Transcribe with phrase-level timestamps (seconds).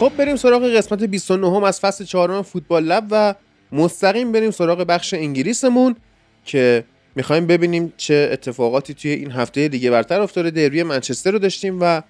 [0.00, 3.34] خب بریم سراغ قسمت 29 هم از فصل چهارم فوتبال Lab و
[3.72, 5.96] مستقیم بریم سراغ بخش انگلیسمون
[6.44, 6.84] که
[7.14, 10.50] می‌خوایم ببینیم چه اتفاقاتی توی این هفته لیگ برتر افتاده.
[10.50, 12.02] دربی منچستر رو داشتیم و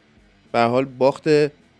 [0.53, 1.29] به هر حال باخت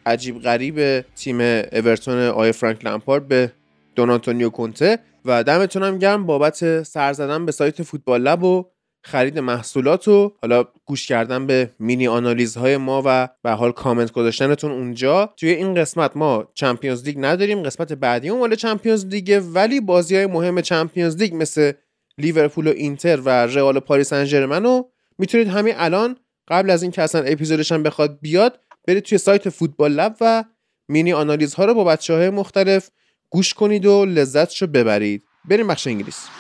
[0.07, 3.53] عجیب غریب تیم اورتون آقای فرانک لمپارد به
[3.95, 4.99] دون آنتونیو کونته.
[5.25, 8.67] و دمتون هم گرم بابت سر زدن به سایت فوتبال Lab و
[9.03, 13.73] خرید محصولات و حالا گوش کردن به مینی آنالیز های ما و به هر حال
[13.73, 15.35] کامنت گذاشتنتون اونجا.
[15.37, 20.27] توی این قسمت ما Champions League نداریم قسمت بعدی مال Champions League ولی بازی های
[20.27, 21.73] مهم Champions League مثل
[22.19, 26.17] لیورپول و اینتر و رئال و پاریس سن رو می‌تونید همین الان
[26.49, 30.45] قبل از اینکه اصلا اپیزودش هم بخواد بیاد برید توی سایت فوتبال لب و
[30.89, 32.91] مینی آنالیز ها رو با بچه های مختلف
[33.31, 35.25] گوش کنید و لذتشو ببرید.
[35.45, 36.40] بریم بخش انگلیس.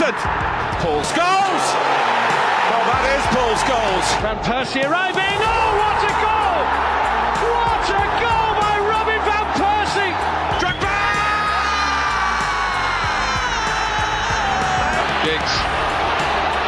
[0.00, 0.16] Magnificent.
[0.80, 1.64] Paul Scholes.
[2.70, 4.06] Well, that is Paul Scholes.
[4.24, 5.36] Van Persie arriving.
[5.44, 6.62] Oh, what a goal!
[7.44, 10.14] What a goal by Robin Van Persie!
[10.56, 10.96] Drogba!
[15.20, 15.54] Giggs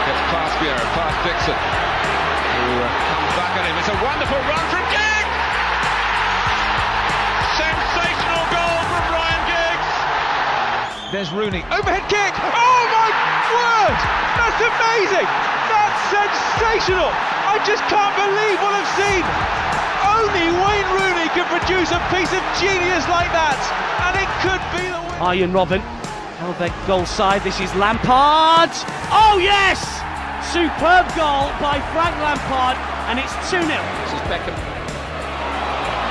[0.04, 3.76] gets past Vieira, past Dixon, who uh, comes back at him.
[3.80, 5.36] It's a wonderful run from Giggs!
[7.56, 9.90] Sensational goal from Ryan Giggs!
[11.12, 11.64] There's Rooney.
[11.72, 12.34] Overhead kick.
[12.36, 12.81] Oh my
[13.52, 13.98] word!
[14.40, 15.28] That's amazing.
[15.68, 17.12] That's sensational.
[17.52, 19.24] I just can't believe what I've seen.
[20.02, 23.60] Only Wayne Rooney can produce a piece of genius like that,
[24.08, 25.20] and it could be the win.
[25.20, 25.82] Arjen Robben.
[26.44, 27.42] Oh, their goal side.
[27.44, 28.70] This is Lampard.
[29.12, 29.78] Oh, yes!
[30.50, 32.76] Superb goal by Frank Lampard,
[33.06, 33.68] and it's 2 0.
[33.68, 34.56] This is Beckham.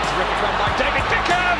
[0.08, 1.58] Terrific run by David Beckham!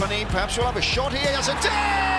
[0.00, 1.30] Company perhaps we'll have a shot here.
[1.36, 2.09] Has a dig!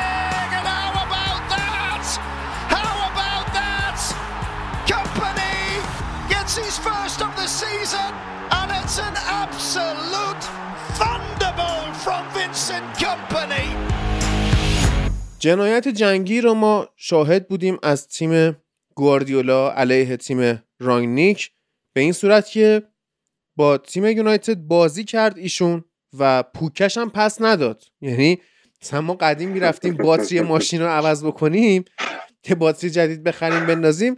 [6.51, 8.12] Gets his first of the season,
[8.59, 10.44] and it's an absolute
[11.00, 13.66] thunderbolt from Vincent Company.
[15.40, 18.57] جنایت جنگی رو ما شاهد بودیم از تیم
[18.95, 21.51] گواردیولا علیه تیم رانگنیک.
[21.94, 22.84] به این صورت که
[23.56, 25.84] با تیم یونایتد بازی کرد ایشون
[26.19, 27.84] و پوکش هم پس نداد.
[28.01, 28.41] یعنی
[28.81, 31.85] مثلا ما قدیم می‌رفتیم باتری ماشین رو عوض بکنیم
[32.44, 34.17] که باتری جدید بخریم بندازیم.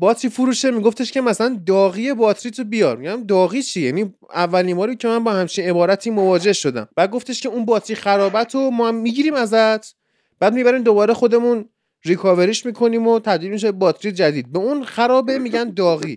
[0.00, 2.96] باتری فروشه میگفتش که مثلا داغی باتری تو بیار.
[2.96, 6.88] میگم داغی چی؟ یعنی اولین باری که من با همچین عبارتی مواجه شدم.
[6.96, 9.94] بعد گفتش که اون باتری خرابت رو ما می‌گیریم ازت.
[10.40, 11.68] بعد می‌بریم دوباره خودمون
[12.04, 14.52] ریکاوریش می‌کنیم و تبدیل میشه باتری جدید.
[14.52, 16.16] به اون خرابه میگن داغی.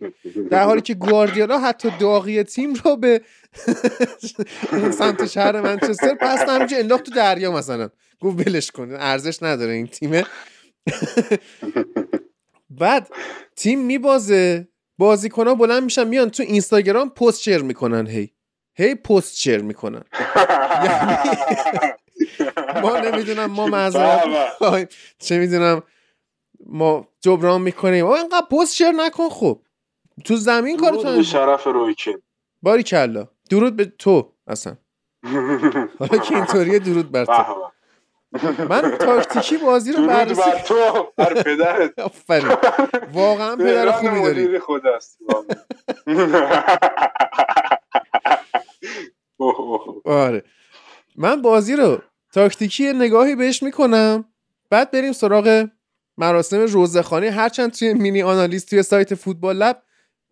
[0.51, 3.21] در حالی که گواردیولا حتی داغی تیم رو به
[4.71, 7.89] اون سمت شهر منچستر پس همینجا انداخت تو دریا مثلا.
[8.21, 10.25] گفت ولش کن ارزش نداره این تیمه.
[12.79, 13.09] بعد
[13.55, 14.67] تیم میبازه
[14.97, 18.33] بازیکن ها بلند میشن میان تو اینستاگرام پست شیر می‌کنن هی.
[18.75, 20.03] هی پست شیر می‌کنن.
[20.83, 21.13] یعنی
[22.81, 24.23] ما نمی‌دونم ما معذرت.
[25.19, 25.83] چه می‌دونم
[26.65, 28.05] ما جبران می‌کنیم.
[28.05, 29.61] آقا اینقدر پست شیر نکن خب.
[30.25, 32.21] تو زمین درود تو به شرف رویکین
[32.61, 34.77] باری کلا درود به تو اصلا.
[35.99, 37.71] حالا که اینطوریه درود بر تو.
[38.69, 41.99] من تاکتیکی بازی رو بررسی بر تو بر پدرت.
[41.99, 42.55] آفرین.
[43.13, 44.43] واقعا پدر خوبی داری.
[44.43, 45.19] مدیر خود است.
[49.37, 50.01] اوه، اوه.
[50.05, 50.43] آره.
[51.15, 52.01] من بازی رو
[52.33, 54.25] تاکتیکی نگاهی بهش می‌کنم.
[54.69, 55.67] بعد بریم سراغ
[56.17, 59.83] مراسم روزخانه هرچند توی مینی آنالیز توی سایت فوتبال لب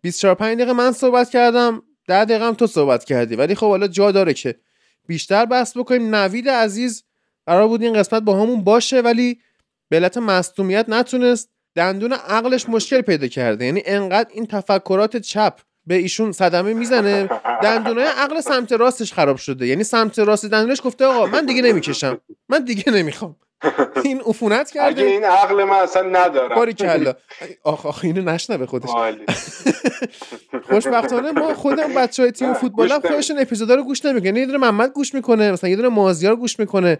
[0.02, 3.36] 24 5 دقیقه من صحبت کردم 10 دقیقه هم تو صحبت کردی.
[3.36, 4.60] ولی خب حالا جا داره که
[5.06, 6.14] بیشتر بحث بکنیم.
[6.14, 7.04] نوید عزیز
[7.50, 9.40] قرار بود این قسمت با همون باشه ولی
[9.88, 13.64] به علت مصدومیت نتونست دندون عقلش مشکل پیدا کرده.
[13.64, 15.54] یعنی انقدر این تفکرات چپ
[15.86, 17.28] به ایشون صدمه می‌زنه
[17.62, 19.66] دندونای عقل سمت راستش خراب شده.
[19.66, 22.20] یعنی سمت راست دندونش گفته آقا من دیگه نمی‌کشم.
[22.48, 23.36] من دیگه نمی‌خوام.
[24.04, 25.02] این عفونت اگه کرده.
[25.02, 26.56] این عقل من اصلا ندارم.
[26.56, 27.14] باری کلا.
[27.64, 28.90] آخ آخ اینو نشنوه خودش.
[30.70, 34.36] خوشبختانه ما خودم بچه های تیم فوتبال هم خودشون اپیزودا رو گوش نمی‌کنن.
[34.36, 36.98] یه دونه محمد گوش می‌کنه مثلا یه دونه مازیار گوش می‌کنه.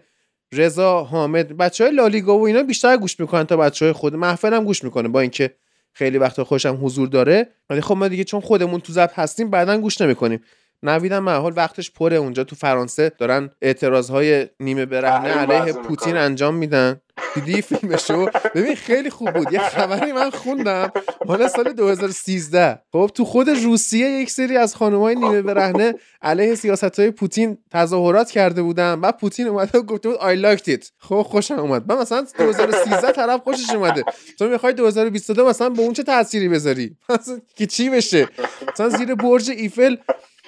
[0.55, 4.15] رضا حامد بچه های لالیگا و اینا بیشتر گوش می‌کنن تا بچه های خود.
[4.15, 5.55] محفل هم گوش می‌کنه با اینکه
[5.93, 7.49] خیلی وقتا خوشم حضور داره.
[7.71, 10.41] ولی خب ما دیگه چون خودمون تو ضبط هستیم بعدا گوش نمی‌کنیم.
[10.83, 13.13] نویدم محال وقتش پره اونجا تو فرانسه.
[13.19, 16.17] دارن اعتراض های نیمه برهنه علیه پوتین.
[16.17, 17.01] انجام میدن.
[17.35, 19.53] دیدی فیلمشو؟ ببین خیلی خوب بود.
[19.53, 20.93] یه خبری من خوندم
[21.27, 27.01] مال سال 2013 خب تو خود روسیه یک سری از خانمای نیمه برهنه علیه سیاست
[27.01, 30.91] های پوتین تظاهرات کرده بودن بعد پوتین اومده و گفته بود I liked it.
[30.99, 31.93] خب خوشم اومد.
[31.93, 34.05] من مثلا 2013 طرف خوشش اومده.
[34.39, 36.97] تو می‌خوای 2022 مثلا به اون چه تأثیری بذاری؟
[37.57, 38.29] که چی بشه؟
[38.73, 39.97] مثلا زیر برج ایفل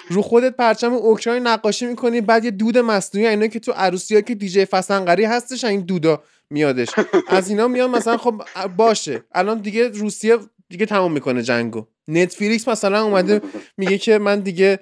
[0.09, 4.35] رو خودت پرچم اوکراین نقاشی می‌کنی بعد یه دود مصنوعی اینا که تو عروسی که
[4.35, 6.89] دیجی فسنقری هستش این دودا میادش.
[7.29, 8.43] از اینا میان مثلا خب
[8.77, 9.23] باشه.
[9.33, 10.39] الان دیگه روسیه
[10.69, 11.87] دیگه تمام می‌کنه جنگو.
[12.09, 13.41] نتفلیکس مثلا اومده
[13.77, 14.79] میگه که من دیگه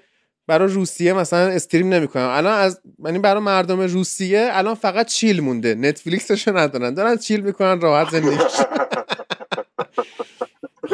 [0.46, 2.28] برای روسیه مثلا استریم نمی‌کنم.
[2.28, 5.74] الان از یعنی برای مردم روسیه الان فقط چیل مونده.
[5.74, 6.94] نتفلیکسشو ندارن.
[6.94, 8.36] دارن چیل می‌کنن راحت زندگی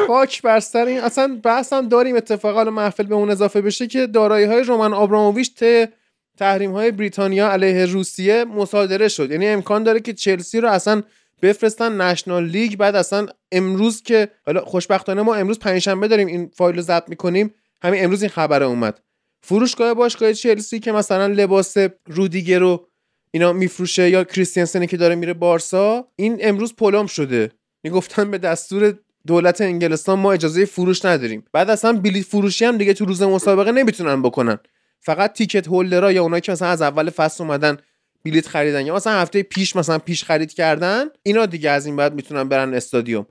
[0.07, 2.63] خاک بر سر این اصلا بحث هم داریم اتفاقا.
[2.63, 5.89] محفل به اون اضافه بشه که دارایی های رومن آبراموویچ ته
[6.37, 9.31] تحریم های بریتانیا علیه روسیه مصادره شد.
[9.31, 11.03] یعنی امکان داره که چلسی رو اصلا
[11.41, 16.75] بفرستن نشنال لیگ بعد اصلا امروز که حالا خوشبختانه ما امروز پنجشنبه داریم این فایل
[16.75, 18.99] رو ضبط می‌کنیم همین امروز این خبر اومد.
[19.41, 21.75] فروشگاه باشگاه چلسی که مثلا لباس
[22.07, 22.87] رودیگر رو
[23.31, 27.51] اینا میفروشه یا کریستیانسنی که داره میره بارسا این امروز پلم شده.
[27.83, 28.93] می‌گفتن به دستور
[29.27, 31.43] دولت انگلستان ما اجازه فروش نداریم.
[31.53, 34.59] بعد اصلا بلیت فروشی هم دیگه تو روز مسابقه نمی‌تونن بکنن.
[34.99, 37.77] فقط تیکت هولدرها یا اونایی که مثلا از اول فصل اومدن
[38.25, 42.13] بلیت خریدن یا مثلا هفته پیش مثلا پیش خرید کردن اینا دیگه از این بعد
[42.13, 43.25] می‌تونن برن استادیوم.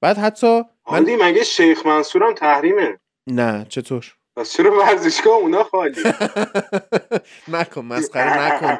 [0.00, 0.62] بعد حتی
[0.92, 6.02] من مگه شیخ منصور هم تحریمه؟ نه چطور؟ پس چرا ورزشگاه اونا خالی؟
[7.48, 8.78] نکن مسخره نکن.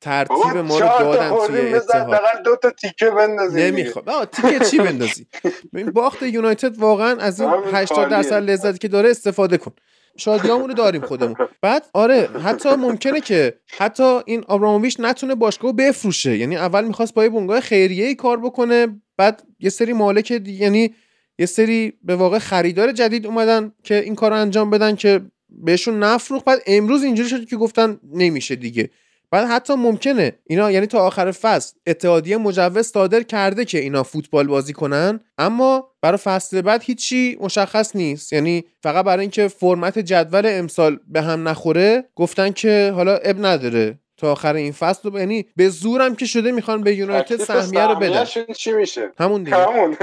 [0.00, 2.42] ترتیب ما رو دادن توی اتحاد.
[2.44, 4.08] دو تا تیکه بندازیم نمی‌خواد.
[4.08, 5.26] آه تیکه چی بندازی؟
[5.94, 8.10] باخت یونایتد واقعا از این همین 80 خالیه.
[8.10, 9.72] درصد لذتی که داره استفاده کن.
[10.16, 11.34] شادیامون رو داریم خودمون.
[11.62, 16.36] بعد آره حتی ممکنه که حتی این آبراموویچ نتونه باشگاه رو بفروشه.
[16.36, 20.94] یعنی اول می‌خواست با یه بنگاه خیریه ای کار بکنه بعد یه سری مالک یعنی
[21.38, 25.98] یه سری به واقع خریدار جدید اومدن که این کار رو انجام بدن که بهشون
[25.98, 26.44] نفروخت.
[26.44, 28.90] بعد امروز اینجوری شد که گفتن نمیشه دیگه.
[29.34, 30.32] بعد حتی ممکنه.
[30.46, 35.88] اینا یعنی تا آخر فصل اتحادیه مجوز صادر کرده که اینا فوتبال بازی کنن اما
[36.02, 38.32] برای فصل بعد هیچی مشخص نیست.
[38.32, 43.98] یعنی فقط برای اینکه فرمت جدول امسال به هم نخوره گفتن که حالا اب نداره
[44.16, 45.10] تا آخر این فصل.
[45.10, 48.24] رو- یعنی به زورم که شده می‌خوان به یونایتد سهمیه رو بدن.
[48.56, 49.56] چی میشه؟ همون دیگه.
[49.56, 49.96] همون.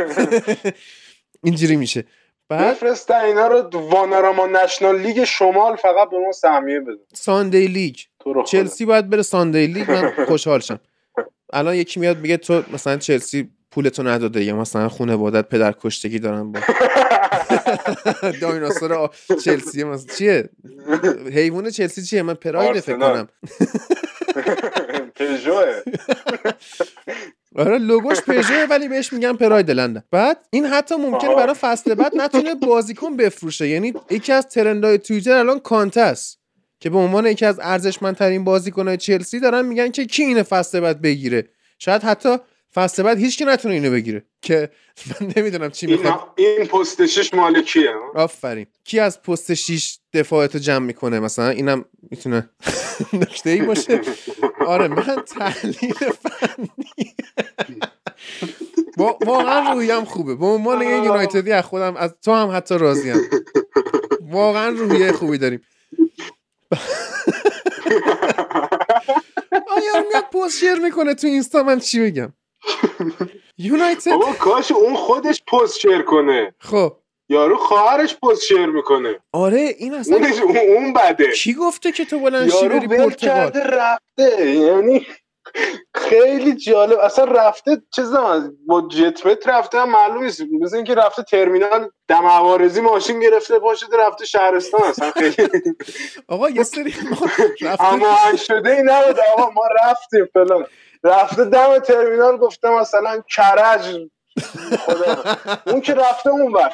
[1.43, 2.03] اینجوری میشه.
[2.49, 7.95] بعد بفرستن اینا رو واناراما نشنال لیگ شمال فقط به ما سهمیه بدن ساندی لیگ.
[8.23, 8.43] تو.
[8.43, 10.79] چلسی باید بره ساندی لیگ من خوشحال شم.
[11.53, 16.51] الان یکی میاد میگه تو مثلا چلسی پولتو نداده یا مثلا خانوادت پدر کشتگی دارن
[16.51, 16.59] با
[18.41, 19.07] دایناسور آ-
[19.45, 20.49] چلسی مثلا چیه؟
[21.33, 22.97] حیوان چلسی چیه؟ من پراید فکر.
[22.97, 23.27] کنم.
[25.15, 25.81] پژوه.
[27.55, 31.35] آره لوگوش پژو ولی بهش میگن پراید لندن بعد این حتی ممکنه.
[31.35, 33.67] برای فصل بعد نتونه بازیکن بفروشه.
[33.67, 36.40] یعنی یکی از ترندهای توییتر الان کانته است.
[36.81, 41.01] که به عنوان یکی از ارزشمندترین بازیکنهای چلسی دارن میگن که کی اینو فصل بعد
[41.01, 41.47] بگیره.
[41.79, 42.37] شاید حتی
[42.73, 44.25] فصل بعد هیچ کی نتونه اینو بگیره.
[44.41, 44.69] که
[45.21, 48.65] من نمی‌دونم چی این, می‌خواد این پست شش مال کیه؟ آفرین.
[48.83, 52.49] کی از پست 6 دفاعتو جمع می‌کنه؟ مثلا اینم می‌تونه
[53.13, 54.01] نکته ای باشه.
[54.67, 57.15] آره من تحلیل فنی.
[59.25, 60.35] واقعا روحیم خوبه.
[60.35, 63.15] به عنوان یه یونایتدی از خودم از تو هم حتی راضیم.
[64.21, 65.61] واقعا روحیه خوبی داریم.
[69.67, 72.33] آیا میاد پست شیر می‌کنه تو اینستا؟ من چی بگم؟
[73.57, 76.55] یونایتد؟ بابا کاش اون خودش پست شیر کنه.
[76.59, 76.97] خب.
[77.29, 79.19] یارو خواهرش پست شیر می‌کنه.
[79.33, 81.31] آره این اصلا اونش اون, اون بده.
[81.31, 84.51] کی گفته که تو بلند شی یارو بری پرتغال؟ کرده رفته.
[84.55, 85.07] یعنی
[85.95, 86.99] خیلی جالب.
[86.99, 88.11] اصلا رفته چیز
[88.67, 90.41] با جت مت رفته هم معلوم نیست.
[90.61, 94.81] مثل اینکه رفته ترمینال دم عوارضی ماشین گرفته پاشده رفته شهرستان.
[94.81, 95.49] اصلا خیلی
[96.27, 97.17] آقا یه سری ما
[97.61, 99.19] رفته اما شده ای نبود.
[99.37, 100.65] آقا ما رفتیم فلان.
[101.03, 103.97] رفته دم ترمینال گفته مثلا کرج.
[104.79, 105.35] خدا.
[105.67, 106.71] اون که رفته اون بر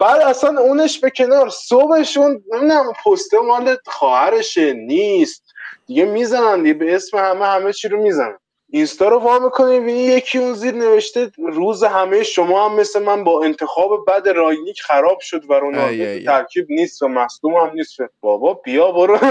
[0.00, 5.42] بعد اصلا اونش به کنار صبحشون نمی‌دونم پسته مال خواهرشه نیست.
[5.88, 8.38] دیگه می‌زنن دیگه به اسم همه همه چی رو می‌زنن.
[8.70, 13.24] اینستا رو وا می‌کنی ببینی یکی اون زیر نوشته روز همه شما هم مثل من
[13.24, 17.96] با انتخاب بد رایلیک خراب شد و رونالدو ترکیب نیست و مصدوم هم نیست.
[18.20, 19.18] بابا بیا برو.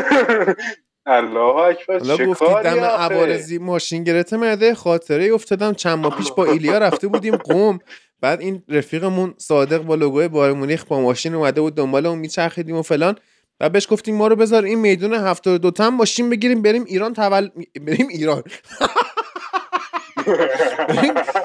[1.06, 2.00] الله اکبر
[2.40, 5.74] حالا دم؟ عوارضی ماشین گرفته مده خاطره افتادم.
[5.74, 7.80] چند ماه پیش با ایلیا رفته بودیم قم.
[8.22, 12.78] بعد این رفیقمون صادق با لوگوی بایر مونیخ با ماشین اومده بود دنبال اون میچرخیدیم
[12.78, 13.16] و فلان.
[13.60, 17.50] و بهش گفتیم ما رو بذار این میدون 72 تن ماشین بگیریم بریم ایران تول
[17.82, 18.44] بریم ایران.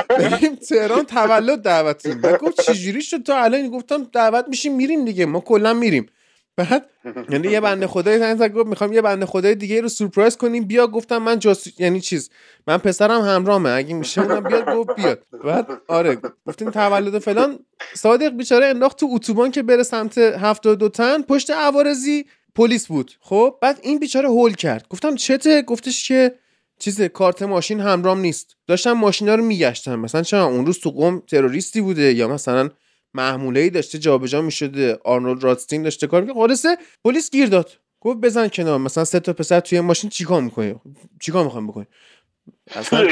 [0.09, 2.21] بریم, تهران تولد دعوتیم.
[2.23, 5.26] و گفت چجوری شد؟ تو الان گفتم دعوت میشیم میریم دیگه.
[5.26, 6.07] ما کلا میریم.
[6.56, 6.87] بعد
[7.30, 10.64] یعنی یه بنده خدای زنگ زد گفت می‌خوام یه بنده خدای دیگه رو سورپرایز کنیم.
[10.64, 12.30] بیا گفتم من جاسو یعنی چیز
[12.66, 13.71] من پسرم همراهمه.
[13.71, 15.23] اگه میشه اونم بیاد گفت بیاد.
[15.44, 17.59] بعد آره گفتیم تولد فلان.
[17.94, 21.23] صادق بیچاره انداخت تو اتوبان که بره سمت 72 تن.
[21.23, 23.12] پشت عوارضی پلیس بود.
[23.21, 24.87] خب بعد این بیچاره هول کرد.
[24.90, 26.35] گفتم چته؟ گفتش که
[26.78, 28.56] چیز کارت ماشین همرام نیست.
[28.66, 30.00] داشتم ماشینا رو میگشتم.
[30.00, 32.71] مثلا چرا اون روز تو قم تروریستی بوده یا مثلا
[33.14, 37.71] محموله ای داشته جابجا می‌شده آرنولد رادستین داشته کار می‌کنه خلاصه پلیس گیر داد.
[38.00, 40.81] گفت بزن کنار مثلا سه تا پسر توی ماشین چیکار می‌کنی؟
[41.21, 41.87] چیکار می‌خوام بکنی؟
[42.75, 43.09] اصلا.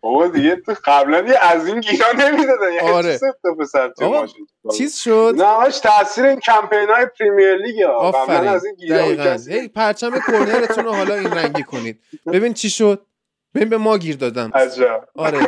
[0.00, 2.72] بابا دیگه تو قبلا یه از این گیرا نمی‌دادن.
[2.72, 3.16] یه آره.
[3.16, 4.46] سه تا پسر تو آقا، ماشین
[4.76, 8.48] چیز شد؟ نه تاثیر این کمپین های پریمیر لیگ قبلا آفرین.
[8.48, 9.04] از این گیرا
[9.48, 12.00] هی پرچم کرنرتون رو حالا این رنگی کنید.
[12.26, 13.06] ببین چی شد؟
[13.54, 15.08] ببین به ما گیر دادم عجب.
[15.14, 15.46] آره.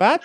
[0.00, 0.24] بعد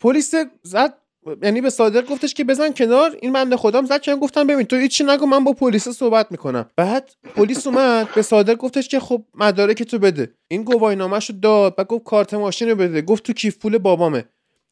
[0.00, 0.98] پلیس زد
[1.42, 4.76] یعنی به صادق گفتش که بزن کنار این بنده خودم زد کنار گفتم ببین تو
[4.76, 6.70] هیچی نگو من با پلیس صحبت می‌کنم.
[6.76, 10.34] بعد پلیس اومد به صادق گفتش که خب مدارک تو بده.
[10.48, 13.02] این گواهینامه‌شو داد بعد گفت کارت ماشین رو بده.
[13.02, 14.24] گفت تو کیف پول بابامه.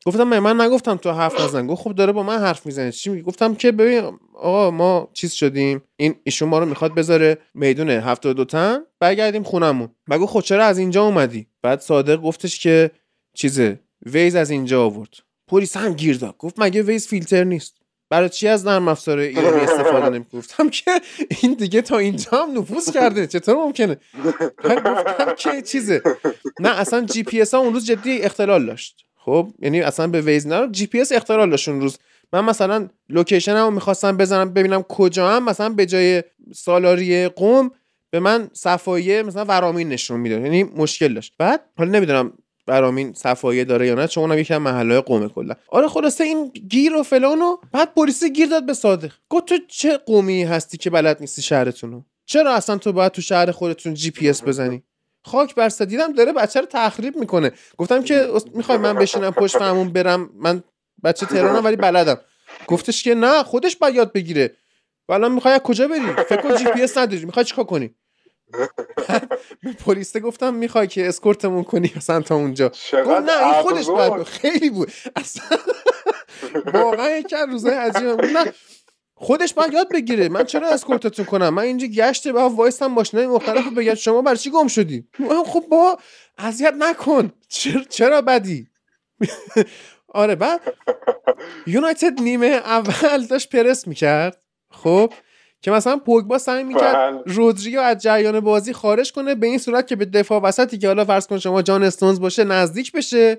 [0.07, 1.67] گفتم من, نگفتم تو حرف نزن.
[1.67, 2.93] گفت خب داره با من حرف می‌زنه.
[2.93, 5.83] چی میگی؟ گفتم که ببین آقا ما چیز شدیم.
[5.97, 9.89] این ایشون ما رو می‌خواد بذاره میدون 72 تن برگردیم خونمون.
[10.11, 12.91] گفت خب چرا از اینجا اومدی؟ بعد صادق گفتش که
[13.35, 15.15] چیزه ویز از اینجا آورد.
[15.49, 16.37] پلیس هم گیر داد.
[16.39, 17.77] گفت مگه ویز فیلتر نیست؟
[18.11, 21.01] برای چی از نرم افزار ایرانی استفاده نمی گفتم که
[21.43, 23.27] این دیگه تا اینجا هم نفوذ کرده.
[23.27, 23.97] چطور ممکنه؟
[24.65, 26.03] بعد گفتم که چیزه.
[26.61, 28.97] نه اصلا جی پی اس ها اون روز جدی اختلال داشت.
[29.17, 31.99] خب یعنی اصلا به Waze نه جی پی اس اختلال داشت اون روز.
[32.33, 36.23] من مثلا location رو می‌خواستم بزنم ببینم کجا هم مثلا به جای
[36.55, 37.71] سالاریه قم
[38.11, 40.41] به من صفاییه مثلا ورامین نشون می‌داد.
[40.41, 41.35] یعنی مشکل داشت.
[41.39, 42.33] بعد حالا نمی‌دونم
[42.67, 45.55] ورامین صفاییه داره یا نه چون اونم یکی از محله‌های قمه کلا.
[45.69, 49.13] آره خلاصه این گیر و فلان و بعد پلیس گیر داد به صادق.
[49.29, 53.51] گفت تو چه قمی هستی که بلد نیستی شهرتونو چرا اصلا تو باید تو شهر
[53.51, 54.83] خودتون جی پی اس بزنی؟
[55.23, 57.53] خاک بر دیدم داره بچه رو تخریب می‌کنه.
[57.79, 60.63] گفتم که می‌خوای من بشینم پشت فرمون برم؟ من
[61.05, 62.21] بچه تهرانم ولی بلدم.
[62.67, 64.57] گفتش که نه خودش باید یاد بگیره.
[65.09, 67.25] الان می‌خوای کجا بری؟ فکر کن جی پی اس نداری.
[67.25, 67.95] می‌خوای چیکار کنی؟
[69.63, 72.69] به پلیس گفتم می‌خوای که اسکورتمون کنی مثلا تا اونجا.
[72.69, 73.87] گفت نه این خودش.
[73.87, 74.93] باید خیلی بود.
[75.17, 75.59] اصلا
[76.73, 78.17] واقعا یکی از روزهای عجیبه.
[78.33, 78.53] نه
[79.15, 80.29] خودش باید یاد بگیره.
[80.29, 84.51] من چرا اسکورتتون کنم؟ من اینجا گشت با وایستم ماشینای مختلف بگم شما برای چی
[84.51, 85.09] گم شدی؟
[85.47, 85.99] خب با
[86.39, 87.33] اذیت نکن.
[87.49, 88.69] چرا, چرا بدی؟
[90.09, 90.61] آره بعد
[91.67, 94.43] یونایتد نیمه اول داشت پرس می‌کرد.
[94.71, 95.13] خب؟
[95.67, 97.23] که مثلا پوگبا سعی می‌کرد بله.
[97.27, 101.05] رودریو از جریان بازی خارج کنه به این صورت که به دفاع وسطی که حالا
[101.05, 103.39] فرض کن شما جان استونز باشه نزدیک بشه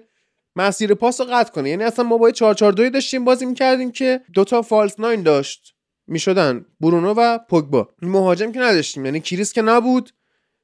[0.56, 1.70] مسیر پاس رو قطع کنه.
[1.70, 5.74] یعنی اصلا ما با 4 4 2 داشتیم بازی می‌کردیم که دوتا فالس ناین داشت.
[6.08, 7.90] می‌شدن برونو و پوگبا.
[8.02, 10.10] مهاجم که نداشتیم یعنی کریس که نبود.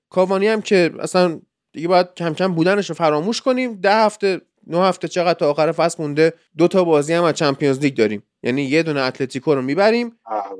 [0.10, 1.40] کاوانی هم که اصلا
[1.74, 3.74] دیگه باید کم کم بودنش رو فراموش کنیم.
[3.74, 7.80] ده هفته نه هفته چقدر تا آخر فصل مونده دو تا بازی هم از Champions
[7.80, 8.24] League داریم.
[8.44, 10.18] یعنی یه دونه اتلتیکو رو می‌بریم.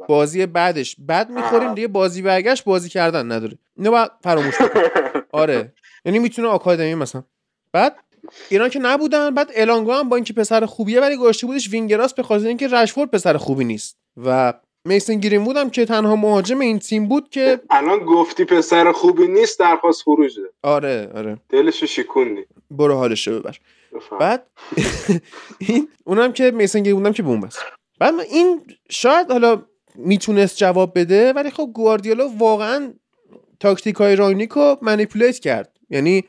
[0.08, 0.96] بازی بعدش.
[1.00, 3.58] بعد می‌خوریم دیگه بازی برگشت بازی کردن نداره.
[3.78, 4.56] اینو باید فراموش
[5.32, 5.74] آره.
[6.06, 7.24] یعنی می‌تونه آکادمی مثلا.
[7.74, 7.96] بعد
[8.50, 12.24] ایران که نبودن بعد الانگو هم با اینکه پسر خوبیه ولی گذاشته بودش وینگراس به
[12.24, 13.98] خاطر اینکه رشفورد پسر خوبی نیست.
[14.26, 14.54] و
[14.86, 19.60] میسن گرین بودم که تنها مهاجم این تیم بود که الان گفتی پسر خوبی نیست
[19.60, 20.42] درخواست خروجه.
[20.64, 21.38] آره آره.
[21.50, 22.42] دلشو شکوندی.
[22.72, 23.58] برو حالشو ببر.
[24.20, 24.48] بعد
[25.68, 27.58] این اونم که میسن بودم که بوم بس
[28.00, 32.94] بعد این شاید حالا می‌تونست جواب بده ولی خب گواردیولا واقعا
[33.60, 35.78] تاکتیک های راینیکو منیپولیت کرد.
[35.90, 36.24] یعنی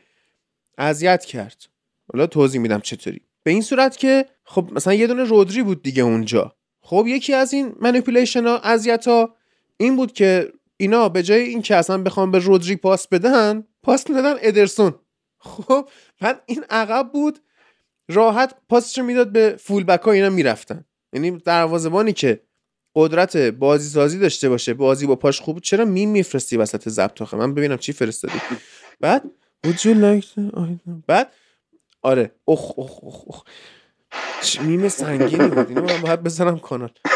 [0.77, 1.63] اذیت کرد.
[2.13, 3.21] حالا توضیح میدم چطوری.
[3.43, 6.55] به این صورت که خب مثلا یه دونه رودری بود دیگه اونجا.
[6.81, 9.35] خب یکی از این manipulation ها اذیت ها
[9.77, 14.09] این بود که اینا به جای این که اصلا بخوام به رودری پاس بدن پاس
[14.09, 14.95] می‌دادن ادرسون.
[15.39, 15.89] خب
[16.21, 17.39] بعد این عقب بود
[18.09, 20.85] راحت پاسش می‌داد به full back ها اینا می‌رفتن.
[21.13, 22.41] یعنی دروازه‌بانی که
[22.95, 27.37] قدرت بازی سازی داشته باشه بازی با پاش خوب چرا میم میفرستی وسط ضبط آخه؟
[27.37, 28.33] من ببینم چی فرستادی.
[28.99, 29.23] بعد.
[31.07, 31.33] بعد
[32.01, 32.31] آره.
[32.47, 33.43] اخ اخ اخ اخ
[34.61, 35.69] میم سنگینی بود.
[35.69, 36.89] اینو من باید بزنم کانال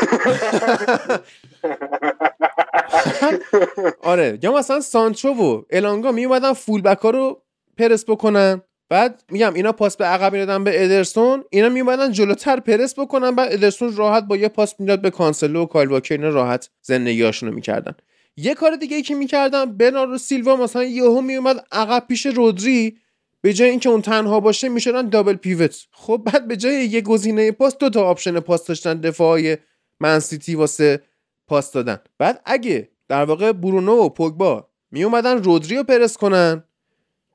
[4.01, 4.39] آره.
[4.43, 7.41] یا مثلا سانچو و الانگا می اومدن full ها رو
[7.77, 8.61] پرس بکنن.
[8.89, 13.53] بعد میگم اینا پاس به عقب می‌دادن به ادرسون اینا میومدن جلوتر پرس بکنن بعد
[13.53, 17.93] ادرسون راحت با یه پاس می‌داد به کانسلو و کایل واکر اینا راحت زندگیاشونو می‌کردن.
[18.37, 22.97] یه کار دیگه ای که می‌کردن برناردو سیلوا مثلا یهو میومد عقب پیش رودری
[23.41, 25.75] به جای اینکه اون تنها باشه می‌شدن double pivot.
[25.91, 29.57] خب بعد به جای یه گزینه پاس دو تا option پاس داشتن دفاعی
[29.99, 31.01] منسیتی واسه
[31.47, 31.99] پاس دادن.
[32.17, 36.63] بعد اگه در واقع برونو و پوگبا می اومدن رودری رو پرس کنن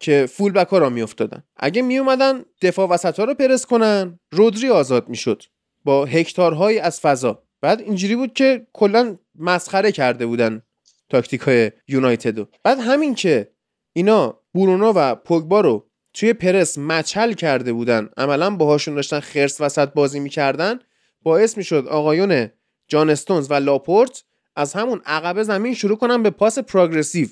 [0.04, 3.66] که full back ها راه می افتادن اگه می اومدن دفاع وسط ها رو پرس
[3.66, 5.42] کنن رودری آزاد می شد
[5.84, 7.42] با هکتارهایی از فضا.
[7.60, 10.62] بعد اینجوری بود که کلا مسخره کرده بودن
[11.10, 13.50] تاکتیک های یونایتدو بعد همین که
[13.92, 19.88] اینا برونو و پوگبا رو توی پرس مچل کرده بودن عملا باهاشون داشتن خرس وسط
[19.88, 20.78] بازی می‌کردن
[21.22, 22.50] باعث می‌شد آقایون
[22.88, 24.24] جان استونز و لاپورت
[24.56, 27.28] از همون عقب زمین شروع کنن به پاس progressive.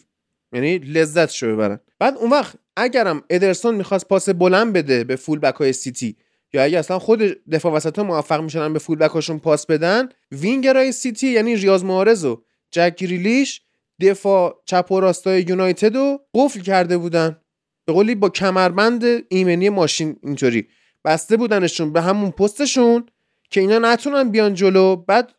[0.52, 1.80] یعنی لذت شو ببرن.
[1.98, 6.16] بعد اون وقت اگرم ادرسون می‌خواست پاس بلند بده به full back های سیتی
[6.52, 10.92] یا اگه اصلا خود دفاع وسط ها موفق میشن به full back پاس بدن وینگرای
[10.92, 13.62] سیتی یعنی ریاض محرز و جک گریلیش
[14.00, 17.36] دفاع چپ و راستای یونایتد رو قفل کرده بودن.
[17.84, 20.68] به قولی با کمربند ایمنی ماشین اینطوری.
[21.04, 23.06] بسته بودنشون به همون پستشون
[23.50, 24.96] که اینا نتونن بیان جلو.
[24.96, 25.32] بعد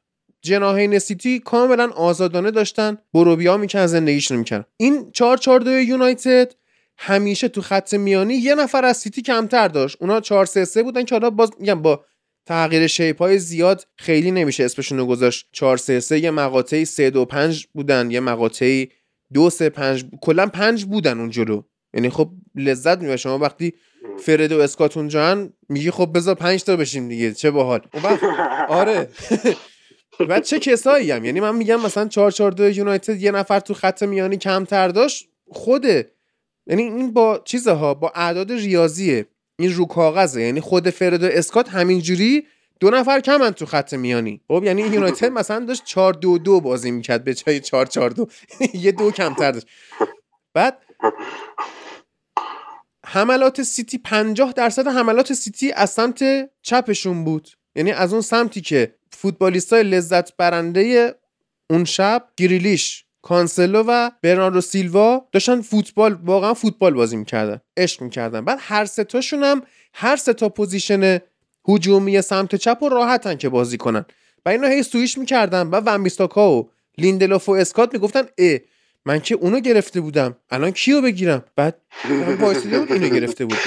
[0.44, 2.98] جناهین سیتی کاملا آزادانه داشتن.
[3.14, 4.66] بروبیا میکن زندگیشون می‌کردن.
[4.78, 6.56] این 4 4 2 یونایتد
[6.98, 9.98] همیشه تو خط میانی یه نفر از سیتی کمتر داشت.
[10.00, 12.06] اونا 4 3 3 بودن که حالا باز میگم با
[12.46, 15.48] تغییر شیپ های زیاد خیلی نمیشه اسمشون رو گذاشت.
[15.52, 18.89] 4 3 3 یه مقاطعی 3 2 5 بودن یه مقاطعی
[19.34, 21.62] 2 3 5 کلا 5 بودن اون جلو.
[21.94, 23.74] یعنی خب لذت می‌بره شما وقتی
[24.20, 27.82] فرد و اسکات اونجا میگی خب بذار 5 تا بشیم دیگه چه باحال.
[28.70, 29.10] آره.
[30.19, 33.73] بعد چه کسایی هم؟ یعنی من میگم مثلا 4 4 2 یونایتد یه نفر تو
[33.73, 36.12] خط میانی کمتر داشت خوده.
[36.67, 39.26] یعنی این با چیزها با اعداد ریاضیه.
[39.60, 40.41] این رو کاغذه.
[40.41, 42.47] یعنی خود فرد و اسکات همینجوری
[42.80, 44.41] دو نفر کمن تو خط میانی.
[44.47, 48.28] خب یعنی یونایتد مثلا داشت 4 2 2 بازی می‌کرد به جای 4 4 2
[48.73, 49.67] یه دو کمتر داشت.
[50.54, 50.78] بعد
[53.06, 57.49] حملات سیتی 50 درصد حملات سیتی از سمت چپشون بود.
[57.76, 61.15] یعنی از اون سمتی که فوتبالیستای لذت برنده
[61.69, 68.45] اون شب گریلیش کانسلو و برناردو سیلوا داشتن فوتبال واقعا فوتبال بازی می‌کردن عشق می‌کردن.
[68.45, 71.19] بعد هر ستاشون هم هر ستا position
[71.67, 74.06] هجومی سمت چپ و راحتن که بازی کنن.
[74.45, 78.60] و اینا هی سویش می‌کردن و ون‌بیساکا و لیندلوف و اسکات می‌گفتن اه
[79.06, 81.76] من که اونو گرفته بودم الان کیو بگیرم؟ بعد
[82.39, 83.58] وایسیده بود اینو گرفته بود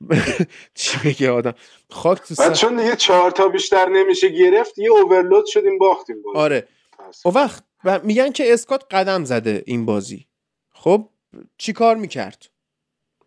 [0.74, 1.54] چی بگه آدم؟
[1.90, 6.38] خاک تو بعد چون دیگه چهار تا بیشتر نمیشه گرفت یه overload شدیم باختیم بازی.
[6.38, 6.68] آره.
[7.24, 7.64] و وقت
[8.04, 10.26] میگن که اسکات قدم زده این بازی.
[10.72, 11.08] خب
[11.58, 12.46] چی کار می‌کرد؟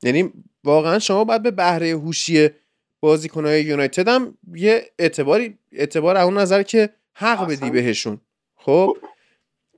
[0.03, 0.33] یعنی
[0.63, 2.49] واقعا شما باید به بهره هوشی
[2.99, 8.21] بازیکنهای یونایتد هم یه اعتباری اعتبار اون نظر که حق بدی بهشون.
[8.55, 8.97] خب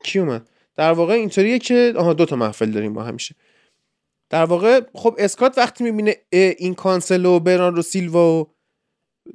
[0.04, 3.36] کی اومد؟ در واقع اینطوریه که آها دو تا محفل داریم با همیشه.
[4.36, 8.48] در واقع خب اسکات وقتی می‌بینه این کانسل و بران رو سیلوا و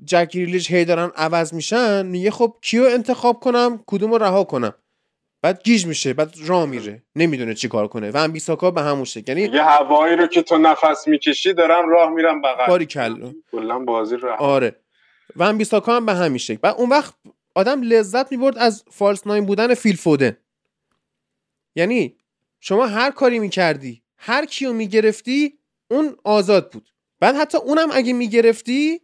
[0.05, 4.75] جک گریلیش هی دارن عوض میشن میگه خب کیو انتخاب کنم؟ کدوم رو رها کنم؟
[5.43, 7.03] بعد گیج میشه بعد راه میره.
[7.17, 8.11] نمی‌دونه چی کار کنه.
[8.11, 9.39] ون‌بیساکا به همون شکل.
[9.39, 12.67] یعنی یه هوایی رو که تو نفس می‌کشی دارن راه میرن بغل.
[12.67, 13.35] باری کلا.
[13.53, 14.77] کلا بازی رو آره.
[15.37, 16.59] ون‌بیساکا هم به همین شکل.
[16.63, 17.15] بعد اون وقت
[17.55, 20.37] آدم لذت می‌برد از false nine بودن فیل فودن.
[21.77, 22.17] یعنی
[22.61, 25.59] شما هر کاری می‌کردی هر کیو می‌گرفتی
[25.91, 26.91] اون آزاد بود.
[27.21, 29.01] بعد حتی اونم اگه می‌گرفتی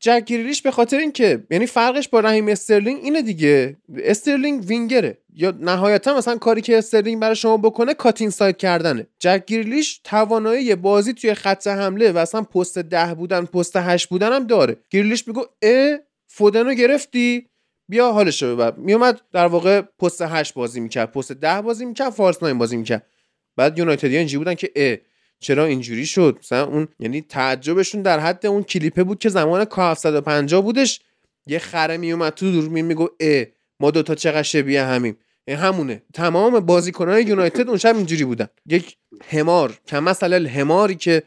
[0.00, 3.76] جک گریلیش به خاطر اینکه یعنی فرقش با رحیم استرلینگ اینه دیگه.
[3.98, 5.18] استرلینگ وینگره.
[5.36, 9.06] یا نهایتا مثلا کاری که استرلینگ برای شما بکنه cut inside کردنه.
[9.18, 14.32] جک گریلیش توانایی بازی توی خط حمله و اصلا پست ده بودن پست هشت بودن
[14.32, 14.76] هم داره.
[14.90, 17.48] گریلیش میگو ا فودنو گرفتی؟
[17.88, 18.72] بیا حالش رو ببر.
[18.76, 21.12] میومد در واقع پست 8 بازی می‌کرد.
[21.12, 23.06] پست 10 بازی می‌کرد فالس بازی می‌کرد.
[23.56, 24.96] بعد یونایتدیا اینجوری بودن که ا
[25.40, 29.90] چرا اینجوری شد؟ مثلا اون یعنی تعجبشون در حد اون کلیپه بود که زمان کا
[29.90, 31.00] 750 بودش
[31.46, 33.44] یه خره میومد تو دوربین میگو ا
[33.80, 35.16] ما دوتا چقدر شبیه همیم.
[35.48, 36.02] همونه.
[36.14, 38.48] تمام بازیکنان یونایتد اون شب اینجوری بودن.
[38.66, 38.96] یک
[39.30, 41.22] همار کم مثلا الهماری که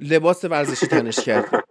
[0.00, 1.64] لباس ورزشی تنش کرد.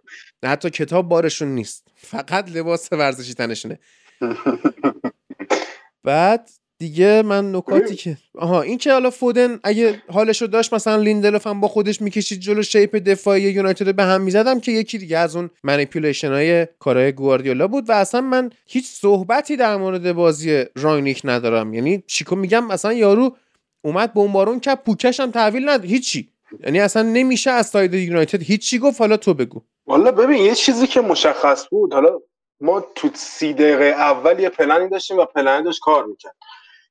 [0.44, 1.88] حتی کتاب بارشون نیست.
[1.96, 3.78] فقط لباس ورزشی تنشونه.
[6.04, 11.46] بعد دیگه من نکاتی که آها این که حالا فودن اگه حالشو داشت مثلا لیندلوف
[11.46, 15.36] هم با خودش می‌کشید جلو shape دفاعی یونایتد به هم می‌زدم که یکی دیگه از
[15.36, 21.20] اون manipulation های کارهای گواردیولا بود و اصلا من هیچ صحبتی در مورد بازی رانگنیک
[21.24, 21.74] ندارم.
[21.74, 23.36] یعنی چیکو میگم؟ اصلا یارو
[23.84, 26.28] اومد بمبارون که پوکش هم تحویل ند هیچی.
[26.64, 29.00] یعنی اصلا نمیشه از ساید یونایتد هیچی گفت.
[29.00, 29.60] حالا تو بگو.
[29.86, 31.92] والا ببین یه چیزی که مشخص بود.
[31.92, 32.20] حالا
[32.60, 36.36] ما تو سی دقیقه اول یه پلنی داشتیم و پلنی داشت کار می‌کرد.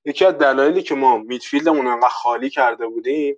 [0.05, 3.35] یکی از دلایلی که ما میدفیلدمون انقدر خالی کرده بودیم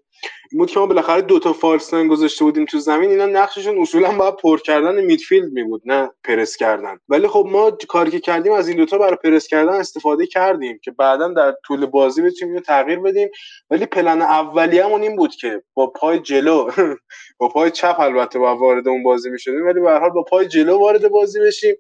[0.52, 4.12] این بود که ما بالاخره دو تا فالس گذاشته بودیم تو زمین اینا نقششون اصولا
[4.12, 7.00] باید پر کردن میدفیلد می بود نه پرس کردن.
[7.10, 10.92] ولی خب ما کاری که کردیم از این دوتا برای پرس کردن استفاده کردیم که
[10.92, 13.30] بعدا در طول بازی بتونیم اینو تغییر بدیم.
[13.70, 16.72] ولی پلن اولیه‌مون این بود که با پای جلو
[17.40, 20.48] با پای چپ البته با وارد اون بازی می‌شدیم ولی به هر حال با پای
[20.48, 21.76] جلو وارد بازی بشیم.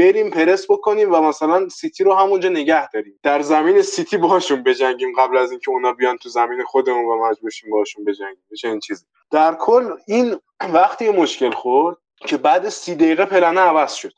[0.00, 3.20] بریم پرس بکنیم و مثلا سیتی رو همونجا نگه داریم.
[3.22, 7.50] در زمین سیتی باشون بجنگیم قبل از اینکه اونا بیان تو زمین خودمون و مجبور
[7.50, 8.44] شیم باشون بجنگیم.
[8.50, 9.04] میشه این چیزی.
[9.30, 14.12] در کل این وقتی مشکل خورد که بعد سی دقیقه پلنه عوض شد.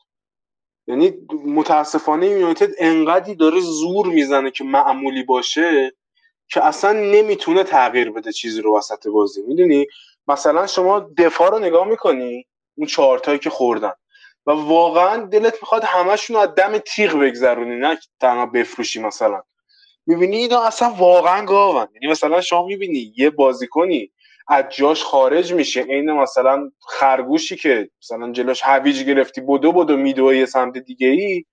[0.87, 1.13] یعنی
[1.45, 5.93] متاسفانه یونایتد انقدی داره زور می‌زنه که معمولی باشه
[6.47, 9.41] که اصلا نمی‌تونه تغییر بده چیزی رو وسط بازی.
[9.41, 9.85] می‌دونی؟
[10.27, 13.93] مثلا شما دفاع رو نگاه می‌کنی اون چهارتایی که خوردن.
[14.47, 19.43] و واقعا دلت می‌خواد همشون از دم تیغ بگذرونی نه تنها بفروشی مثلا.
[20.07, 24.11] می‌بینی اینا اصلا واقعا گاون یعنی مثلا شما می‌بینی یه بازیکنی
[24.47, 30.37] از جاش خارج میشه عین مثلا خرگوشی که مثلا جلوش هویج گرفتی بدو بدو میدوه
[30.37, 31.45] یه سمت دیگه ای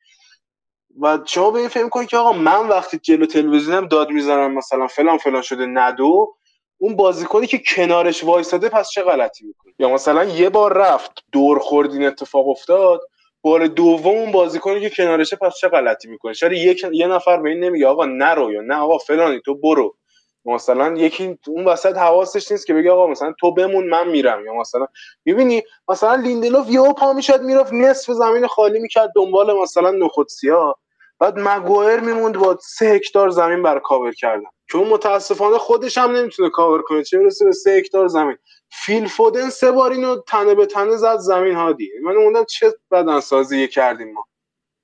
[1.00, 4.87] و شما به این فهم کنید که آقا من وقتی جلو تلویزیونم داد می‌زنم مثلا
[4.87, 6.37] فلان فلان شده ندو
[6.83, 11.59] اون بازیکنی که کنارش وایساده پس چه غلطی می‌کنه؟ یا مثلا یه بار رفت دور
[11.59, 13.01] خورد این اتفاق افتاد
[13.43, 17.51] بار دوم اون بازیکنی که کنارشه پس چه غلطی می‌کنه؟ چرا یک یه نفر به
[17.51, 19.97] این نمیگه آقا نرو یا نه آقا فلانی تو برو.
[20.45, 24.47] مثلا یکی اون وسط حواسش نیست که بگه آقا مثلا تو بمون من میرم.
[24.47, 24.87] یا مثلا
[25.25, 30.79] می‌بینی مثلا لیندلوف یهو پا می‌شد می‌رفت نصف زمین خالی می‌کرد دنبال مثلا نخود سیاه.
[31.19, 34.51] بعد مگوایر میموند با سه هکتار زمین برای کاور کردن.
[34.71, 37.05] چون متاسفانه خودش هم نمی‌تونه کاور کنه.
[37.05, 38.37] چه برسه به سه هکتار زمین.
[38.71, 41.91] فیل فودن سه بار اینو تنه به تنه زد زمین هادی.
[42.03, 44.25] من موندم چه بدن سازی کردیم ما.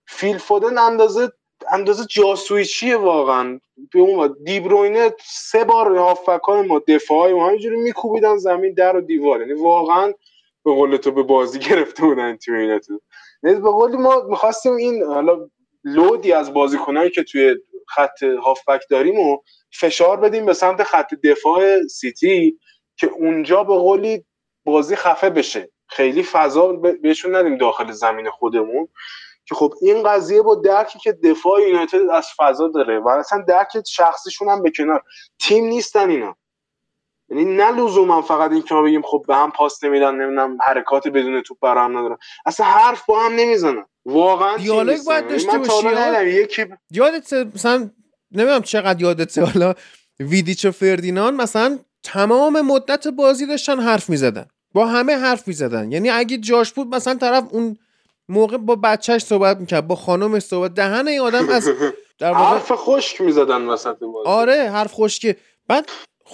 [0.08, 1.32] فیل فودن اندازه
[1.72, 3.60] اندازه جاسویچیه واقعا.
[3.92, 9.40] به اون دیبروینه سه بار هافکای ما دفاعی ما همینجوری میکوبیدن زمین در و دیوار.
[9.40, 10.12] یعنی واقعا
[10.64, 13.00] به قول تو به بازی گرفته بودن تیم تو
[13.42, 15.48] به قولی ما می‌خواستیم این حالا
[15.84, 17.56] لودی از بازیکنایی که توی
[17.88, 19.38] خط هافبک داریم و
[19.72, 22.58] فشار بدیم به سمت خط دفاع سیتی
[22.96, 24.24] که اونجا به قولی
[24.64, 25.70] بازی خفه بشه.
[25.88, 26.72] خیلی فضا
[27.02, 28.88] بهشون ندیم داخل زمین خودمون.
[29.48, 33.68] که خب این قضیه با درکی که دفاع یونایتد از فضا داره و اصلا درک
[33.88, 35.02] شخصیشون هم به کنار.
[35.38, 36.36] تیم نیستن اینا.
[37.28, 41.08] یعنی نه لزوما فقط این که ما بگیم خب به هم پاس نمیدن نمی‌دونم حرکات
[41.08, 42.16] بدون توپ برام ندارن.
[42.46, 43.84] اصلا حرف با هم نمی‌زنن.
[44.06, 47.90] واقعا دیالوگ باید یعنی داشته باشی یکی یادت مثلا
[48.32, 49.74] نمی‌دونم چقدر یادت حالا
[50.20, 54.46] ویدیچ و فردینان مثلا تمام مدت بازی داشتن حرف می‌زدن.
[54.74, 55.92] با همه حرف می‌زدن.
[55.92, 57.76] یعنی اگه جاش بود مثلا طرف اون
[58.28, 61.68] موقع با بچهش صحبت می‌کرد با خانمش صحبت دهن این آدم از
[62.18, 64.28] در حرف خشک می‌زدن وسط بازی.
[64.28, 65.36] آره حرف خشکه.
[65.68, 65.88] بعد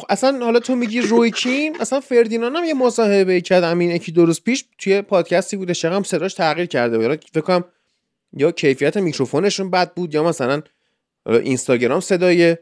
[0.09, 4.27] اصلا حالا تو میگی روی کین اصلا فردینان هم یه مصاحبه کرد همین یکی دو
[4.27, 7.25] روز پیش توی پادکستی بوده شقم صداش تغییر کرده بود.
[7.33, 7.63] فکر
[8.37, 10.63] یا کیفیت میکروفونشون بد بود یا مثلا
[11.27, 12.57] اینستاگرام صدای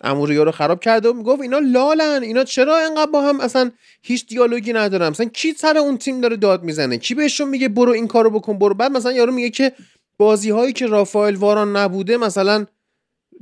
[0.00, 3.70] اموریو رو خراب کرده و می‌گفت اینا لالن اینا چرا انقدر با هم اصلا
[4.02, 7.92] هیچ دیالوگی ندارن؟ مثلا کی سر اون تیم داره داد می‌زنه؟ کی بهشون میگه برو
[7.92, 9.72] این کارو بکن برو؟ بعد مثلا یارو میگه که
[10.18, 12.66] بازی هایی که رافائل واران نبوده مثلا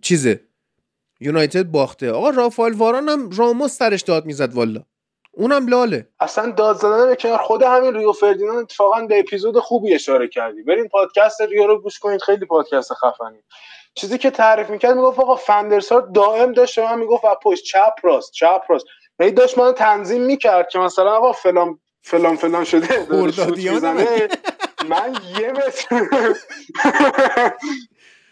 [0.03, 0.41] چیزه؟
[1.23, 2.13] یونایتد باخته.
[2.13, 4.83] آقا رافائل واران هم راموس سرش داد می‌زد والا.
[5.33, 6.09] اونم لاله.
[6.21, 10.63] اصلا داد زدن به کنار خود همین ریو فردیناند اتفاقا به اپیزود خوبی اشاره کردی.
[10.63, 12.23] برین پادکست ریو رو گوش کنید.
[12.23, 13.39] خیلی پادکست خفنی.
[13.95, 18.63] چیزی که تعریف می‌کرد می‌گفت آقا فندرسار دائم داشت من می‌گفت پشت چپ راست چپ
[18.69, 18.87] راست.
[19.21, 23.07] هی داشت من تنظیم می‌کرد که مثلا آقا فلان فلان فلان شده
[24.89, 26.05] من یه متر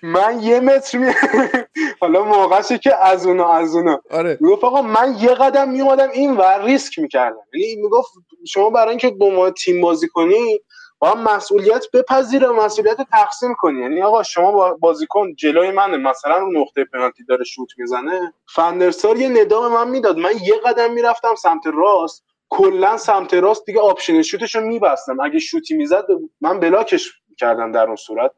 [0.02, 1.12] من یه متر می
[2.00, 4.00] حالا موقعشه که از اونا از اونا.
[4.10, 4.38] آره.
[4.40, 7.36] می‌گفت آقا من یه قدم میومدم این و ریسک می‌کردم.
[7.54, 8.12] یعنی می‌گفت
[8.48, 10.60] شما برای اینکه با ما تیم بازی کنی
[10.98, 13.80] با مسئولیت بپذیره و مسئولیت تقسیم کنی.
[13.80, 15.96] یعنی آقا شما بازیکن جلوی منه.
[15.96, 18.34] مثلا رو نقطه پنالتی داره شوت می‌زنه.
[18.54, 20.18] فندرسار یه ندام من می‌داد.
[20.18, 22.24] من یه قدم می‌رفتم سمت راست.
[22.48, 25.20] کلا سمت راست دیگه option شوتش رو میبستم.
[25.20, 26.06] اگه شوتی می‌زد
[26.40, 28.30] من block ش کردم در اون صورت.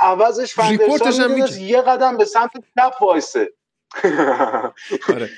[0.00, 3.52] عوضش فندرسار می‌دونست یه قدم به سمت چپ وایسه.
[5.08, 5.30] آره.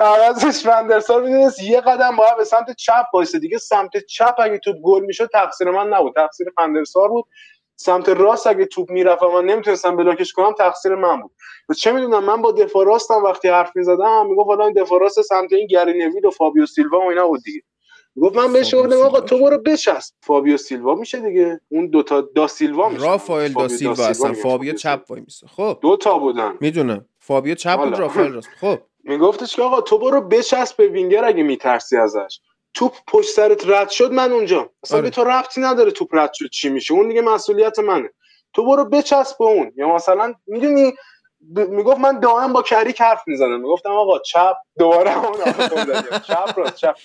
[0.00, 3.38] عوضش فندرسار می‌دونست یه قدم باید به سمت چپ وایسه.
[3.38, 6.14] دیگه سمت چپ اگه توپ گل می‌شد تقصیر من نبود.
[6.14, 7.24] تقصیر فندرسار بود.
[7.76, 11.32] سمت راست اگه توپ می‌رفت و من نمی‌تونستم block ش کنم تقصیر من بود.
[11.68, 15.22] و چه می‌دونم من با دفاع راستم وقتی حرف می‌زدم می‌گفت حالا این دفاع راست
[15.22, 17.62] سمت این گری نویل و فابیو سیلوا و اینا بود دیگه.
[18.22, 20.14] گفت من بهش گفتم آقا تو برو بچسب.
[20.22, 21.60] فابیو سیلوا میشه دیگه.
[21.68, 23.02] اون دوتا دا سیلوا میشه.
[23.02, 25.78] رافائل دا سیلوا میگم، فابیو چپ وایمیسه خب.
[25.82, 26.56] دو تا بودن.
[26.60, 27.06] می‌دونم.
[27.18, 27.98] فابیو چپ بود.
[27.98, 28.48] رافائل راست.
[28.60, 28.78] خب.
[29.04, 32.40] میگفتش که آقا تو برو بچسب به وینگر اگه میترسی ازش.
[32.74, 34.70] توپ پشت سرت رد شد من اونجا.
[34.82, 35.04] اصلا آره.
[35.04, 36.94] به تو ربطی نداره توپ رد شد چی میشه.
[36.94, 38.10] اون دیگه مسئولیت منه.
[38.52, 39.72] تو برو بچسب به اون.
[39.76, 40.92] یا مثلا می‌دونی
[41.56, 41.60] ب...
[41.60, 45.14] می‌گفت من دائم با کریک حرف می‌زدم می‌گفتم آقا چپ دوباره
[45.68, 46.18] زدیم.
[46.18, 46.96] چپ راست چپ.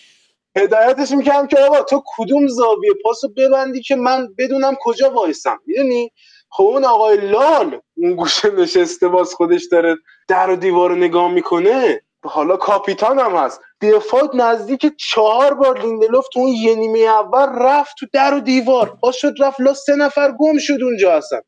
[0.57, 5.59] هدایتش می‌کردم که آقا تو کدوم زاویه پاسو ببندی که من بدونم کجا وایسم.
[5.65, 6.11] می‌دونی؟
[6.49, 12.01] خب اون آقای لال اون گوشه نشسته باز خودش داره در و دیوار نگاه می‌کنه.
[12.23, 13.61] حالا کاپیتان هم هست.
[13.81, 18.97] دفاع نزدیک چهار بار لیندلوف تو اون یه نیمه اول رفت تو در و دیوار.
[19.01, 21.41] پاس شد رفت لا سه نفر گم شد اونجا اصلا.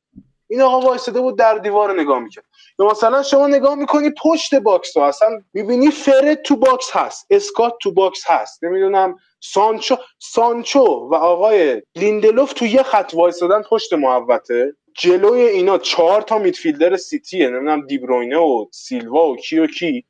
[0.50, 2.46] این آقا وایساده بود در دیوار نگاه می‌کرد.
[2.86, 7.92] مثلا شما نگاه می‌کنی پشت box رو اصلا می‌بینی فرد تو box هست اسکات تو
[7.94, 14.74] box هست نمی‌دونم سانچو سانچو و آقای لیندلوف تو یه خط وایسادن پشت محوطه.
[14.98, 20.06] جلوی اینا چهار تا midfielder سیتیه نمی‌دونم دیبروینه و سیلوا و کی و کی.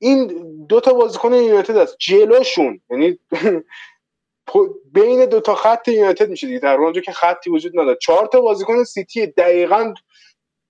[0.00, 0.26] این
[0.68, 3.18] دو تا بازیکن یونایتد است جلوشون یعنی
[4.50, 4.58] پ-
[4.94, 7.98] بین دو تا خط یونایتد میشه دیگه در اونجا که خطی وجود نداره.
[8.02, 9.94] چهار تا بازیکن سیتی دقیقا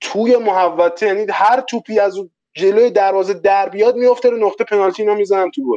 [0.02, 2.18] توی محوطه یعنی هر توپی از
[2.54, 5.76] جلوی دروازه در بیاد میفته رو نقطه پنالتی اینا می‌زنن تو گل.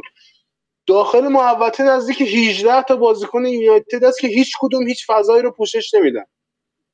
[0.86, 5.94] داخل محوطه نزدیک 18 تا بازیکن یونایتد است که هیچ کدوم هیچ فضایی رو پوشش
[5.94, 6.24] نمیدن.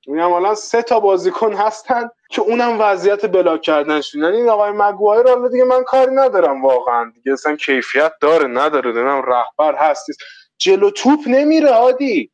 [0.06, 4.22] این حالا سه تا بازیکن هستن که اونم وضعیت بلاک کردنشون.
[4.22, 7.12] یعنی این آقای مگوایر حالا دیگه من کاری ندارم واقعا.
[7.14, 8.90] دیگه اصلا کیفیت داره نداره.
[8.90, 10.20] نمی‌دونم رهبر هست نیست.
[10.58, 12.31] جلو توپ نمیره هادی.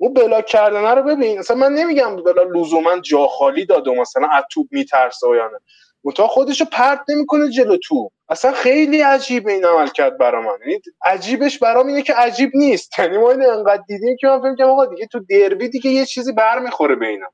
[0.00, 1.38] اون بلاک کردن رو ببین.
[1.38, 5.46] اصلا من نمیگم بلا لزوما جا خالی داد و مثلا از توپ میترسه و یا
[5.46, 5.58] نه.
[6.04, 8.12] منتها خودشو پرت نمی‌کنه جلو توپ.
[8.28, 10.58] اصلا خیلی عجیبه این عمل کرد برا من.
[10.66, 12.98] یعنی عجیبش برام اینه که عجیب نیست.
[12.98, 16.06] یعنی ما اینو انقدر دیدیم که من فکر کنم آقا دیگه تو دربی دیگه یه
[16.06, 17.26] چیزی برمیخوره به اینا.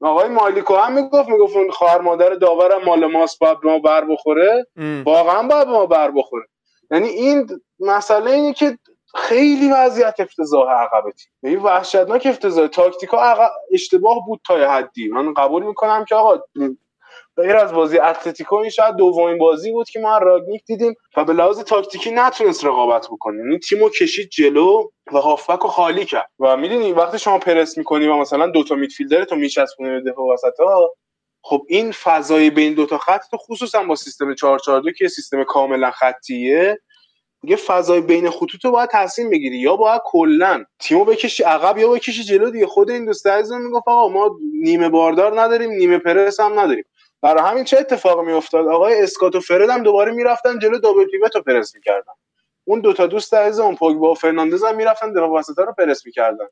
[0.00, 4.66] آقای مالیکو هم می‌گفت می‌گفت اون خواهر مادر داورم مال ماست باید ما بر بخوره.
[5.04, 6.46] واقعا باید ما بر بخوره.
[6.90, 8.78] یعنی این مسئله اینه که
[9.16, 11.32] خیلی وضعیت افتضاح عقب تیم.
[11.42, 12.66] یعنی وحشتناک افتضاح.
[12.66, 15.08] تاکتیکا عقب اشتباه بود تا حدی.
[15.08, 16.40] من قبول می‌کنم که آقا
[17.36, 21.32] غیر از بازی اتلتیکو این شاید دومین بازی بود که ما راگنیک دیدیم و به
[21.32, 23.38] لحاظ تاکتیکی نتونست رقابت بکنه.
[23.38, 26.30] یعنی تیمو کشید جلو و هافبک رو خالی کرد.
[26.40, 30.60] و می‌دونی وقتی شما پرس می‌کنی و مثلا دوتا میدفیلدر تو میچسبونی به دفاع وسط
[30.60, 30.94] ها
[31.44, 36.78] خب این فضای بین دوتا خط تو خصوصا با سیستم 442 که سیستم کاملا خطیه
[37.42, 39.58] دیگه فضای بین خطوط رو باید تصمیم بگیری.
[39.58, 42.66] یا باید کلا تیمو بکشی عقب یا بکشی جلو دیگه.
[42.66, 46.84] خود این دوست عزیزم می‌گفت آقا ما نیمه باردار نداریم نیمه پرس هم نداریم.
[47.22, 51.36] برای همین چه اتفاقی میافتاد؟ آقای اسکات و فرد هم دوباره می‌رفتن جلو دابل پیوت
[51.36, 52.12] رو پرس می‌کردن.
[52.64, 56.46] اون دوتا دوست عزیزم پوگبا و فرناندز هم می‌رفتن دفاع وسطا رو پرس می‌کردن.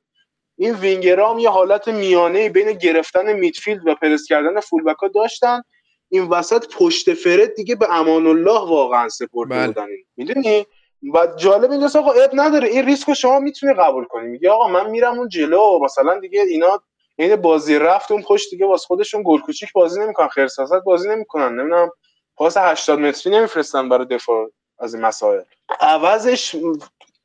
[0.59, 5.63] این وینگرها هم یه حالت میانه بین گرفتن میدفیلد و پرس کردن فولبک ها داشتن.
[6.09, 9.67] این وسط پشت فرد دیگه به امان الله واقعا سپرده بله.
[9.67, 9.87] بودن.
[10.17, 10.67] می‌دونی؟
[11.15, 12.69] و جالب اینجاست آقا اب نداره.
[12.69, 14.29] این ریسک شما می‌تونی قبول کنی.
[14.29, 15.79] میگه آقا من میرم اون جلو.
[15.85, 16.83] مثلا دیگه اینا
[17.17, 21.61] این بازی رفت اون پشت دیگه واسه خودشون گل کوچیک بازی نمی‌کنن خرساست بازی نمی‌کنن.
[21.61, 21.91] نمی‌دونم
[22.37, 25.43] پاس 80 متری نمیفرستن برای دفاع از این مسائل.
[25.81, 26.57] عوضش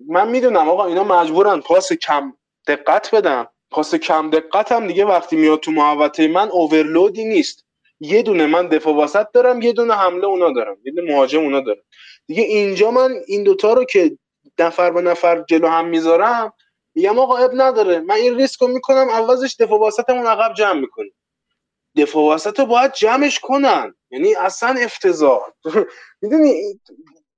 [0.08, 2.34] من می‌دونم آقا اینا مجبورن پاس کم
[2.68, 3.46] دقت بدن.
[3.72, 7.66] پاس کم دقت هم دیگه وقتی میاد تو محوطه من اوورلودی نیست.
[8.00, 10.78] یه دونه من دفاع وسط دارم یه دونه حمله اونا دارم.
[10.86, 11.82] یه دونه مهاجم اونا دارم.
[12.28, 14.18] دیگه اینجا من این دوتا رو که
[14.60, 16.54] نفر به نفر جلو هم می‌ذارم
[16.96, 18.00] میگم آقا اب نداره.
[18.00, 21.14] من این ریسک رو می‌کنم عوضش دفاع وسطمون عقب جمع می‌کنیم.
[21.98, 23.96] دفاع وسط رو باید جمعش کنن.
[24.12, 25.42] یعنی اصلا افتضاح.
[26.22, 26.80] می‌دونی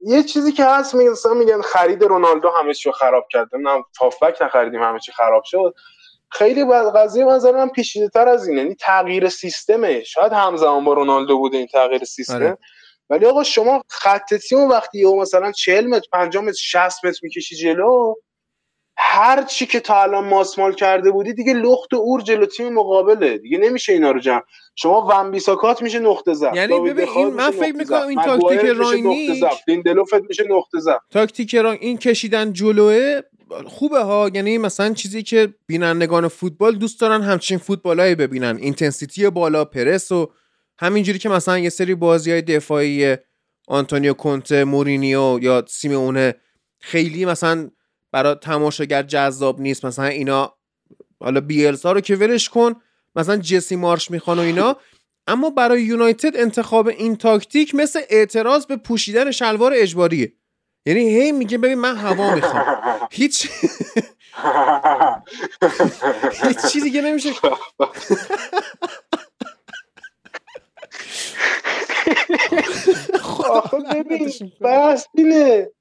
[0.02, 3.56] یه چیزی که هست میگن میگن خرید رونالدو همه چی رو خراب کرد.
[3.56, 5.73] نمی‌دونم هافبک نخریدیم همه چی خراب شد.
[6.32, 7.71] خیلی بعد قضیه نظر من
[8.13, 8.62] تر از اینه.
[8.62, 10.04] یعنی تغییر سیستمه.
[10.04, 12.36] شاید همزمان با رونالدو بوده این تغییر سیستم.
[12.36, 12.58] آره.
[13.10, 17.56] ولی آقا شما خط تیم وقتی یهو مثلا 40 متر 50 متر 60 متر می‌کشی
[17.56, 18.13] جلو
[18.98, 23.38] هر چی که تا الان ماسمال کرده بودی دیگه لخت و اور جلو تیم مقابله.
[23.38, 24.41] دیگه نمیشه اینا رو جمع.
[24.76, 26.56] شما ون بیساکات میشه نقطه ضعف.
[26.56, 28.08] یعنی ببین این- من فکر می‌کنم.
[28.08, 29.60] این تاکتیک نقطه ضعف.
[29.67, 31.02] لیندلوفت میشه نقطه ضعف.
[31.12, 33.22] تاکتیک ران این کشیدن جلوه
[33.67, 34.30] خوبه ها.
[34.34, 38.58] یعنی مثلا چیزی که بینندگان فوتبال دوست دارن همچین فوتبالایی ببینن.
[38.58, 40.32] intensity بالا پرس و
[40.80, 43.16] همینجوری که مثلا یه سری بازی های دفاعی
[43.68, 46.36] آنتونیو کونته مورینیو یا سیمونه
[46.80, 47.70] خیلی مثلا
[48.12, 49.86] برای تماشاگر جذاب نیست.
[49.86, 50.54] مثلا اینا
[51.20, 52.76] حالا بیلسا رو که ولش کن
[53.16, 54.78] مثلا جسی مارش می‌خوان و اینا.
[55.30, 60.34] اما برای یونایتد انتخاب این تاکتیک مثل اعتراض به پوشیدن شلوار اجباریه.
[60.86, 62.66] یعنی هی میگه ببین من هوا می‌خوام.
[63.12, 63.50] هیچ
[66.44, 67.30] هیچ چیزی دیگه نمیشه
[73.50, 75.72] آخه ببین بس اینه.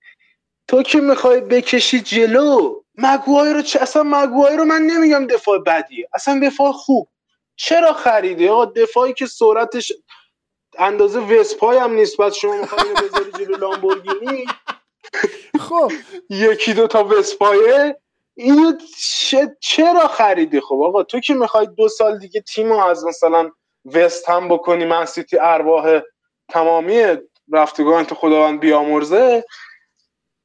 [0.69, 6.09] تو که می‌خوای بکشی جلو مگوای رو چه اصلا مگوای رو من نمیگم دفاع بدیه.
[6.15, 7.09] اصلا دفاع خوب.
[7.57, 9.93] چرا خریدی؟ آقا دفاعی که سرعتش
[10.79, 12.17] اندازه وسپای هم نیست.
[12.17, 14.47] بعد شما می‌خوای بذاری جلو لامبورگینی؟
[15.61, 15.93] خب.
[16.31, 17.97] یکی دو تا وسپایه.
[18.35, 18.73] اینو
[19.61, 23.51] چرا خریدی؟ خب آقا تو که می‌خوای دو سال دیگه تیم از مثلا
[23.95, 26.01] وست هم بکنی من سیتی ارواح
[26.49, 27.03] تمامی
[27.53, 29.45] رفتگان تو خداوند بیامرزه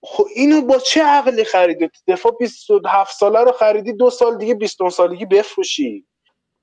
[0.04, 4.90] خب اینو با چه عقلی خریدی؟ دفاع 27 ساله رو خریدی دو سال دیگه 29
[4.90, 6.06] سالگی بفروشی.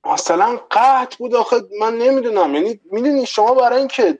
[0.04, 2.54] مثلا قطع بود آخه من نمی‌دونم.
[2.54, 4.18] یعنی می‌دونی شما برای اینکه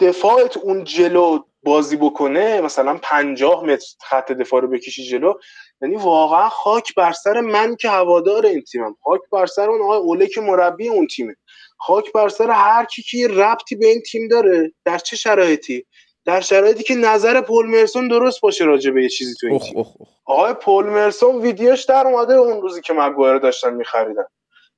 [0.00, 5.34] دفاعت اون جلو بازی بکنه مثلا 50 متر خط دفاع رو بکشی جلو
[5.82, 8.96] یعنی واقعا خاک بر سر من که هوادار این تیمم.
[9.04, 11.36] خاک بر سر اون آقای اوله که مربی اون تیمه.
[11.86, 15.86] خاک بر سر هر کی که ربطی به این تیم داره در چه شرایطی؟
[16.24, 19.62] در شرایطی که نظر پول مرسون درست باشه راجع به یه چیزی تو این اخ
[19.76, 20.08] اخ اخ.
[20.24, 24.24] آقای پول مرسون ویدیوش در اومده اون روزی که مگوایر داشتن میخریدن.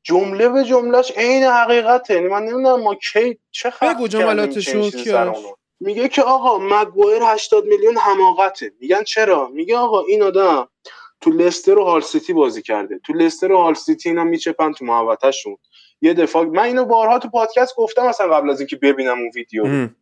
[0.03, 2.15] جمله به جملهش عین حقیقته.
[2.15, 4.91] یعنی من نمی‌دونم ما کی چه خبر بگو جملاتشو
[5.81, 8.73] میگه که آقا مگوایر 80 میلیون حماقته.
[8.81, 10.69] میگن چرا؟ میگه آقا این آدم
[11.21, 13.01] تو لستر و هال سیتی بازی کرده.
[13.07, 15.57] تو لستر و هال سیتی اینا میچپن تو محوطهشون.
[16.05, 19.65] یه دفاع من اینو بارها تو پادکست گفتم مثلا قبل از اینکه ببینم اون ویدیو.
[19.65, 19.97] ام.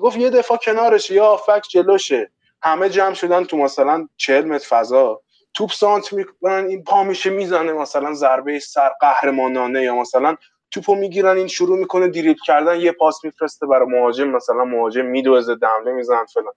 [0.00, 2.30] گفت یه دفاع کنارش یا فک جلوشه.
[2.62, 5.22] همه جمع شدن تو مثلا 40 متر فضا.
[5.54, 10.36] توپ سانت می‌کنن این پا میشه می‌زنه مثلا ضربه سر قهرمانانه یا مثلا
[10.70, 15.54] توپو می‌گیرن این شروع می‌کنه دریبل کردن یه پاس میفرسته برای مهاجم مثلا مهاجم میدوزه
[15.56, 16.52] دمله می‌زنن فلان.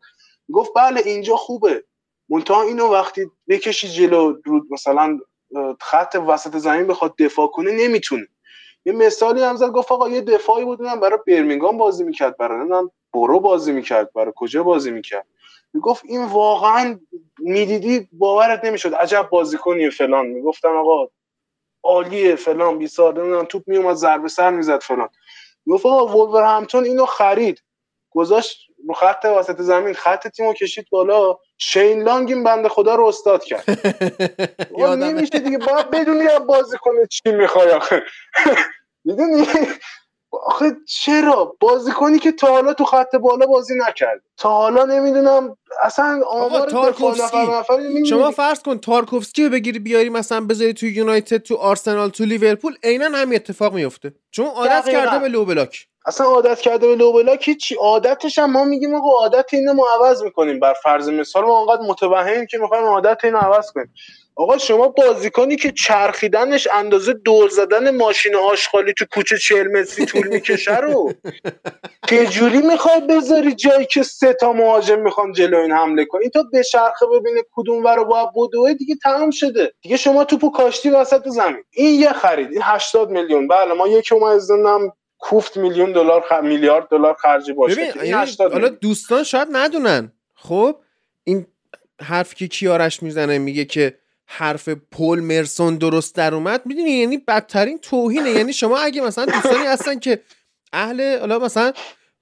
[0.54, 1.84] گفت بله اینجا خوبه.
[2.30, 4.36] منتها اینو وقتی بکشی جلو
[4.69, 5.19] مثلا
[5.82, 8.27] خط وسط زمین بخواد دفاع کنه نمی‌تونه.
[8.85, 12.57] یه مثالی هم زد گفت آقا یه دفاعی بود من برای برمینگام بازی می‌کرد برای
[12.59, 15.27] نمی‌دونم برو بازی می‌کرد برای کجا بازی می‌کرد.
[15.73, 16.99] می‌گفت این واقعا
[17.39, 18.93] می‌دیدی باورت نمی‌شد.
[18.95, 20.25] عجب بازیکنیه فلان.
[20.27, 21.07] می‌گفتم آقا
[21.83, 25.09] عالیه فلان بی نمی‌دونم توپ میومد ضربه سر می‌زد فلان.
[25.65, 27.63] می‌گفت آقا وولورهمپتون اینو خرید.
[28.11, 31.39] گذاشت رو خط وسط زمین خط تیمو کشید بالا.
[31.63, 33.63] شین لانگ این بنده خدا رو استاد کرد.
[34.78, 35.06] یادمه.
[35.13, 38.04] نمیشه دیگه باید بدونی از بازی کنه چی می‌خوای آخه.
[39.06, 39.45] می‌دونی؟
[40.32, 46.21] آخه چرا؟ بازیکنی که تا حالا تو خط بالا بازی نکرد تا حالا نمی‌دونم اصلا
[46.30, 48.06] آمار تارکوفسکی.
[48.10, 52.76] شما فرض کن تارکوفسکی رو بگیری بیاری مثلا بذاری تو یونایتد تو آرسنال تو لیورپول
[52.84, 55.00] عینا همین اتفاق میفته چون عادت دقیقاً.
[55.06, 58.95] کرده به low block اصلا عادت کرده به low block هیچی عادتش هم ما میگیم
[58.95, 63.17] آقا عادت اینو ما عوض می‌کنیم بر فرض مثال ما انقدر متوهمیم که می‌خوایم عادت
[63.23, 63.93] اینو عوض کنیم.
[64.35, 70.27] آقا شما بازیکنی که چرخیدنش اندازه دور زدن ماشین آشغالی تو کوچه 40 متری طول
[70.27, 71.13] می‌کشه رو
[72.07, 76.61] چجوری می‌خوای بذاری جایی که سه تا مهاجم می‌خوان جلو این حمله کنی تا به
[76.61, 79.73] شرخه ببینه کدوم ور رو باید دیگه تمام شده.
[79.81, 81.63] دیگه شما توپو کاشتی وسط زمین.
[81.71, 82.51] این یه خرید.
[82.51, 83.47] این 80 میلیون.
[83.47, 84.37] بله ما یکی اومد
[85.21, 86.31] کوفت میلیون دلار خ...
[86.43, 88.69] میلیارد دلار خرجی باشه یعنی 80 حالا.
[88.69, 90.12] دوستان شاید ندونن.
[90.36, 90.75] خب
[91.23, 91.45] این
[92.01, 97.77] حرف که کیارش می‌زنه میگه که حرف پل مرسون درست در اومد می‌دونی؟ یعنی بدترین
[97.77, 98.30] توهینه.
[98.30, 100.19] یعنی شما اگه مثلا دوستانی هستن که
[100.74, 101.74] اهل حالا مثلا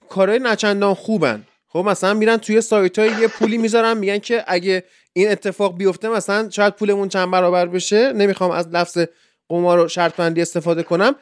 [0.10, 4.84] کارهای نچندان خوبن خب مثلا میرن توی سایت های یه پولی می‌ذارن میگن که اگه
[5.14, 8.14] این اتفاق بیفته مثلا شاید پولمون چند برابر بشه.
[8.14, 8.97] نمی‌خوام از لفظ
[9.50, 11.16] قمار و شرط بندی استفاده کنم.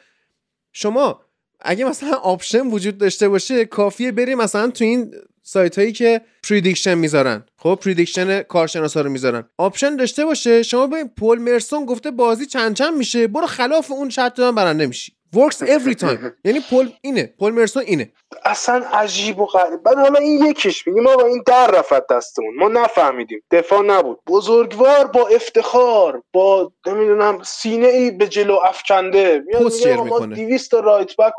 [0.72, 1.20] شما
[1.60, 6.94] اگه مثلا option وجود داشته باشه کافیه بری مثلا تو این سایت هایی که prediction
[6.94, 7.44] می‌ذارن.
[7.56, 9.44] خب prediction کارشناسا رو می‌ذارن.
[9.56, 14.08] option داشته باشه شما ببین پل مرسون گفته بازی چند چند میشه برو خلاف اون
[14.08, 15.12] شرط برنده میشی.
[15.34, 16.32] Works every time.
[16.44, 17.34] یعنی پول اینه.
[17.38, 18.12] پول مرسون اینه.
[18.44, 19.82] اصلا عجیب و غریب.
[19.82, 22.56] بعد حالا این یکیش میگیم با این در رفت دستمون.
[22.56, 23.42] ما نفهمیدیم.
[23.50, 24.20] دفاع نبود.
[24.26, 29.42] بزرگوار با افتخار با نمی‌دونم سینه ای به جلو افکنده.
[29.46, 30.34] میاد آقا ما می‌کنه.
[30.34, 31.32] 200 تا رایت بک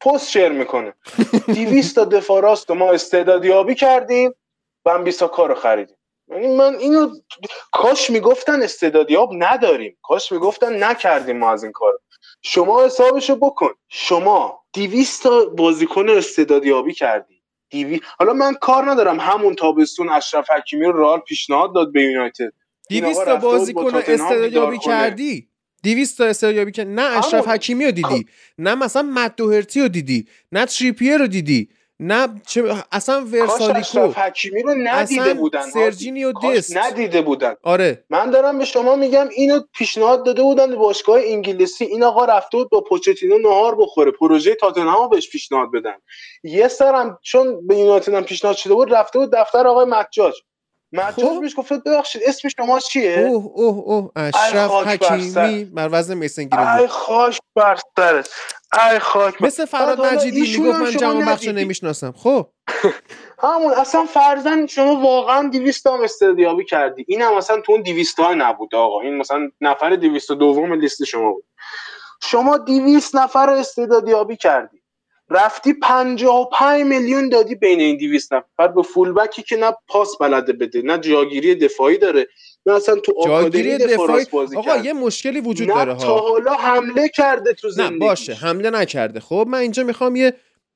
[0.00, 0.94] پست شیر می‌کنه.
[1.46, 4.34] 200 تا دفاع راست ما استعدادیابی کردیم
[4.84, 5.96] و هم 20 تا کار رو خریدیم.
[6.28, 7.08] یعنی من اینو
[7.72, 9.98] کاش می‌گفتن استعدادیاب نداریم.
[10.02, 11.98] کاش می‌گفتن نکردیم ما از این کار
[12.48, 13.68] شما حسابشو بکن.
[13.88, 17.42] شما دیویست تا بازیکن استعدادیابی کردی.
[17.70, 22.52] دیوی حالا من کار ندارم همون تابستون اشرف حکیمی رو رئال پیشنهاد داد به یونایتد.
[22.90, 24.78] این آقا 200 تا با بازیکن استعدادیابی.
[24.78, 25.48] کردی.
[25.82, 26.90] 200 تا استعدادیابی کردی.
[26.90, 27.48] نه اشرف.
[27.48, 28.26] حکیمی رو دیدی.
[28.58, 30.26] نه مثلا مت دوهرتی رو دیدی.
[30.52, 31.68] نه تریپیه رو دیدی.
[32.00, 35.70] نه چه اصلا ورسالیکو حکیمی رو ندیده اصلا بودن هادی.
[35.70, 36.76] سرجینیو دست.
[36.76, 37.54] ندیده بودن.
[37.62, 38.04] آره.
[38.10, 41.84] من دارم به شما میگم اینو پیشنهاد داده بودن به باشگاه انگلیسی.
[41.84, 44.10] این آقا رفته بود با پوچتینو نهار بخوره.
[44.10, 45.96] پروژه تاتنهام بهش پیشنهاد بدن.
[46.44, 50.34] یه سرم چون به یونایتد هم پیشنهاد شده بود رفته بود دفتر آقای مجاج.
[50.92, 51.40] مجاج خب.
[51.40, 54.70] بهش گفت ببخشید اسم شما چیه؟ اوه اوه اوه اشرف.
[54.70, 56.80] حکیمی بر وزن میسن گرین‌وود.
[56.80, 58.30] ای خاک بر سرت.
[58.90, 61.64] ای خاک مثل فراد مجیدی می‌گفت من شما جوان بخش ندیدی.
[61.64, 62.12] نمی‌شناسم.
[62.12, 62.46] خب.
[63.42, 67.04] همون اصلا فرزن شما واقعا 200 تا هم استعدادیابی کردی.
[67.08, 69.00] این هم اصلا تو اون 200 ها نبود آقا.
[69.00, 71.44] این مثلا نفر 200 دوم لیست شما بود.
[72.22, 74.75] شما 200 نفر رو استعدادیابی کردی.
[75.30, 78.68] رفتی 55 میلیون دادی بین این 200 نفر.
[78.68, 82.26] به فولبکی که نه پاس بلده بده نه جاگیری دفاعی داره
[82.66, 84.84] نه اصلا تو جاگیری آکادمی دفاع دفاعی؟ بازی آقا کرد.
[84.84, 86.18] یه مشکلی وجود نه داره تا ها.
[86.28, 87.98] حالا حمله کرده تو نه زندگیش.
[87.98, 89.20] باشه حمله نکرده.
[89.20, 90.32] خب من اینجا می‌خوام یه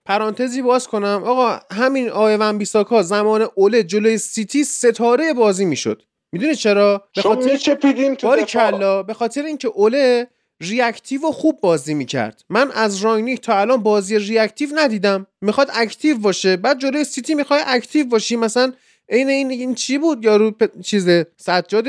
[0.06, 1.22] پرانتزی باز کنم.
[1.26, 6.02] آقا همین آقای ون بیساکا زمان اوله جلوی سیتی ستاره بازی می‌شد.
[6.32, 8.70] می‌دونی چرا؟ به خاطر میچپیدیم تو باری دفاع.
[8.70, 10.28] کلا به خاطر اینکه اوله
[10.60, 12.44] reactive و خوب بازی می‌کرد.
[12.48, 15.26] من از راینیک تا الان بازی reactive ندیدم.
[15.40, 16.56] می‌خواد active باشه.
[16.56, 18.36] بعد جلوی سیتی می‌خواد active باشی.
[18.36, 18.72] مثلا
[19.08, 20.80] عین این این چی بود؟ یارو پ...
[20.80, 21.86] چیزه سجاد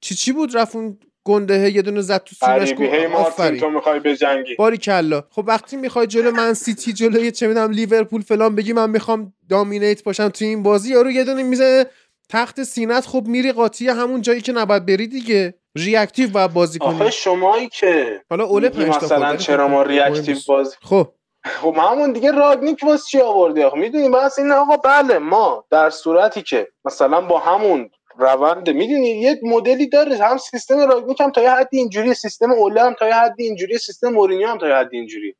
[0.00, 3.60] چی چی بود رفت اون گنده یه دونه زد تو مارتین آفرین.
[3.60, 4.54] تو می‌خوای بجنگی.
[4.54, 8.90] باری کلا خب وقتی می‌خوای جلو من سیتی جلوی چه می‌دونم لیورپول فلان بگی من
[8.90, 11.86] می‌خوام dominate باشم تو این بازی یارو یه دونه میزه
[12.28, 15.54] تحت سینت خب میری قاطی همون جایی که نباید بری دیگه.
[15.76, 16.94] reactive باید بازی کنی.
[16.94, 20.36] آخه شمایی که حالا اوله مثلا چرا ما reactive.
[20.48, 21.08] بازی خب.
[21.44, 25.90] خب همون دیگه راگنیک واسه چی آوردی آخه؟ می‌دونی بس این آقا بله ما در
[25.90, 31.42] صورتی که مثلا با همون روند می‌دونی یک مدلی داره هم سیستم راگنیک هم تا
[31.42, 34.74] یه حدی اینجوری سیستم اوله هم تا یه حدی اینجوری سیستم مورینیو هم تا یه
[34.74, 35.36] حدی اینجوری.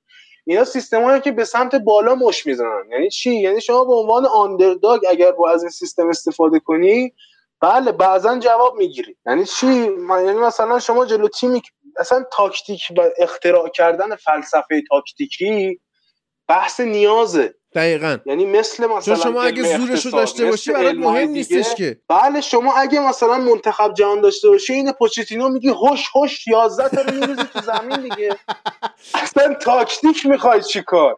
[0.47, 2.85] اینا سیستمایی که به سمت بالا مشت می‌زنن.
[2.93, 7.13] یعنی چی؟ یعنی شما به عنوان underdog اگر با از این سیستم استفاده کنی
[7.61, 9.17] بله بعضا جواب می‌گیری.
[9.27, 9.67] یعنی چی؟
[10.11, 11.63] یعنی مثلا شما جلو تیمی
[11.99, 15.81] اصلا تاکتیک و اختراع کردن فلسفه تاکتیکی
[16.49, 17.55] بحث نیازه.
[17.75, 18.19] دقیقا.
[18.27, 21.29] یعنی مثل مثلا چون شما اگه زورشو داشته باشی برات مهم.
[21.29, 22.01] نیستش که.
[22.09, 27.03] بله شما اگه مثلا منتخب جهان داشته باشی این پوچتینو میگی هوش هوش 11 تا
[27.03, 28.37] رو میریزی تو زمین دیگه.
[29.23, 31.17] اصلا تاکتیک می‌خوای چیکار؟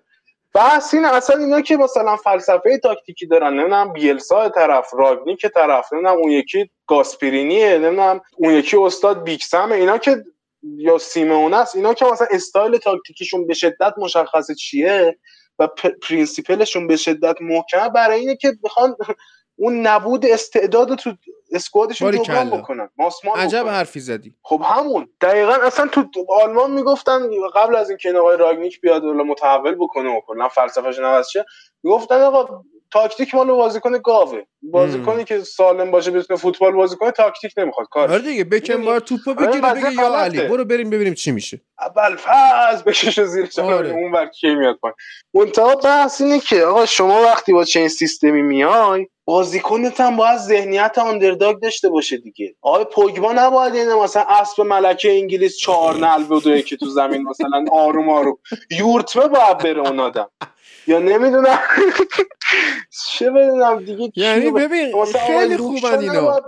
[0.54, 6.16] بحث این اصلا اینا که مثلا فلسفه تاکتیکی دارن نمی‌دونم بیلسا طرف راگنیک طرف نمی‌دونم
[6.16, 10.24] اون یکی گاسپرینیه نمی‌دونم اون یکی استاد بیکسمه اینا که
[10.62, 15.18] یا سیمونه است اینا که مثلا استایل تاکتیکیشون به شدت مشخصه چیه
[15.58, 15.68] و
[16.02, 18.96] principle شون به شدت محکمه برای اینه که بخوان
[19.56, 21.12] اون نبود استعداد تو
[21.52, 22.10] squad شون.
[22.10, 23.72] جبران بکنن ماسمال عجب بکنن.
[23.72, 27.20] حرفی زدی خب همون دقیقا اصلا تو آلمان می‌گفتن
[27.54, 31.44] قبل از اینکه این آقای راگنیک بیاد ولا متحول بکنه و کلا فلسفه‌ش عوض شه
[31.82, 32.62] می‌گفتن آقا
[32.92, 34.42] تاکتیک مال بازیکن گاوه.
[34.62, 37.86] بازیکنی که سالم باشه بتونه فوتبال بازی کنه تاکتیک نمی‌خواد.
[37.90, 40.14] کارش آره دیگه بکن؟ بار توپو بگیره وضعیت بگه یا.
[40.14, 41.60] علی برو بریم ببینیم چی میشه.
[41.80, 43.90] اول فاز بکش و زیرش آره.
[43.90, 44.94] اون بر کی میاد پایین.
[45.34, 50.98] منتها بحث اینه که آقا شما وقتی با چین سیستمی میای بازیکنت هم باید ذهنیت
[50.98, 52.54] آندرداگ داشته باشه دیگه.
[52.62, 57.64] آقای پوگبا نباید اینه مثلا اسب ملکه انگلیس چهار نلب و که تو زمین مثلا
[57.72, 58.38] آروم آروم.
[58.78, 60.28] یورتمه باید بره اون آدم.
[60.86, 61.58] یا نمی‌دونم.
[63.12, 66.40] چه بدونم دیگه یعنی ببین خیلی خوبن اینا.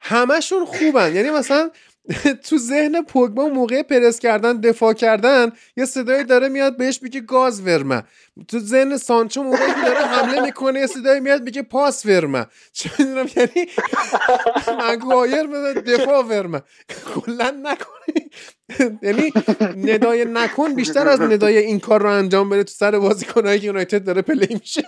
[0.00, 1.14] همشون خوبن.
[1.14, 1.70] یعنی مثلا
[2.48, 7.60] تو ذهن پوگبا موقع پرس کردن دفاع کردن یه صدایی داره میاد بهش میگه گاز
[7.60, 8.02] ورمه.
[8.48, 12.46] تو ذهن سانچو موقعی که داره حمله می‌کنه یه صدایی میاد میگه پاس ورمه.
[12.72, 13.68] چه می‌دونم یعنی
[14.90, 16.62] مگوایر دفاع ورمه.
[17.14, 18.30] کلا نکنی.
[19.02, 19.32] یعنی
[19.76, 24.04] ندای نکن بیشتر از ندای این کار رو انجام بده تو سر بازیکنایی که یونایتد
[24.04, 24.82] داره پلی میشه.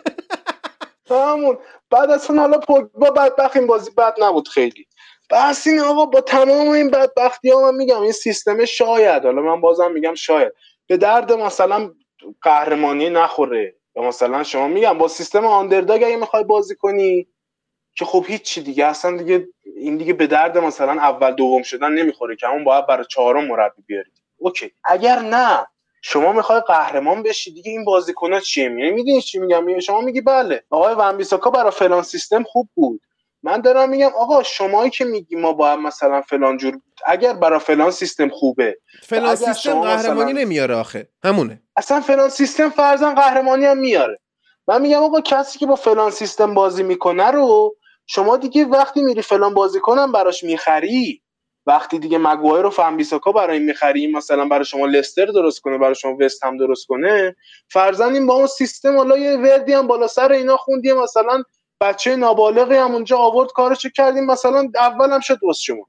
[1.11, 1.59] همون
[1.91, 4.87] بعد اصلا حالا پوگبا بدبخت این بازی بد نبود خیلی.
[5.31, 9.25] بس این آقا با تمام این بدبختی ها من میگم این سیستم شاید.
[9.25, 10.53] حالا من بازم میگم شاید.
[10.87, 11.93] به درد مثلا
[12.43, 13.75] قهرمانی نخوره.
[13.97, 17.29] یا مثلا شما میگم با سیستم آندرداگ اگه می‌خوای بازی کنی
[17.97, 18.87] که خب هیچی دیگه.
[18.87, 23.05] اصلا دیگه این دیگه به درد مثلا اول دوم شدن نمی‌خوره که همون باید برای
[23.11, 24.73] چهارم مربی بیارید اوکی.
[24.85, 25.67] اگر نه
[26.03, 30.65] شما می‌خوای قهرمان بشی دیگه این بازیکن‌ها چیه؟ میگن می‌دونی چی میگم؟ شما میگی بله
[30.71, 31.25] آقای ون
[31.55, 33.01] برای فلان سیستم خوب بود.
[33.43, 37.91] من دارم میگم آقا شمایی که میگی ما باید مثلا فلان جور اگر برای فلان
[37.91, 41.63] سیستم خوبه فلان سیستم قهرمانی مثلا- نمیاره آخه همونه.
[41.77, 44.19] اصلا فلان سیستم فرضاً قهرمانی هم میاره.
[44.69, 47.77] من میگم آقا کسی که با فلان سیستم بازی می‌کنه رو
[48.07, 51.23] شما دیگه وقتی میری فلان بازی کنم براش می‌خری.
[51.69, 56.17] وقتی دیگه مگوایر رو فنبیساکا برای می‌خری مثلا برای شما لستر درست کنه برای شما
[56.21, 57.37] وست هم درست کنه
[57.69, 61.43] فرضاً این با اون سیستم حالا یه وردی هم بالا سر اینا خوندی مثلا
[61.81, 64.25] بچه نابالغی هم اونجا آورد کارشو کردیم.
[64.25, 65.87] مثلا اول هم شد شما.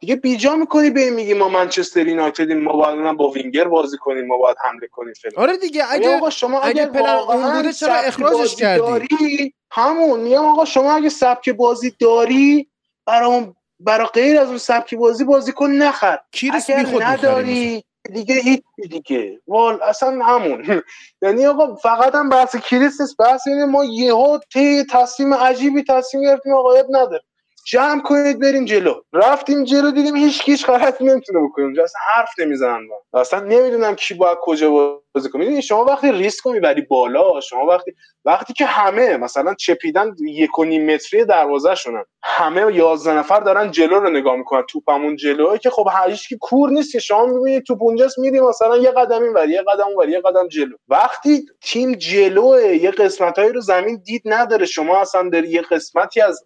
[0.00, 4.26] دیگه بیجا می‌کنی به این میگی ما منچستر یونایتدیم ما باید با وینگر بازی کنیم
[4.26, 5.44] ما باید حمله کنیم فلان.
[5.44, 10.20] آره دیگه اگه اگه آقا شما اگه اگر پلن چرا اخراجش کردی؟ داری؟ همون.
[10.20, 12.70] میگم آقا شما اگه سبک بازی داری
[13.06, 13.46] برای
[13.80, 16.18] برای غیر از اون سبک بازی بازی کن نخر.
[16.32, 19.40] کیریس اگر نداری دیگه هیچ دیگه.
[19.48, 20.82] وال اصلا همون.
[21.22, 26.24] یعنی آقا فقط هم بحث کریس نیست بحث اینه ما یهو تی تصمیم عجیبی تصمیم
[26.24, 27.22] گرفتیم آقا عیب نداره.
[27.70, 28.94] جمع کنید بریم جلو.
[29.12, 33.20] رفتیم جلو دیدیم هیچ کیش غلط نمی‌تونه بکنه اونجا اصلا حرف نمی‌زنن با.
[33.20, 34.70] اصلا نمی‌دونم کی باید کجا
[35.14, 35.42] بازی کنه.
[35.44, 37.92] می‌دونی شما وقتی ریسک رو می‌بری بالا شما وقتی
[38.24, 43.70] وقتی که همه مثلا چپیدن یک و نیم متری دروازه شونن همه یازده نفر دارن
[43.70, 47.62] جلو رو نگاه می‌کنن توپمون جلوه که خب هیچ کی کور نیست که شما می‌بینید
[47.62, 50.76] توپ اونجاست میری مثلا یه قدم اینور یه قدم اونور یه قدم جلو.
[50.88, 56.44] وقتی تیم جلوه یه قسمتایی رو زمین دید نداره شما اصلا داری یه قسمتی از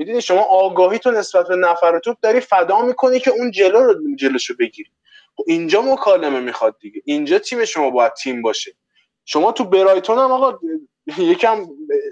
[0.00, 3.94] می‌دونی شما آگاهی تو نسبت به نفر توپ داری فدا می‌کنی که اون جلو رو
[4.16, 4.90] جلوشو بگیری.
[5.36, 7.02] خب اینجا مکالمه می‌خواد دیگه.
[7.04, 8.72] اینجا تیم شما باید تیم باشه.
[9.24, 10.58] شما تو برایتون هم آقا
[11.18, 11.66] یکم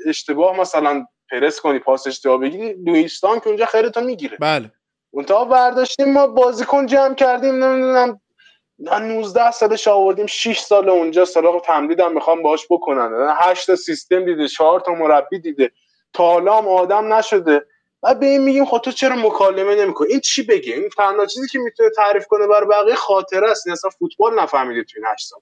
[0.07, 4.37] اشتباه مثلا پرس کنی پاس اشتباه بگیری لوئیستان که اونجا خیرتو می‌گیره.
[4.41, 4.73] بله.
[5.11, 8.21] اونتا برداشتیم ما بازیکن جمع کردیم نمی‌دونم
[8.79, 13.35] 19 سالش آوردیم 6 سال اونجا سراغ تمدید هم می‌خوام باش بکنن.
[13.41, 15.71] 8 تا سیستم دیده 4 تا مربی دیده.
[16.13, 17.67] تا حالا هم آدم نشده.
[18.03, 21.49] بعد به این میگیم خب تو چرا مکالمه نمی‌کنی؟ این چی بگه این تنها چیزی
[21.49, 23.67] که می‌تونه تعریف کنه برای بقیه خاطره است.
[23.67, 25.41] این اصلا فوتبال نفهمیده تو این 8 سال.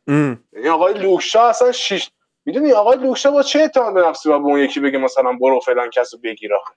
[0.52, 2.10] یعنی آقای لوکشا اصلا 6
[2.44, 5.60] می‌دونی آقای لوکشا با چه اعتماد به نفسی با به اون یکی بگه مثلا برو
[5.60, 6.74] فلان کسو بگیر آخه؟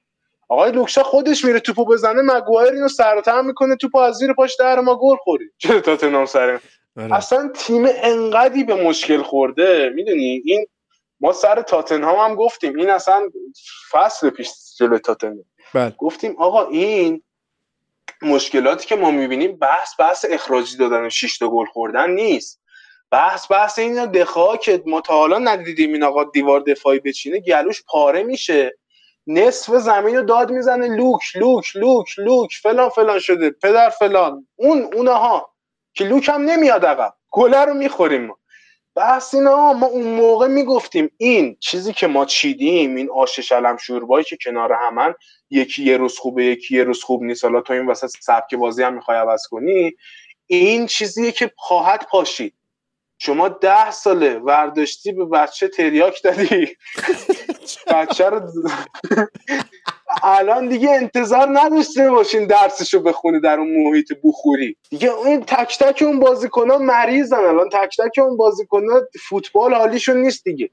[0.49, 4.33] آقای لوکشا خودش میره توپو بزنه مگوایر اینو سر و تم می‌کنه توپو از زیر
[4.33, 5.45] پاش در ما گل خوری.
[5.57, 6.59] چه تاتنهام سر
[6.97, 7.15] آره.
[7.15, 9.89] اصلا تیم انقدی به مشکل خورده.
[9.95, 10.65] می‌دونی؟ این
[11.19, 12.75] ما سر تاتنهام هم گفتیم.
[12.75, 13.29] این اصلا
[13.91, 14.49] فصل پیش
[14.79, 15.45] جلو تاتنهام.
[15.73, 15.95] بله.
[15.97, 17.23] گفتیم آقا این
[18.21, 22.59] مشکلاتی که ما می‌بینیم بحث بحث اخراجی دادن و 6 تا گل خوردن نیست.
[23.11, 27.83] بحث بحث این دفاع که ما تا حالا ندیدیم این آقا دیوار دفاعی بچینه گلوش
[27.87, 28.77] پاره میشه.
[29.27, 34.89] نصف زمین رو داد می‌زنه لوک لوک لوک لوک فلان فلان شده پدر فلان اون
[34.93, 35.53] اونها.
[35.93, 37.13] که لوک هم نمیاد عقب.
[37.31, 38.37] گله رو می‌خوریم ما.
[38.99, 44.25] بحث اینا ما اون موقع می‌گفتیم این چیزی که ما چیدیم این آش شلم شوربایی
[44.25, 45.13] که کنار همن
[45.49, 47.43] یکی یه روز خوبه یکی یه روز خوب نیست.
[47.43, 49.91] حالا تو این وسط سبک بازی هم می‌خوای عوض کنی
[50.47, 52.53] این چیزیه که خواهد پاشید.
[53.19, 56.67] شما ده ساله ورداشتی به بچه تریاک دادی.
[57.87, 58.41] بچه رو
[60.23, 64.77] الان دیگه انتظار نداشته باشین درسشو بخونه در اون محیط بخوری.
[64.89, 67.37] دیگه این تک تک اون بازیکن‌ها مریضن.
[67.37, 70.69] الان تک تک اون بازیکن‌ها فوتبال حالیشون نیست دیگه.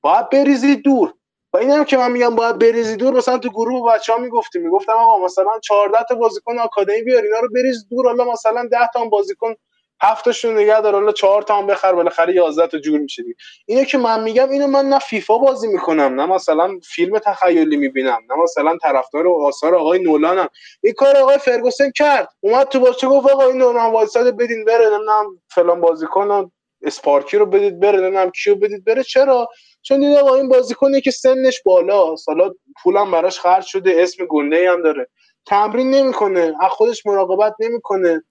[0.00, 1.14] باید بریزی دور.
[1.52, 3.14] و این هم که من میگم باید بریزی دور.
[3.14, 4.62] مثلا تو گروه بچه ها می‌گفتیم.
[4.62, 8.06] می‌گفتم آقا مثلا 14 تا بازیکن آکادمی بیار اینا رو بریز دور.
[8.06, 9.54] حالا مثلا 10 تا بازیکن
[10.02, 13.34] هفتاشون نگه دار حالا چهار تا هم بخر بالاخره 11 تا جور میشه دیگه.
[13.66, 18.18] اینو که من میگم اینو من نه فیفا بازی می‌کنم نه مثلا فیلم تخیلی می‌بینم
[18.30, 20.48] نه مثلا طرفدار و آثار آقای نولانم.
[20.82, 22.28] این کار آقای فرگوسن کرد.
[22.40, 25.24] اومد تو باشه گفت آقا این نوران وایساد بدین بره نمی‌دونم
[25.54, 26.50] فلان بازیکن
[26.82, 29.02] اسپارکی رو بدید بره نمی‌دونم کیو بدید بره.
[29.02, 29.48] چرا؟
[29.82, 32.50] چون دید آقا این بازیکنی که سنش بالا سالا
[32.82, 35.08] پولم براش خرج شده اسم گنده هم داره.
[35.46, 38.22] تمرین نمی‌کنه از خودش مراقبت نمی‌کنه.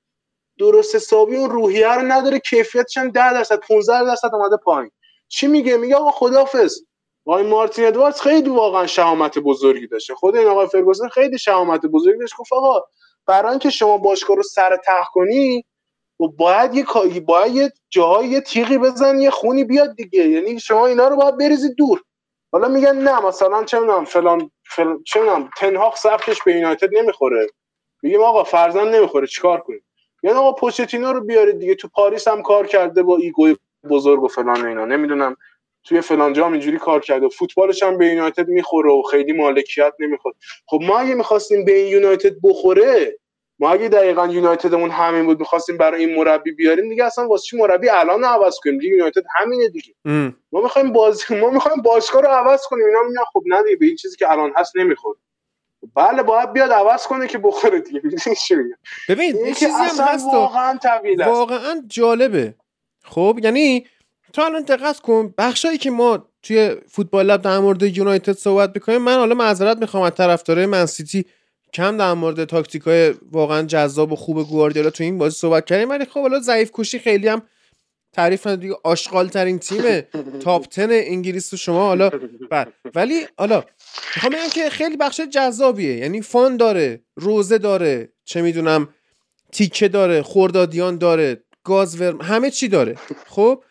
[0.60, 4.91] درست حسابی اون روحیه رو نداره کیفیتش هم 10 درصد 15 درصد اومده پایین.
[5.28, 6.80] چی میگه؟ میگه آقا خدافظ
[7.26, 10.16] آقای مارتین ادواردز خیلی واقعا شهامت بزرگی داشته.
[10.16, 12.36] خود این آقای فرگوسن خیلی شهامت بزرگی داشت.
[12.39, 12.82] گفت آقا
[13.28, 15.66] برای اینکه شما باشگاه رو سر ته کنی
[16.20, 16.86] و باید یه
[17.20, 20.28] باید یه جاهای یه تیغی بزن یه خونی بیاد دیگه.
[20.28, 22.01] یعنی شما اینا رو باید بریزید دور.
[22.51, 26.89] حالا میگن نه مثلا چه می‌دونم فلان, فلان چه می‌دونم تن هاخ سبکش به یونایتد
[26.97, 27.47] نمی‌خوره.
[28.03, 29.86] میگیم آقا فرضا نمی‌خوره چیکار کنیم؟
[30.24, 33.53] یعنی آقا پوچتینو رو بیارید دیگه تو پاریس هم کار کرده با ego
[33.89, 34.86] بزرگ و فلان اینا.
[34.86, 35.36] نمی‌دونم
[35.84, 37.30] توی فلان جام اینجوری کار کرده.
[37.30, 41.88] فوتبالش هم به یونایتد می‌خوره و خیلی مالکیت نمی‌خواد خب ما اگه می‌خواستیم به این
[41.88, 43.20] یونایتد بخوره
[43.59, 47.57] ما اگه دقیقا یونایتدمون همین بود می‌خواستیم برای این مربی بیاریم دیگه اصلا واسه چی
[47.57, 49.93] مربی الان عوض کنیم؟ دیگه یونایتد همینه دیگه.
[50.05, 50.36] ام.
[50.51, 52.86] ما می‌خوایم بازی ما می‌خوایم باشگاه رو عوض کنیم.
[52.86, 55.20] اینا میگن خب نه دیگه به این چیزی که الان هست نمی‌خوره.
[55.95, 58.01] بله باید بیاد عوض کنه که بخوره دیگه.
[59.09, 61.31] ببین این چیزی هم هست واقعا طویل است.
[61.31, 62.55] واقعا جالبه.
[63.03, 63.85] خب یعنی
[64.33, 69.01] تو الان دقت کن بخشایی که ما توی فوتبال لب در مورد یونایتد صحبت می‌کنیم
[69.01, 71.25] من حالا معذرت می‌خوام از طرفدارای من سیتی
[71.73, 76.05] کم در مورد تاکتیکای واقعا جذاب و خوب گواردیولا تو این بازی صحبت کردیم ولی
[76.05, 77.41] خب حالا ضعیف کشی خیلی هم
[78.13, 80.01] تعریف نداره دیگه آشغال ترین تیم
[80.43, 82.09] top 10 انگلیس و شما حالا
[82.49, 83.63] بعد ولی حالا
[84.15, 85.97] می‌خوام بگم که خیلی بخش جذابیه.
[85.97, 88.89] یعنی fun داره روضه داره چه می‌دونم
[89.51, 92.95] تیکه داره خوردادیان داره گازور همه چی داره.
[93.27, 93.63] خب؟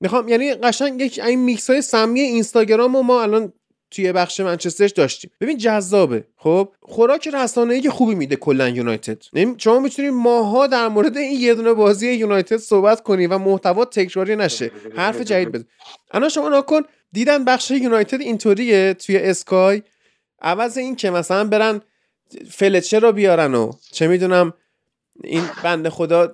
[0.00, 3.52] می‌خوام یعنی قشنگ یک این میکس های سمی اینستاگرام رو ما الان
[3.90, 5.30] توی بخش منچسترش داشتیم.
[5.40, 6.24] ببین جذابه.
[6.36, 9.22] خب؟ خوراک رسانه‌ای خوبی میده کلا یونایتد.
[9.32, 13.84] یعنی شما می‌تونید ماها در مورد این یه دونه بازی یونایتد صحبت کنی و محتوا
[13.84, 14.70] تکراری نشه.
[14.96, 15.64] حرف جدید بزن.
[16.10, 16.80] الان شما نکن
[17.14, 19.82] دیدن بخش یونایتد اینطوریه توی اسکای؟
[20.42, 21.80] عوض این که مثلا برن
[22.50, 24.52] فلچه رو بیارن و چه می‌دونم
[25.24, 26.32] این بنده خدا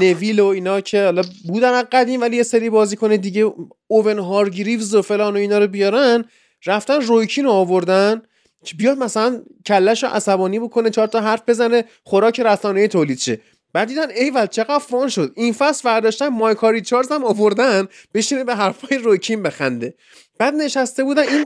[0.00, 3.52] نویل و اینا که حالا بودن از قدیم ولی یه سری بازیکن دیگه
[3.86, 6.24] اوون هارگریوز و فلان و اینا رو بیارن
[6.66, 8.22] رفتن رویکین رو آوردن
[8.78, 13.40] بیاد مثلا کلش رو عصبانی بکنه چهار تا حرف بزنه خوراک رسانه تولید شه.
[13.72, 15.32] بعد دیدن ایول چقدر فان شد.
[15.34, 17.88] این فصل فرداشتن مایکا ریچاردز هم آوردن.
[18.14, 19.94] بشینه به حرفای رویکین بخنده.
[20.38, 21.22] بعد نشسته بودن.
[21.28, 21.44] این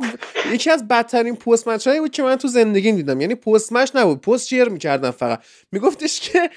[0.52, 3.20] یکی از بدترین پست مچ بود که من تو زندگی دیدم.
[3.20, 4.20] یعنی پست مچ نبود.
[4.20, 5.40] پست شیر می‌کردن فقط.
[5.72, 6.50] میگفتش که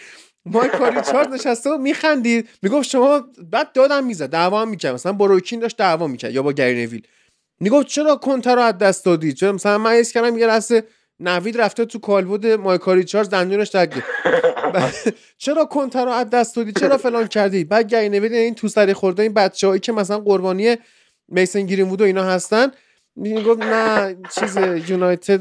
[0.45, 2.49] مایکل ریچارد نشسته و میخندید.
[2.61, 4.29] می‌گفت شما بعد دادم می‌زد.
[4.29, 4.93] دعوا می‌کرد.
[4.93, 6.33] مثلا با رویکین داشت دعوا می‌کرد.
[6.33, 7.07] یا با گری نویل.
[7.59, 10.83] می‌گفت چرا کنتر رو از دست دادی چرا مثلا من حس کردم یه لحظه
[11.19, 14.03] نوید رفته تو کالبد مایکل ریچارد دندونش دگه
[15.37, 18.93] چرا کنتر رو از دست دادی؟ چرا فلان کردی؟ بعد گری نویل این تو سری
[18.93, 20.75] خورده این بچه‌هایی که مثلا قربانی
[21.27, 22.71] میسن گرین و اینا هستن.
[23.15, 24.57] می‌گفت نه چیز
[24.89, 25.39] یونایتد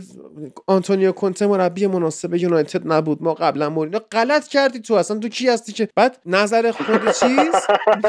[0.67, 3.19] آنتونیو کنته مربی مناسب یونایتد نبود.
[3.23, 7.55] ما قبلا مورینو غلط کردی تو اصلا تو کی هستی که؟ بعد نظر خود چیز؟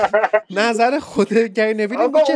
[0.61, 2.33] نظر خود گری نویل بود که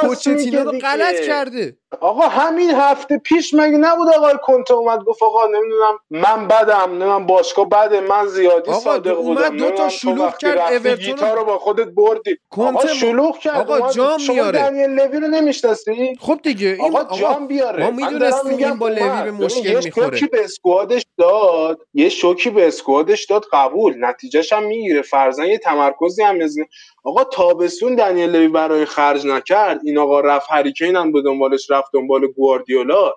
[0.00, 0.78] پوچتینو رو.
[0.78, 1.76] غلط کرده.
[2.00, 7.26] آقا همین هفته پیش مگه نبود آقای کنته اومد گفت آقا نمی‌دونم من بدم نمی‌دونم
[7.26, 11.58] باشگاه بده من زیادی آقا، صادق اومد بودم دو تا شلوغ کرد اورتون رو- با
[11.58, 12.36] خودت بردی.
[12.58, 14.58] آقا شلوغ کرد آقا، اومد- جام میاره.
[14.70, 17.84] دنیل لوی رو نمی‌شناسی؟ خب دیگه این آقا جام بیاره.
[17.84, 19.22] ما می‌دونستیم این با لوی.
[19.22, 20.06] به مشکل یه می‌خوره.
[20.06, 21.78] شوکی به اسکوادش داد.
[21.94, 23.44] یه شوکی به اسکوادش داد.
[23.52, 23.94] قبول.
[24.04, 25.02] نتیجهش هم می‌گیره.
[25.02, 26.68] فرزن یه تمرکزی هم بزنه
[27.04, 29.80] آقا تابستون دنیل لوی برای خرج نکرد.
[29.84, 33.12] این آقا رفت هری کین هم به دنبالش رفت دنبال گواردیولا.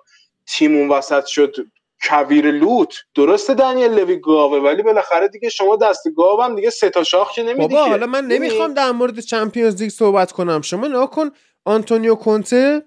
[0.46, 1.54] تیم اون وسط شد.
[2.08, 2.94] کویر لوت.
[3.14, 7.32] درسته دنیل لوی گاوه ولی بالاخره دیگه شما دست گاو هم دیگه سه تا شاخ
[7.32, 7.88] که نمیدی بابا.
[7.88, 10.60] حالا من؟ نمی‌خوام در مورد Champions League صحبت کنم.
[10.62, 11.30] شما نگاه کن
[11.64, 12.82] آنتونیو کونته.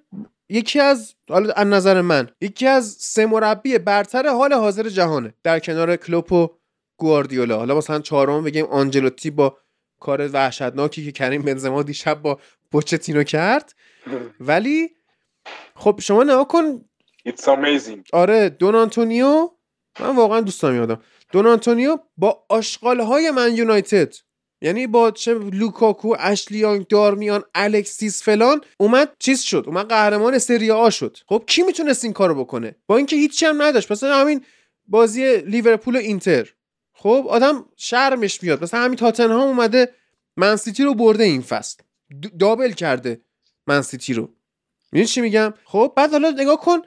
[0.49, 5.33] یکی از حالا از نظر من یکی از سه مربی برتر حال حاضر جهانه.
[5.43, 6.49] در کنار کلوپ و
[6.97, 7.57] گواردیولا.
[7.57, 9.57] حالا مثلا چهارم بگیم آنجلوتی با
[9.99, 12.39] کار وحشتناکی که کریم بنزما دیشب با
[12.71, 13.75] پوچتینو کرد.
[14.39, 14.89] ولی
[15.75, 16.85] خب شما نگاه کن.
[17.27, 17.99] It's amazing.
[18.13, 19.49] آره دون آنتونیو
[19.99, 24.13] من واقعا دوست دارم یادم دون آنتونیو با آشغالهای من یونایتد.
[24.62, 30.72] یعنی با چه لوکاکو اشلی یانگ دارمیان الکسیس فلان اومد چیز شد اومد قهرمان سری
[30.72, 31.18] آ شد.
[31.28, 33.91] خب کی می‌تونست این کارو بکنه؟ با اینکه هیچی هم نداشت.
[33.91, 34.45] مثلا همین
[34.88, 36.53] بازی لیورپول و اینتر.
[36.93, 38.64] خب آدم شرمش میاد.
[38.64, 39.93] مثلا همین تاتنهام اومده
[40.38, 41.84] منسیتی رو برده این فصل.
[42.39, 43.22] دابل کرده
[43.68, 44.34] منسیتی رو.
[44.91, 46.78] می‌دونی چی میگم؟ خب بعد حالا نگاه کن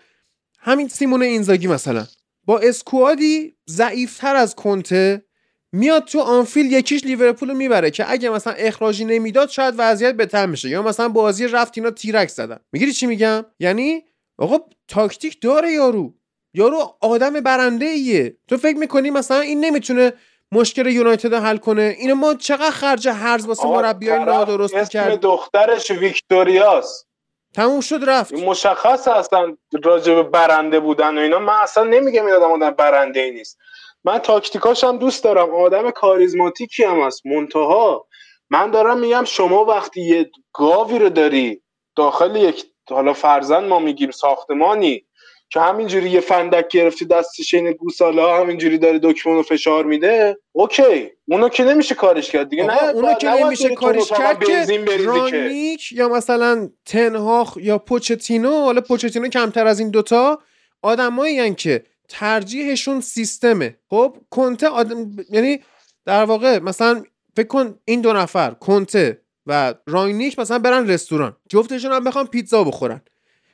[0.58, 2.06] همین سیمون اینزاگی مثلا.
[2.44, 5.24] با اسکوادی ضعیفتر از کنته.
[5.72, 10.46] میاد تو آنفیل یکیش لیورپول رو می‌بره که اگه مثلا اخراجی نمی‌داد شاید وضعیت بهتر
[10.46, 12.58] میشه یا مثلا بازی رفت اینا تیرک زدن.
[12.72, 14.04] می‌گیری چی میگم؟ یعنی
[14.38, 14.58] آقا
[14.88, 16.14] تاکتیک داره یارو.
[16.54, 20.12] یارو آدم برنده ایه تو فکر می‌کنی مثلا این نمی‌تونه
[20.52, 25.20] مشکل یونایتد رو حل کنه؟ اینو ما چقدر خرج هرز واسه مربیای نادرست اسم کرد؟
[25.20, 27.06] دخترش ویکتوریاست.
[27.54, 28.32] تموم شد رفت.
[28.32, 31.38] این مشخص اصلا راجع به برنده بودن و اینا.
[31.38, 33.58] من اصلا نمیگم این آدم آدم برنده ای نیست.
[34.04, 35.54] من تاکتیکاش هم دوست دارم.
[35.54, 37.26] آدم کاریزماتیکی هم هست.
[37.26, 38.06] منتها
[38.50, 41.62] من دارم میگم شما وقتی یه گاوی رو داری
[41.96, 45.04] داخل یک حالا فرزن ما میگیم ساختمانی
[45.52, 50.38] که همینجوری یه فندک گرفتی دستش این گوساله ها همینجوری داره دکمه رو فشار میده
[50.52, 51.10] اوکی.
[51.28, 52.64] اونو که نمیشه کارش کرد دیگه.
[52.64, 54.66] نه اونو که نمیشه کارش کرد که.
[55.04, 60.38] رانیک یا مثلا تنهاخ یا پوچتینو حالا پوچتینو کمتر از این دوتا
[60.82, 63.76] آدمایی که ترجیحشون سیستمه.
[63.90, 65.60] خب کنته آدم یعنی
[66.04, 67.04] در واقع مثلا
[67.36, 71.36] فکر کن این دو نفر کنته و راینیک مثلا برن رستوران.
[71.48, 73.00] جفتشون هم بخوام پیتزا بخورن.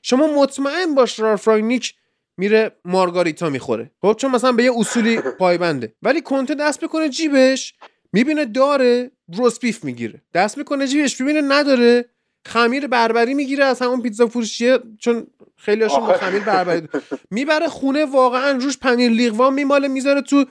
[0.02, 1.94] شما مطمئن باش رالف راینیک
[2.38, 3.90] میره مارگاریتا می‌خوره.
[4.02, 5.94] خب چون مثلا به یه اصولی پایبنده.
[6.02, 7.74] ولی کنته دست می‌کنه جیبش
[8.12, 10.22] می‌بینه داره roast beef می‌گیره.
[10.34, 12.04] دست می‌کنه جیبش می‌بینه نداره.
[12.47, 15.26] خمیر بربری می‌گیره از همون پیتزا فروشیه چون
[15.57, 16.88] خیلی هاشون با خمیر بربری
[17.30, 20.44] می‌بره خونه واقعا روش پنیر لیقوان میماله می‌ذاره تو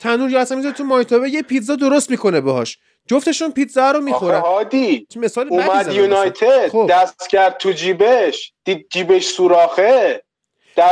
[0.00, 2.78] تنور یا اصلا می‌ذاره تو مایتابه یه پیتزا درست می‌کنه باهاش.
[3.06, 4.40] جفتشون پیتزا رو می‌خورن.
[4.40, 6.90] هادی مثال اومد یونایتد خب.
[6.90, 10.22] دست کرد تو جیبش دید جیبش سوراخه.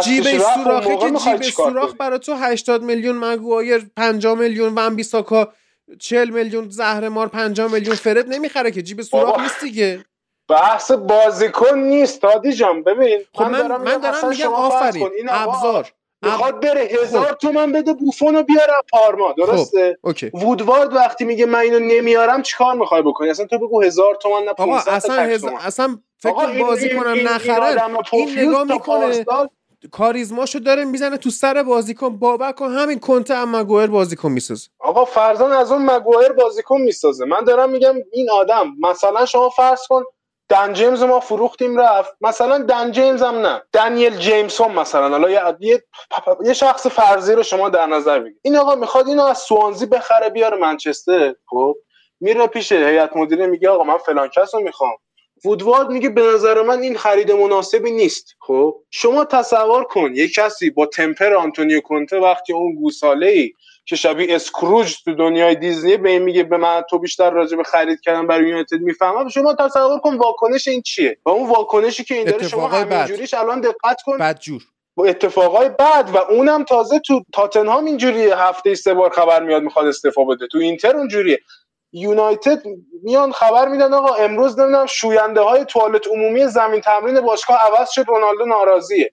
[0.05, 5.53] جیبش سوراخه که جیبش سوراخ برای تو 80 میلیون مگوایر 50 میلیون ون بیساکا
[5.99, 10.05] 40 میلیون زهرمار 50 میلیون فرد نمی‌خره که جیب سوراخ نیست دیگه.
[10.51, 13.21] بحث بازیکن نیست دادی جان ببین.
[13.35, 15.11] خب من, دارم, من دارم میگم آفرین.
[15.29, 15.93] ابزار.
[16.23, 17.35] می‌خواد بره هزار خب.
[17.35, 20.35] تومن بده بوفون رو بیاره پارما درسته؟ خب.
[20.35, 24.51] وودوارد وقتی میگه من اینو نمیارم چیکار می‌خوای بکنی؟ اصلا تو بگو هزار تومن نه
[24.51, 25.45] آقا اصلا هز...
[25.45, 29.25] اصلا فکر بازی کنم نخرن این, نگاه می‌کنه.
[29.93, 32.17] کاریزماشو داره می‌زنه تو سر بازیکن.
[32.17, 34.69] بابک و همین کنته هم مگوئر بازیکن می‌سازه.
[34.79, 37.25] آقا فرزان از اون مگوئر بازیکن می‌سازه.
[37.25, 40.03] من دارم میگم این آدم مثلا شما فرض کن
[40.51, 42.15] دن جیمز ما فروختیم رفت.
[42.21, 43.63] مثلا دن جیمز هم نه.
[43.73, 45.09] دنیل جیمسون مثلا.
[45.09, 45.31] حالا
[45.61, 45.83] یه,
[46.45, 48.41] یه شخص فرضی رو شما در نظر بگیرید.
[48.43, 51.35] این آقا می‌خواد اینو از سوانزی بخره بیاره منچستر.
[51.47, 51.77] خب؟
[52.21, 54.93] میره پیش هیئت مدیره میگه آقا من فلان کس رو می‌خوام.
[55.45, 58.35] وودوارد میگه به نظر من این خرید مناسبی نیست.
[58.41, 63.53] خب؟ شما تصور کن یه کسی با تمپر آنتونیو کنته وقتی اون گوساله ای
[63.85, 67.65] که شبیه اسکروج تو دنیای دیزنی به این میگه به من تو بیشتر راجع به
[67.65, 69.29] خرید کردن برای یونایتد می‌فهمم.
[69.29, 73.61] شما تصور کن واکنش این چیه؟ و اون واکنشی که این داره شما همینجوریش الان
[73.61, 74.19] دقت کن.
[74.19, 74.63] بدجور.
[74.97, 78.37] با اتفاقای بعد و اونم تازه تو تاتنهام اینجوریه.
[78.37, 80.47] هفته سه بار خبر میاد می‌خواد استعفا بده.
[80.47, 81.39] تو اینتر اونجوریه.
[81.93, 82.63] یونایتد
[83.03, 88.05] میان خبر میدن آقا امروز نمی‌دونم شوینده های توالت عمومی زمین تمرین باشگاه عوض شد.
[88.09, 89.13] رونالدو ناراضیه.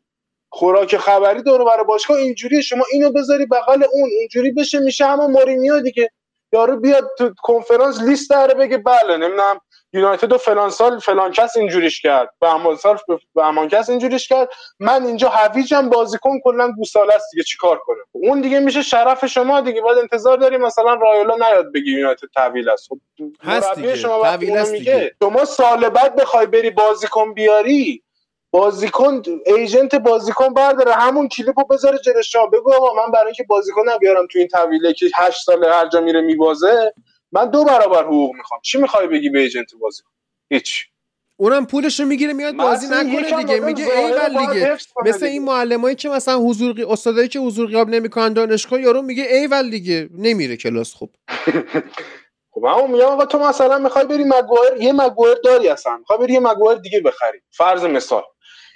[0.49, 4.09] خوراک خبری دور برای باشگاه اینجوری شما اینو بذاری بغل اون.
[4.19, 6.09] اینجوری بشه میشه همون مورینیو دیگه.
[6.53, 9.59] یارو بیاد تو کنفرانس لیست داره بگه بله نمی‌دونم
[9.93, 12.29] یونایتد و فلان سال فلان کس اینجوریش کرد.
[12.39, 12.97] به همان سال
[13.35, 14.49] به همان کس اینجوریش کرد.
[14.79, 19.61] من اینجا هویجم بازیکن کلا گوساله است دیگه چیکار کنه اون دیگه میشه شرف شما
[19.61, 19.81] دیگه.
[19.81, 22.87] بعد انتظار داریم مثلا رایولا نیاد بگی یونایتد تحویل است.
[22.89, 22.97] خب
[23.95, 24.37] شما
[24.71, 28.03] میگه شما سال بعد بخوای بری بازیکن بیاری
[28.51, 30.93] بازیکن ایجنت بازیکن برداره.
[30.93, 34.93] همون کلیپو بذاره جلوی شما بگو آقا من برای اینکه بازیکن نبیارم تو این طویله
[34.93, 36.93] که 8 سال هر جا میره میبازه
[37.31, 38.61] من دو برابر حقوق می‌خوام.
[38.63, 40.09] چی می‌خوای بگی به ایجنت بازیکن؟
[40.49, 40.85] هیچ.
[41.39, 43.59] اونم پولش رو می‌گیره میاد بازی نکنه دیگه.
[43.59, 44.77] میگه ایول دیگه.
[45.05, 46.75] مثل این معلمایی که مثلا حضور.
[46.89, 50.09] استادایی که حضور غیاب نمی‌کنن دانشگاه یارو میگه ایول دیگه.
[50.17, 51.15] نمیره کلاس خوب.
[52.51, 55.97] خب من میگم آقا تو مثلا می‌خوای بری مگوایر یه مگوایر داری اصلا.
[55.97, 57.39] می‌خوای بری یه مگوایر دیگه بخری.
[57.51, 58.23] فرض مثال.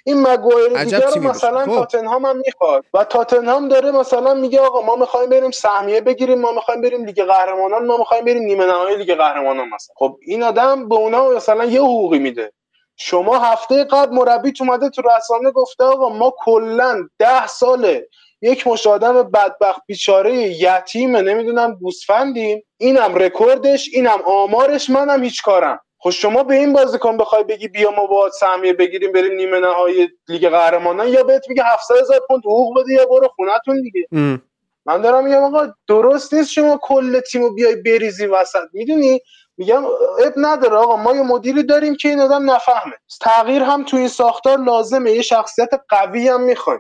[0.06, 1.76] این مگوایر دیگه رو مثلا خب.
[1.76, 2.86] تاتنهام هم می‌خواد.
[2.94, 7.24] و تاتنهام داره مثلا میگه آقا ما می‌خوایم بریم سهمیه بگیریم ما می‌خوایم بریم لیگ
[7.24, 9.96] قهرمانان ما می‌خوایم بریم نیمه نهایی لیگ قهرمانان مثلا.
[9.96, 12.52] خب این آدم به اونا مثلا یه حقوقی میده.
[12.98, 18.08] شما هفته قبل مربی اومده تو رسانه گفته آقا ما کلا ده ساله
[18.42, 22.64] یه مشت آدم بدبخت بیچاره یتیمه نمی‌دونم گوسفندیم.
[22.78, 25.80] اینم رکوردش اینم آمارش منم هیچ کارم.
[26.04, 30.10] خب شما به این بازیکن بخوای بگی بیا ما با سهمیه بگیریم بریم نیمه نهایی
[30.30, 34.08] لیگ قهرمانان یا بهت میگه 700 هزار پوند حقوق بده یا برو خونتون دیگه.
[34.12, 34.42] ام.
[34.86, 38.60] من دارم میگم آقا درست نیست شما کل تیمو بیای بریزی وسط.
[38.74, 39.20] می‌دونی؟
[39.58, 39.86] میگم
[40.26, 42.94] اب نداره آقا ما یه مدیری داریم که این آدم نفهمه.
[43.22, 45.12] تغییر هم تو این ساختار لازمه.
[45.12, 46.80] یه شخصیت قوی هم می‌خوایم.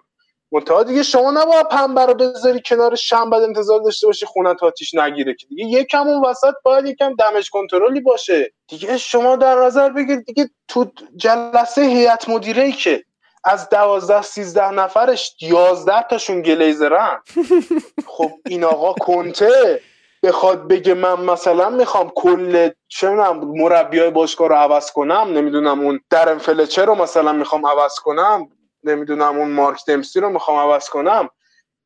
[0.52, 4.94] منتها دیگه شما نباید پنبه رو بذاری کنار شم بعد انتظار داشته باشی خونه آتیش
[4.94, 5.66] نگیره که دیگه.
[5.66, 8.54] یکم اون وسط باید یکم دمج کنترلی باشه.
[8.68, 10.86] دیگه شما در نظر بگیر دیگه تو
[11.16, 13.04] جلسه هیئت مدیره ای که
[13.44, 17.22] از دوازده سیزده نفرش یازده تاشون گلیزرن.
[18.18, 19.82] خب این آقا کنته.
[20.24, 23.10] بخواد بگه من مثلا می‌خوام کل چه
[23.44, 28.50] مربی های باشگاه رو عوض کنم نمی‌دونم اون درن فلچر رو مثلا می‌خوام عوض کنم.
[28.84, 31.30] نمی‌دونم اون مارک دمسی رو می‌خوام عوض کنم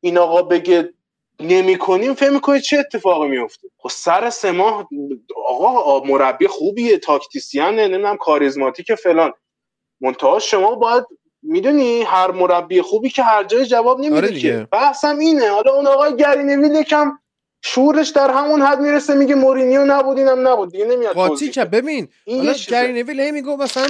[0.00, 0.94] این آقا بگه
[1.40, 4.88] نمی کنیم فکر می‌کنید چه اتفاقی میفته خب سر سه ماه
[5.48, 9.32] آقا مربی خوبیه تاکتیسیانه نمی‌دونم کاریزماتیک فلان.
[10.00, 11.04] منتها شما باید
[11.42, 14.68] می‌دونی هر مربی خوبی که هر جای جواب نمیده آره که.
[14.72, 15.48] بحثم اینه.
[15.50, 17.18] حالا اون آقای گری نویل یکم
[17.68, 20.72] شورش در همون حد می‌رسه میگه مورینیو نبود اینم نبود.
[20.72, 23.86] دیگه نمیاد قاطی که ببین حالا گری نویل هی میگه مثلا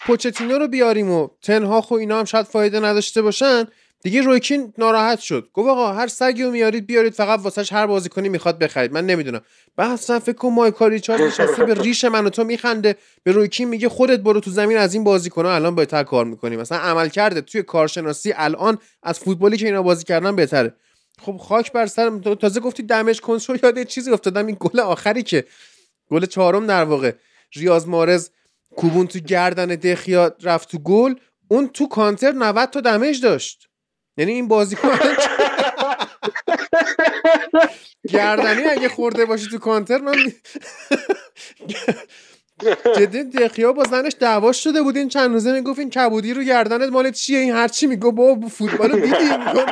[0.00, 3.64] پوچتینو رو بیاریم و تنها خو اینا هم شاید فایده نداشته باشن.
[4.02, 5.48] دیگه رویکین ناراحت شد.
[5.54, 8.92] گفت آقا هر سگی رو میارید بیارید فقط واسش هر بازیکنی می‌خواد بخرید.
[8.92, 9.40] من نمی‌دونم.
[9.76, 12.96] بعد اصلا فکر کن مایکل ریچارد نشسته به ریش من و تو میخنده.
[13.22, 16.56] به رویکین میگه خودت برو تو زمین از این بازیکن‌ها الان بهتر کار می‌کنی.
[16.56, 20.74] مثلا عمل کرده توی کارشناسی الان از فوتبالی که اینا بازی کردن بهتره.
[21.22, 25.44] خب خاک بر سرم تازه گفتی دمج کنترل یاد چیزی افتادم این گل آخری که.
[26.10, 27.12] گل چهارم در واقع.
[27.54, 28.30] ریاض مارز
[28.76, 31.14] کوبون تو گردن دخیا رفت تو گل.
[31.48, 33.68] اون تو کانتر 90 تا دمج داشت.
[34.16, 34.88] یعنی این بازیکن
[38.12, 40.32] گردنی اگه خورده باشی تو کانتر من
[42.96, 44.96] جدی دخیا با زنش دعواش شده بود.
[44.96, 48.90] این چند روزه می‌گفت این کبودی رو گردنت مال چیه؟ این هرچی میگو با فوتبال
[48.90, 49.66] رو دیدی؟ نه.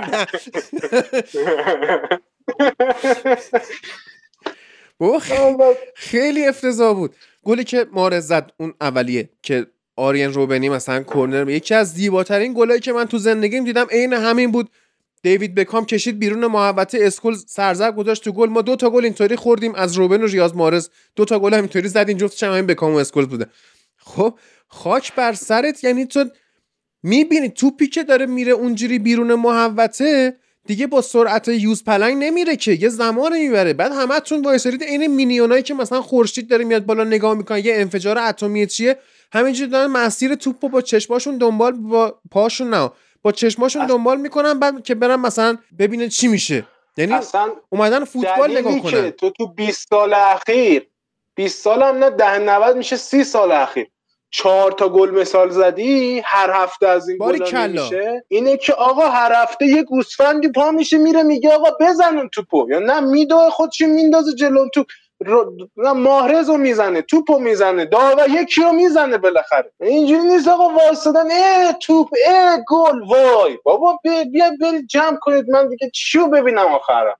[4.99, 5.19] بابا
[5.95, 7.17] خیلی افتضاح بود.
[7.45, 9.67] گلی که مارز زد اون اولیه که
[9.97, 14.51] آرین روبنی مثلا کورنر یکی از زیباترین گلایی که من تو زندگیم دیدم عین همین
[14.51, 14.71] بود.
[15.23, 18.49] دیوید بکام کشید بیرون محوطه اسکولز سر ضرب گذاشت تو گل.
[18.49, 21.89] ما دو تا گل اینطوری خوردیم از روبن و ریاض محرز دو تا گل اینطوری
[21.89, 23.47] زدین جفتش هم بکام و اسکولز بوده.
[23.97, 25.85] خب خاک بر سرت.
[25.85, 26.25] یعنی تو
[27.03, 32.73] می‌بینی توپی که داره میره اونجوری بیرون محوطه دیگه با سرعت یوز پلنگ نمیره که.
[32.73, 33.73] یه زمان می‌بره.
[33.73, 38.19] بعد همتون وایسارید عین مینیونایی که مثلا خورشید داره میاد بالا نگاه می‌کنن یه انفجار
[38.19, 38.99] اتمی چیه؟
[39.33, 42.91] همینجوری دارن مسیر توپو با چشماشون دنبال با پاشون نه
[43.23, 46.67] با چشماشون دنبال می‌کنن بعد که برن مثلا ببینه چی میشه.
[46.97, 49.11] یعنی اصلا اومدن فوتبال نگاه کنن.
[49.11, 50.87] تو تو 20 سال اخیر
[51.35, 53.87] 20 سال هم نه ده 90 میشه 30 سال اخیر.
[54.33, 57.71] چهار تا گل مثال زدی هر هفته از این گل.
[57.85, 58.25] میشه.
[58.29, 62.67] اینه که آقا هر هفته یه گوسفندی پا میشه میره میگه آقا بزنون توپو.
[62.71, 64.87] یا نه میدوه خودشی میندازه جلو تو رو- نه
[65.97, 69.73] ماهرز رو می‌زنه توپو می‌زنه داور یکی رو می‌زنه بالاخره.
[69.81, 73.59] اینجوری نیست آقا وایستادن اه توپ اه گل وای.
[73.65, 77.17] بابا بیا برید جمع کنید من دیگه چیو ببینم آخرم؟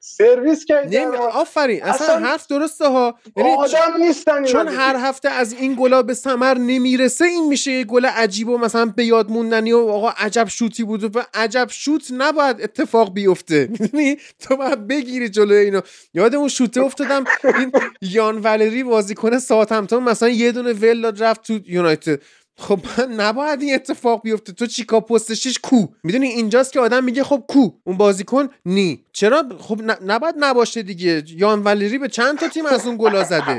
[0.00, 0.90] سرویس نمی...
[0.90, 3.18] کردن آفرین اصلا, اصلا حرف درسته ها.
[3.36, 4.68] یعنی آدم نیستن چون.
[4.68, 8.86] هر هفته از این گلا به ثمر نمی‌رسه این میشه یه گل عجیب و مثلا
[8.86, 13.68] به یاد موندنی و آقا عجب شوتی بود و عجب شوت نباید اتفاق بیفته.
[13.70, 15.80] می‌دونی تو باید بگیری جلوی اینو.
[16.14, 21.42] یاد اون شوته افتادم این یان والری بازیکن ساوثهمپتون مثلا یه دونه ول داد رفت
[21.42, 22.20] تو یونایتد.
[22.58, 22.80] خب
[23.20, 24.52] نباید این اتفاق بیفته.
[24.52, 25.86] تو چیکا پستشیش کو.
[26.02, 27.70] می‌دونی اینجاست که آدم میگه خب کو.
[27.84, 29.04] اون بازیکن نی.
[29.12, 31.22] چرا؟ خب نباید نباشه دیگه.
[31.26, 33.58] یان والری به چند تا تیم از اون گلا زده؟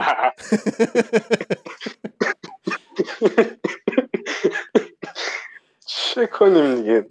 [5.87, 7.07] چه کنیم دیگه.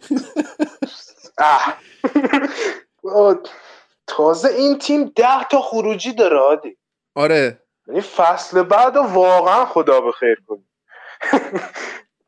[4.06, 6.38] تازه این تیم ده تا خروجی داره
[7.14, 7.62] آره.
[7.86, 10.64] یعنی فصل بعد واقعا خدا به خیر کنه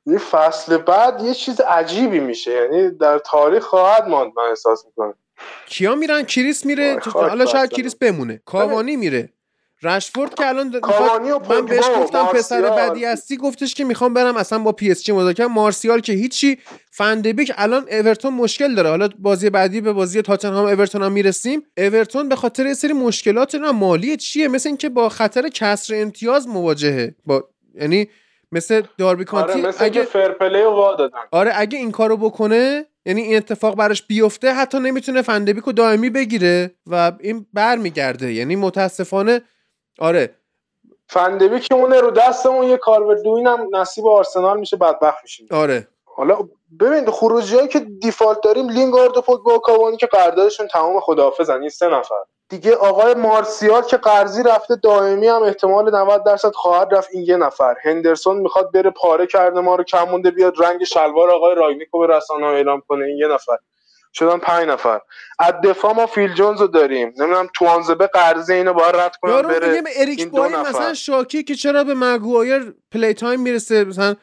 [0.06, 2.50] یعنی فصل بعد یه چیز عجیبی میشه.
[2.52, 5.14] یعنی در تاریخ خواهد ماند من احساس می‌کنم.
[5.66, 7.00] کیا میرن؟ کریس میره.
[7.00, 8.40] خاک حالا شاید کریس بمونه.
[8.44, 9.28] کاوانی میره.
[9.82, 12.62] رشفورد که الان د- کاوانی و من بهش گفتم پسر.
[12.62, 15.46] بدی هستی گفتش که می‌خوام برم اصلا با پی اس جی مذاکره.
[15.46, 16.58] مارسیال که هیچی.
[16.90, 18.88] فندبیک الان اورتون مشکل داره.
[18.90, 21.62] حالا بازی بعدی به بازی تاتنهام اورتون هم می‌رسیم.
[21.78, 27.14] اورتون به خاطر یه سری مشکلات مالی چیه؟ مثل اینکه با خطر کسر امتیاز مواجهه.
[27.26, 28.08] با یعنی
[28.52, 31.18] مثل داربی کانتی آره مثل اگه fair play رو وا دادن.
[31.30, 36.10] آره اگه این کارو بکنه یعنی این اتفاق براش بیفته حتی نمی‌تونه فندبیک رو دائمی
[36.10, 38.32] بگیره و این برمیگرده.
[38.32, 39.42] یعنی متاسفانه
[39.98, 40.34] آره.
[41.08, 45.46] فندبی که اونه رو دستمون یه کالورت لوین هم نصیب آرسنال میشه بدبخت میشیم.
[45.50, 45.88] آره.
[46.04, 46.38] حالا
[46.80, 51.68] ببین خروجی که default داریم لینگارد و پوگبا و کاوانی که قراردادشون تمام خداحافظن این
[51.68, 52.22] سه نفر.
[52.48, 57.08] دیگه آقای مارسیال که قرضی رفته دائمی هم احتمال 90 درصد خواهد رفت.
[57.12, 57.74] این یه نفر.
[57.82, 62.16] هندرسون می‌خواد بره پاره کرده ما رو کم مونده بیاد رنگ شلوار آقای رانگنیکو به
[62.16, 63.04] رسانه اعلام کنه.
[63.04, 63.56] این یه نفر.
[64.12, 65.00] شدن پنج نفر.
[65.38, 67.14] از دفاع ما فیل جونز رو داریم.
[67.18, 70.52] نمی‌دونم توانزبی قرضه اینو باید رد کنم یارو بره میگه به اریک بایی این دو
[70.52, 70.68] نفر.
[70.68, 74.14] مثلا شاکی که چرا به مگوایر play time می‌رسه؟ مثلا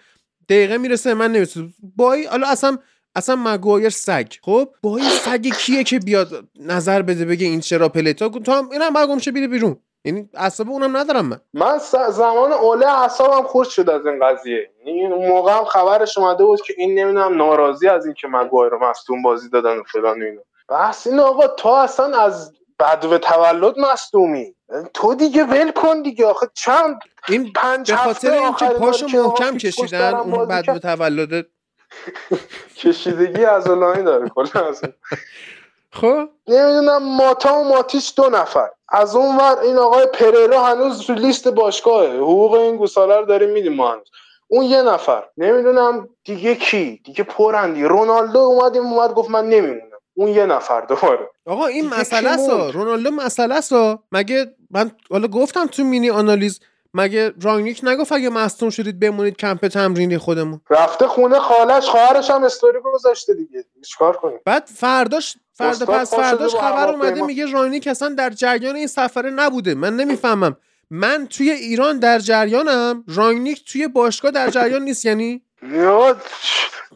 [0.50, 1.62] دقیقه می‌رسه من نمی‌رسه
[1.98, 2.78] بایی حالا اصلا
[3.16, 4.28] اصلا مگوایر سگ.
[4.42, 6.28] خب؟ بایی سگ کیه که بیاد
[6.60, 9.80] نظر بده بگه این چرا پلی تا تو هم اینم باید گمشه بیره بیرون.
[10.06, 11.40] یعنی اصلا اونم ندارم من.
[11.54, 11.78] من
[12.10, 14.72] زمان اوله اعصابم خورد شد از این قضیه.
[14.86, 18.72] یعنی اون موقع هم خبرش اومده بود که این نمی‌دونم ناراضی از این که مگوایر
[18.72, 20.42] رو مصدوم بازی دادن و فلان و اینا.
[20.70, 24.56] بس این آقا تو اصلا از بدو تولد مصدومی.
[24.94, 26.26] تو دیگه ول کن دیگه.
[26.26, 27.00] آخه چند
[27.30, 30.48] این پنج به خاطر اینکه پاشو محکم کشیدن اون.
[30.48, 31.46] به تولد
[32.78, 34.82] کشیدگی از داره کلا از.
[35.92, 38.70] خب؟ نمی‌دونم ماتا و ماتیش دو نفر.
[38.90, 42.18] از اون ور این آقای پریرا هنوز تو لیست باشگاهه.
[42.18, 44.08] حقوق این گوساله رو داریم میدیم ما هنوز.
[44.48, 45.24] اون یه نفر.
[45.38, 47.84] نمی‌دونم دیگه کی؟ دیگه پرندی.
[47.84, 49.82] رونالدو اومد اومد گفت من نمیمونم.
[50.14, 51.30] اون یه نفر دوباره.
[51.46, 52.50] آقا این مسئله است.
[52.50, 53.74] رونالدو مسئله است.
[54.12, 56.60] مگه من حالا گفتم تو مینی آنالیز
[56.94, 62.44] مگه رانگنیک نگفت اگه مصدوم شدید بمونید کمپ تمرینی خودمون؟ رفته خونه خالش خواهرش هم
[62.44, 63.66] استوری گذاشته دیگه.
[63.86, 68.88] چیکار کنیم؟ بعد فرداش فردا پس فرداش خبر اومده میگه رانگنیک اصلا در جریان این
[68.88, 69.76] سفره نبوده.
[69.76, 70.58] من نمی‌فهمم.
[70.90, 73.04] من توی ایران در جریانم.
[73.16, 75.42] رانگنیک توی باشگاه در جریان نیست یعنی؟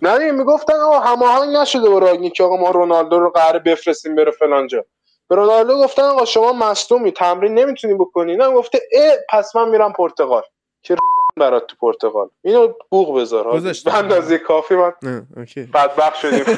[0.02, 4.86] نه می‌گفتن آقا هماهنگ نشده با رانگنیک آقا ما رونالدو رو قرار بفرستیم بره فلانجا
[5.30, 8.36] به رونالدو گفتن آقا شما مصدومی تمرین نمی‌تونی بکنی.
[8.36, 10.44] نه گفته اه پس من میرم پرتغال.
[10.84, 10.96] که
[11.38, 13.60] برات تو پرتغال؟ اینو بوق بذار.
[13.86, 14.94] به اندازه کافی من
[15.74, 16.46] بدبخت شدیم.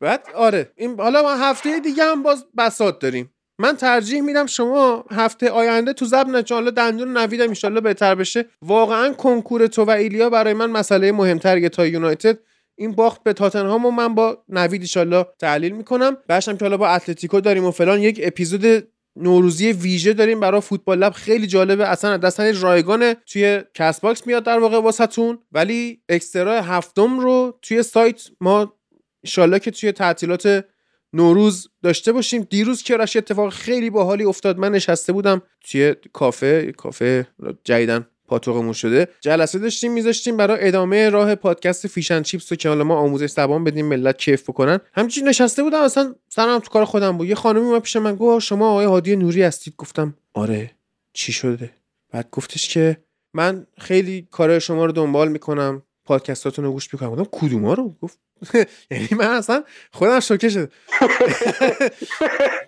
[0.00, 0.72] بعد آره.
[0.76, 3.34] این حالا ما هفته دیگه هم باز بسات داریم.
[3.60, 8.46] من ترجیح میدم شما هفته آینده تو زبن انشالله دندون نویدم انشالله بهتر بشه.
[8.62, 12.38] واقعا کنکور تو و ایلیا برای من مسئله مهمتریه تا یونایتد.
[12.78, 16.16] این باخت به تاتنهام و من با نوید ایشالله تحلیل می‌کنم.
[16.28, 20.98] باشم که حالا با اتلتیکو داریم و فلان یک اپیزود نوروزی ویژه داریم برای فوتبال
[20.98, 21.12] لب.
[21.12, 25.38] خیلی جالبه اصلا دستن رایگان توی کس باکس میاد در واقع واسهتون.
[25.52, 28.74] ولی اکسترا هفتم رو توی سایت ما
[29.22, 30.64] ایشالله که توی تعطیلات
[31.12, 32.46] نوروز داشته باشیم.
[32.50, 37.26] دیروز که راش اتفاق خیلی باحالی افتاد من نشسته بودم توی کافه کافه
[37.64, 38.06] جدیدن.
[38.28, 39.08] پاتوقمون شده.
[39.20, 43.64] جلسه داشتیم میذاشتیم برای ادامه راه پادکست فیشن چیپس رو که حالا ما آموزش زبان
[43.64, 44.80] بدیم ملت کیف بکنن.
[44.94, 47.28] همچین نشسته بودم اصلا سرم تو کار خودم بود.
[47.28, 49.74] یه خانمی اومد پیش من گفت شما آقای هادی نوری هستید.
[49.78, 50.70] گفتم آره.
[51.12, 51.70] چی شده؟
[52.12, 52.96] بعد گفتش که
[53.34, 57.10] من خیلی کار شما رو دنبال می‌کنم پادکستاتون رو گوش می‌کنم.
[57.10, 58.18] گفتم کدوما رو؟ گفت
[58.90, 60.72] یعنی من اصلا خودم شوکه شد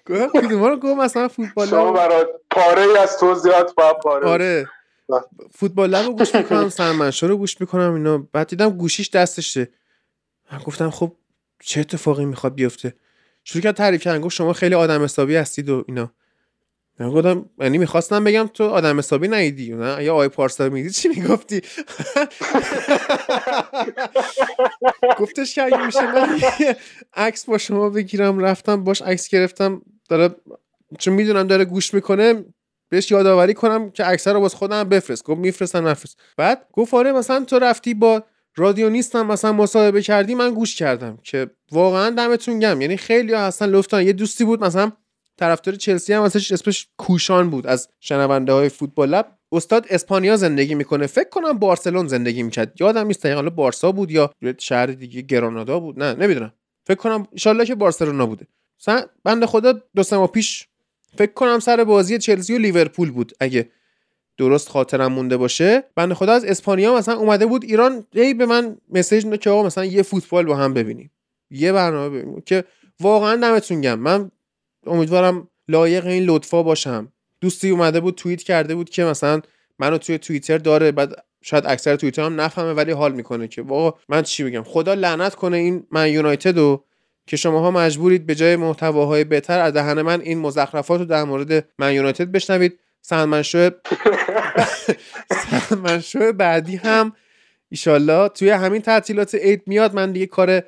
[0.08, 4.68] گفتم کدوما رو؟ گفت مثلا فوتبال شما برای پاره از توضیحات با پاره آره.
[5.54, 8.28] فوتبال رو گوش می‌کنم سرمنشا رو گوش می‌کنم اینا.
[8.32, 9.68] بعد دیدم گوشیش دستشه.
[10.52, 11.16] من گفتم خب
[11.60, 12.94] چه اتفاقی می‌خواد بیفته؟
[13.44, 14.20] شروع کرد تعریف کردن.
[14.20, 16.12] گفت شما خیلی آدم حسابی هستید و اینا.
[17.00, 21.08] من گفتم یعنی می‌خواستم بگم تو آدم حسابی نیدی نه یا آی پارسا میدی چی
[21.08, 21.60] می‌گفتی؟
[25.20, 26.40] گفتش که اگه میشه من
[27.14, 28.38] عکس با شما بگیرم.
[28.38, 29.82] رفتم باش عکس گرفتم.
[30.08, 30.34] داره
[30.98, 32.44] چون می‌دونم داره گوش می‌کنه
[32.90, 35.24] بهش یادآوری کنم که اکثر رو باز خودم بفرست.
[35.24, 36.20] گفت میفرستم نفرست.
[36.36, 38.22] بعد گفت آره مثلا تو رفتی با
[38.56, 43.66] رادیو نیستم مثلا مصاحبه کردی من گوش کردم که واقعا دمتون گم یعنی خیلی هستن
[43.66, 44.92] لفتن یه دوستی بود مثلا
[45.38, 47.66] طرفدار چلسی هم مثلا اسمش کوشان بود.
[47.66, 49.26] از شنونده های فوتبال لب.
[49.52, 51.06] استاد اسپانیا زندگی می‌کنه.
[51.06, 52.80] فکر کنم بارسلون زندگی می‌کرد.
[52.80, 53.42] یادم نیست دقیقاً.
[53.42, 56.02] بارسا بود یا شهر دیگه گرانادا بود.
[56.02, 56.52] نه نمی‌دونم.
[56.86, 58.46] فکر کنم ان که بارسلونا بوده.
[59.24, 60.68] بنده خدا دو سه ماه پیش
[61.18, 63.32] فکر کنم سر بازی چلسی و لیورپول بود.
[63.40, 63.70] اگه
[64.38, 68.76] درست خاطرم مونده باشه بنده خدا از اسپانیا مثلا اومده بود ایران ای به من
[68.92, 71.10] مسیج داد که آقا مثلا یه فوتبال با هم ببینیم.
[71.50, 72.42] یه برنامه ببینیم.
[72.46, 72.64] که
[73.00, 73.98] واقعا دمتون گم.
[73.98, 74.30] من
[74.86, 77.12] امیدوارم لایق این لطفا باشم.
[77.40, 79.40] دوستی اومده بود توییت کرده بود که مثلا
[79.78, 80.92] منو توی توییتر داره.
[80.92, 84.62] بعد شاید اکثر توییتر هم نفهمه ولی حال می‌کنه که واقعا من چی بگم.
[84.62, 86.84] خدا لعنت کنه این من یونایتد و
[87.30, 91.68] که شماها مجبورید به جای محتواهای بهتر از دهن من این مزخرفات رو در مورد
[91.78, 92.78] من یونایتد بشنوید.
[93.02, 93.70] سلمنشو
[95.32, 97.12] سلمنشو بعدی هم
[97.68, 99.94] ایشالله توی همین تعطیلات عید میاد.
[99.94, 100.62] من دیگه کار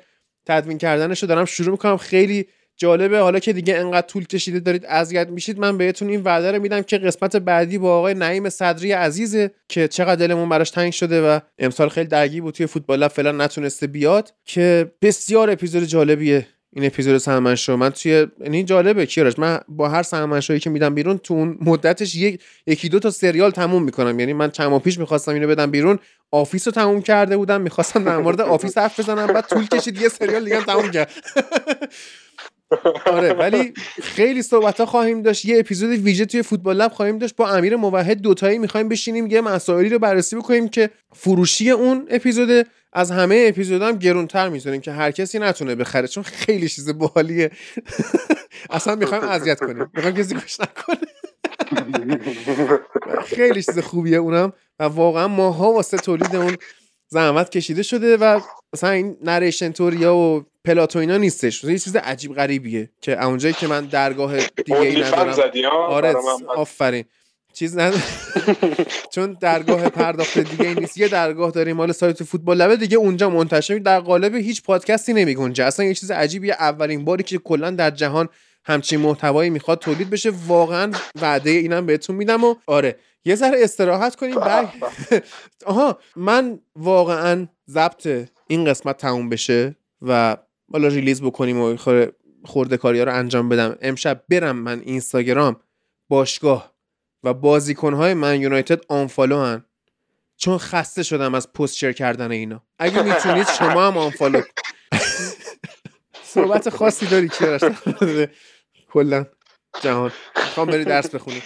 [0.45, 1.97] تدوین کردنش رو دارم شروع می‌کنم.
[1.97, 2.47] خیلی
[2.77, 3.19] جالبه.
[3.19, 6.81] حالا که دیگه انقدر طول کشیده دارید اذیت میشید من بهتون این وعده رو میدم
[6.81, 11.39] که قسمت بعدی با آقای نعیم صدری عزیزه که چقدر دلمون براش تنگ شده و
[11.59, 16.47] امسال خیلی درگیر بود توی فوتبال فعلا نتونسته بیاد که بسیار اپیزود جالبیه.
[16.75, 20.69] این اپیزود سهمن شو من توی یعنی جالبه کیارش من با هر سهمن شویی که
[20.69, 24.19] میدم بیرون تو اون مدتش یک یکی دو تا سریال تموم می‌کنم.
[24.19, 25.99] یعنی من چند ماه پیش می‌خواستم اینو بدم بیرون
[26.31, 29.67] The Office رو تموم کرده بودم می‌خواستم در مورد The Office حرف بزنم بعد طول
[29.67, 31.11] کشید یه سریال دیگه تموم کرد.
[33.05, 35.45] آره ولی خیلی صحبت ها خواهیم داشت.
[35.45, 37.35] یه اپیزود ویژه توی فوتبال لب خواهیم داشت.
[37.35, 42.67] با امیر موحد دوتایی می‌خوایم بشینیم یه مسائلی رو بررسی بکنیم که فروشی اون اپیزود
[42.93, 47.51] از همه اپیزودام هم گرونتر می‌ذاریم که هر کسی نتونه بخره چون خیلی چیز باحالیه
[48.69, 49.89] اصلا می‌خوایم اذیت کنیم.
[49.93, 50.97] می‌خوایم کسی گوش نکنه.
[53.35, 54.53] خیلی چیز خوبیه اونم.
[54.79, 56.57] و واقعا ماها واسه تولید اون
[57.07, 58.39] زحمت کشیده شده و
[58.73, 61.63] مثلا این نریشن توریا و پلاتو اینا نیستش.
[61.63, 65.71] یه چیز عجیب غریبیه که اونجایی که من درگاه دیگه ای ندارم.
[65.71, 66.15] آره
[66.47, 67.05] آفرین.
[67.53, 68.03] چیز نداره
[69.13, 70.97] چون درگاه پرداخت دیگه ای نیست.
[70.97, 72.57] یه درگاه داریم مال سایت فوتبال.
[72.57, 76.53] لبه دیگه اونجا منتشر در قالب هیچ پادکستی نمیگنجه اصلا یه چیز عجیبیه.
[76.53, 78.29] اولین باری که کلا در جهان
[78.65, 80.31] همچین محتوایی می‌خواد تولید بشه.
[80.47, 80.91] واقعا
[81.21, 82.95] وعده اینم بهتون میدم و آره.
[83.25, 84.35] یه ذره استراحت کنیم.
[84.35, 84.69] بعد
[85.65, 88.07] آها من واقعا ضبط
[88.47, 90.37] این قسمت تموم بشه و
[90.73, 91.77] حالا ریلیز بکنیم و
[92.45, 93.77] خورده کاری ها رو انجام بدم.
[93.81, 95.59] امشب برم من اینستاگرام
[96.09, 96.73] باشگاه
[97.23, 99.65] و بازیکنهای من یونایتد آنفالو هن.
[100.37, 102.63] چون خسته شدم از پست شیر کردن اینا.
[102.79, 104.41] اگه می‌تونید شما هم آنفالو
[106.23, 107.59] صحبت خاصی داری که
[108.91, 109.25] کلا.
[109.81, 110.11] جهان.
[110.35, 111.41] می‌خوام بری درس بخونی.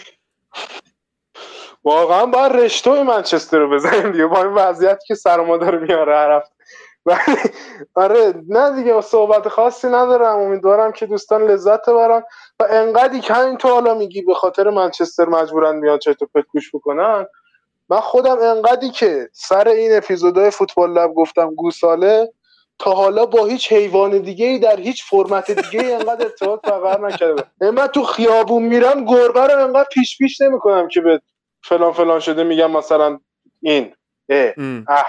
[1.83, 4.25] واقعا باید رشته منچستر رو بزنیم دیگه.
[4.25, 6.31] با این وضعیتی که سر ما داره میاره هر
[7.95, 10.39] آره نه دیگه صحبت خاصی ندارم.
[10.39, 12.23] امیدوارم که دوستان لذت ببرن.
[12.59, 16.45] و انقدری که همین تو حالا میگی به خاطر منچستر مجبورن میان چه تو پت
[16.53, 17.25] گوش بکنن
[17.89, 22.33] من خودم انقدری که سر این اپیزودهای فوتبال لب گفتم گوساله
[22.79, 27.07] تا حالا با هیچ حیوان دیگه ای در هیچ فرمت دیگه ای انقدر ارتباط برقرار
[27.07, 31.21] نکرده من تو خیابون میرم گربه رو انقدر پیش پیش نمی‌کنم که به
[31.63, 33.19] فلان فلان شده میگم مثلا
[33.61, 33.93] این
[34.29, 34.53] اه
[34.87, 35.05] اه.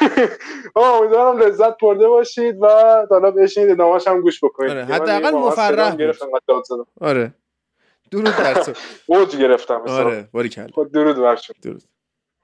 [0.76, 2.66] امیدوارم لذت برده باشید و
[3.10, 4.70] حالا بشینید ادامهش هم گوش بکنید.
[4.70, 5.96] آره حداقل مفرح
[7.00, 7.34] آره.
[8.10, 8.72] درود بر تو.
[9.06, 11.82] اوج گرفتم آره باری خب، درود بر درود.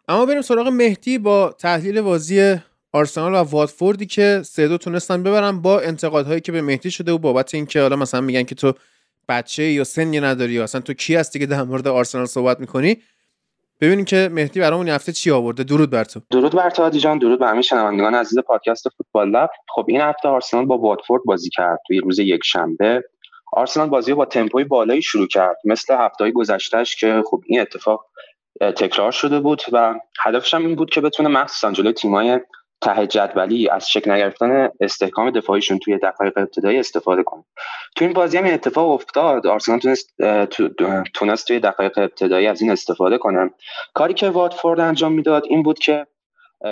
[0.09, 2.57] اما بریم سراغ مهدی با تحلیل بازی
[2.93, 7.19] آرسنال و واتفوردی که سه دو تونستن ببرن با انتقادهایی که به مهدی شده و
[7.19, 8.73] بابت اینکه حالا مثلا میگن که تو
[9.29, 13.03] بچه یا سنی نداری یا اصلا تو کی هستی که در مورد آرسنال صحبت می‌کنی؟
[13.81, 15.65] ببینیم که مهدی برامون این هفته چی آورده.
[15.65, 16.21] درود بر تو.
[16.31, 19.51] درود بر تو جان درود به همه شنوندگان عزیز پادکست فوتبال لب.
[19.69, 23.03] خب این هفته آرسنال با واتفورد بازی کرد توی روز یک شنبه
[23.53, 28.07] آرسنال بازی با تمپوی بالایی شروع کرد مثل هفته گذشتهش که خب این اتفاق
[28.61, 32.41] تکرار شده بود و هدفش هم این بود که بتونه مخصوصا جلوی تیمای
[32.81, 37.45] ته جدولی از شک نگرفتن استحکام دفاعیشون توی دقایق ابتدایی استفاده کنه
[37.97, 39.47] تو این بازی هم اتفاق افتاد.
[39.47, 40.11] آرسنال تونست
[41.15, 43.51] تونست توی دقایق ابتدایی از این استفاده کنه.
[43.95, 46.07] کاری که واتفورد انجام می‌داد این بود که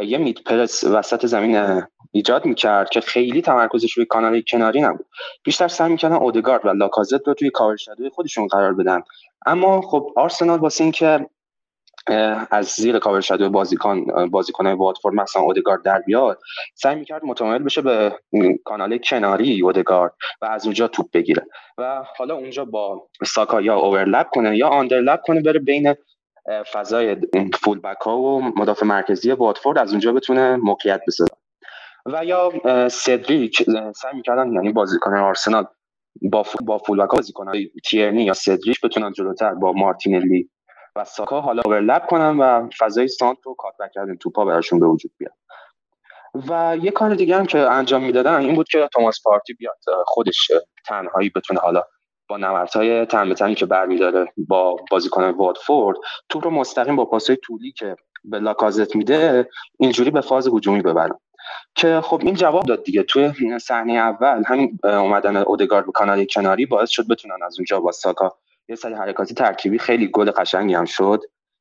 [0.03, 1.83] یه مید پرس وسط زمین
[2.13, 5.07] ایجاد می‌کرد که خیلی تمرکزش روی کانال کناری نبود.
[5.45, 7.77] بیشتر سعی می‌کردن اودگارد و لاکازت رو توی کاور
[8.15, 9.03] خودشون قرار بدن.
[9.47, 11.27] اما خب آرسنال واسه اینکه
[12.51, 16.39] از زیر کاور شده بازیکن بازیکن واتفورد مثلا اودگارد در بیاد.
[16.75, 18.13] سعی می‌کرد متمایل بشه به
[18.65, 21.47] کانال کناری اودگارد و از اونجا توپ بگیره.
[21.79, 25.95] و حالا اونجا با ساکا یا اوورلپ کنه یا آندرلپ کنه بره بین
[26.73, 27.17] فضای
[27.55, 31.31] فول بک ها و مدافع مرکزی واتفورد از اونجا بتونه موقعیت بسازه.
[32.07, 32.53] و یا
[32.89, 33.63] سدریک
[33.97, 35.67] سعی می‌کردن یعنی بازیکن آرسنال
[36.23, 37.53] با با فول بک بازیکن
[37.91, 40.51] تیرنی یا سدریک بتونن جلوتر با مارتینلی
[40.97, 44.17] و ساکا حالا اوورلپ کنن و فضای سانت رو کاتبک کردن.
[44.17, 45.33] توپا براشون به وجود بیاد.
[46.49, 49.79] و یه کار دیگه هم که انجام می‌دادن این بود که توماس پارتی بیاد.
[50.07, 50.51] خودش
[50.87, 51.83] تنهایی بتونه حالا
[52.29, 57.73] با نمرتای تن به که برمیداره با بازیکن واتفورد توپ رو مستقیم با پاسای طولی
[57.73, 61.19] که به لاکازت میده اینجوری به فاز هجومی ببرن.
[61.75, 63.03] که خب این جواب داد دیگه.
[63.03, 67.93] توی صحنه اول همین اومدن اودگارد به کانال کناری باعث شد بتونن از اونجا با
[67.93, 68.37] ساکا
[68.69, 71.21] یه سری حرکاتی ترکیبی خیلی گل قشنگی هم شد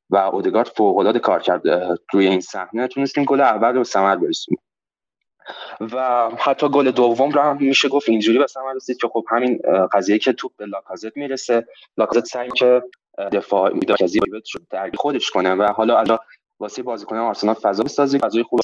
[0.09, 1.61] و اودگارد فوق العاده کار کرد
[2.13, 2.87] روی این صحنه.
[2.87, 4.59] تونستیم گل اول رو ثمر برسونیم.
[5.79, 9.59] و حتی گل دوم رو هم میشه گفت اینجوری به ثمر رسید که خب همین
[9.93, 11.67] قضیه که توپ به لاکازت می‌رسه.
[11.97, 12.83] لاکازت سعی که
[13.31, 14.61] دفاع مرکزی شد
[14.97, 16.17] خودش کنه و حالا الان
[16.59, 18.59] واسه بازیکن آرسنال فضا بسازی فضای خوب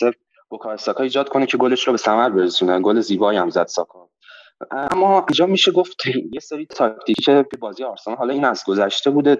[0.78, 2.80] ساکا ایجاد کنه که گلش رو به ثمر برسونه.
[2.80, 4.11] گل زیبایی هم زد ساکا.
[4.72, 9.38] اما اینجا میشه گفت یه سری تاکتیکی که بازی آرسنال حالا این از گذشته بوده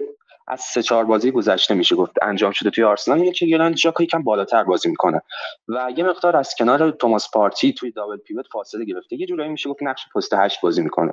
[0.48, 3.18] از سه چهار بازی گذشته میشه گفت انجام شده توی آرسنال.
[3.18, 5.22] اینه که گران ژاکا یکم بالاتر بازی می‌کنه
[5.68, 9.16] و یه مقدار از کنار توماس پارتی توی دابل پیوت فاصله گرفته.
[9.16, 11.12] یه جورایی میشه گفت نقش پست هشت بازی می‌کنه.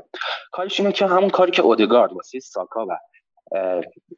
[0.52, 2.90] کارش اینه که همون کاری که اودگارد واسه ساکا و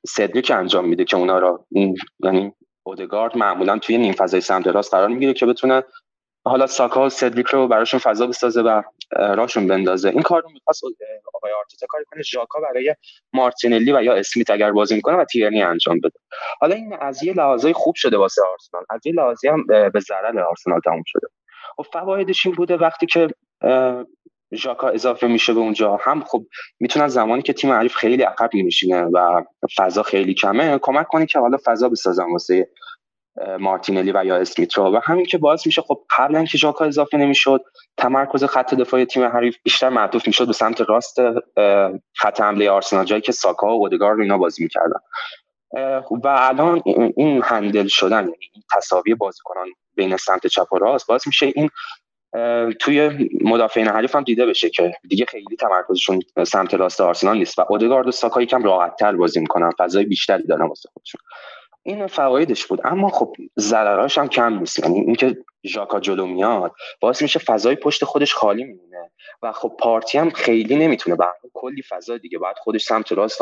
[0.08, 1.66] سدریک انجام میده که اونا رو
[2.20, 2.54] یعنی
[2.84, 5.84] اودگارد معمولا توی نیم فضای سمت راست قرار می‌گیره که بتونه
[6.46, 8.82] حالا ساکا و سدریک رو براشون فضا بسازه و
[9.12, 10.10] راشون بندازه.
[10.10, 10.84] این کار رو می‌خواست
[11.34, 12.96] آقای آرتتا کار کنه ژاکا برای
[13.34, 16.20] مارتینلی و یا اسمیت اگر بازی می‌کنه و تیرنی انجام بده.
[16.62, 18.84] حالا این از یه لحاظای خوب شده واسه آرسنال.
[18.90, 21.28] از یه لحاظی هم به ضرر آرسنال تموم شده.
[21.80, 23.28] و خب فوایدش این بوده وقتی که
[24.54, 26.00] ژاکا اضافه میشه به اونجا.
[26.02, 26.46] هم خب
[26.80, 29.44] می‌تونن زمانی که تیم حریف خیلی عقب میشینه و
[29.78, 32.70] فضا خیلی کمه کمک کنه که حالا فضا بسازن واسه
[33.60, 37.62] مارتینلی و یا اسمیت و همین که باعث میشه خب قبلا اینکه ژاکا اضافه نمی‌شد
[37.98, 41.18] تمرکز خط دفاعی تیم حریف بیشتر معطوف می‌شد به سمت راست
[42.16, 45.00] خط حمله آرسنال جایی که ساکا و اودگارد اینا بازی می‌کردن.
[46.24, 46.82] و الان
[47.18, 51.70] این هندل شدن یعنی این تصاوی بازیکنان بین سمت چپ و راست باعث میشه این
[52.80, 57.66] توی مدافعین حریف هم دیده بشه که دیگه خیلی تمرکزشون سمت راست آرسنال نیست و
[57.70, 61.22] اودگارد و ساکا یکم راحتتر بازی می‌کنن فضای بیشتری دارن واسه خودشون.
[61.84, 62.80] این فوایدش بود.
[62.84, 64.80] اما خب ضرراش هم کم نیست.
[64.80, 66.72] یعنی اینکه ژاکا جلو میاد
[67.02, 69.12] باعث میشه فضای پشت خودش خالی میمونه.
[69.42, 72.40] و خب پارتی هم خیلی نمی‌تونه به کلی فضا دیگه.
[72.40, 73.42] بعد خودش سمت راست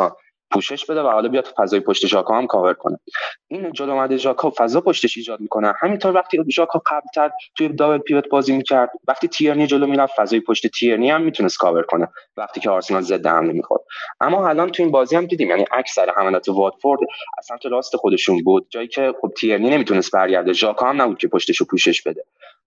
[0.52, 3.00] پوشش بده و حالا بیاد فضای پشت ژاکا هم کاور کنه.
[3.48, 5.74] این جلو اومده ژاکا فضا پشتش ایجاد می‌کنه.
[5.82, 10.68] همینطور وقتی ژاکا قبلتر توی دابل پیوت بازی می‌کرد وقتی تیرنی جلو می‌رفت فضای پشت
[10.68, 12.08] تیرنی هم می‌تونست کاور کنه.
[12.38, 13.82] وقتی که آرسنال ضد حمله می‌خورد.
[14.22, 17.00] اما الان تو این بازی هم دیدیم یعنی اکثر حملات واتفورد
[17.38, 18.68] از سمت راست خودشون بود.
[18.70, 20.54] جایی که خب تیرنی نمی‌تونست برگرده.
[20.54, 22.24] ژاکا هم نبود که پشتشو پوشش بده.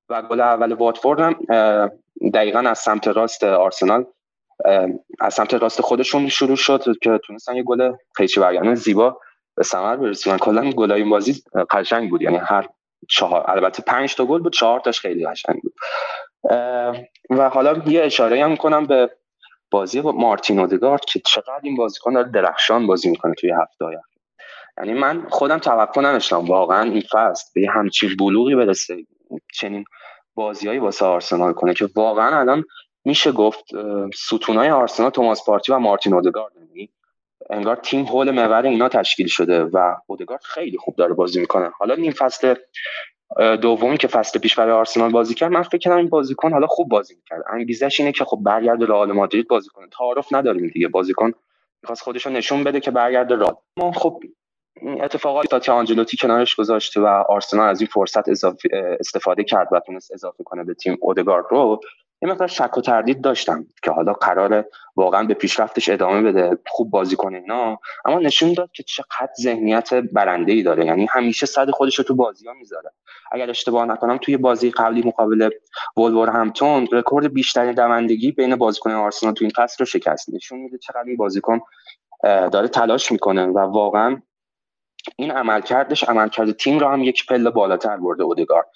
[0.09, 1.35] و گل اول واتفورد هم
[2.35, 4.07] دقیقا از سمت راست آرسنال
[5.21, 8.75] از سمت راست خودشون شروع شد که تونستن یه گل قیچی برگردن.
[8.75, 9.21] زیبا
[9.57, 12.23] به ثمر برسونن کلا گلای این بازی قشنگ بود.
[12.23, 12.69] یعنی هر
[13.09, 15.75] چهار البته پنج تا گل بود چهار تاش خیلی قشنگ بود.
[17.31, 19.11] و حالا یه اشاره هم کنم به
[19.71, 23.97] بازی با مارتین اودگارد که چقدر این بازیکن داره درخشان بازی می‌کنه توی هفته های
[24.79, 26.37] یعنی من خودم توقع نداشتم.
[26.37, 28.97] واقعا این فصل به همچین بلوغی برسه.
[29.55, 29.85] چنین
[30.35, 32.65] بازیهایی واسه آرسنال کنه که واقعا الان
[33.05, 33.65] میشه گفت
[34.15, 36.53] ستونای آرسنال توماس پارتی و مارتین اودگارد.
[36.57, 36.91] یعنی
[37.51, 41.71] انگار تیم هول محور اینا تشکیل شده و اودگارد خیلی خوب داره بازی می‌کنه.
[41.79, 42.55] حالا نیم فصل
[43.63, 46.89] دومی که فصل پیش برای آرسنال بازی کرد من فکر کنم این بازیکن حالا خوب
[46.89, 47.43] بازی می‌کرد.
[47.51, 49.89] انگیزش اینه که خب برگرده رئال مادرید بازی کنه.
[49.99, 50.89] تعارف نداریم دیگه.
[50.89, 51.33] بازیکن
[51.83, 53.55] می‌خواست خودش نشون بده که برگرده رئال.
[53.79, 54.21] ما خب
[55.01, 58.45] اتفاقاتی تا آنجلوتی کنارش گذاشته و آرسنال از این فرصت
[59.01, 61.81] استفاده کرد و تونست اضافه کنه به تیم اودگارد رو.
[62.23, 64.65] یه مقدار شک و تردید داشتم که حالا قرار
[64.97, 67.79] واقعا به پیشرفتش ادامه بده خوب بازی کنه اینا.
[68.05, 70.87] اما نشون داد که چقدر ذهنیت برنده ای داره.
[70.87, 72.91] یعنی همیشه صد خودش رو تو بازی ها می‌ذاره.
[73.33, 75.51] اگر اشتباه نکنم توی بازی قبلی مقابل
[75.97, 80.35] ولور همتون رکورد بیشترین دوندگی بین بازیکن آرسنال تو این فصل رو شکست.
[80.35, 81.61] نشون میده چقدر این بازیکن
[82.23, 84.23] داره تلاش می‌کنه و واقعا
[85.17, 88.67] این عملکردش عملکرد تیم رو هم یک پله بالاتر برده اودگارد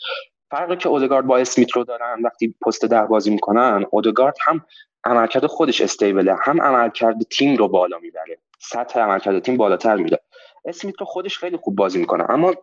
[0.51, 4.64] فرقی که اودگارد با اسمیت رو دارن وقتی پست ده بازی می‌کنن اودگارد هم
[5.05, 10.20] عملکرد خودش استیبله هم عملکرد تیم رو بالا می‌بره سطح عملکرد تیم بالاتر میره.
[10.64, 12.55] اسمیت رو خودش خیلی خوب بازی می‌کنه اما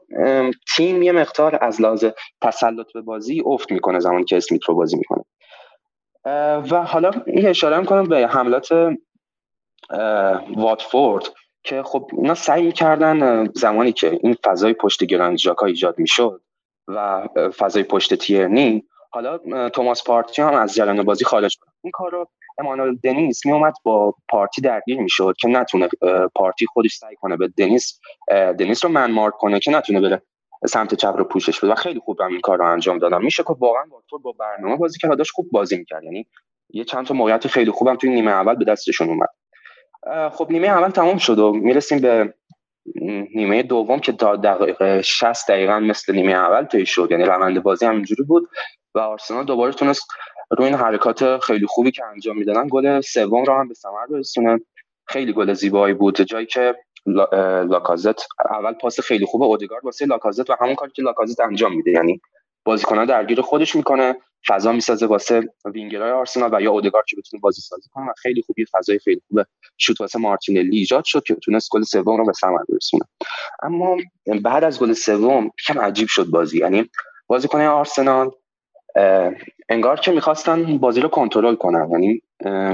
[0.76, 2.06] تیم یه مقدار از لحاظ
[2.42, 5.24] تسلط به بازی افت می‌کنه زمانی که اسمیت رو بازی می‌کنه.
[6.72, 8.70] و حالا این اشاره می‌کنم به حملات
[10.56, 11.24] واتفورد
[11.64, 16.42] که خب اینا سعی کردن زمانی که این فضای پشت گراند ژاکا ایجاد می‌شد
[16.88, 17.28] و
[17.58, 22.28] فضای پشت تیرنی حالا توماس پارتی هم از جریان بازی خارج کنه این کار رو
[22.58, 25.90] امانوئل دنیس می اومد با پارتی درگیر می‌شد که نتونه
[26.36, 28.00] پارتی خودش سعی کنه به دنیس
[28.60, 30.22] دنیس رو منمار کنه که نتونه بره
[30.68, 31.72] سمت چپ رو پوشش بده.
[31.72, 33.84] و خیلی خوب هم این کار رو انجام دادم میشه که واقعا
[34.24, 36.04] با برنامه بازی که داشت خوب بازی می‌کرد.
[36.04, 36.28] یعنی
[36.70, 39.30] یه چند تا موقعیت خیلی خوبم توی نیمه اول به دستشون اومد.
[40.32, 42.34] خب نیمه اول تمام شد و می‌رسیم به
[43.36, 47.86] نیمه دوم که تا دقیقه 60 دقیقا مثل نیمه اول طی شد یعنی روند بازی
[47.86, 48.50] همینجوری بود
[48.96, 50.08] و آرسنال دوباره تونست
[50.58, 54.60] روی این حرکات خیلی خوبی که انجام می‌دادن گل سوم رو هم به ثمر برسونه.
[55.08, 56.22] خیلی گل زیبایی بود.
[56.22, 61.40] جایی که لاکازت اول پاس خیلی خوب اودگارد واسه لاکازت و همون کاری که لاکازت
[61.40, 61.92] انجام میده.
[61.92, 62.22] یعنی
[62.66, 64.16] بازیکنان درگیر خودش می‌کنه.
[64.48, 68.42] فضا می‌سازه واسه وینگرای آرسنال و یا اودگارد که بتونه بازی سازی کنه و خیلی
[68.42, 69.40] خوبی فضای خیلی خوب
[69.78, 73.04] شوت واسه مارتینلی ایجاد شد که تونست گل سوم رو به ثمر برسونه.
[73.64, 73.98] اما
[74.44, 76.60] بعد از گل سوم کم عجیب شد بازی.
[76.60, 76.90] یعنی
[77.28, 78.32] بازیکن آرسنال
[79.70, 81.90] انگار که می‌خواستن بازی رو کنترل کنن.
[81.92, 82.22] یعنی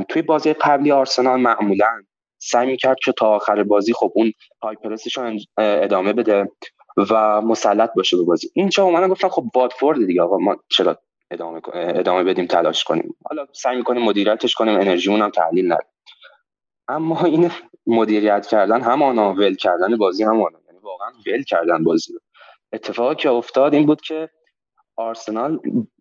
[0.09, 2.01] توی بازی قبلی آرسنال معمولا
[2.41, 4.31] سعی می‌کرد که تا آخر بازی خب اون
[4.63, 6.49] های پرسش رو ادامه بده.
[7.11, 8.51] و مسلط باشه به بازی.
[8.53, 10.97] اینجا اومدن گفتن خب واتفورد دیگه آقا ما چرا
[11.31, 13.15] ادامه ادامه بدیم تلاش کنیم.
[13.25, 15.89] حالا سعی می‌کنیم مدیریتش کنیم انرژیمون هم تحلیل ندیم
[16.87, 17.51] اما این
[17.87, 20.59] مدیریت کردن همانا ول کردن بازی همانا.
[20.67, 22.19] یعنی واقعا ول کردن بازی رو.
[22.73, 24.29] اتفاقی که افتاد این بود که
[24.95, 25.59] آرسنال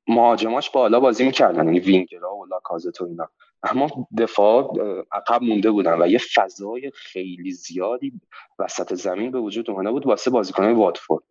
[0.08, 1.64] مهاجماش بالا بازی می‌کردن.
[1.64, 3.28] یعنی وینگرا و لاکازت و اینا.
[3.62, 4.74] اما دفاع
[5.12, 8.20] عقب مونده بودن و یه فضای خیلی زیادی
[8.58, 11.24] وسط زمین به وجود اومده بود واسه بازیکنان واتفورد.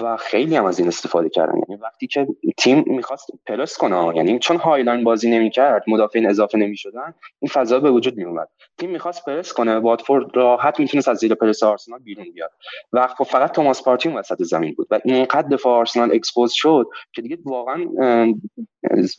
[0.00, 1.58] و خیلی هم از این استفاده کردن.
[1.68, 2.26] یعنی وقتی که
[2.56, 7.80] تیم می‌خواست پرس کنه یعنی چون high line بازی نمی‌کرد مدافعین اضافه نمی‌شدن این فضا
[7.80, 8.48] به وجود میومد
[8.78, 12.50] تیم می‌خواست پرس کنه واتفورد راحت می‌تونست از زیر پرس آرسنال بیرون بیاد.
[12.92, 14.86] و خب فقط توماس پارتی وسط زمین بود.
[14.90, 17.84] و اینقدر دفاع آرسنال expose شد که دیگه واقعا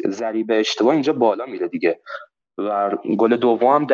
[0.08, 2.00] ضریب اشتباه اینجا بالا میره دیگه.
[2.58, 3.86] و گل دوم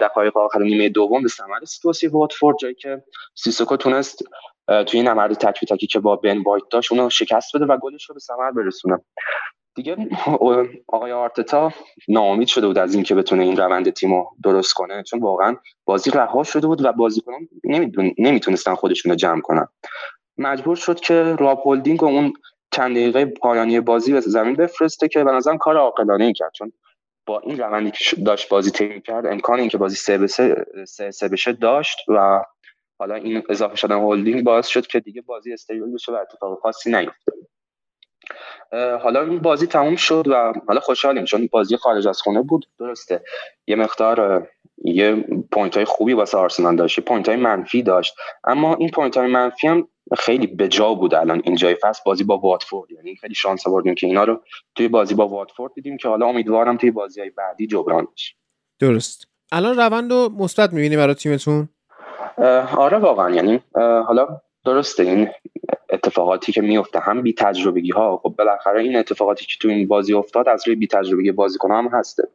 [0.00, 3.02] دقایق آخر نیمه دوم به ثمر سیسوکوی واتفورد جایی که
[3.34, 4.22] سیسوکو تونست
[4.66, 8.04] توی این نبرد تک تکی که با بن وایت داشت اونو شکست بده و گلش
[8.04, 8.98] رو به ثمر برسونه.
[9.74, 9.96] دیگه
[10.88, 11.72] آقای آرتتا
[12.08, 16.10] ناامید شده بود از اینکه بتونه این روند تیم رو درست کنه چون واقعا بازی
[16.10, 17.48] رها شده بود و بازیکنان
[18.18, 19.66] نمی‌تونستن خودشون رو جمع کنن.
[20.38, 22.32] مجبور شد که راب هولدینگ و اون
[22.70, 26.72] چند دقیقه پایانی بازی به زمین بفرسته که به نظرم کار عاقلانه ای کرد چون
[27.26, 30.64] با این روندی که داشت بازی طی کرد امکان اینکه بازی سه به سه,
[31.10, 32.42] سه, بشه داشت و
[32.98, 36.90] حالا این اضافه شدن هولدینگ باعث شد که دیگه بازی stable بشه و اتفاق خاصی
[36.90, 37.32] نیفته.
[39.02, 42.66] حالا این بازی تموم شد و حالا خوشحالیم چون بازی خارج از خونه بود.
[42.78, 43.22] درسته.
[43.66, 44.48] یه مقدار
[44.84, 48.14] یه point های خوبی واسه آرسنال داشت point های منفی داشت.
[48.44, 52.02] اما این point های منفی هم خیلی بجا بود الان این جای فصل.
[52.06, 54.42] بازی با واتفورد یعنی خیلی شانس آوردیم که اینا رو
[54.74, 58.34] توی بازی با واتفورد دیدیم که حالا امیدوارم توی بازی های بعدی جبران بشه.
[58.78, 59.26] درست.
[59.52, 61.68] الان روند رو مثبت می‌بینی برای تیمتون؟
[62.76, 63.60] آره واقعا یعنی
[64.06, 65.28] حالا درسته این
[65.90, 70.14] اتفاقاتی که میفته هم بی تجربگی ها خب بالاخره این اتفاقاتی که تو این بازی
[70.14, 72.28] افتاد از روی بی تجربگی بازیکن هم هسته.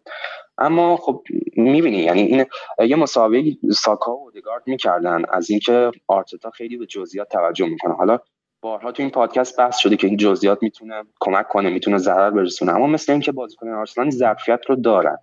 [0.57, 1.23] اما خب
[1.55, 2.45] می‌بینی یعنی این
[2.87, 7.93] یه مسابقه ساکا و اودگارد می‌کردن از اینکه آرتتا خیلی به جزئیات توجه می‌کنه.
[7.93, 8.19] حالا
[8.61, 12.75] بارها تو این پادکست بحث شده که این جزئیات می‌تونه کمک کنه می‌تونه ضرر برسونه
[12.75, 15.17] اما مثل اینکه بازیکن آرسنال ظرفیت رو دارن.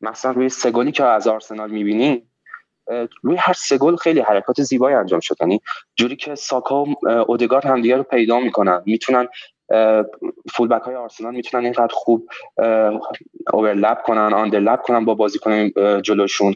[0.00, 2.29] مثلا روی سه که از آرسنال می‌بینیم
[3.22, 5.36] روی هر سه گل خیلی حرکات زیبایی انجام شد.
[5.40, 5.60] یعنی
[5.96, 8.82] جوری که ساکا و اودگارد همدیگه رو پیدا می‌کنن.
[8.86, 9.28] می‌تونن
[10.52, 12.28] فولبک های آرسنال می‌تونن اینقدر خوب
[13.52, 15.70] اوورلپ کنن آندرلپ کنن با بازیکن
[16.00, 16.54] جلوشون.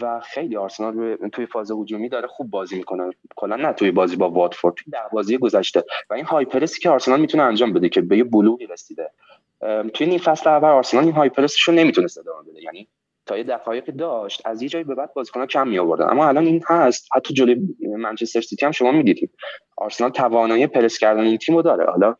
[0.00, 3.10] و خیلی آرسنال توی فاز هجومی داره خوب بازی می‌کنه.
[3.36, 5.84] کلا نه توی بازی با واتفورد توی در بازی گذشته.
[6.10, 9.10] و این هایپرسی که آرسنال می‌تونه انجام بده که به یه بلوغی رسیده.
[9.94, 12.62] توی این فصل اول آرسنال این هایپرسش رو نمی‌تونه ادامه بده.
[12.62, 12.88] یعنی
[13.26, 16.46] تا یه دقایقی داشت از یه جایی به بعد بازیکن‌ها کم می آوردن اما الان
[16.46, 17.60] این هست حتی جلوی
[17.98, 19.30] منچستر سیتی هم شما می‌دیدید
[19.76, 21.86] آرسنال توانایی پرس کردن این تیمو داره.
[21.90, 22.16] حالا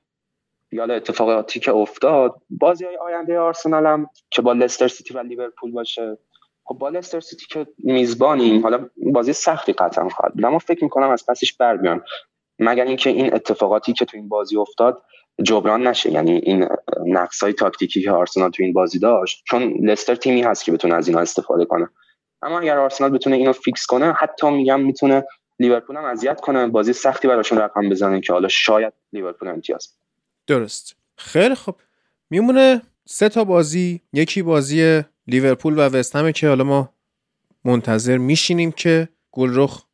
[0.73, 5.73] حالا اتفاقاتی که افتاد بازی های آینده آرسنال هم که با لستر سیتی و لیورپول
[5.73, 6.19] باشه.
[6.65, 11.11] خب با لستر سیتی که میزبانیم حالا بازی سختی قطعا خواهد بود اما فکر می‌کنم
[11.11, 12.03] از پسش بر بیان.
[12.59, 15.03] مگر اینکه این اتفاقاتی که تو این بازی افتاد
[15.43, 16.11] جبران نشه.
[16.11, 16.69] یعنی این
[17.07, 20.95] نقص های تاکتیکی که آرسنال تو این بازی داشت چون لستر تیمی هست که بتونه
[20.95, 21.89] از اینا استفاده کنه.
[22.43, 25.25] اما اگر آرسنال بتونه اینو fix کنه حتی میگم می‌تونه
[25.59, 26.67] لیورپول هم اذیت کنه.
[26.67, 29.89] بازی سختی براشون رقم بزنه که حالا شاید لیورپول امتیاز.
[30.47, 30.97] درست.
[31.17, 31.75] خیلی خب
[32.31, 34.01] میمونه سه تا بازی.
[34.13, 36.95] یکی بازی لیورپول و وستهمه که حالا ما
[37.65, 39.85] منتظر میشینیم که گلرخ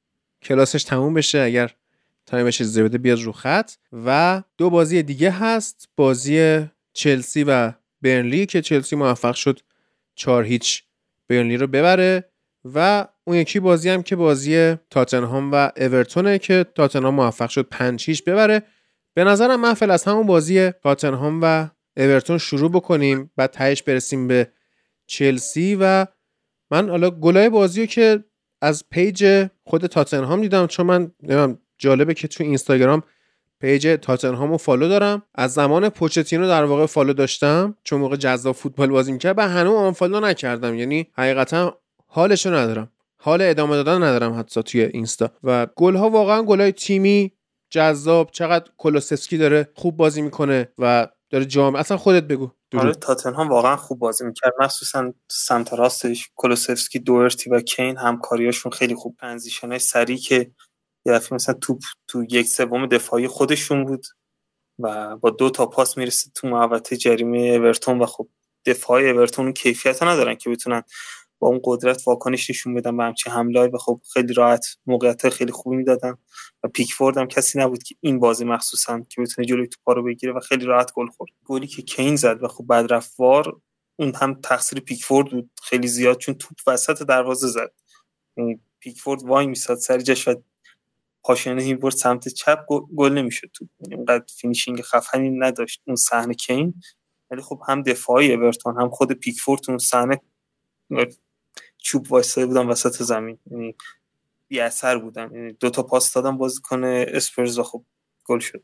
[0.42, 1.38] کلاسش تموم بشه.
[1.40, 1.70] اگر
[2.31, 5.89] تایمش اجازه بده بیاد رو خط و دو بازی دیگه هست.
[5.97, 9.61] بازی چلسی و برنلی که چلسی موفق شد
[10.15, 10.82] چهار هیچ
[11.28, 12.31] برنلی رو ببره
[12.74, 18.05] و اون یکی بازی هم که بازی تاتنهام و اورتونه که تاتنهام موفق شد پنج
[18.05, 18.62] هیچ ببره.
[19.15, 24.52] به نظرم من از همون بازی تاتنهام و اورتون شروع بکنیم بعد تهش برسیم به
[25.07, 26.07] چلسی و
[26.70, 28.24] من حالا گلای بازی رو که
[28.62, 31.12] از page خود تاتنهام دیدم چون من
[31.81, 33.02] جالبه که تو اینستاگرام
[33.61, 35.23] پیج تاتنهامو follow دارم.
[35.35, 37.77] از زمان پوچتینو در واقع follow داشتم.
[37.85, 40.74] چون موقع جذاب فوتبال بازی می‌کرد و هنوز unfollow نکردم.
[40.74, 42.90] یعنی حقیقتا حالشو ندارم.
[43.16, 45.31] حال ادامه دادن ندارم حتی توی اینستا.
[45.44, 47.32] و گل ها واقعا گل های تیمی
[47.70, 48.31] جذاب.
[48.32, 51.74] چقدر کلوسفسکی داره خوب بازی می‌کنه و داره جام.
[51.74, 52.51] اصلا خودت بگو.
[52.74, 54.52] آره تاتنهام واقعا خوب بازی می‌کرد.
[54.61, 60.51] مخصوصا سمت راستش کلوسفسکی دورتی و کین همکاریاشون خیلی خوب تنزیشن سری که
[61.06, 64.06] یه دفعه مثلا توپ تو یک سوم دفاعی خودشون بود
[64.78, 68.28] و با دو تا پاس می‌رسید تو محوطه جریمه اورتون و خب
[68.66, 70.82] دفاع اورتون کیفیت ندارن که بتونن
[71.39, 75.52] با اون قدرت واکنش نشون بدن به همچین حمله و خب خیلی راحت موقعیت خیلی
[75.52, 76.14] خوبی می‌دادن
[76.62, 80.32] و پیکفورد هم کسی نبود که این بازی مخصوصا که بتونه جلوی توپا رو بگیره
[80.32, 81.31] و خیلی راحت گل خورد.
[81.44, 83.60] گلی که کین زد و خب بعد رفت VAR
[83.98, 85.51] اون هم تقصیر پیکفورد بود.
[85.62, 87.72] خیلی زیاد چون توپ وسط دروازه زد.
[88.81, 90.28] پیکفورد وای میساد سر جاش
[91.22, 92.66] پاشنه این برد سمت چپ
[92.97, 93.68] گل نمی‌شد تو.
[93.90, 96.82] اینقدر finishing خفنی نداشت اون صحنه کین.
[97.30, 100.20] ولی خب هم دفاعی اورتون هم خود پیکفورد اون صحنه
[101.78, 103.38] چوب وایساده بودن وسط زمین.
[103.51, 103.74] یعنی
[104.48, 105.34] بی اثر بودن.
[105.34, 107.84] یعنی دو تا پاس دادن کنه اسپرز و خب
[108.24, 108.62] گل شد.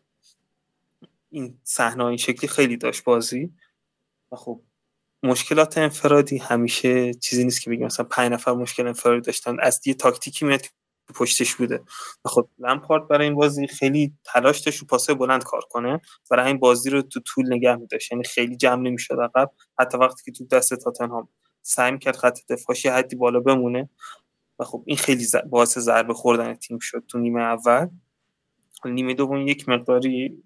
[1.31, 3.53] این صحنه این شکلی خیلی داشت بازی.
[4.33, 4.63] و خب
[5.23, 7.87] مشکلات انفرادی همیشه چیزی نیست که بگیم.
[7.87, 9.61] مثلا پنج نفر مشکل انفرادی داشتن.
[9.61, 10.67] از یه تاکتیکی میاد
[11.15, 11.83] پشتش بوده.
[12.25, 16.01] و خب لمپارد برای این بازی خیلی تلاش داشت رو پاسه بلند کار کنه.
[16.31, 18.13] برای این بازی رو تو طول نگه میداشت.
[18.13, 19.51] یعنی خیلی جمع نمی‌شد عقب.
[19.79, 21.29] حتی وقتی که تو دست تاتنهام
[21.63, 23.91] سعی کرد خط دفاعش حدی بالا بمونه.
[24.59, 27.89] و خب این خیلی باعث ضربه خوردن تیم شد تو نیمه اول.
[28.85, 30.43] نیمه دوم یک مقداری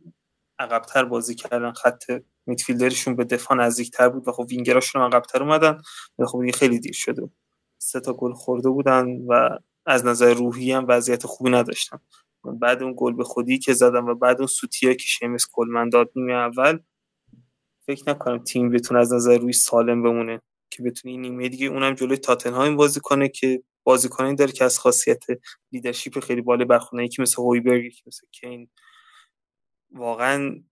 [0.59, 1.73] عقبتر بازی کردن.
[1.73, 2.05] خط
[2.47, 5.79] میدفیلدرشون به دفاع نزدیکتر بود و خب وینگراشون عقب‌تر اومدن.
[6.19, 7.31] و خب دیگه خیلی دیر شده
[7.79, 9.59] سه تا گل خورده بودن و
[9.91, 11.99] از نظر روحی هم وضعیت خوبی نداشتن
[12.45, 16.11] بعد اون گل به خودی که زدم و بعد اون سوتیا که شیمس کلمن داد
[16.17, 16.79] نیمه اول
[17.87, 21.95] فکر نکنم تیم بتونه از نظر روی سالم بمونه که بتونه این نیمه دیگه اونم
[21.95, 25.25] جلوی تاتنهایم بازی کنه که بازیکنانی داره که از خاصیت
[25.73, 28.69] لیدرشپ خیلی بالا برخونه یکی مثل هویبرگ یکی مثل کین.
[29.93, 30.63] واقعا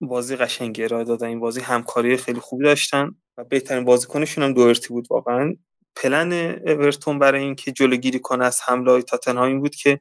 [0.00, 4.88] بازی قشنگی ارائه دادن این بازی همکاری خیلی خوبی داشتن و بهترین بازیکنشون هم دورتی
[4.88, 5.56] بود واقعا.
[5.96, 6.32] پلن
[6.66, 10.00] اورتون برای اینکه جلوگیری کنه از حمله های تاتنهایم بود که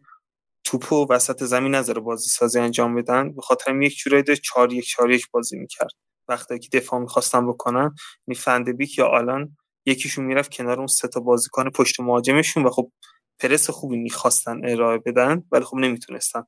[0.65, 3.34] توپو وسط زمین نذاره بازی سازی انجام بدن.
[3.36, 5.91] به خاطر یک جورایی 4 1 4 1 بازی می‌کرد.
[6.30, 7.95] وقتی که دفاع می‌خواستن بکنن
[8.28, 12.91] یعنی فندبیک یا آلان یکیشون می‌رفت کنار اون سه تا بازیکن پشت مهاجمشون و خب
[13.40, 16.44] پرس خوبی می‌خواستن ارائه بدن ولی خب نمی‌تونستن.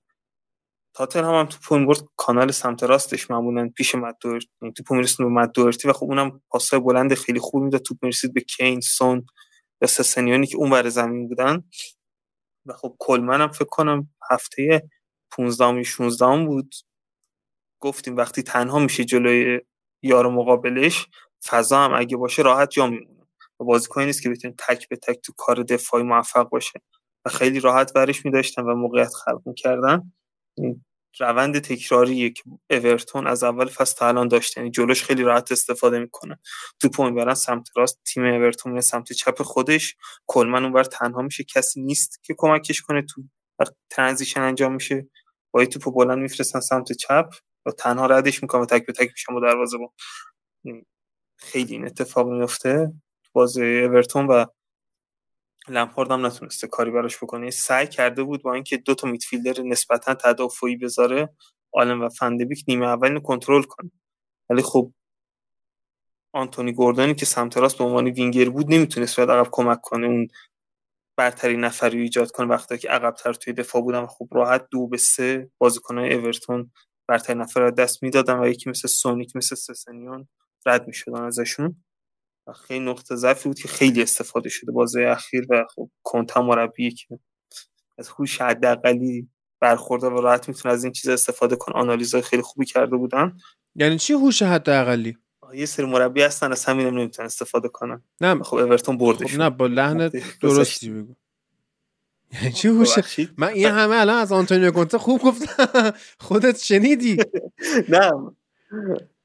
[0.96, 5.88] تاتن هم, هم تو برد کانال سمت راستش معمولا پیش یعنی تو میرسون به مدورتی
[5.88, 7.82] و خب اونم پاسای بلند خیلی خوب می‌داد.
[7.82, 9.26] توپ می‌رسید به کین سون
[9.82, 11.64] یا سسنیانی که اون بر زمین بودن.
[12.66, 14.90] و خب کلمن هم فکر کنم هفته
[15.32, 16.76] 15 16 بود.
[17.82, 19.62] گفتیم وقتی تنها میشه جلوی
[20.04, 21.08] یار مقابلش
[21.46, 23.28] فضا هم اگه باشه راحت جا میمونه.
[23.60, 26.82] و بازیکنی نیست که بتونه تک به تک تو کار دفاعی موفق باشه.
[27.26, 30.14] و خیلی راحت برش میداشتن و موقعیت خلق می‌کردن.
[31.20, 34.62] روند تکراریه که اورتون از اول فصل تا الان داشته.
[34.62, 36.40] یعنی جلوش خیلی راحت استفاده می‌کنه.
[36.80, 38.00] تو می‌برن سمت راست.
[38.06, 39.96] تیم اورتون میره سمت چپ خودش.
[40.28, 41.44] کلمن اونور تنها میشه.
[41.44, 43.24] کسی نیست که کمکش کنه تو
[43.90, 45.10] transition انجام میشه.
[45.52, 47.30] با توپو بلند میفرستن سمت چپ.
[47.66, 49.94] و تنها ردش می‌کنه تک به تک میشن با دروازه بان
[51.38, 52.94] خیلی این اتفاق میفته
[53.34, 54.46] بازی اورتون و
[55.68, 57.50] لمپارد هم نتونسته کاری براش بکنه.
[57.52, 61.30] سعی کرده بود با اینکه دو تا midfielder نسبتا تدافعی بذاره
[61.74, 63.92] آلن و فندبیک نیمه اول کنترل کنه.
[64.50, 64.92] ولی خب
[66.34, 70.28] آنتونی گوردانی که سمت راست به عنوان وینگر بود نمی‌تونست بیاد عقب کمک کنه اون
[71.18, 75.50] برتری نفری ایجاد کنه وقتی که عقبتر توی دفاع بودن خب راحت دو به سه
[75.58, 76.72] بازیکنهای اورتون
[77.08, 80.28] برتری نفر رو دست می‌دادن و یکی مثل سونیک مثل سسنیون
[80.66, 81.85] رد می‌شدن ازشون.
[82.54, 84.72] خیلی نقطه ضعفی بود که خیلی استفاده شده.
[84.72, 87.20] بازی اخیر و خب کنتا مربی که
[87.98, 91.76] از هوش حداقلی برخورده و راحت می‌تونه از این چیز استفاده کنه.
[91.76, 93.38] آنالیزهای خیلی خوبی کرده بودن.
[93.76, 95.18] یعنی چی هوش حداقلی؟
[95.54, 98.02] یه سری مربی هستن از همین نمی‌تونن استفاده کنن.
[98.22, 98.44] نه.
[98.44, 99.34] خب اورتون بردش.
[99.34, 100.12] خب نه با لحن
[100.42, 101.16] درستی بگو.
[102.34, 105.92] یعنی چی هوش؟ من این همه الان از آنتونیو کونته خوب گفتم.
[106.20, 107.18] خودت شنیدی.
[107.90, 108.12] نه.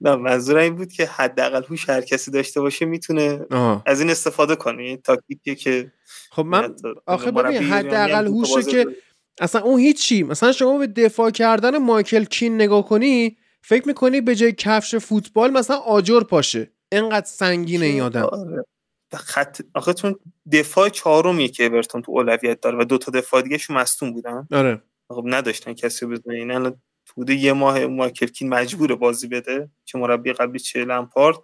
[0.01, 3.47] نه منظور این بود که حداقل هوش هر کسی داشته باشه می‌تونه
[3.86, 4.82] از این استفاده کنه.
[4.82, 5.93] این تاکتیکی که
[6.31, 6.74] خب من
[7.06, 8.86] آخه ببین حداقل هوشه که
[9.40, 10.22] اصلا اون هیچی.
[10.22, 15.51] مثلا شما به دفاع کردن مایکل کین نگاه کنی فکر می‌کنی به جای کفش فوتبال
[15.51, 16.70] مثلا آجر پاشه.
[16.93, 18.22] اینقدر سنگینه این آدم.
[18.22, 18.64] آره.
[19.14, 20.16] خط آخه چون
[20.52, 24.48] دفاع چهارمیه که اورتون تو اولویت داره و دو تا دفاع دیگه شو مصدوم بودن.
[24.52, 24.82] آره.
[25.09, 26.72] خب نداشتن کسی بزنه این
[27.16, 31.36] بوده یه ماه مایکل کین مجبور بازی بده که مربی قبلی چه لمپارد.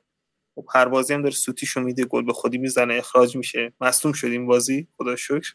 [0.55, 3.73] خب هر بازی هم داره سوتیشو میده گل به خودی می‌زنه اخراج میشه.
[3.81, 5.55] مصدوم شد این بازی خدا شکر.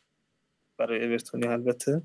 [0.78, 2.02] برای اورتونی البته.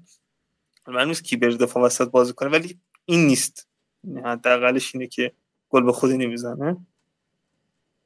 [0.86, 3.68] من نیست کی بر دفاع وسط بازی کنه ولی این نیست.
[4.24, 5.32] حداقلش اینه که
[5.68, 6.86] گل به خودی نمی‌زنه.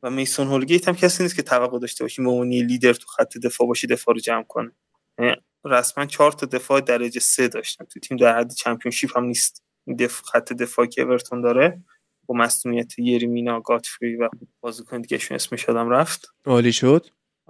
[0.02, 3.66] و میسون هولگیت هم کسی نیست که توقع داشته باشیم به لیدر تو خط دفاع
[3.66, 4.72] باشه دفاع رو جمع کنه.
[5.18, 7.84] یعنی رسما چهار تا دفاع درجه سه داشتن.
[7.84, 9.64] تو تیم در حد چمپیونشیپ هم نیست.
[9.98, 10.22] دف...
[10.22, 11.82] خط دفاعی که اورتون داره
[12.26, 14.28] با مصونیت یریمینا گاتفری و
[14.60, 16.34] بازیکن دیگه شون اسمش یادم رفت.
[16.44, 17.06] عالی شد.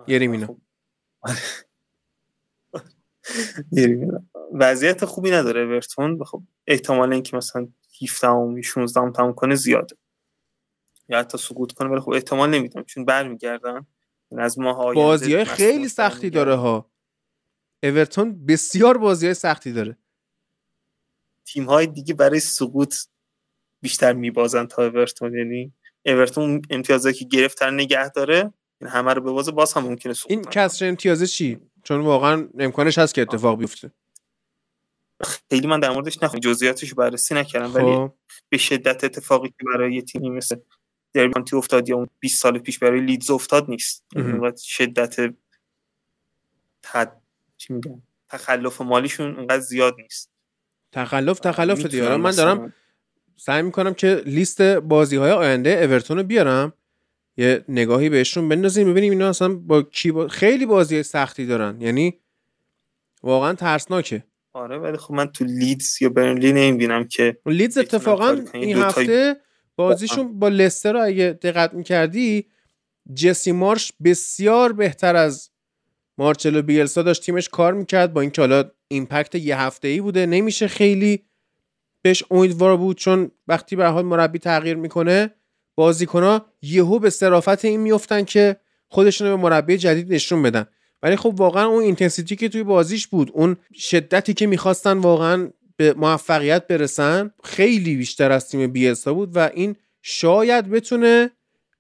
[0.07, 0.47] یریمینا.
[0.47, 0.57] خب.
[3.73, 4.23] یریمینا.
[4.53, 6.25] وضعیت خوبی نداره اورتون.
[6.25, 7.69] خب احتمال اینکه مثلا
[8.03, 9.97] 17 ام 16 ام تموم کنه زیاده.
[11.09, 12.83] یا حتی سقوط کنه ولی خب احتمال نمیدم.
[12.83, 13.87] چون برمیگردن.
[14.39, 16.91] از ماه بازی های خیلی سختی داره ها.
[17.83, 19.97] اورتون بسیار بازی های سختی داره.
[21.53, 22.95] تیم های دیگه برای سقوط
[23.83, 25.35] بیشتر میبازن تا اورتون.
[25.35, 25.73] یعنی
[26.07, 30.43] اورتون امتیازی که گرفتن نگه داره این همه رو ببازه باز هم ممکنه سقوط این
[30.43, 33.93] کسر امتیازه چی؟ چون واقعا امکانش هست که اتفاق بیفته.
[35.51, 38.13] خیلی من در موردش نخوام جزئیاتش بررسی نکردم ولی خب.
[38.49, 40.57] به شدت اتفاقی که برای یه تیمی مثل
[41.13, 44.05] دربانتی افتاد یا اون 20 سال پیش برای لیدز افتاد نیست.
[44.17, 45.35] یعنی شدت
[46.83, 47.21] تد...
[48.29, 50.30] تخلف مالیشون انقدر زیاد نیست.
[50.93, 52.73] تخلف تخلف دیارم من دارم
[53.37, 56.73] سعی می‌کنم که لیست بازی های آینده اورتون رو بیارم
[57.37, 60.29] یه نگاهی بهشون بندازیم ببینیم اینا اصلا با کی با...
[60.29, 61.81] خیلی بازی سختی دارن.
[61.81, 62.19] یعنی
[63.23, 64.25] واقعا ترسناکه.
[64.53, 69.37] آره ولی خب من تو لیدز یا برنلی نمی‌بینم که لیدز اتفاقا این هفته
[69.77, 72.47] بازیشون با لستر رو اگه دقت می‌کردی
[73.15, 75.51] جسی مارش بسیار بهتر از
[76.21, 80.69] مارچلو بیلسا داشت تیمش کار می‌کرد با اینکه حالا impact یه هفته ای بوده نمیشه
[80.69, 81.25] خیلی
[82.03, 85.35] بهش امیدوار بود چون وقتی به حال مربی تغییر می‌کنه
[85.75, 88.57] بازیکنها یهو به صرافت این میفتن که
[88.89, 90.67] خودشون به مربی جدید نشون بدن.
[91.03, 95.95] ولی خب واقعا اون اینتنسیتی که توی بازیش بود اون شدتی که می‌خواستن واقعا به
[95.95, 101.31] موفقیت برسن خیلی بیشتر از تیم بیلسا بود و این شاید بتونه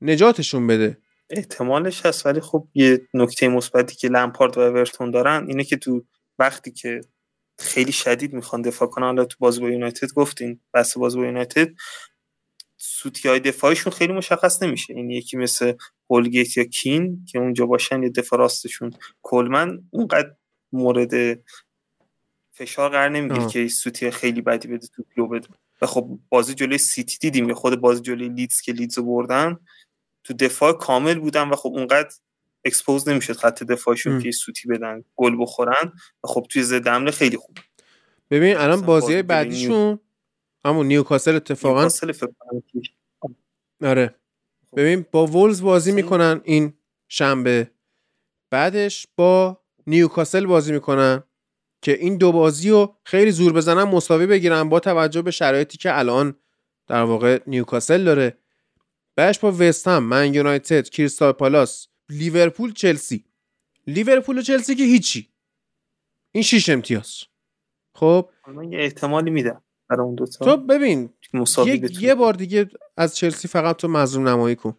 [0.01, 0.99] نجاتشون بده.
[1.31, 6.05] احتمالش هست ولی خب یه نکته مثبتی که لمپارد و اورتون دارن اینه که تو
[6.39, 7.01] وقتی که
[7.59, 11.69] خیلی شدید می‌خوان دفاع کنن حالا تو بازی با یونایتد گفتین بس بازی با یونایتد
[12.77, 14.95] سوتی های دفاعیشون خیلی مشخص نمیشه.
[14.95, 15.73] این یکی مثل
[16.11, 18.93] هولگیت یا کین که اونجا باشن یه دفاع راستشون
[19.23, 20.31] کلمن اونقدر
[20.73, 21.41] مورد
[22.53, 24.87] فشار قرار نمی‌گیره که سوتی خیلی بدی بده
[25.17, 25.49] تو بده.
[25.83, 29.59] و خب بازی جلوی سیتی دیدیم یا خود بازی جلوی لیدز که لیدز بردن
[30.25, 32.11] تو دفاع کامل بودن و خب اونقدر
[32.65, 35.93] expose نمی‌شد خط دفاعشون که سوتی بدن گل بخورن
[36.25, 37.59] و خب توی ضد حمله خیلی خوب
[38.31, 40.01] ببین الان بازی بعدیشون
[40.65, 41.89] همون نیوکاسل اتفاقا
[43.83, 44.15] آره.
[44.77, 46.73] ببین با وولز بازی می‌کنن این
[47.09, 47.71] شنبه.
[48.51, 51.23] بعدش با نیوکاسل بازی می‌کنن
[51.83, 55.99] که این دو بازی رو خیلی زور بزنن مساوی بگیرن با توجه به شرایطی که
[55.99, 56.37] الان
[56.87, 58.39] در واقع نیوکاسل داره.
[59.17, 63.25] بعدش با وستهم من یونایتد کریستال پالاس لیورپول چلسی.
[63.87, 65.29] لیورپول و چلسی که هیچی.
[66.33, 67.23] این شیش امتیاز.
[67.95, 71.11] خب؟ من یه احتمالی میدم برای اون دوتا تو ببین
[71.67, 74.77] یه, یه بار دیگه از چلسی فقط تو مظلوم نمایی کن.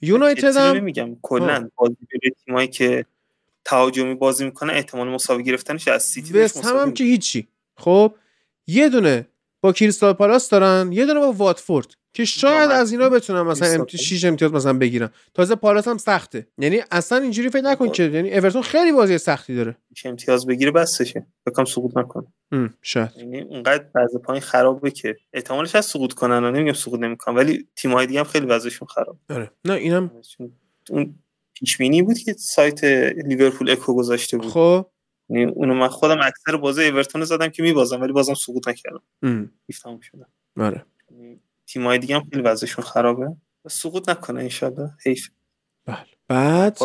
[0.00, 1.96] یونایتد هم میگم کلا بازی
[2.44, 3.06] تیمایی که
[3.64, 7.48] تهاجمی بازی می‌کنه احتمال مساوی گرفتنش از سیتی وست هم, هم که هیچی.
[7.76, 8.14] خب؟
[8.66, 9.28] یه دونه
[9.60, 11.94] با کریستال پالاس دارن یه دونه با واتفورد.
[12.14, 16.46] که شاید از اینا بتونن مثلا امتی 6 امتیاز مثلا بگیرن تازه پالاس هم سخته.
[16.58, 19.76] یعنی اصلا اینجوری فکر نکن که یعنی اورتون خیلی بازی سختی داره.
[20.04, 22.26] امتیاز بگیره بسشه بکنم سقوط نکنه.
[22.82, 23.10] شاید.
[23.16, 28.06] یعنی اونقدر وضع پایین خرابه که احتمالش هست سقوط کنن نمیگم سقوط نمی‌کنن ولی تیم‌های
[28.06, 29.50] دیگه هم خیلی وضعشون خراب آره.
[29.64, 30.10] نه اینم
[30.90, 31.14] اون
[31.54, 32.84] پیش بود که سایت
[33.26, 34.50] لیورپول اکو گذاشته بود.
[34.50, 34.86] خب.
[35.28, 39.02] یعنی اونو من خودم اکثر بازی اورتون زدم که میبازم ولی بازم سقوط نکردم.
[39.66, 40.26] ایفتام شدم
[40.60, 40.84] آره.
[41.66, 43.36] تیمای دیگه هم خیلی وضعشون خرابه.
[43.68, 44.90] سقوط نکنه انشالله.
[45.04, 45.28] حیف.
[45.86, 46.06] بله.
[46.28, 46.78] بعد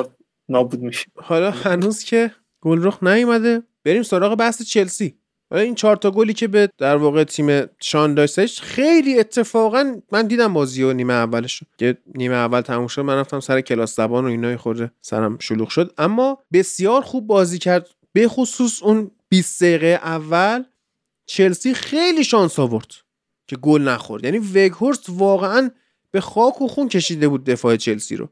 [0.49, 1.05] نابود میشه.
[1.15, 2.31] حالا هنوز که
[2.61, 5.19] گلرخ نیومده بریم سراغ بحث چلسی.
[5.51, 10.27] حالا این چهار تا گلی که به در واقع تیم شان داشتش خیلی اتفاقا من
[10.27, 14.25] دیدم بازی و نیمه اولش که نیمه اول تموم شد من رفتم سر کلاس زبان
[14.25, 15.93] و اینای خورده سرم شلوغ شد.
[15.97, 17.89] اما بسیار خوب بازی کرد.
[18.13, 20.63] به خصوص اون 20 دقیقه اول
[21.25, 22.91] چلسی خیلی شانس آورد.
[23.49, 24.25] که گل نخورد.
[24.25, 25.71] یعنی وگهورست واقعا
[26.11, 28.29] به خاک و خون کشیده بود دفاع چلسی رو.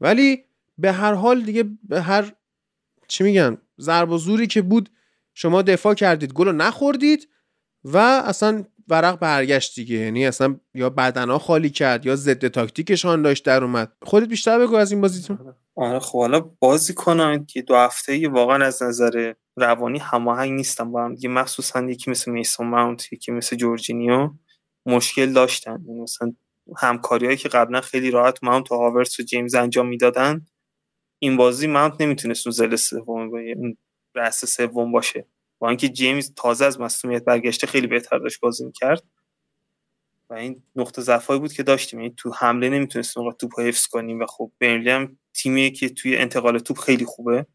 [0.00, 0.44] ولی
[0.78, 2.32] به هر حال دیگه به هر
[3.08, 4.90] چی میگن ضرب و زوری که بود
[5.34, 7.28] شما دفاع کردید گل رو نخوردید
[7.84, 9.96] و اصلا ورق برگشت دیگه.
[9.96, 13.92] یعنی اصلا یا بدنا خالی کرد یا ضد تاکتیکشان داشت در اومد.
[14.02, 15.54] خودت بیشتر بگو از این بازیتون.
[15.74, 20.92] آره خب حالا بازی کنن که دو هفته واقعا از نظر روانی هماهنگ نیستم.
[20.92, 24.30] با هم دیگه مخصوصا یکی مثل میسون ماونت یکی مثل جورجینیو.
[24.86, 25.84] مشکل داشتن.
[25.86, 26.32] یعنی مثلا
[26.76, 30.46] همکاریهایی که قبلا خیلی راحت ماونت و هاورس و جیمز انجام می‌دادن
[31.18, 33.76] این بازی ماونت نمی‌تونست اون زل سوم اون
[34.14, 35.26] رأس سوم باشه.
[35.58, 39.02] با اینکه جیمز تازه از مصونیت برگشته خیلی بهتر داشت بازی می‌کرد.
[40.30, 42.00] و این نقطه ضعفایی بود که داشتیم.
[42.00, 44.20] یعنی تو حمله نمی‌تونستیم اونقدر توپ حفظ کنیم.
[44.20, 47.46] و خب برنلی هم تیمی که توی انتقال توپ خیلی خوبه.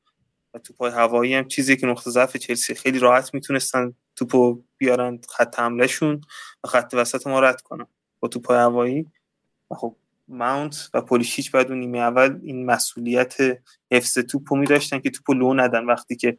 [0.54, 5.60] و توپای هوایی هم چیزی که نقطه ضعف چلسی خیلی راحت می‌تونستن توپو بیارن خط
[5.60, 6.22] حملهشون
[6.64, 7.88] و خط وسط ما رد کنن.
[8.20, 9.08] با توپای هوایی.
[9.72, 9.96] خب
[10.28, 13.38] ماونت و پولیشیچ بعد اون نیمه اول این مسئولیت
[13.92, 16.38] حفظ توپو می داشتن که توپو لو ندن وقتی که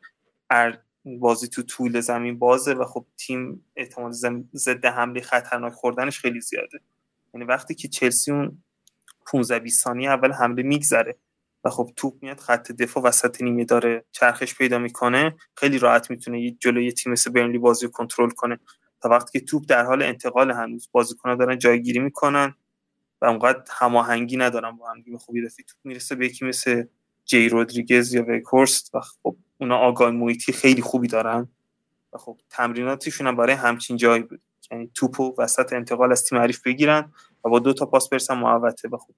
[1.04, 4.12] بازی تو طول زمین بازه و خب تیم احتمال
[4.54, 6.80] ضد حمله خطرناک خوردنش خیلی زیاده.
[7.34, 8.62] یعنی وقتی که چلسی اون
[9.26, 11.16] 15 20 ثانیه اول حمله میگذره
[11.64, 15.36] و خب توپ میاد خط دفاع وسط نیمه داره چرخش پیدا می‌کنه.
[15.56, 18.58] خیلی راحت می‌تونه یه جلوی تیم مثل برنلی بازی کنترل کنه.
[19.00, 22.54] تا وقتی که توپ در حال انتقال هنوز بازیکن‌ها دارن جایگیری می‌کنن
[23.20, 26.84] و اونقدر هماهنگی ندارن با هم خوبی دفعی توپ می‌رسه به یکی مثل
[27.24, 31.48] جی رودریگز یا ویکورست و خب اونا آگاه محیطی خیلی خوبی دارن
[32.12, 34.40] و خب تمریناتشون هم برای همچین جایی بود.
[34.70, 37.12] یعنی توپو وسط انتقال از تیم حریف بگیرن
[37.44, 39.14] و با دو تا پاس برسن محوطه و خب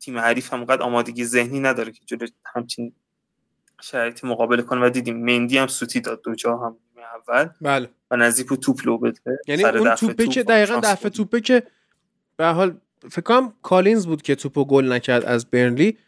[0.00, 2.92] تیم حریف هم قد آمادگی ذهنی نداره که جلوی همچین
[3.80, 4.86] شرایطی مقابله کنه.
[4.86, 6.76] و دیدیم مندی هم سوتی داد دو جا هم
[7.28, 7.48] اول.
[7.60, 7.90] بله.
[8.10, 9.20] و نزدیک توپ لو بده.
[9.46, 11.62] یعنی اون توپه که دقیقا دفعه توپه که
[12.36, 12.80] به حال
[13.10, 15.98] فکر کنم کالینز بود که توپو گل نکرد از برنلی.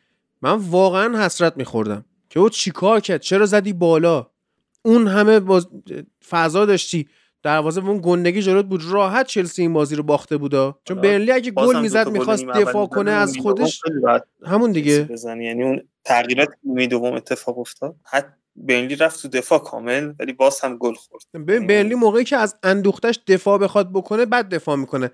[0.43, 2.05] من واقعا حسرت میخوردم.
[2.31, 4.31] که او چیکار کرد؟ چرا زدی بالا؟
[4.83, 5.69] اون همه باز
[6.29, 7.09] فضا داشتی.
[7.43, 8.85] دروازه اون گندگی جلوت بود.
[8.85, 10.79] راحت چلسی این بازی رو باخته بودا.
[10.85, 13.81] چون برنلی اگه گل می‌زد می‌خواست دفاع کنه از خودش
[14.47, 15.03] همون دیگه.
[15.03, 15.45] بزنی.
[15.45, 17.97] یعنی اون تغییرات نیمه دوم اتفاق افتاد.
[18.05, 21.23] حتی برنلی رفت تو دفاع کامل ولی باز هم گل خورد.
[21.35, 25.11] ببین برنلی موقعی که از اندوختش دفاع بخواد بکنه بعد دفاع می‌کنه.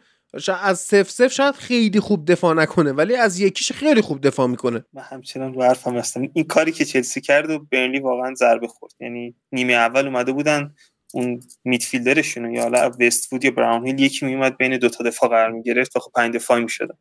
[0.63, 4.85] از سف سف شاید خیلی خوب دفاع نکنه ولی از یکیش خیلی خوب دفاع می‌کنه.
[4.93, 6.29] من همچنان رو حرفم هستم.
[6.33, 8.93] این کاری که چلسی کرد و برنلی واقعا ضربه خورد.
[9.01, 10.75] یعنی نیمه اول اومده بودن
[11.15, 15.51] اون میدفیلدرشون یا حالا وستفود یا براون هیل یکی میومد بین دو تا دفاع قرار
[15.51, 16.99] می‌گرفت و خب پنج دفاعی می‌شدن.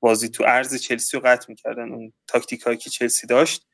[0.00, 1.92] بازی تو عرض چلسی رو قطع می‌کردن.
[1.92, 3.66] اون تاکتیکایی که چلسی داشت.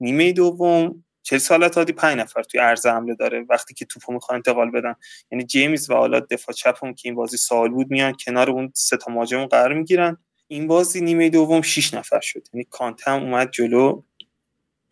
[0.00, 3.44] نیمه دوم چلسی حالت 5 نفر توی عرض حمله داره.
[3.48, 4.94] وقتی که توپو می‌خوان انتقال بدن.
[5.32, 8.96] یعنی جیمز و حالا دفاع چپم که این بازی سوال بود میان کنار اون سه
[8.96, 10.16] تا مهاجم قرار می‌گیرن.
[10.48, 12.48] این بازی نیمه دوم 6 نفر شد.
[12.52, 14.02] یعنی کانته هم اومد جلو.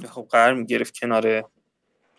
[0.09, 1.51] خب قرار می‌گرفت کنار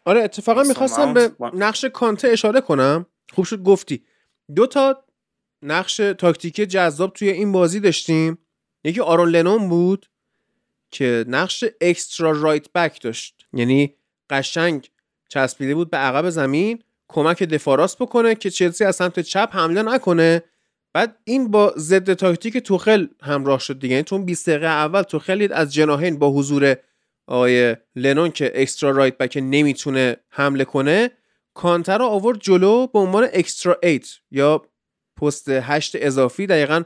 [0.05, 3.05] آره اتفاقا می‌خواستم به نقش کانته اشاره کنم.
[3.33, 4.03] خوب شد گفتی.
[4.55, 5.03] دو تا
[5.61, 8.37] نقش تاکتیکی جذاب توی این بازی داشتیم.
[8.83, 10.09] یکی آرون لنون بود
[10.91, 13.45] که نقش extra right back داشت.
[13.53, 13.95] یعنی
[14.29, 14.89] قشنگ
[15.29, 19.81] چسبیده بود به عقب زمین کمک دفاع راست بکنه که چلسی از سمت چپ حمله
[19.81, 20.43] نکنه.
[20.93, 23.93] بعد این با ضد تاکتیک توخل همراه شد دیگه.
[23.93, 26.77] یعنی تو 20 دقیقه اول توخل از جناحین با حضور
[27.27, 31.11] آقای لنون که extra right back نمی‌تونه حمله کنه
[31.53, 34.61] کانتر رو آورد جلو به عنوان اکسترا 8 یا
[35.21, 36.83] پست 8 اضافی دقیقا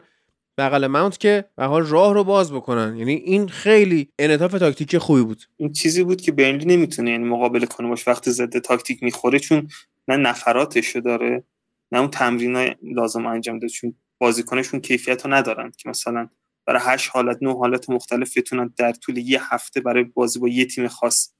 [0.57, 2.97] بغل ماونت که به حال راه رو باز بکنن.
[2.97, 5.43] یعنی این خیلی انعطاف تاکتیک خوبی بود.
[5.57, 9.67] این چیزی بود که برنلی نمی‌تونه یعنی مقابله کنه باش وقتی ضد تاکتیک می‌خوره چون
[10.07, 11.43] نه نفراتش داره
[11.91, 16.29] نه اون تمرین لازم انجام داد چون بازیکنشون کیفیت رو ندارن که مثلا
[16.67, 20.65] برای هشت حالت نه حالت مختلف بتونن در طول یه هفته برای بازی با یه
[20.65, 21.33] تیم خاص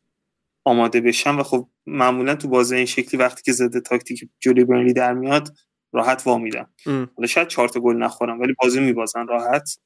[0.64, 1.36] آماده بشن.
[1.36, 5.58] و خب معمولا تو بازی این شکلی وقتی که ضد تاکتیک جلوی برنلی در میاد
[5.94, 6.68] راحت وا میدن.
[6.86, 9.80] حالا شاید چهار تا گل نخورن ولی بازی میبازن راحت.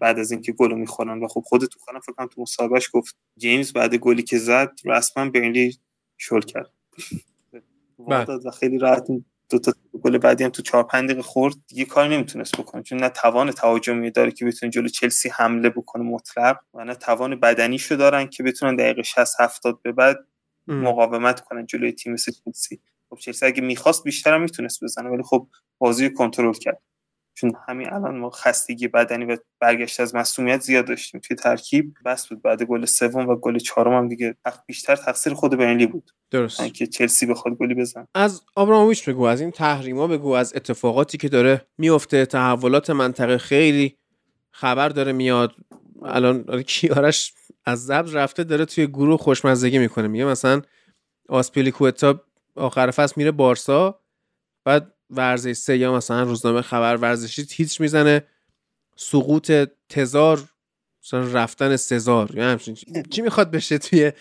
[0.00, 3.16] بعد از اینکه گل می‌خورن و خب خود تو خانم فکر کنم تو مصاحبهش گفت
[3.38, 5.78] جیمز بعد گلی که زد رسما برنلی
[6.18, 6.70] شل کرد.
[8.08, 8.24] بله.
[8.24, 9.06] و خیلی راحت
[9.50, 9.72] دو تا
[10.02, 12.82] گل بعدی هم تو 4 5 دقیقه خورد دیگه کار نمی‌تونست بکنه.
[12.82, 17.40] چون نه توان تهاجمی داره که بتونه جلو چلسی حمله بکنه مطلق و نه توان
[17.40, 20.16] بدنیشو دارن که بتونن دقیقه 60 70 به بعد
[20.68, 22.80] مقاومت کنن جلوی تیم مثل چلسی.
[23.10, 25.48] خب چلسی اگه می‌خواست بیشتر هم می‌تونست بزنه ولی خب
[25.78, 26.82] بازی کنترل کرد.
[27.34, 32.28] چون همین الان ما خستگی بدنی و برگشت از مصومیت زیاد داشتیم توی ترکیب بس
[32.28, 32.42] بود.
[32.42, 34.36] بعد گل سوم و گل چهارم هم دیگه
[34.66, 36.10] بیشتر تقصیر خود برنلی بود.
[36.30, 36.74] درست.
[36.74, 41.28] که چلسی بخواد گلی بزن از آبراموویچ بگو از این تحریما بگو از اتفاقاتی که
[41.28, 43.98] داره میفته تحولات منطقه خیلی
[44.50, 45.52] خبر داره میاد.
[46.02, 47.34] الان آره، کیارش
[47.64, 50.08] از زبز رفته داره توی گروه خوشمزگی می‌کنه.
[50.08, 50.62] میگه مثلا
[51.28, 52.20] آسپیلیکوتا
[52.56, 54.00] آخر فصل میره بارسا
[54.64, 58.22] بعد ورزش سه یا مثلا روزنامه خبر ورزشی هیچ می‌زنه.
[58.96, 59.52] سقوط
[59.88, 60.42] تزار
[61.04, 62.76] مثلا رفتن سزار یا همچین
[63.10, 64.12] چی می‌خواد بشه توی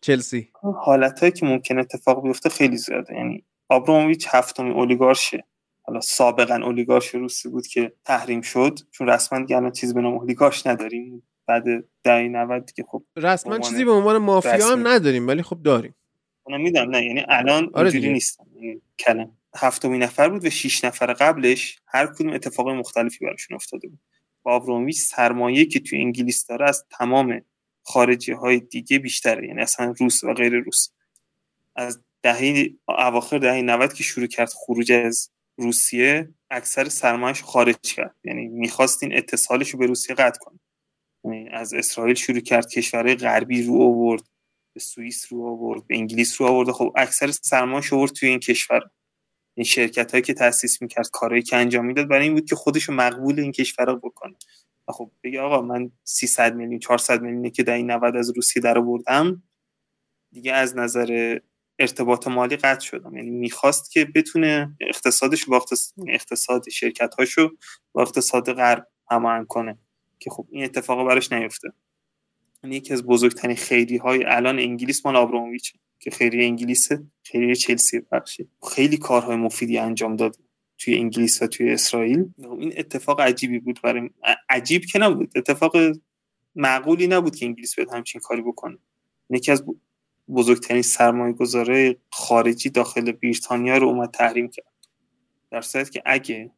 [0.00, 0.48] چلسی؟
[0.84, 3.14] حالت هایی که ممکن اتفاق بیفته خیلی زیاده.
[3.14, 5.44] یعنی آبرامویچ هفتمی اولیگارشه.
[5.82, 8.78] حالا سابقا اولیگارش روسی بود که تحریم شد.
[8.90, 11.22] چون رسما دیگه چیزی به نام اولیگارش نداریم.
[11.46, 11.64] بعد
[12.02, 15.94] دهه 90 دیگه خب رسما چیزی به عنوان مافیا هم نداریم ولی خب داریم.
[16.44, 17.04] اونم میدم نه.
[17.04, 18.44] یعنی الان آره اینجوری نیستن.
[18.54, 23.88] یعنی کلم هفتمین نفر بود و شیش نفر قبلش هر کدوم اتفاق مختلفی براشون افتاده
[23.88, 24.00] بود.
[24.46, 27.42] و سرمایه که توی انگلیس داره از تمام
[27.82, 30.88] خارجی های دیگه بیشتره یعنی اصلا روس و غیر روس.
[31.76, 38.16] از دهه اواخر دهه 90 که شروع کرد خروج از روسیه اکثر سرمایهش خارج کرد.
[38.24, 40.60] یعنی می‌خواست این اتصالش رو به روسیه قطع کنه.
[41.24, 44.22] یعنی از اسرائیل شروع کرد کشورهای غربی رو آورد
[44.74, 46.70] به سوئیس رو آورد به انگلیس رو آورد.
[46.70, 48.80] خب اکثر سرمایه‌اش آورد توی این کشور.
[49.54, 52.90] این شرکت هایی که تاسیس می‌کرد کارهایی که انجام می‌داد برای این بود که خودش
[52.90, 54.36] مقبول این کشور بکنه.
[54.88, 58.78] خب بگه آقا من 300 میلیون 400 میلیونی که در این 90 از روسیه در
[58.78, 59.42] آوردم
[60.32, 61.38] دیگه از نظر
[61.78, 63.16] ارتباط مالی قطع شدم.
[63.16, 65.64] یعنی می‌خواست که بتونه اقتصادش با
[66.08, 67.50] اقتصاد شرکت هاشو
[67.92, 69.78] با اقتصاد غرب هماهنگ کنه.
[70.18, 71.68] که خب این اتفاق براش نیفته.
[72.64, 75.72] یعنی یکی از بزرگترین خیری های الان انگلیس مال آبراموویچ
[76.02, 76.88] که خیلی انگلیس
[77.22, 78.48] خیلی چلسی بخشی.
[78.74, 80.36] خیلی کارهای مفیدی انجام داد
[80.78, 82.24] توی انگلیس و توی اسرائیل.
[82.58, 84.10] این اتفاق عجیبی بود برای
[84.48, 85.32] عجیب که نبود.
[85.36, 85.76] اتفاق
[86.54, 88.78] معقولی نبود که انگلیس بیاد همچین کاری بکنه.
[89.30, 89.64] یکی از
[90.34, 94.72] بزرگترین سرمایه گذاره خارجی داخل بریتانیا رو اومد تحریم کرد.
[95.50, 96.50] در صورت که اگه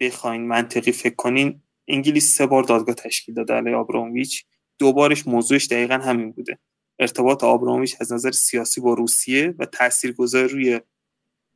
[0.00, 4.44] بخواین منطقی فکر کنین انگلیس سه بار دادگاه تشکیل داده علی آبرامویچ.
[4.78, 6.58] دو بارش موضوعش دقیقا همین بوده.
[6.98, 10.80] ارتباط آبرامویچ از نظر سیاسی با روسیه و تاثیرگذار روی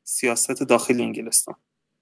[0.05, 1.55] سیاست داخل انگلستان.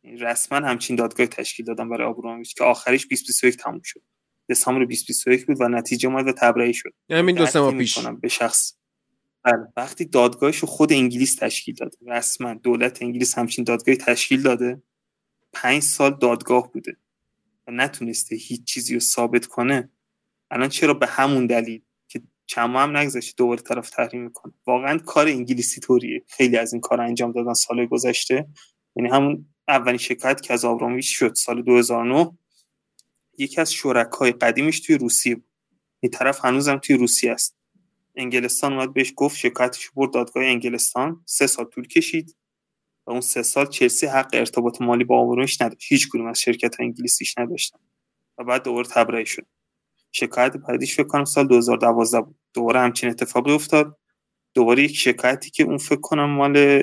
[0.05, 4.03] رسما همچین دادگاه تشکیل دادن برای آبرامویچ که آخریش 2021 تموم شد.
[4.49, 6.95] دسامبر 2021 بود و نتیجه اومد و تبرئه شد.
[7.11, 7.99] همین دو سه ماه پیش.
[7.99, 8.73] به شخص.
[9.43, 11.97] بله وقتی دادگاهش خود انگلیس تشکیل داده.
[12.07, 14.83] رسما دولت انگلیس همچین دادگاهی تشکیل داده.
[15.53, 16.97] پنج سال دادگاه بوده
[17.67, 19.91] و نتونسته هیچ چیزی رو ثابت کنه.
[20.51, 21.83] الان چرا به همون دلیل
[22.47, 26.25] چند هم نگذشته دوباره طرف تحریم می‌کنه واقعا کار انگلیسی طوریه.
[26.29, 28.47] خیلی از این کار انجام دادن سال گذشته.
[28.97, 32.39] یعنی همون اولین شکایت که از آبرامویچ شد سال 2009
[33.39, 35.45] یکی از شرکای قدیمش توی روسیه بود.
[36.01, 37.57] این طرف هنوزم توی روسیه است.
[38.15, 41.23] انگلستان اومد بهش گفت شکایتش برد دادگاه انگلستان.
[41.27, 42.37] سه سال طول کشید
[43.07, 45.87] و اون سه سال چلسی حق ارتباط مالی با آمورونش نداشت.
[45.89, 47.79] هیچ کدوم از شرکت انگلیسیش نداشتن.
[48.39, 49.47] و بعد دوباره تبرئه شد.
[50.19, 52.37] شکایت بعدیش فکر کنم سال 2012 بود.
[52.55, 53.99] دوباره همچین اتفاقی افتاد.
[54.55, 56.83] دوباره یک شکایتی که اون فکر کنم مال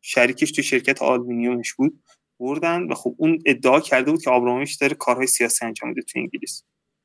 [0.00, 2.02] شریکش تو شرکت آلومینیومش بود
[2.40, 6.18] بردن و خب اون ادعا کرده بود که آبرامویچ داره کارهای سیاسی انجام میده تو
[6.18, 6.64] انگلیس.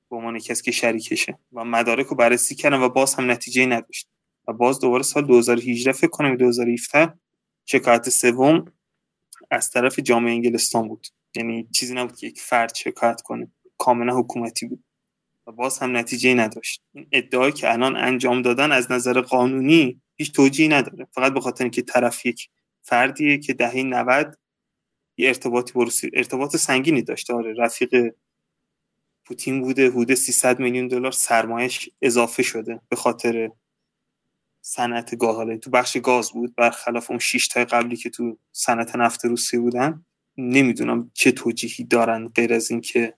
[0.10, 1.40] به عنوان کسی که شریکشه.
[1.52, 4.10] و مدارک رو بررسی کردن و باز هم نتیجه نداشت.
[4.48, 7.14] و باز دوباره سال 2018 فکر کنم 2017
[7.66, 8.66] شکایت سوم
[9.52, 11.08] از طرف جامعه انگلستان بود.
[11.36, 13.52] یعنی چیزی نبود که یک فرد شکایت کنه.
[13.78, 14.84] کاملا حکومتی بود.
[15.48, 16.82] و باز هم نتیجه نداشت.
[16.94, 21.08] این ادعایی که الان انجام دادن از نظر قانونی هیچ توجیهی نداره.
[21.12, 22.50] فقط به خاطر اینکه طرف یک
[22.82, 24.38] فردیه که دهه 90
[25.18, 27.34] یه ارتباطی بروسی ارتباط سنگینی داشته.
[27.34, 28.14] آره رفیق
[29.26, 33.52] پوتین بوده حدود 300 میلیون دلار سرمایش اضافه شده به خاطر
[34.62, 35.60] صنعت گاز.
[35.60, 40.06] تو بخش گاز بود برخلاف اون 6 تا قبلی که تو صنعت نفت روسیه بودن
[40.38, 43.14] نمی‌دونم چه توجیهی دارن غیر از اینکه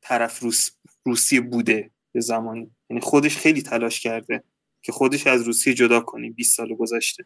[0.00, 0.70] طرف روس
[1.06, 2.70] روسیه بوده به زمانی.
[2.90, 4.44] یعنی خودش خیلی تلاش کرده
[4.82, 7.24] که خودش از روسیه جدا کنیم 20 سال گذشته.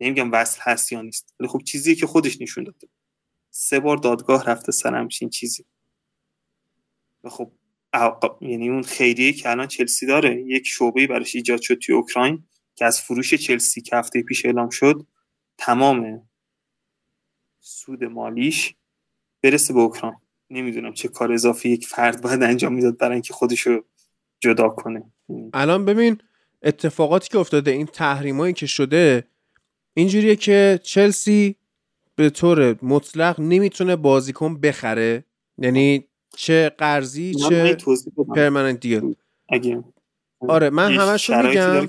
[0.00, 1.34] نمیگم وصل هست یا نیست.
[1.40, 2.88] ولی خب چیزی که خودش نشون داده.
[3.50, 5.64] سه بار دادگاه رفته سر همچین چیزی.
[7.24, 7.52] و خب
[8.40, 12.44] یعنی اون خیریه که الان چلسی داره یک شعبه براش ایجاد شد توی اوکراین
[12.74, 15.06] که از فروش چلسی که هفته پیش اعلام شد
[15.58, 16.28] تمام
[17.60, 18.74] سود مالیش
[19.42, 20.16] برسه به اوکراین.
[20.52, 23.84] نمی‌دونم چه کار اضافی یک فرد باید انجام می‌داد برای اینکه خودشو
[24.40, 25.12] جدا کنه.
[25.52, 26.18] الان ببین
[26.62, 29.24] اتفاقاتی که افتاده این تحریمایی که شده
[29.94, 31.56] اینجوریه که چلسی
[32.16, 35.24] به طور مطلق نمی‌تونه بازیکن بخره.
[35.58, 37.76] یعنی چه قرضی چه
[38.36, 39.14] پرمننت دیل
[40.40, 41.86] آره من همشو میگم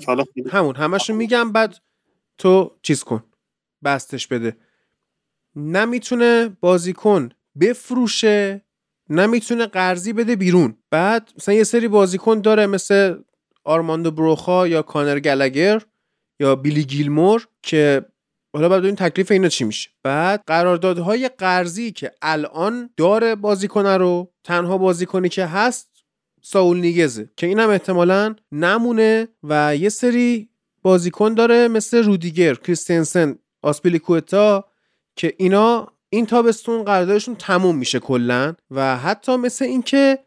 [0.50, 1.74] همون همشو میگم بعد
[2.38, 3.24] تو چیز کن.
[3.84, 4.56] بستش بده.
[5.56, 7.28] نمی‌تونه بازیکن
[7.60, 8.64] بفروشه
[9.10, 10.76] نمی‌تونه قرضی بده بیرون.
[10.90, 13.16] بعد مثلا یه سری بازیکن داره مثل
[13.64, 15.82] آرماندو بروخا یا کانر گلگر
[16.40, 18.04] یا بیلی گیلمور که
[18.54, 19.90] حالا بعد این تکلیف اینا چی میشه.
[20.02, 25.88] بعد قراردادهای قرضی که الان داره بازیکن رو تنها بازیکنی که هست
[26.42, 30.48] ساول نیگزه که اینم احتمالا نمونه و یه سری
[30.82, 34.64] بازیکن داره مثل رودیگر کریستنسن آسپیلیکوتا
[35.16, 40.18] که اینا این تابستون قراردادشون تموم میشه کلا و حتی مثل اینکه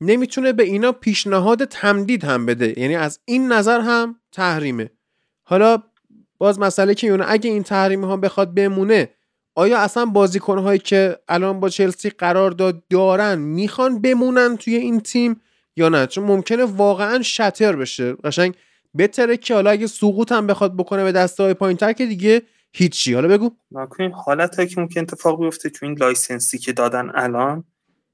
[0.00, 2.80] نمی‌تونه به اینا پیشنهاد تمدید هم بده.
[2.80, 4.90] یعنی از این نظر هم تحریمه.
[5.42, 5.82] حالا
[6.38, 9.10] باز مسئله که اونه اگه این تحریم ها بخواد بمونه
[9.54, 15.00] آیا اصلا بازیکن هایی که الان با چلسی قرار داد دارن می‌خوان بمونن توی این
[15.00, 15.40] تیم
[15.76, 18.12] یا نه؟ چون ممکنه واقعا شتر بشه.
[18.12, 18.54] قشنگ
[18.94, 22.42] بهتره که حالا اگه سقوط هم بخواد بکنه به دسته های پایین تر که دیگه
[22.76, 23.14] هیچی.
[23.14, 23.50] حالا بگو.
[23.70, 27.64] نکنین حالت که ممکن اتفاق بیفته تو این license ی که دادن الان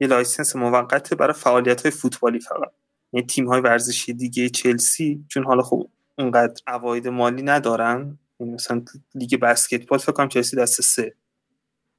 [0.01, 2.73] یه license موقت برای فعالیت های فوتبالی فقط.
[3.12, 8.19] یعنی تیم های ورزشی دیگه چلسی چون حالا خب اونقدر عواید مالی ندارن.
[8.41, 8.85] یعنی مثلا
[9.15, 11.15] لیگ بسکتبال فکر کنم چلسی دست سه.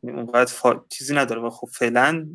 [0.04, 0.86] یعنی اونقدر فا...
[0.90, 2.28] چیزی نداره و خب فعلا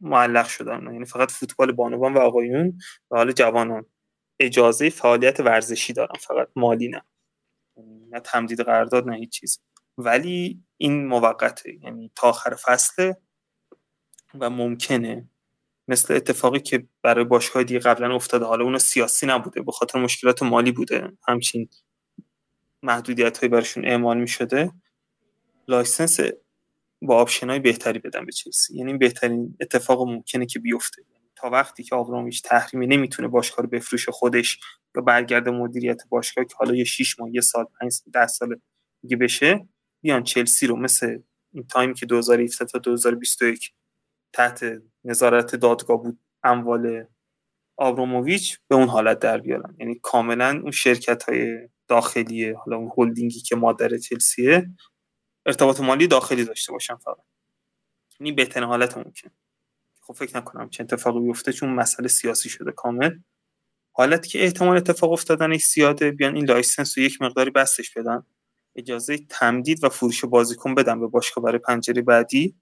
[0.00, 0.82] معلق شدن.
[0.92, 2.78] یعنی فقط فوتبال بانوان و آقایون
[3.10, 3.86] و حال جوانان.
[4.40, 7.02] اجازه فعالیت ورزشی دارن فقط مالی نه.
[7.76, 9.60] یعنی نه تمدید قرارداد نه هیچ چیز.
[9.98, 11.74] ولی این موقته.
[11.82, 13.16] یعنی تا آخر فصله
[14.40, 15.28] و ممکنه.
[15.88, 18.44] مثل اتفاقی که برای باشگاه دیگه قبلا افتاده.
[18.44, 19.62] حالا اونو سیاسی نبوده.
[19.62, 21.12] به خاطر مشکلات مالی بوده.
[21.28, 21.68] همچین
[22.82, 24.72] محدودیت هایی براشون اعمال می شده
[25.68, 26.20] license
[27.02, 28.78] با option های بهتری بدن به چلسی.
[28.78, 31.02] یعنی بهترین اتفاق ممکنه که بیفته.
[31.36, 34.58] تا وقتی که آبرامویچ تحریمی نمی‌تونه باشگاه رو بفروشه خودش
[34.96, 38.60] یا برگرده مدیریت باشگاه که حالا یه 6 ماه یه سال 5 10 سال
[39.02, 39.68] دیگه بشه
[40.04, 41.18] بیان چلسی رو مثل
[41.52, 43.72] این تایمی که 2017 تا 2021
[44.32, 44.64] تحت
[45.04, 47.04] نظارت دادگاه بود اموال
[47.76, 49.76] آبروموویچ به اون حالت در بیارن.
[49.78, 54.70] یعنی کاملا اون شرکت های داخلی حالا اون هلدینگی که مادر چلسیه
[55.46, 57.24] ارتباط مالی داخلی داشته باشن فقط.
[58.20, 59.30] یعنی بهترین حالت ممکن
[60.00, 63.18] خب فکر نکنم چه اتفاقی بیفته چون مسئله سیاسی شده کامل.
[63.92, 68.26] حالتی که احتمال اتفاق افتادنش زیاده بیان این license رو یک مقداری بستش بدن.
[68.76, 72.56] اجازه تمدید و فروش بازیکن بدن به باشگاه برای پنجره بعدی.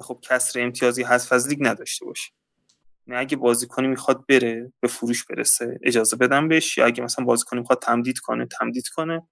[0.00, 2.30] خب کسر امتیازی حذف از لیگ نداشته باشه.
[3.06, 6.78] نه اگه بازیکنی می‌خواد بره به فروش برسه اجازه بدن بهش.
[6.78, 9.28] یا اگه مثلا بازیکنی می‌خواد تمدید کنه تمدید کنه.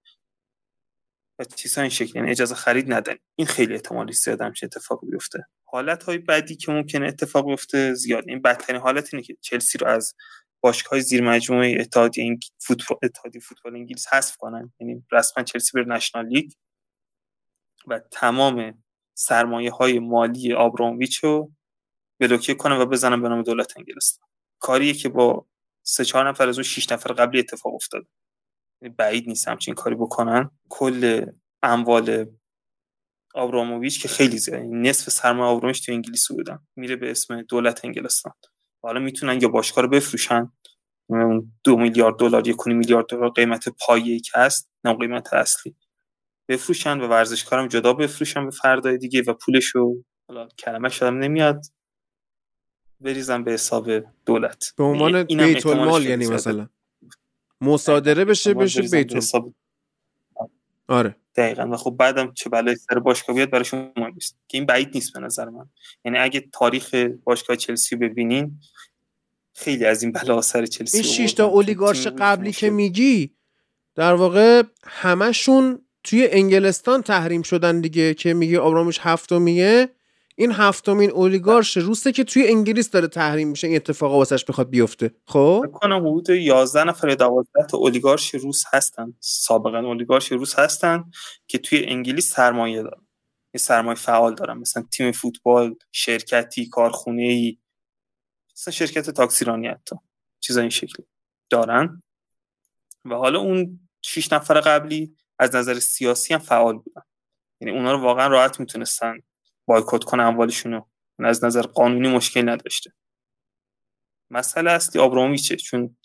[1.39, 3.15] و چیزها این شکلی یعنی اجازه خرید ندن.
[3.35, 5.45] این خیلی احتمالی زیاد همچین اتفاق بیفته.
[5.63, 8.23] حالت های بعدی که ممکنه اتفاق بیفته زیاد.
[8.27, 10.13] این بدترین حالت اینه که چلسی رو از
[10.67, 14.73] باشگاه زیر مجموعه اتحادیه فوتبال اتحادیه فوتبال انگلیس حذف کنن.
[14.79, 16.51] یعنی رسما چلسی بر نشنال لیگ
[17.87, 18.83] و تمام
[19.13, 21.51] سرمایه های مالی آبرامویچ رو
[22.19, 24.27] بلوکه کنن و بزنن به نام دولت انگلستان.
[24.59, 25.47] کاریه که با
[25.83, 28.07] سه چهار نفر از اون شش نفر قبلی اتفاق افتاده
[28.81, 30.51] یعنی بعید نیست همچین کاری بکنن.
[30.69, 31.25] کل
[31.63, 32.25] اموال
[33.33, 37.85] آبراموویچ که خیلی زیاد یعنی نصف سرمایه آبراموویچ تو انگلیس بودن میره به اسم دولت
[37.85, 38.33] انگلستان.
[38.81, 40.51] حالا می‌تونن یا باشگاه رو بفروشن.
[41.63, 45.75] دو میلیارد دلار یک میلیارد دلار قیمت پایه که هست نه قیمت اصلی.
[46.47, 50.03] بفروشن و ورزشکارم جدا بفروشن به فردای دیگه و پولشو.
[50.27, 51.65] حالا کلمه شدم نمیاد.
[53.01, 53.89] بریزن به حساب
[54.25, 54.73] دولت.
[54.77, 56.69] به عنوان بیت المال یعنی مثلا.
[57.61, 59.35] مصادره بشه بشه بیت
[60.87, 61.15] آره.
[61.37, 61.67] دقیقا.
[61.71, 64.37] و خب بعدم چه بلایی سر باشگاه بیاد برای شما نیست.
[64.47, 65.69] که این بعید نیست به نظر من.
[66.05, 68.59] یعنی اگه تاریخ باشگاه چلسی ببینین
[69.53, 73.35] خیلی از این بلا سر چلسی این شش تا اولیگارش قبلی که میگی
[73.95, 79.89] در واقع همشون توی انگلستان تحریم شدن دیگه که میگه آبراموش هفتمیه.
[80.39, 85.11] این هفتمین اولیگارش روسه که توی انگلیس داره تحریم میشه این اتفاق واسش بخواد بیفته.
[85.25, 89.13] خب؟ کنم حدود 11 نفر یا 12 تا اولیگارش روس هستن.
[89.19, 91.03] سابقا اولیگارش روس هستن
[91.47, 93.07] که توی انگلیس سرمایه دارن.
[93.53, 94.57] یه سرمایه فعال دارن.
[94.57, 97.57] مثلا تیم فوتبال شرکتی کارخونه ای
[98.57, 99.95] مثلا شرکت تاکسیرانی حتی.
[100.39, 101.05] چیزا این شکلی.
[101.49, 102.03] دارن.
[103.05, 107.01] و حالا اون 6 نفر قبلی از نظر سیاسی هم فعال بودن.
[107.61, 109.19] یعنی اونا رو واقعا راحت می‌تونستن
[109.67, 110.83] بایکوت کنه اموالشون
[111.19, 112.93] از نظر قانونی مشکل نداشته.
[114.29, 115.97] مسئله اصلی آبرامویچه چون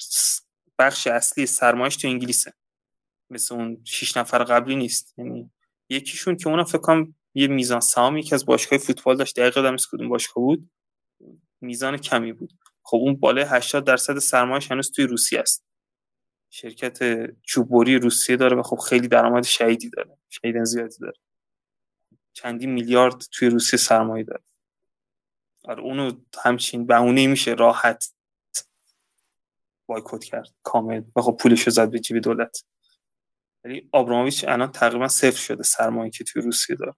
[0.79, 2.53] بخش اصلی سرمایش تو انگلیسه.
[3.31, 5.15] مثل اون شیش نفر قبلی نیست.
[5.19, 5.51] یعنی
[5.89, 9.77] یکیشون که اونا فکر کنم یه میزان سهامی که از باشگاه فوتبال داشت دقیقا دم
[9.93, 10.71] کدوم باشگاه بود
[11.61, 12.53] میزان کمی بود.
[12.83, 15.65] خب اون بالای 80 درصد سرمایش هنوز توی روسیه است.
[16.51, 16.99] شرکت
[17.43, 21.19] چوبوری روسیه داره و خب خیلی درآمد شهیدی داره شهید زیادی داره.
[22.33, 24.43] چندی میلیارد توی روسیه سرمایه داره.
[25.65, 26.13] آره اونو
[26.45, 28.13] همچین بهونه میشه راحت
[29.87, 31.03] بایکوت کرد کامل.
[31.17, 32.65] و خب پولشو زد به جیب دولت.
[33.65, 36.95] ولی آبرامویچ الان تقریبا صفر شده سرمایه که توی روسیه داره.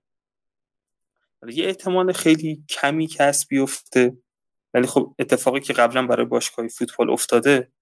[1.48, 4.16] یه احتمال خیلی کمی کسب بیفته.
[4.74, 7.72] ولی خب اتفاقی که قبلا برای باشگاه فوتبال افتاده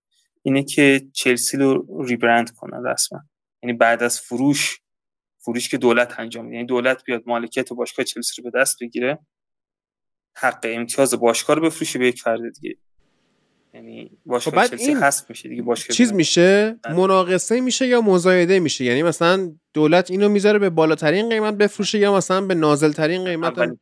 [0.43, 3.21] اینه که چلسی رو ریبرند کنن رسما.
[3.63, 4.81] یعنی بعد از فروش
[5.45, 6.57] فروش که دولت انجام میده.
[6.57, 9.19] یعنی دولت بیاد مالکیت باشگاه چلسی رو به دست بگیره
[10.37, 12.77] حق امتیاز باشگاه رو بفروشه به یک فرد دیگه.
[13.75, 18.85] یعنی باشگاه خب چلسی حذف میشه دیگه باشگاه چیز میشه؟ مناقصه میشه یا مزایده میشه؟
[18.85, 23.79] یعنی مثلا دولت اینو می‌ذاره به بالاترین قیمت بفروشه یا مثلا به نازلترین قیمت اولی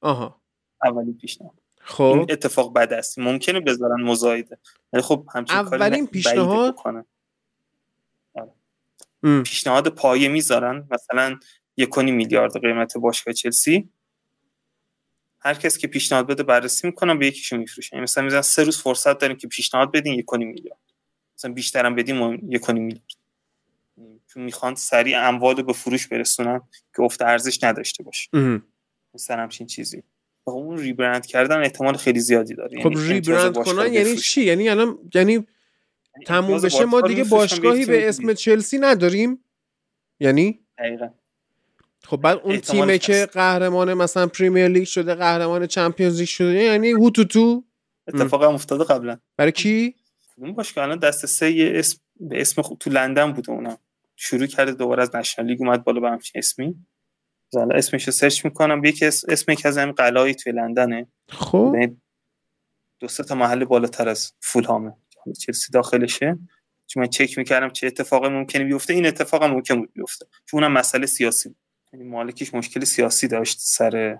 [0.00, 0.42] آها.
[0.84, 2.02] اولی پیشنهاد خب.
[2.02, 3.18] این اتفاق بد است.
[3.18, 4.58] ممکنه بذارن مزایده.
[4.92, 6.76] ولی خب همچین اولین پیشنهاد
[9.22, 10.88] پیشنهاد پایه می‌ذارن.
[10.90, 11.38] مثلا
[11.76, 13.88] یک میلیارد قیمت باشگاه چلسی.
[15.40, 18.82] هر کس که پیشنهاد بده بررسی می‌کنن به یکیشو میفروشن یعنی مثلا می‌ذارن سه روز
[18.82, 20.80] فرصت داریم که پیشنهاد بدین یک میلیارد.
[21.38, 23.02] مثلا بیشترم بدیم یک میلیارد.
[24.26, 26.60] چون می‌خوان سریع اموال به فروش برسونن
[26.96, 28.30] که افت ارزش نداشته باشه.
[29.14, 30.02] مثلا همچین چیزی.
[30.44, 32.82] خب اون ریبرند کردن احتمال خیلی زیادی داره.
[32.82, 35.46] خب یعنی ریبرند کنن یعنی چی؟ یعنی الان یعنی
[36.26, 39.44] تموم بشه ما دیگه باشگاهی به اسم چلسی نداریم.
[40.20, 41.08] یعنی؟ دقیقا.
[42.04, 46.90] خب بعد اون تیمه که قهرمان مثلا پریمیر لیگ شده قهرمان چمپیونز لیگ شده یعنی
[46.90, 47.64] هوتو تو
[48.08, 49.18] اتفاق هم افتاده قبلا.
[49.36, 49.94] برای کی؟
[50.36, 53.78] اون باشگاه؟ الان دست سه یه اسم به اسم خوب تو لندن بوده اونم
[54.16, 56.74] شروع کرده دوباره از نشنال لیگ اومد بالا به همچین اسمی.
[57.54, 58.84] حالا اسمش رو سرچ می‌کنم.
[58.84, 61.06] یکی اسم, اسم یکی از این قلایی توی لندنه.
[61.28, 61.72] خب.
[61.74, 62.00] یعنی
[63.00, 64.92] دو سه تا محل بالاتر از فولهامه.
[65.32, 66.38] چلسی داخلشه
[66.86, 70.26] چون من چک می‌کردم چه اتفاقی ممکنه بیفته این اتفاق هم ممکن بود بیفته.
[70.46, 71.58] چون اونم مسئله سیاسی بود.
[71.92, 74.18] یعنی مالکیش مشکل سیاسی داشت سر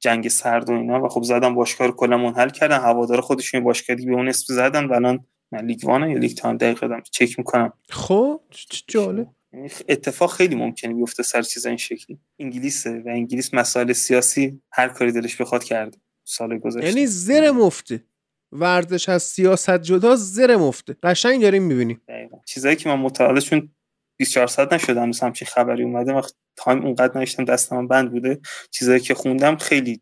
[0.00, 1.04] جنگ سرد و اینا.
[1.04, 2.78] و خب زدن باشگاه رو کلا منحل کردن.
[2.78, 4.84] هوادار خودشون باشگاه دیگه به اون اسم زدن.
[4.84, 5.26] و الان
[5.62, 7.02] لیگ وان یا لیگ تام دقیقه دارم.
[7.12, 7.72] چک می‌کنم.
[7.90, 8.40] خب
[8.86, 9.28] جالب.
[9.52, 12.20] یعنی اتفاق خیلی ممکنه بیفته سر چیز این شکلی.
[12.38, 15.98] انگلیسه و انگلیس مسائل سیاسی هر کاری دلش بخواد کرده.
[16.24, 16.88] سال گذشته.
[16.88, 18.04] یعنی زر مفته.
[18.52, 20.96] ورزش از سیاست جدا زر مفته.
[21.02, 22.00] قشنگ داریم می‌بینیم.
[22.46, 23.70] چیزایی که من متعال چون
[24.18, 28.40] 24 ساعت نشدم مثلا همچین خبری اومده وقت تایم اونقدر نشتم دست من بند بوده.
[28.70, 30.00] چیزایی که خوندم خیلی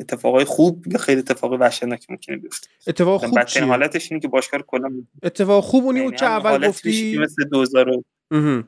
[0.00, 2.68] اتفاقای خوب یا خیلی اتفاق وحشتناک ممکنه بیفته.
[2.86, 4.90] اتفاق خوب بدترین چیه؟ حالتش اینه که باشگاه کلا
[5.22, 8.40] اتفاق خوب اونی یعنی بود که همون اول گفتی که مثل 2000 و- اها.
[8.50, 8.64] آره،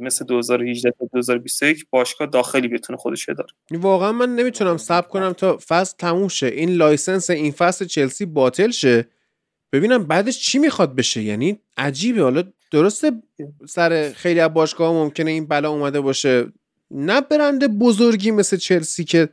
[0.00, 5.58] مثل 2018 تا 2021 باشگاه داخلی بتونه خودش اداره واقعا من نمی‌تونم صبر کنم تا
[5.68, 6.46] فصل تموم شه.
[6.46, 9.08] این license این فصل چلسی باطل شه.
[9.72, 12.22] ببینم بعدش چی می‌خواد بشه؟ یعنی عجیبه.
[12.22, 13.12] حالا درسته
[13.68, 16.46] سر خیلی از باشگاه ممکنه این بلا اومده باشه.
[16.90, 19.28] نه برند بزرگی مثل چلسی که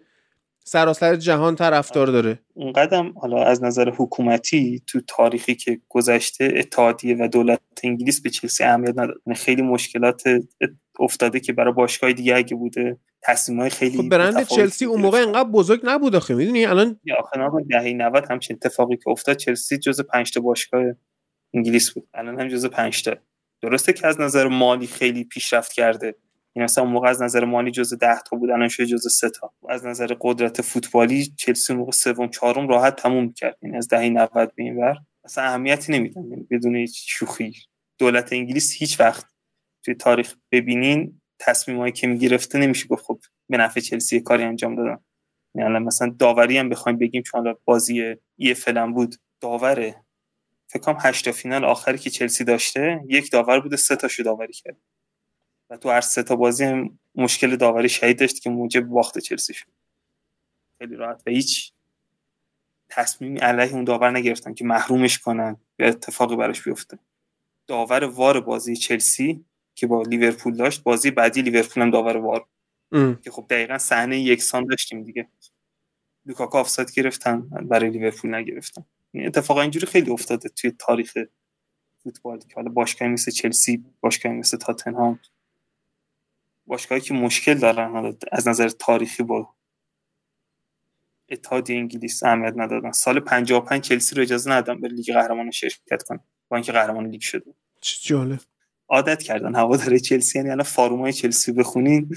[0.64, 2.40] سراسر جهان طرفدار داره.
[2.54, 8.30] اون قدم حالا از نظر حکومتی تو تاریخی که گذشته اتحادیه و دولت انگلیس به
[8.30, 9.22] چلسی اهمیت نداد.
[9.26, 10.24] یعنی خیلی مشکلات
[11.00, 15.22] افتاده که برای باشگاه دیگه اگه بوده تصمیمای خیلی خب برند چلسی اون موقع.
[15.22, 17.00] انقدر بزرگ نبود آخه می‌دونی؟ الان
[17.38, 20.84] نابا دهه 90 همچین اتفاقی که افتاد چلسی جز 5 تا باشگاه
[21.54, 22.08] انگلیس بود.
[22.14, 23.16] الان هم جز 5 تا.
[23.62, 26.16] درسته که از نظر مالی خیلی پیشرفت کرده.
[26.56, 29.54] این مثلا موقع از نظر مالی جز 10 تا بود الان شده جز 3 تا.
[29.70, 34.56] از نظر قدرت فوتبالی چلسی موقع سوم چهارم راحت تموم می‌کرد این از دهه 90
[34.56, 34.98] به این ور.
[35.24, 36.24] اصلا اهمیتی نمیدن.
[36.24, 37.54] یعنی بدون هیچ شوخی.
[37.98, 39.26] دولت انگلیس هیچ وقت
[39.86, 43.20] توی تاریخ ببینین تصمیمایی که می‌گرفته نمیشه گفت خب
[43.50, 44.98] به نفع چلسی یه کاری انجام دادن.
[45.56, 49.96] یعنی مثلا داوری هم بخوایم بگیم چون بازی ای هم بود داوره.
[50.70, 54.54] فکر کنم 8 تا فینال آخری که چلسی داشته یک داور بوده سه تاشو داوری
[54.54, 54.78] کرد.
[55.72, 59.54] و تو هر سه تا بازی هم مشکل داوری شهید داشت که موجب باخت چلسی
[59.54, 59.68] شد.
[60.78, 61.74] خیلی راحت و هیچ
[62.90, 67.00] تصمیمی علیه اون داور نگرفتن که محرومش کنن یا اتفاقی براش بیفته.
[67.68, 69.46] داور VAR بازی چلسی
[69.76, 72.46] که با لیورپول داشت بازی بعدی لیورپول هم داور VAR
[72.92, 73.16] ام.
[73.16, 75.28] که خب دقیقا صحنه یکسان داشتیم دیگه.
[76.26, 78.86] لوکاکو آفساید گرفتن برای لیورپول نگرفتن.
[79.12, 81.18] این اتفاق اینجوری خیلی افتاده توی تاریخ
[82.04, 85.20] فوتبال که حالا باشگاهی مثل چلسی باشگاهی مثل تاتنهام.
[86.66, 87.92] باشگاهی که مشکل دارن.
[87.92, 89.50] حالا از نظر تاریخی با
[91.30, 92.92] اتحادیه انگلیس اهمیت ندادن.
[92.92, 96.20] سال 55 چلسی رو اجازه ندادن به لیگ قهرمانان شرکت کنه
[96.50, 97.54] با اینکه قهرمان لیگ شده.
[97.82, 98.40] چه جالب.
[98.90, 100.40] عادت کردن هواداره چلسی.
[100.40, 102.10] یعنی الان فارومای چلسی بخونین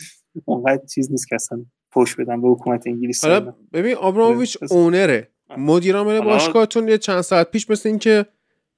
[0.45, 3.25] اونقدر چیز نیست که اصلا پشت بدن به حکومت انگلیس.
[3.25, 5.31] حالا ببین آبراموویچ اونره.
[5.59, 8.27] مدیر عامل باشگاهتون یه چند ساعت پیش مثل این که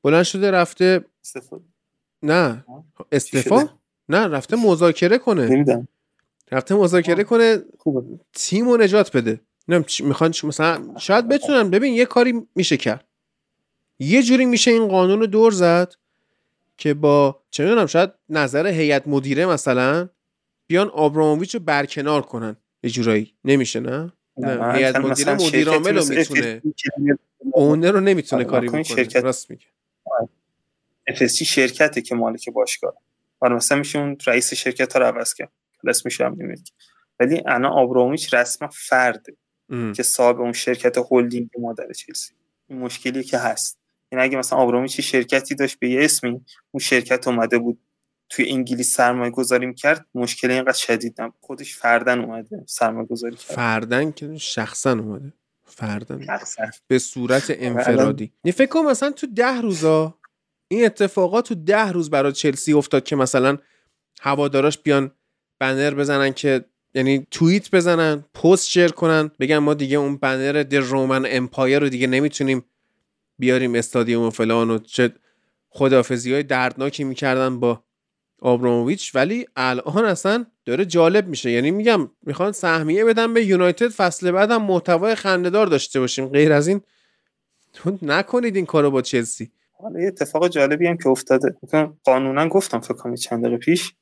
[0.03, 1.65] بلند شده رفته استفاده
[2.23, 2.65] نه.
[3.13, 3.69] استفا؟
[4.09, 5.49] نه رفته مذاکره کنه.
[5.49, 5.89] نمی‌دونم.
[6.53, 8.19] رفته مذاکره کنه خوبه.
[8.33, 9.41] تیم رو نجات بده.
[10.01, 11.71] می‌خوان مثلا شاید بتونن.
[11.71, 13.05] ببین یه کاری میشه کرد.
[13.99, 15.95] یه جوری میشه این قانون رو دور زد
[16.77, 20.09] که با چه می‌دونم شاید نظر هیئت مدیره مثلا
[20.67, 22.57] بیان آبراموویچ رو برکنار کنن.
[22.83, 23.35] یه جورایی.
[23.45, 24.13] نمیشه نه؟
[24.75, 26.63] هیئت مدیره مدیر عامل رو می‌تونه.
[27.53, 28.83] اونر رو نمی‌تونه کاری بکنه.
[28.83, 29.67] شرکت- راست میگه.
[31.11, 32.95] FSG شرکته که مالک باشگاه
[33.41, 35.53] آره مثلا میشه اون رئیس شرکت ها رو عوض کرد
[35.89, 36.39] اسمش هم
[37.21, 39.37] ولی انا آبراموویچ رسما فرده
[39.71, 39.93] ام.
[39.93, 42.33] که صاحب اون شرکت هلدینگ مادر چلسی.
[42.69, 43.79] این مشکلی که هست.
[44.13, 47.81] این اگه مثلا آبراموویچ یه شرکتی داشت به یه اسمی اون شرکت اومده بود
[48.29, 51.35] توی انگلیس سرمایه گذاری کرد مشکل اینقدر شدید نبود.
[51.41, 53.57] خودش فردن اومده سرمایه گذاری کرد.
[53.57, 55.33] فردن که شخصا اومده.
[55.65, 56.27] فردن.
[56.27, 56.63] شخصا.
[56.87, 58.33] به صورت انفرادی.
[58.45, 60.19] نه فکر کنم مثلا تو ده روزا
[60.69, 63.59] این اتفاقات تو ده روز برای چلسی افتاد که مثلا
[64.21, 65.11] هواداراش بیان
[65.59, 66.65] بنر بزنن که
[66.95, 71.89] یعنی توییت بزنن پست شیر کنن بگن ما دیگه اون بنر در رومن امپایر رو
[71.89, 72.65] دیگه نمی‌تونیم
[73.39, 75.13] بیاریم استادیوم و فلان و چه
[75.71, 77.83] خدافزی های دردناکی می‌کردن با
[78.43, 79.15] آبراموویچ.
[79.15, 81.51] ولی الان اصلا داره جالب میشه.
[81.51, 86.27] یعنی میگم می‌خوان سهمیه بدن به یونایتد فصل بعدم محتوای خندهدار داشته باشیم.
[86.29, 86.81] غیر از این
[88.03, 89.51] نکنید این کارو با چلسی.
[89.79, 91.57] حالا یه اتفاق جالبی هم که افتاده.
[92.05, 93.95] قانونا گفتم فکر کنم چند دقیقه پیش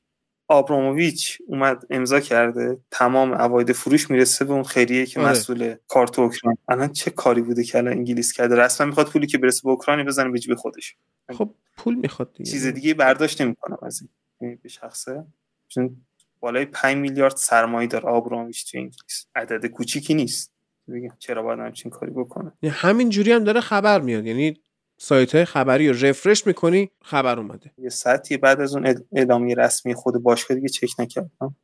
[0.48, 2.78] آبراموویچ اومد امضا کرده.
[2.90, 5.30] تمام عواید فروش می‌رسه به اون خیریه که آره.
[5.30, 6.56] مسئول کارت اوکراین.
[6.68, 10.06] الان چه کاری بوده که الان انگلیس کرده؟ رسما می‌خواد پولی که برسه به اوکراین
[10.06, 10.96] بزنه به جیب خودش.
[11.32, 12.50] خب پول می‌خواد دیگه.
[12.50, 14.10] چیز دیگه برداشت نمی‌کنم از این.
[14.40, 15.24] یعنی به شخصه.
[15.68, 15.96] چون
[16.40, 19.26] بالای 5 میلیارد سرمایه داره آبراموویچ تو انگلیس.
[19.34, 20.52] عدد کوچیکی نیست.
[20.88, 24.26] بگم چرا باید همچین کاری بکنه؟ یعنی همین جوری هم داره خبر میاد.
[24.26, 24.60] یعنی
[24.98, 27.72] سایت های خبری رو رفرش می‌کنی خبر اومده.
[27.78, 31.56] یه ساعتی بعد از اون اعلامیه رسمی خود باشگاه دیگه چک نکردم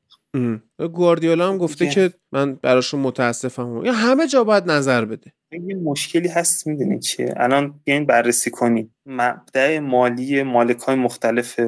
[0.93, 3.83] گواردیولا هم گفته که من براشون متاسفم.
[3.85, 5.33] یا همه جا باید نظر بده.
[5.53, 11.61] یه مشکلی هست می‌دونی چیه؟ الان بیاین بررسی کنید مبدع مالی مالک های مختلف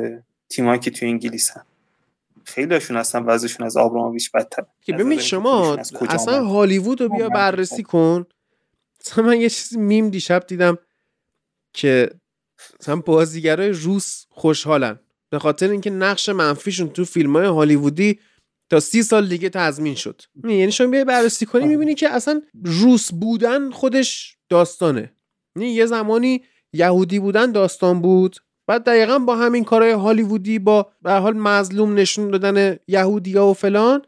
[0.48, 1.64] تیمایی که توی انگلیس هم
[2.44, 4.64] خیلی هاشون هستن وضعشون از آبراموویچ بدتر.
[4.80, 5.76] که ببین شما
[6.08, 8.26] اصلا هالیوود رو بیا بررسی کن.
[9.16, 10.78] من یه چیزی میم دیشب دیدم.
[11.74, 12.10] که
[12.80, 14.98] مثلا بازیگرای روس خوشحالن.
[15.30, 18.18] به خاطر اینکه نقش منفیشون تو فیلم های هالیوودی
[18.70, 20.22] تا سی سال دیگه تضمین شد.
[20.44, 25.12] یعنی شما بیای بررسی کنی می‌بینی که اصلا روس بودن خودش داستانه.
[25.56, 26.42] یعنی یه زمانی
[26.72, 28.36] یهودی بودن داستان بود
[28.66, 34.02] بعد دقیقا با همین کارهای هالیوودی با به حال مظلوم نشون دادن یهودیا و فلان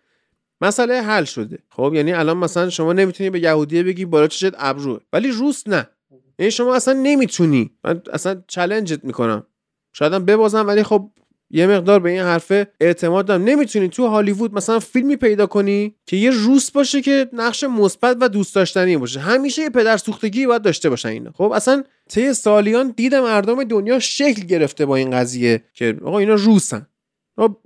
[0.61, 1.59] مسئله حل شده.
[1.71, 5.01] خب یعنی الان مثلا شما نمی‌تونی به یهودیه بگی بالا چشت ابروه.
[5.13, 5.91] ولی روس نه.
[6.39, 7.71] یعنی شما اصلا نمی‌تونی.
[7.85, 9.47] من اصلا چلنجت می‌کنم.
[9.93, 11.11] شایدم ببازم ولی خب
[11.51, 13.45] یه مقدار به این حرفه اعتماد دارم.
[13.45, 18.29] نمی‌تونی تو هالیوود مثلا فیلمی پیدا کنی که یه روس باشه که نقش مثبت و
[18.29, 19.21] دوست داشتنی باشه.
[19.21, 21.33] همیشه یه پدر سوختگی باید داشته باشن اینا.
[21.33, 26.35] خب اصلا طی سالیان دید مردم دنیا شکل گرفته با این قضیه که آقا اینا
[26.35, 26.87] روسن.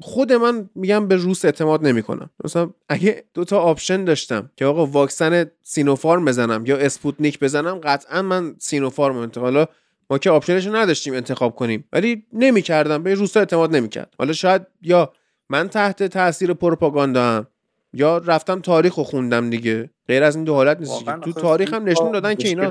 [0.00, 2.30] خود من میگم به روس اعتماد نمی‌کنم.
[2.44, 8.22] مثلا اگه دو تا option داشتم که آقا واکسن سینوفارم بزنم یا اسپوتنیک بزنم قطعا
[8.22, 9.66] من سینوفارم انتخاب حالا
[10.10, 11.84] ما که option ش نداشتیم انتخاب کنیم.
[11.92, 14.14] ولی نمی‌کردم به روسا اعتماد نمی‌کرد.
[14.18, 15.12] حالا شاید یا
[15.48, 17.46] من تحت تاثیر پروپاگاندا هم
[17.92, 19.90] یا رفتم تاریخ رو خوندم دیگه.
[20.08, 22.70] غیر از این دو حالت نیست تو تاریخ هم نشون دادن که اینا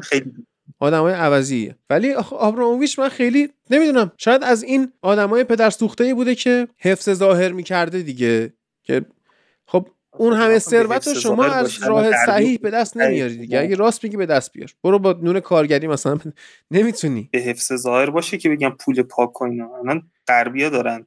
[0.80, 4.12] آدمای عوضیه ولی آبراموویچ من خیلی نمی‌دونم.
[4.18, 8.54] شاید از این آدمای پدر سوخته ای بوده که حفظ ظاهر می‌کرده دیگه.
[8.84, 9.06] که
[9.66, 9.88] خب
[10.18, 13.60] اون همه ثروت رو شما از راه صحیح به دست نمیاری دیگه.
[13.60, 14.70] اگه راست میگی به دست بیار.
[14.84, 16.18] برو با نون کارگری مثلا.
[16.72, 17.30] نمی‌تونی.
[17.32, 21.06] به حفظ ظاهر باشه که بگم پول پاک کنین الان غربیا دارن.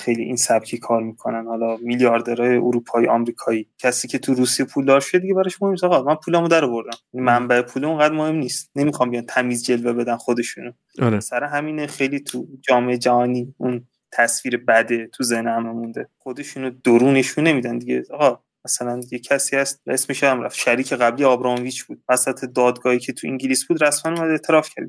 [0.00, 1.46] خیلی این سبکی کار می‌کنن.
[1.46, 3.68] حالا میلیاردرهای اروپایی آمریکایی.
[3.78, 5.84] کسی که تو روسیه پولدار شده دیگه براش مهم نیست.
[5.84, 8.70] آقا من پولمو در آوردم منبع پول اونقدر مهم نیست.
[8.76, 10.72] نمی‌خوام بیان تمیز جلوه بدن خودشونو.
[11.02, 11.20] آره.
[11.20, 16.08] سر همینه خیلی تو جامعه جهانی اون تصویر بده تو ذهن همه مونده.
[16.18, 18.02] خودشونو درونشون نمیدن دیگه.
[18.10, 20.56] آقا مثلا یه کسی هست اسمش هم رفت.
[20.56, 22.02] شریک قبلی آبرامویچ بود.
[22.08, 24.88] وسط دادگاهی که تو انگلیس بود رسما اومد اعتراف کرد.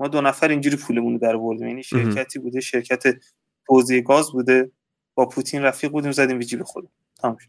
[0.00, 3.02] ما دو نفر اینجوری پولمون رو در آوردیم یعنی شرکتی بوده شرکت
[3.66, 4.70] توزیع گاز بوده.
[5.14, 6.88] با پوتین رفیق بودیم زدیم به جیب خودم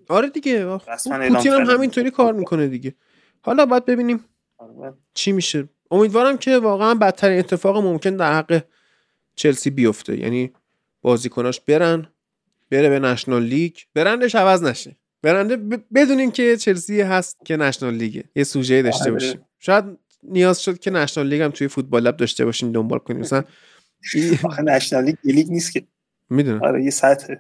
[0.10, 0.78] آره دیگه.
[0.78, 2.96] پوتین هم همینطوری کار می‌کنه دیگه.
[3.42, 4.26] حالا باید ببینیم
[4.58, 4.94] آره.
[5.14, 5.70] چی میشه.
[5.92, 8.64] امیدوارم که واقعا بدترین اتفاق ممکن در حق
[9.36, 10.20] چلسی بیفته.
[10.20, 10.52] یعنی
[11.02, 12.08] بازیکناش برن
[12.72, 14.96] بره به نشنال لیگ برندش عوض نشه.
[15.22, 15.84] برنده ب...
[15.96, 19.12] بدونیم که چلسی هست که نشنال لیگه یه سوژه داشته آره.
[19.12, 19.46] باشیم.
[19.60, 19.86] شاید
[20.24, 23.20] نیاز شد که نشنال لیگ هم توی فوتبال لب داشته باشیم دنبال کنیم.
[23.20, 23.44] مثلا
[24.66, 25.84] نشنال لیگ لیگ نیست که.
[26.30, 26.64] می‌دونم.
[26.64, 27.34] آره یه سطح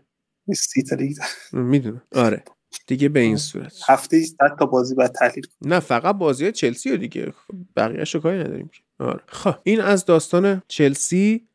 [0.55, 1.17] سی لیگ
[1.51, 2.01] می‌دونم.
[2.15, 2.43] آره.
[2.87, 3.73] دیگه به این صورت.
[3.87, 7.33] هفته 100 تا بازی بعد تحلیل نه فقط بازی چلسی رو دیگه.
[7.75, 9.19] بقیه‌شو کاری نداریم آره.
[9.27, 11.47] خب این از داستان چلسی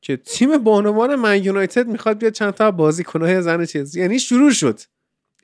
[0.00, 4.00] که تیم بانوان من یونایتد می‌خواد بیاد چند تا بازیکنهای زن چلسی.
[4.00, 4.80] یعنی شروع شد.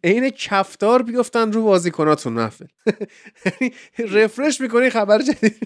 [0.04, 2.66] عین کفتار بیفتن رو بازیکناتون نفل
[3.58, 5.56] یعنی رفرش می‌کنی خبر جدید.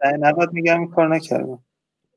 [0.00, 1.58] در نقد میگم این کار نکردم.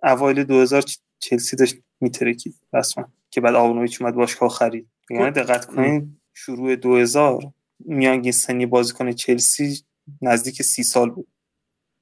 [0.03, 0.83] اوایل 2000
[1.19, 2.55] چلسی داشت میترکید.
[2.73, 4.87] رسما که بعد آبنویچ اومد باشگاه خرید.
[5.09, 5.29] یعنی خب.
[5.29, 9.83] دقت کنید شروع 2000 میانگین سنی بازیکن چلسی
[10.21, 11.27] نزدیک سی سال بود.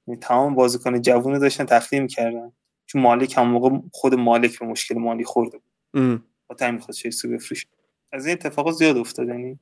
[0.08, 2.52] یعنی تمام بازیکن جوون داشتن تخلیه می‌کردن.
[2.86, 6.24] چون مالک هم موقع خود مالک به مشکل مالی خورده بود.
[6.48, 7.68] با تایم خود چلسی بفروش
[8.12, 9.28] از این اتفاقات زیاد افتاد.
[9.28, 9.60] یعنی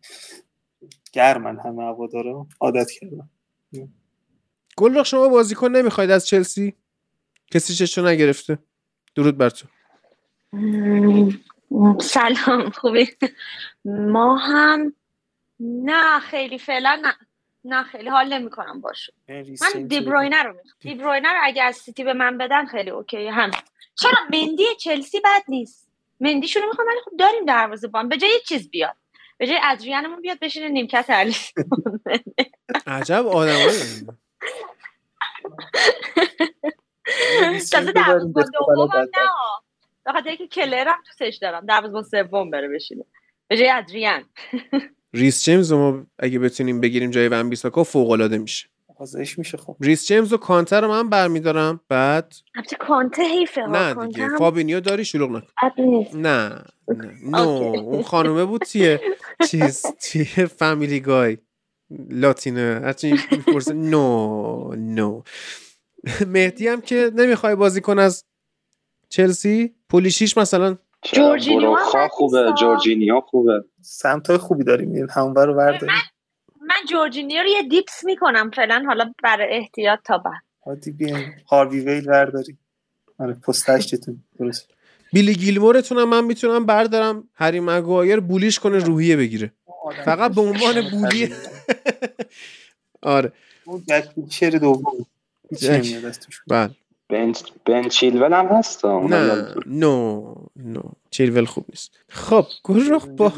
[1.12, 3.30] گرمن همه هوادارا عادت کردن
[4.78, 6.74] گل شما بازیکن نمی‌خواید از چلسی؟
[7.52, 8.60] کسی چشو نگرفته؟
[9.16, 9.68] درود بر تو.
[12.02, 13.08] سلام خوبی؟
[13.86, 14.94] ما هم
[15.60, 17.14] نه خیلی فعلا نه.
[17.68, 20.76] نه خیلی حال نمی‌کنم باشه من دیبروینه رو می‌خوام.
[20.80, 23.52] دیبروینه رو اگه از سیتی به من بدن خیلی اوکی هم
[23.96, 25.88] چرا مندی چلسی بد نیست؟
[26.20, 28.10] مندیشون رو می‌خوام ولی خب داریم دروازه بان.
[28.10, 28.96] به جای یه چیز بیاد.
[29.38, 31.36] به جای ادریانمون بیاد بشینه نیمکت علی
[32.88, 34.08] عجب آدمایی.
[37.72, 39.08] تازه دروازه دوم هم نه.
[40.06, 41.66] به خاطر که کلر هم دوستش دارم.
[41.66, 43.06] دروازه سوم بره بشینه.
[43.48, 44.24] به جای ادریان.
[45.14, 48.68] ریس جیمز رو ما اگه بتونیم بگیریم جای ون بیساکا فوق العاده میشه.
[49.38, 51.80] میشه خب ریس جیمز و کانتر رو من برمیدارم.
[51.90, 54.30] بعد البته کانته حیفه نه دیگه.
[54.38, 55.48] فابینیو داری؟ شلوغ نکن.
[56.14, 57.14] نه نه.
[57.24, 59.02] نو اون خانومه بود تیه
[59.50, 61.38] چیز تیه فامیلی گای.
[62.10, 62.82] لاتینه.
[62.84, 63.74] هرچی می‌پرسه.
[63.74, 65.22] نو نو.
[66.28, 68.24] مهدی هم که نمی‌خوای بازی کن از
[69.10, 70.78] چلسی؟ پولیشیش مثلا.
[71.14, 71.76] جورجینیو
[72.12, 73.64] خوبه جورجینیو خوبه.
[73.82, 75.96] سمت خوبی داریم همون رو برداریم.
[76.62, 80.42] من جورجینیو رو یه دیپس می‌کنم فعلا حالا برای احتیاط تا بعد.
[80.66, 82.60] هادی بیاین هاروی ویل برداریم.
[83.20, 84.68] آره پست هشتتون درست.
[85.14, 89.52] بیلی گیلمورتون هم من می‌تونم بردارم هری مگوایر بولیش کنه روحیه بگیره.
[90.06, 91.34] فقط به عنوان بولی.
[93.02, 93.32] آره.
[93.66, 93.84] اون
[94.30, 95.06] چر دوم.
[96.48, 96.70] بله.
[97.66, 100.82] بن چیلول هم هست نه نو نو.
[101.12, 101.92] چیلول خوب نیست.
[102.10, 103.34] خب گروه با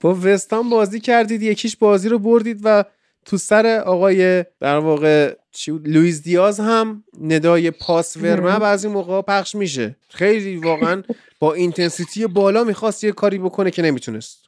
[0.00, 2.84] با وستان بازی کردید یکیش بازی رو بردید و
[3.24, 5.36] تو سر آقای در واقع
[5.68, 9.96] لویز دیاز هم ندای پاس ورمه بعضی موقع پخش میشه.
[10.08, 11.02] خیلی واقعا
[11.40, 14.44] با اینتنسیتی بالا می‌خواست یه کاری بکنه که نمی‌تونست.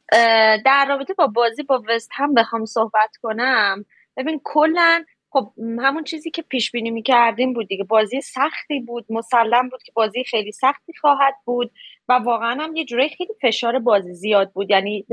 [0.65, 3.85] در رابطه با بازی با وست هم بخوام صحبت کنم.
[4.17, 7.83] ببین کلا خب همون چیزی که پیش بینی می‌کردیم بود دیگه.
[7.83, 11.71] بازی سختی بود مسلم بود که بازی خیلی سختی خواهد بود
[12.09, 14.71] و واقعا هم یه جوری خیلی فشار بازی زیاد بود.
[14.71, 15.05] یعنی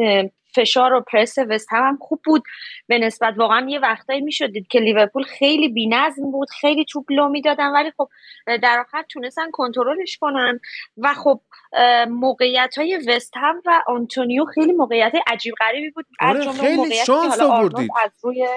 [0.55, 2.43] فشار و پرس وست هم خوب بود
[2.87, 3.35] به نسبت.
[3.37, 8.09] واقعا یه وقتایی می‌شدید که لیورپول خیلی بی‌نظم بود خیلی توپ لو می‌دادن ولی خب
[8.63, 10.61] در آخر تونستن کنترلش کنن.
[10.97, 11.41] و خب
[12.09, 16.07] موقعیت های وست هم و آنتونیو خیلی موقعیت عجیب غریبی بود.
[16.21, 17.91] از آره، خیلی شانس آوردید.
[18.05, 18.49] از روی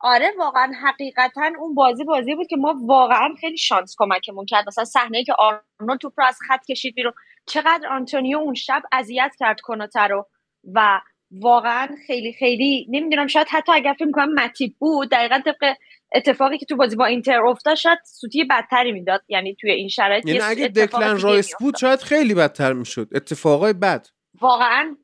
[0.00, 4.64] آره واقعا حقیقتا اون بازی بازی بود که ما واقعا خیلی شانس کمکمون کرد.
[4.66, 7.12] مثلا صحنه که آرنولد توپ رو از خط کشید بیرون
[7.46, 10.26] چقدر آنتونیو اون شب اذیت کرد کوناته رو
[10.74, 11.00] و
[11.30, 15.74] واقعا خیلی خیلی نمی‌دونم شاید حتی اگر فکر کنم ماتیپ بود دقیقا طبق
[16.14, 19.22] اتفاقی که تو بازی با اینتر افتاد شاید سوتی بدتری می‌داد.
[19.28, 23.08] یعنی توی این شرایط یعنی اگه دکلن رایس بود شاید خیلی بدتر می‌شد.
[23.14, 24.06] اتفاقای بد.
[24.40, 24.96] واقعا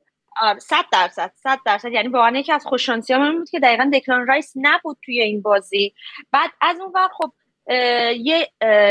[0.59, 1.93] صد درصد صد درصد.
[1.93, 5.95] یعنی واقعا یکی از خوششانسی من بود که دقیقا دکلان رایس نبود توی این بازی.
[6.33, 7.33] بعد از اون وقت خب
[8.17, 8.49] یه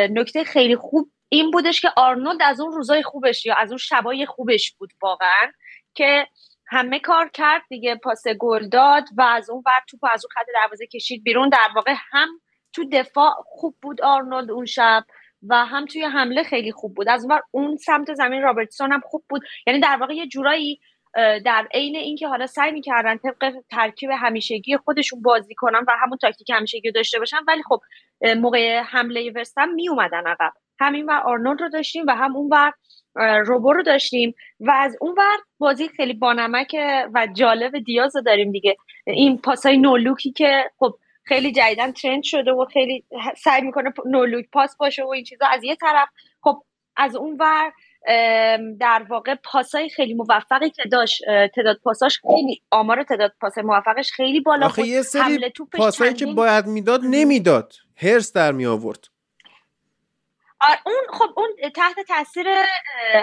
[0.09, 4.25] نکته خیلی خوب این بودش که آرنولد از اون روزای خوبش یا از اون شبای
[4.25, 5.51] خوبش بود واقعا
[5.93, 6.27] که
[6.67, 10.45] همه کار کرد دیگه پاس گل داد و از اون ور توپ از اون خط
[10.53, 11.49] دروازه کشید بیرون.
[11.49, 12.27] در واقع هم
[12.73, 15.03] تو دفاع خوب بود آرنولد اون شب
[15.47, 17.09] و هم توی حمله خیلی خوب بود.
[17.09, 19.41] از اون اون سمت زمین رابرتسون هم خوب بود.
[19.67, 20.79] یعنی در واقع یه جورایی
[21.15, 26.49] در عین اینکه حالا سعی می‌کردن طبق ترکیب همیشگی خودشون بازی کنن و همون تاکتیک
[26.49, 27.79] همیشگی داشته باشن ولی خب
[28.37, 30.53] موقع حمله وستهم می اومدن عقب.
[30.79, 32.73] همین و آرنولد رو داشتیم و هم اون ور
[33.45, 36.75] روبو رو داشتیم و از اون ور بازی خیلی بانمک
[37.13, 38.75] و جالب دیاز رو داریم دیگه.
[39.07, 43.05] این پاسای نولوکی که خب خیلی جدیدن ترند شده و خیلی
[43.37, 46.09] سعی می‌کنه نولوک پاس باشه و این چیزا از یه طرف.
[46.41, 46.63] خب
[46.97, 47.71] از اون ور
[48.79, 51.23] در واقع پاسای خیلی موفقی که داشت
[51.55, 54.85] تعداد پاساش خیلی آمار تعداد پاس موفقش خیلی بالا بود.
[54.85, 57.73] یه سری پاسایی که باید می‌داد نمی‌داد.
[57.95, 59.07] هرس در می آورد.
[60.85, 62.47] اون خب اون تحت تاثیر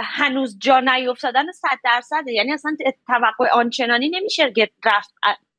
[0.03, 2.77] هنوز جا نیفتادن صد درصده یعنی اصلا
[3.07, 4.53] توقع آنچنانی نمیشه
[4.85, 5.15] رفت.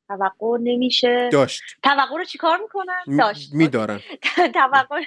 [0.08, 1.28] توقع نمیشه.
[1.32, 1.62] داشت.
[1.82, 3.54] توقع رو چیکار می‌کنن؟ داشت.
[3.54, 4.00] میدارن.
[4.54, 5.02] توقع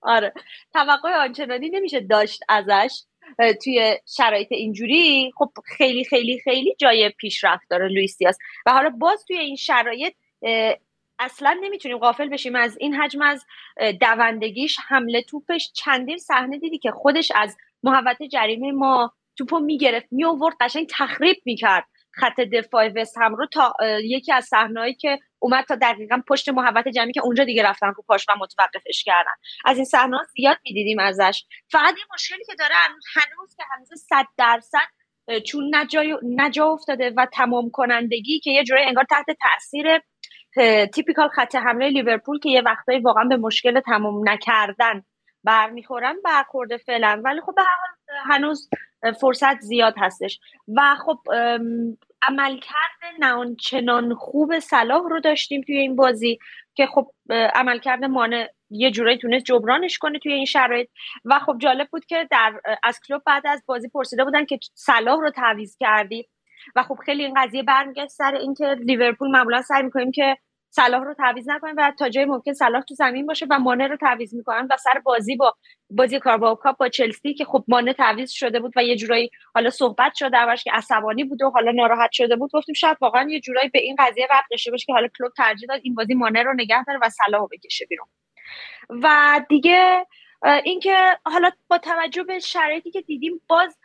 [0.00, 0.32] آره.
[0.72, 3.02] توقع آنچنانی نمیشه داشت ازش.
[3.64, 8.38] توی شرایط اینجوری خب خیلی خیلی خیلی جای پیشرفت داره لوئیس دیاز.
[8.66, 10.14] و حالا باز توی این شرایط
[11.18, 13.44] اصلا نمی‌تونیم غافل بشیم از این حجم از
[14.00, 14.76] دوندگیش.
[14.88, 20.86] حمله توپش چندین صحنه دیدی که خودش از محوطه جریمه ما توپو می‌گرفت میآورد قشنگ
[20.90, 21.84] تخریب می‌کرد.
[22.10, 23.72] خط دفاع وست هم رو تا
[24.04, 28.02] یکی از صحنه‌ای که اومد تا دقیقا پشت محوت جمعی که اونجا دیگه رفتن رو
[28.06, 29.32] پاش و متوقفش کردن.
[29.64, 31.44] از این صحنه زیاد می‌دیدیم ازش.
[31.70, 32.74] فقط یه مشکلی که داره
[33.14, 34.88] هنوز که هنوز صد درصد
[35.46, 35.70] چون
[36.24, 40.00] نجا, افتاده و تمام کنندگی که یه جوری انگار تحت تاثیر
[40.86, 45.02] تیپیکال خط حمله لیورپول که یه وقتایی واقعا به مشکل تمام نکردن
[45.44, 47.22] برمیخورن برخورده فعلا.
[47.24, 47.62] ولی خب به
[48.24, 48.70] هنوز
[49.20, 50.40] فرصت زیاد هستش.
[50.76, 51.18] و خب
[52.22, 56.38] عملکرد چنان خوب صلاح رو داشتیم توی این بازی
[56.74, 57.10] که خب
[57.54, 60.88] عملکرد مانع یه جورایی تونست جبرانش کنه توی این شرایط.
[61.24, 65.20] و خب جالب بود که در از کلوب بعد از بازی پرسیده بودن که صلاح
[65.20, 66.28] رو تعویض کردی.
[66.76, 70.36] و خب خیلی این قضیه برمیگشت سر اینکه لیورپول معمولا سعی می‌کنیم که
[70.70, 73.96] صلاح رو تعویض نکنن و تا جای ممکن صلاح تو زمین باشه و مانع رو
[73.96, 75.54] تعویض می‌کنن و سر بازی با
[75.90, 79.70] بازی کارباو کاپ با چلسی که خب مانع تعویض شده بود و یه جورایی حالا
[79.70, 83.40] صحبت شده دربارش که عصبانی بود و حالا ناراحت شده بود گفتیم شاید واقعا یه
[83.40, 86.42] جورایی به این قضیه ربط داشته باشه که حالا کلوب ترجیح داد این بازی مانع
[86.42, 88.06] رو نگه داره و صلاح بکشه بیرون.
[88.90, 90.06] و دیگه
[90.64, 93.78] اینکه حالا با توجه به شرایطی که دیدیم باز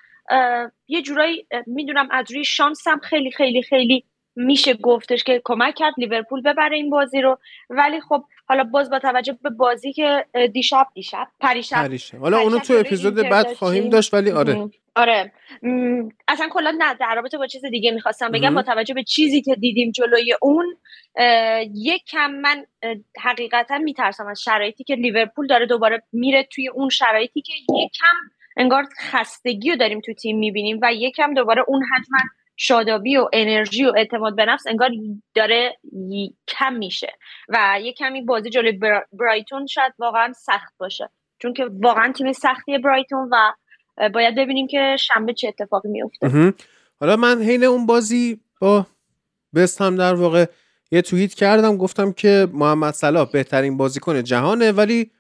[0.87, 4.05] یه جورایی می‌دونم از روی شانس هم خیلی خیلی خیلی
[4.35, 7.37] میشه گفتش که کمک کرد لیورپول ببره این بازی رو.
[7.69, 12.73] ولی خب حالا باز با توجه به بازی که دیشب دیشب پریشب حالا اونو تو
[12.73, 14.69] اپیزود بعد خواهیم داشت ولی آره.
[14.95, 15.31] آره.
[16.27, 18.55] اصلا کلا نه در رابطه با چیز دیگه می‌خواستم بگم.
[18.55, 20.77] با توجه به چیزی که دیدیم جلوی اون
[21.75, 22.65] یک کم من
[23.21, 28.17] حقیقتا میترسم از شرایطی که لیورپول داره دوباره میره توی اون شرایطی که یک کم
[28.57, 32.17] انگار خستگی رو داریم تو تیم می‌بینیم و یک کم دوباره اون حتما
[32.57, 34.89] شادابی و انرژی و اعتماد به نفس انگار
[35.35, 35.77] داره
[36.47, 37.13] کم میشه.
[37.49, 38.79] و یه کمی بازی جلوی
[39.13, 41.09] برایتون شاید واقعا سخت باشه.
[41.39, 43.53] چون که واقعا تیم سختی برایتون و
[44.13, 46.53] باید ببینیم که شنبه چه اتفاقی میفته
[46.99, 48.87] حالا من حین اون بازی با
[49.55, 50.45] وست هم در واقع
[50.91, 51.77] یه توییت کردم.
[51.77, 55.11] گفتم که محمد صلاح بهترین بازیکن جهانه ولی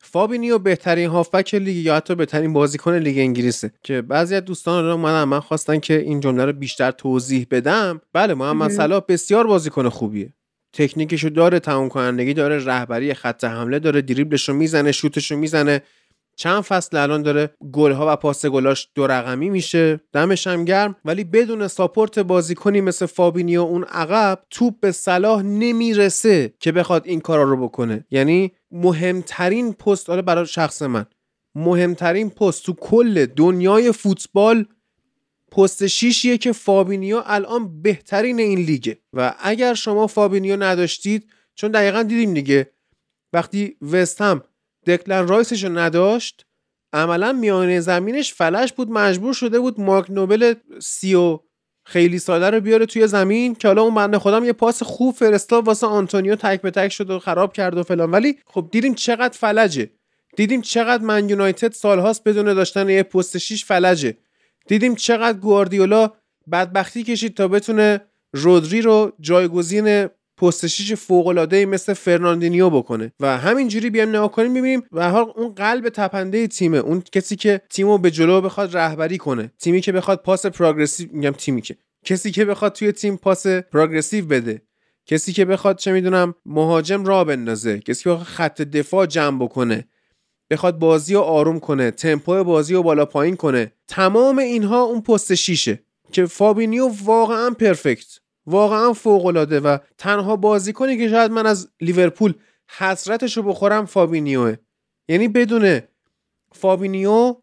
[0.00, 4.96] فابینیو بهترین هافبک لیگ یا حتی بهترین بازیکن لیگ انگلیسه که بعضی از دوستان رو
[4.96, 8.00] من من خواستن که این جمله رو بیشتر توضیح بدم.
[8.12, 10.34] بله محمد صلاح بسیار بازیکن خوبیه.
[10.72, 15.82] تکنیکشو داره تمام کنندگی داره رهبری خط حمله داره دریبلشو می‌زنه شوتشو می‌زنه.
[16.36, 20.00] چند فصل الان داره گلها و پاس گلاش دو رقمی میشه.
[20.12, 20.96] دمش هم گرم.
[21.04, 27.20] ولی بدون support بازیکنی مثل فابینیو اون عقب توپ به صلاح نمی‌رسه که بخواد این
[27.20, 28.04] کارا رو بکنه.
[28.10, 31.06] یعنی مهمترین پست حالا برای شخص من.
[31.54, 34.66] مهمترین پست تو کل دنیای فوتبال
[35.52, 38.98] پست شیشیه که فابینیو الان بهترین این لیگه.
[39.12, 42.72] و اگر شما فابینیو نداشتید چون دقیقا دیدیم دیگه
[43.32, 44.44] وقتی وست هم
[44.86, 46.46] دکلن رایسش رو نداشت
[46.92, 51.40] عملا میانه زمینش فلش بود مجبور شده بود مارک نوبل سی و
[51.88, 55.66] خیلی ساده رو بیاره توی زمین که حالا اون بنده خودم یه پاس خوب فرستاد
[55.66, 58.10] واسه آنتونیو تک به تک شد و خراب کرد و فلان.
[58.10, 59.90] ولی خب دیدیم چقدر فلجه.
[60.36, 64.16] دیدیم چقدر من یونایتد سالهاست بدون داشتن یه پست 6 فلجه.
[64.66, 66.12] دیدیم چقدر گواردیولا
[66.52, 68.00] بدبختی کشید تا بتونه
[68.32, 70.08] رودری رو جایگزین
[70.38, 73.12] پست شیش فوق العاده مثل فرناندینیو بکنه.
[73.20, 76.78] و همینجوری بیایم نگاه کنیم می‌بینیم و حال اون قلب تپنده تیمه.
[76.78, 79.52] اون کسی که تیمو به جلو بخواد رهبری کنه.
[79.58, 81.76] تیمی که بخواد پاس progressive میگم تیمی که.
[82.04, 84.62] کسی که بخواد توی تیم پاس progressive بده.
[85.06, 87.78] کسی که بخواد چه می‌دونم مهاجم راه بندازه.
[87.78, 89.84] کسی که بخواد خط دفاع جمع بکنه.
[90.50, 91.90] بخواد بازی رو آروم کنه.
[91.90, 93.72] تمپو بازی رو بالا پایین کنه.
[93.88, 95.82] تمام اینها اون پست شیشه.
[96.12, 98.20] که فابینیو واقعا perfect.
[98.48, 102.34] واقعا فوق العاده و تنها بازیکنی که شاید من از لیورپول
[102.78, 104.56] حسرتش رو بخورم فابینیوه.
[105.08, 105.80] یعنی بدون
[106.52, 107.36] فابینیو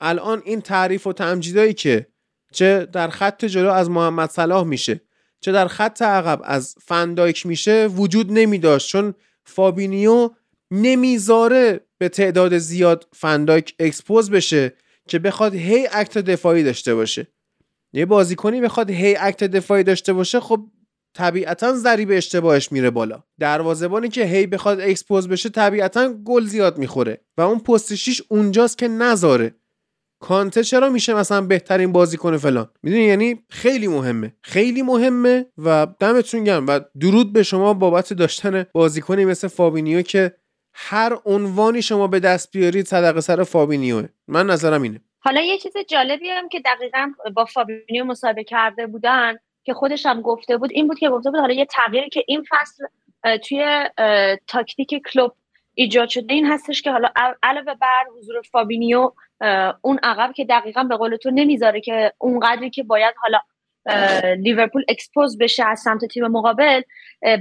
[0.00, 2.06] الان این تعریف و تمجیدایی که
[2.52, 5.00] چه در خط جلو از محمد صلاح میشه
[5.40, 9.14] چه در خط عقب از فندایک میشه وجود نمی داشت چون
[9.44, 10.30] فابینیو
[10.70, 14.72] نمی‌ذاره به تعداد زیاد فندایک expose بشه
[15.08, 17.26] که بخواد هی act دفاعی داشته باشه.
[17.94, 20.60] یه بازیکنی بخواد هی act دفاعی داشته باشه خب
[21.16, 23.22] طبیعتا ضریب اشتباهش میره بالا.
[23.40, 28.78] دروازه‌بانی که هی بخواد expose بشه طبیعتا گل زیاد می‌خوره و اون پست 6 اونجاست
[28.78, 29.54] که نذاره.
[30.22, 34.34] کانته چرا میشه مثلا بهترین بازیکن فلان؟ می‌دونی؟ یعنی خیلی مهمه.
[34.42, 36.66] خیلی مهمه و دمتون گرم.
[36.66, 40.34] و درود به شما بابت داشتن بازیکنی مثل فابینیو که
[40.74, 44.08] هر عنوانی شما به دست بیارید صدقه سر فابینیوه.
[44.28, 45.00] من نظرم اینه.
[45.24, 50.22] حالا یه چیز جالبی هم که دقیقا با فابینیو مصاحبه کرده بودن که خودش هم
[50.22, 52.84] گفته بود این بود که گفته بود حالا یه تغییری که این فصل
[53.36, 53.88] توی
[54.46, 55.32] تاکتیک کلوب
[55.74, 57.08] ایجاد شده این هستش که حالا
[57.42, 59.12] علاوه بر حضور فابینیو
[59.82, 63.38] اون عقب که دقیقا به قول تو نمی‌ذاره که اونقدری که باید حالا
[64.34, 66.82] لیورپول expose بشه از سمت تیم مقابل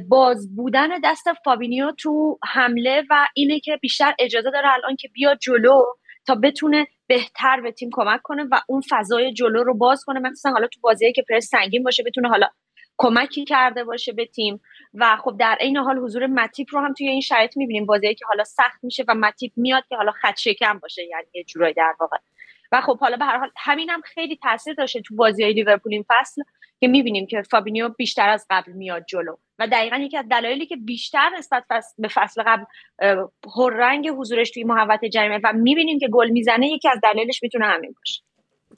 [0.07, 5.35] باز بودن دست فابینیو تو حمله و اینه که بیشتر اجازه داره الان که بیا
[5.35, 5.83] جلو
[6.25, 10.19] تا بتونه بهتر به تیم کمک کنه و اون فضای جلو رو باز کنه.
[10.19, 12.49] مثلا حالا تو بازیایی که پرس سنگین باشه بتونه حالا
[12.97, 14.61] کمکی کرده باشه به تیم.
[14.93, 17.85] و خب در عین حال حضور متیپ رو هم توی این شرایط می‌بینیم.
[17.85, 21.43] بازیایی که حالا سخت میشه و متیپ میاد که حالا خط شکم باشه یعنی یه
[21.43, 22.17] جورایی در واقع.
[22.71, 25.93] و خب حالا به هر حال همینم هم خیلی تاثیر داشته تو بازی های لیورپول
[25.93, 26.41] این فصل.
[26.83, 30.75] که می‌بینیم که فابینیو بیشتر از قبل میاد جلو و دقیقا یکی از دلایلی که
[30.75, 31.63] بیشتر نسبت
[31.97, 32.63] به فصل قبل
[33.71, 37.95] رنگ حضورش توی محوطه جریمه و می‌بینیم که گل می‌زنه یکی از دلایلش می‌تونه همین
[37.97, 38.21] باشه.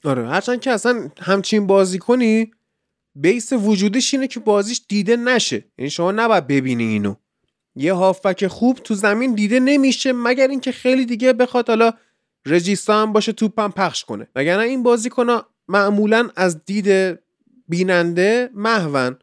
[0.03, 2.51] آره هرچند که اصلا همچین بازی کنی
[3.15, 5.63] بیس وجودش اینه که بازیش دیده نشه.
[5.77, 7.15] یعنی شما نباید ببینی اینو.
[7.75, 11.91] یه هافبک خوب تو زمین دیده نمیشه مگر اینکه خیلی دیگه بخواد حالا
[12.45, 14.27] رجیستا هم باشه توپم پخش کنه.
[14.35, 17.19] وگرنه این بازیکن معمولا از دید
[17.67, 19.17] بیننده محون.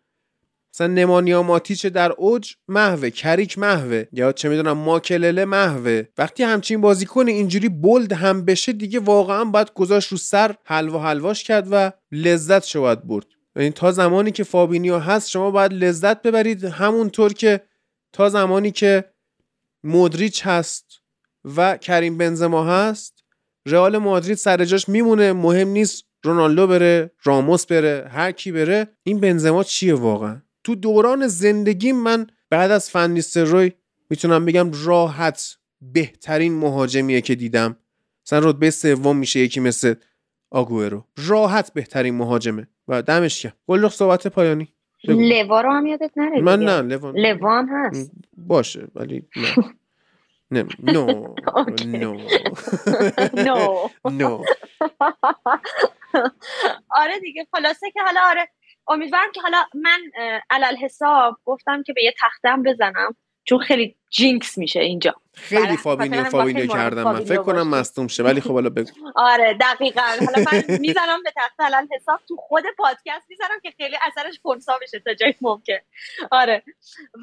[0.74, 4.05] مثلا نمانیا ماتیچ در اوج محوه کریک محوه.
[4.12, 6.02] یا چه می‌دونم ماکلله محوه.
[6.19, 11.44] وقتی همچین بازیکن اینجوری بولد هم بشه دیگه واقعا باید گذاشت رو سر حلوا حلواش
[11.44, 13.27] کرد و لذت شو باید برد.
[13.56, 16.64] یعنی تا زمانی که فابینیو هست شما باید لذت ببرید.
[16.64, 17.60] همونطور که
[18.12, 19.05] تا زمانی که
[19.85, 20.86] مودریچ هست
[21.56, 23.24] و کریم بنزما هست
[23.66, 25.32] رئال مادرید سر جاش میمونه.
[25.32, 31.27] مهم نیست رونالدو بره راموس بره هر کی بره این بنزما چیه واقعا؟ تو دوران
[31.27, 33.73] زندگی من بعد از فنیستروی
[34.11, 37.77] می‌تونم بگم راحت بهترین مهاجمیه که دیدم.
[38.27, 39.94] مثلا رتبه سوم میشه یکی مثل
[40.51, 41.05] آگوئرو.
[41.16, 42.69] راحت بهترین مهاجمه.
[42.89, 43.53] و دمش گرم.
[43.66, 44.69] گل صحبت پایانی.
[45.05, 48.12] لوا رو هم یادت نره من نه لوا لوا هست.
[48.36, 49.55] باشه ولی نه.
[50.51, 51.34] نه no
[51.86, 52.16] no
[53.34, 54.44] no no
[57.02, 58.48] آره دیگه خلاصه که حالا آره
[58.89, 60.01] امیدوارم که حالا من
[60.51, 65.14] علی‌الحساب گفتم که به یه تخته‌ام بزنم چون خیلی jinx میشه اینجا.
[65.34, 67.24] خیلی فابینیو فابینیو کردم من.
[67.24, 70.01] فکر کنم مصدوم شه ولی خب حالا بگو آره دقیقا.
[70.02, 75.01] حالا من می‌زنم به تخته علی‌الحساب تو خود پادکست می‌زنم که خیلی اثرش خنثی بشه
[75.01, 75.78] تا جایی ممکن.
[76.30, 76.62] آره.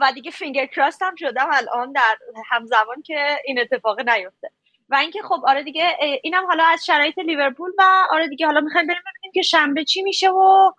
[0.02, 2.18] و دیگه فینگر کراست هم شدم الان در
[2.52, 4.52] همزمان که این اتفاق نیفته.
[4.90, 5.84] و اینکه خب آره دیگه
[6.24, 10.02] اینم حالا از شرایط لیورپول و آره دیگه حالا می‌خوایم بریم ببینیم که شنبه چی
[10.02, 10.72] میشه و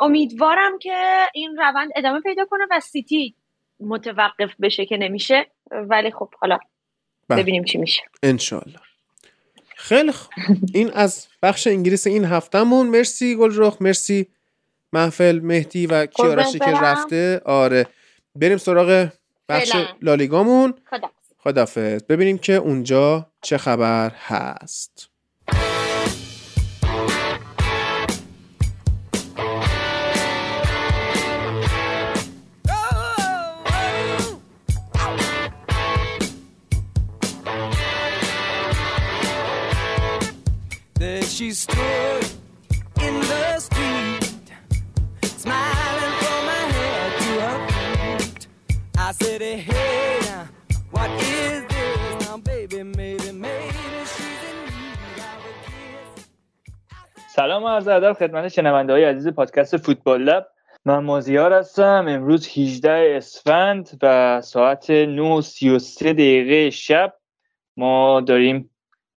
[0.00, 3.34] امیدوارم که این روند ادامه پیدا کنه و سیتی
[3.80, 5.46] متوقف بشه که نمیشه.
[5.70, 6.58] ولی خب حالا
[7.28, 7.42] بله.
[7.42, 8.02] ببینیم چی میشه.
[8.22, 8.80] انشالله
[9.76, 10.32] خیلی خوب.
[10.74, 12.86] این از بخش انگلیس این هفتهمون.
[12.86, 14.26] مرسی گلرخ مرسی
[14.92, 17.40] محفل مهدی و کیارشی که رفته.
[17.44, 17.86] آره.
[18.34, 19.08] بریم سراغ
[19.48, 19.72] بخش
[20.02, 20.74] لالیگامون.
[21.38, 25.08] خدافز ببینیم که اونجا چه خبر هست
[41.42, 42.26] she stood
[43.00, 44.52] in the street,
[45.22, 47.58] smiling from my head to her
[48.18, 48.46] feet.
[48.98, 50.11] I said, hey,
[57.34, 60.46] سلام عرض ادب خدمت شنونده های عزیز پادکست فوتبال لب.
[60.84, 62.04] من مازیار هستم.
[62.08, 67.12] امروز 18 اسفند و ساعت 9:33 دقیقه شب
[67.76, 68.70] ما داریم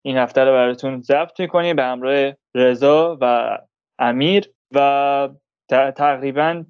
[0.02, 3.58] این هفته رو براتون ضبط می‌کنیم به همراه رضا و
[3.98, 5.28] امیر و
[5.68, 6.64] تقریبا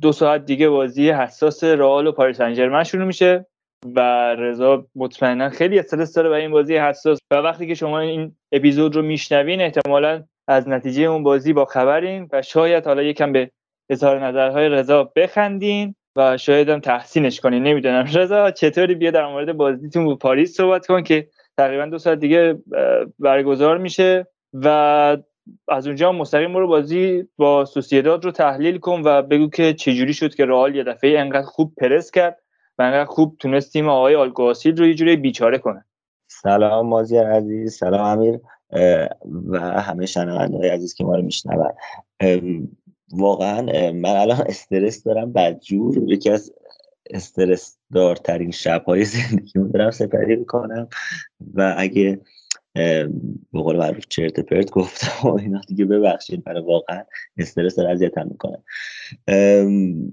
[0.00, 3.46] دو ساعت دیگه بازی حساس رئال و پاریس سن شروع میشه
[3.96, 4.00] و
[4.34, 7.18] رضا مطمئنا خیلی استرس داره برای این بازی حساس.
[7.30, 12.28] و وقتی که شما این اپیزود رو میشنوین احتمالا از نتیجه اون بازی با خبرین
[12.32, 13.50] و شاید حالا یکم به
[13.90, 17.62] اظهار نظرهای رضا بخندین و شاید هم تحسینش کنین.
[17.62, 18.04] نمی‌دونم.
[18.14, 22.58] رضا چطوری؟ بیا در مورد بازیتون با پاریس صحبت کن که تقریبا دو ساعت دیگه
[23.18, 24.66] برگزار میشه و
[25.68, 30.34] از اونجا مستقیم رو بازی با سوسیداد رو تحلیل کن و بگو که چجوری شد
[30.34, 32.38] که رئال یه دفعه انقدر خوب پرس کرد
[32.78, 35.84] و انقدر خوب تونست تیم آقای آلگواسیل رو یه جوری بیچاره کنه.
[36.28, 37.74] سلام مازیار عزیز.
[37.74, 38.40] سلام امیر.
[39.46, 41.72] و همه های عزیز که ما رو میشنون.
[43.12, 46.52] واقعا من الان استرس دارم بدجور یکی از
[47.10, 50.88] استرس دارترین شبهای زندگیمو دارم سپری می‌کنم.
[51.54, 52.20] و اگه
[52.74, 53.10] به
[53.52, 57.04] قول معروف چرت پرت گفتم و اینا دیگه ببخشید برای واقعا
[57.38, 58.58] استرس داره اذیتم می‌کنه.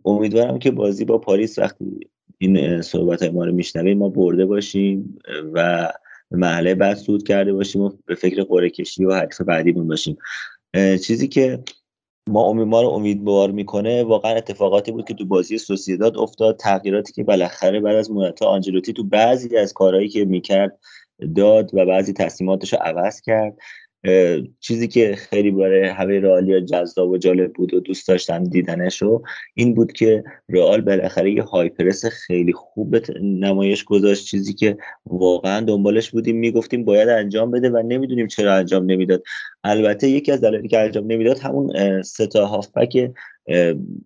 [0.05, 5.19] امیدوارم که بازی با پاریس وقتی این صحبت های ما رو میشنویم ما برده باشیم
[5.53, 5.89] و
[6.31, 10.17] محله بعد سود کرده باشیم و به فکر قره کشی و حرف بعدیمون باشیم.
[11.03, 11.63] چیزی که
[12.29, 16.57] ما امید رو امیدوار می‌کنه واقعا اتفاقاتی بود که تو بازی سوسیداد افتاد.
[16.57, 20.79] تغییراتی که بالاخره بعد از مدت آنجلوتی تو بعضی از کارهایی که می‌کرد
[21.35, 23.57] داد و بعضی تصمیماتش رو عوض کرد.
[24.59, 29.23] چیزی که خیلی برای همه رئالیا جذاب و جالب بود و دوست داشتم دیدنش رو
[29.53, 34.25] این بود که رئال بالاخره یه هایپرس خیلی خوب نمایش گذاشت.
[34.25, 39.23] چیزی که واقعا دنبالش بودیم می‌گفتیم باید انجام بده و نمی‌دونیم چرا انجام نمی‌داد.
[39.63, 43.11] البته یکی از دلایلی که انجام نمی‌داد همون ستا هافبک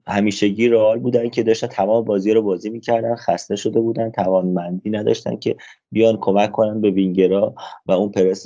[0.08, 5.36] همیشگی رئال بودن که داشتن تمام بازی رو بازی می‌کردن خسته شده بودن توانمندی نداشتن
[5.36, 5.56] که
[5.92, 7.56] بیان کمک کنن به وینگرا
[7.86, 8.46] و اون پرس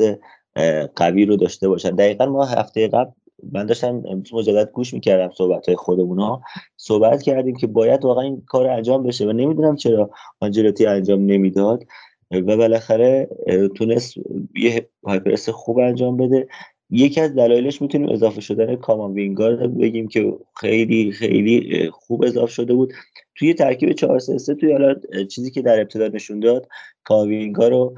[0.96, 1.96] قوی رو داشته باشن.
[1.96, 3.12] دقیقا ما هفته قبل
[3.52, 4.04] من داشتم
[4.34, 6.42] مجدد گوش می‌کردم صحبت های خودمون
[6.78, 10.10] صحبت کردیم که باید واقعا این کار انجام بشه و نمی‌دونم چرا
[10.40, 11.84] آنجلوتی انجام نمی‌داد
[12.32, 13.30] و بالاخره
[13.76, 14.14] تونست
[14.56, 16.48] یه هایپرس خوب انجام بده.
[16.90, 22.74] یکی از دلایلش می‌تونیم اضافه شدن کامان وینگار بگیم که خیلی خیلی خوب اضافه شده
[22.74, 22.94] بود.
[23.36, 24.96] توی ترکیب 4 3 توی حالا
[25.30, 26.68] چیزی که در ابتدا نشون داد
[27.04, 27.96] کاوینگا رو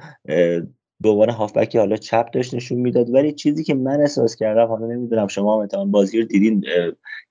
[1.00, 3.14] به عنوان هافبکی حالا چپ داشت نشون می‌داد.
[3.14, 6.66] ولی چیزی که من احساس کردم حالا نمی‌دونم شما مثلا بازی رو دیدین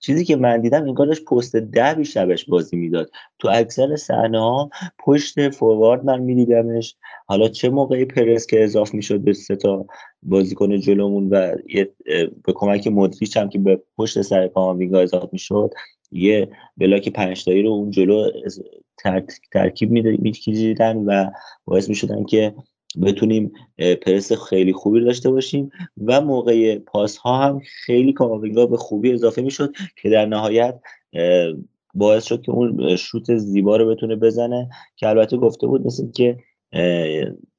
[0.01, 3.11] چیزی که من دیدم انگار داشت پست ده بیشتر بهش بازی می‌داد.
[3.39, 6.97] تو اکثر صحنه ها پشت فوروارد من میدیدمش.
[7.27, 9.87] حالا چه موقعی پرس که اضاف می‌شد به سه تا
[10.23, 11.57] بازیکن جلومون و
[12.45, 15.71] به کمک مدریچ هم که به پشت سر کاماوینگا اضافه می‌شد
[16.13, 18.31] یه بلاک پنج تایی رو اون جلو
[19.53, 21.31] ترکیب می‌دیدن و
[21.65, 22.55] باعث می‌شدن که
[23.03, 23.53] بتونیم
[24.03, 25.71] پرس خیلی خوبی داشته باشیم
[26.07, 30.81] و موقع پاس ها هم خیلی کاماوینگا به خوبی اضافه می‌شد که در نهایت
[31.95, 36.37] باعث شد که اون شوت زیبا رو بتونه بزنه که البته گفته بود مثل که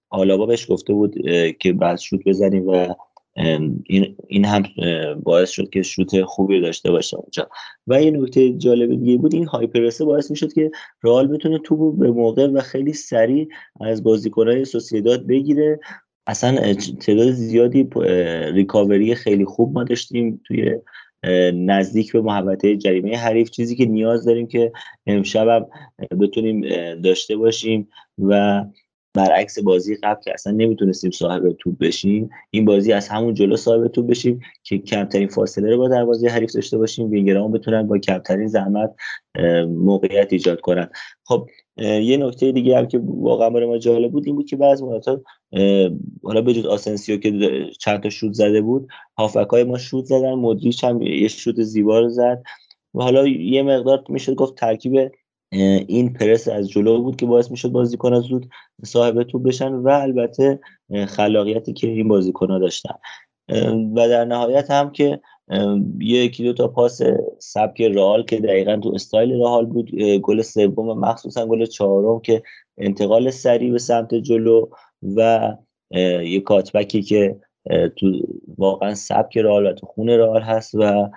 [0.09, 1.15] آلابا بهش گفته بود
[1.59, 2.95] که بعد شوت بزنیم و
[3.37, 4.63] این, این هم
[5.23, 7.49] باعث شد که شوت خوبی داشته باشه اونجا.
[7.87, 10.71] و یه نکته جالب دیگه بود این هایپرسه باعث می‌شد که
[11.03, 13.47] رئال بتونه توپ به موقع و خیلی سریع
[13.81, 15.79] از بازیکنهای سوسیداد بگیره.
[16.27, 17.89] اصلا تعداد زیادی
[18.53, 20.75] ریکاوری خیلی خوب ما داشتیم توی
[21.53, 24.71] نزدیک به محوطه جریمه حریف چیزی که نیاز داریم که
[25.07, 25.65] امشب هم
[26.19, 26.61] بتونیم
[27.01, 27.89] داشته باشیم.
[28.17, 28.63] و
[29.17, 33.87] برعکس بازی قبل که اصلا نمی‌تونستیم صاحب توپ بشیم این بازی از همون جلو صاحب
[33.87, 38.47] توپ بشیم که کمترین فاصله رو با دروازه حریف داشته باشیم وینگرامون بتونن با کمترین
[38.47, 38.95] زحمت
[39.67, 40.89] موقعیت ایجاد کنن.
[41.23, 44.81] خب یه نکته دیگه هم که واقعا برای ما جالب بود این بود که بعض
[44.81, 45.05] مرات
[46.23, 47.31] حالا به جز آسنسیو که
[47.79, 51.99] چند تا شوت زده بود هافبک های ما شوت زدن مدریچ هم یه شوت زیبا
[51.99, 52.43] رو زد.
[52.93, 55.11] و حالا یه مقدار می‌شد گفت ترکیب
[55.51, 58.49] این پرس از جلو بود که باعث می‌شد بازیکن زود
[58.85, 60.59] صاحب توپ بشن و البته
[61.07, 62.95] خلاقیتی که این بازیکن ها داشتن.
[63.95, 65.19] و در نهایت هم که
[65.99, 67.01] یکی دو تا پاس
[67.39, 72.43] سبک رئال که دقیقا تو استایل رئال بود گل سوم مخصوصا گل چهارم که
[72.77, 74.67] انتقال سریع به سمت جلو
[75.15, 75.51] و
[76.23, 77.39] یه کاتبکی که
[77.95, 78.11] تو
[78.57, 81.09] واقعا سبک رئال و تو خون رئال هست و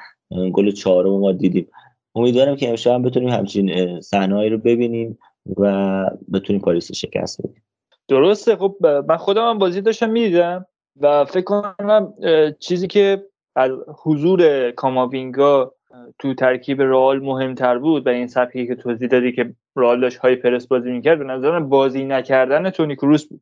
[0.53, 1.67] گل چهارم ما دیدیم.
[2.15, 5.19] امیدوارم که امشب هم بتونیم همچین صحنه‌ای رو ببینیم
[5.57, 7.63] و بتونیم پاریس رو شکست بدیم.
[8.09, 8.57] درسته.
[8.57, 8.77] خب
[9.09, 10.67] من خودم هم بازی داشتم می‌دیدم
[11.01, 12.15] و فکر کنم
[12.59, 13.25] چیزی که
[13.57, 13.71] از
[14.03, 15.75] حضور کاماوینگا
[16.19, 20.37] تو ترکیب رئال مهمتر بود و این سبکی که توضیح دادی که رئال داشت های
[20.37, 23.41] پرس بازی می‌کرد به نظرم بازی نکردن تونی کروس بود.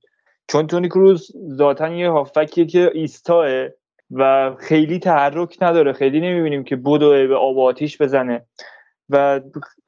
[0.48, 3.68] چون تونی کروس ذاتا یه هافکیه که ایستاه
[4.10, 5.92] و خیلی تحرک نداره.
[5.92, 8.46] خیلی نمی‌بینیم که بدو به آب آتیش بزنه.
[9.08, 9.40] و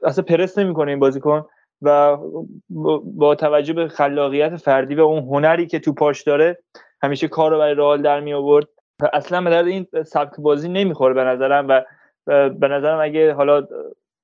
[0.04, 1.44] اصلا پرس نمی‌کنه این بازیکن
[1.82, 2.16] و
[3.04, 6.58] با توجه به خلاقیت فردی و اون هنری که تو پاش داره
[7.02, 8.68] همیشه کار رو برای رئال در می آورد
[9.12, 11.82] اصلا به درد این سبک بازی نمی‌خوره به نظرم و
[12.50, 13.66] به نظرم اگه حالا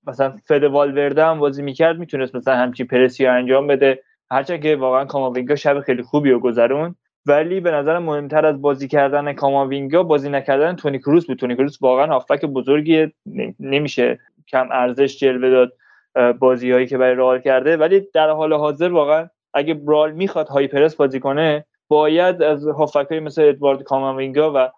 [0.07, 4.03] مثلا فد والورده هم بازی می‌کرد می‌تونست مثلا همچی پرسی انجام بده.
[4.31, 6.95] هرچند که واقعا کاماوینگا شب خیلی خوبی و گذرون
[7.27, 11.39] ولی به نظر مهمتر از بازی کردن کاماوینگا بازی نکردن تونی کروس بود.
[11.39, 13.13] تونی کروس واقعا هافبک بزرگی
[13.61, 15.73] نمیشه کم ارزش جلوه داد
[16.39, 17.77] بازی هایی که برای رئال کرده.
[17.77, 23.13] ولی در حال حاضر واقعا اگه برال می‌خواد های پرس بازی کنه باید از هافک
[23.13, 24.71] مثل ادوارد کاماوینگا و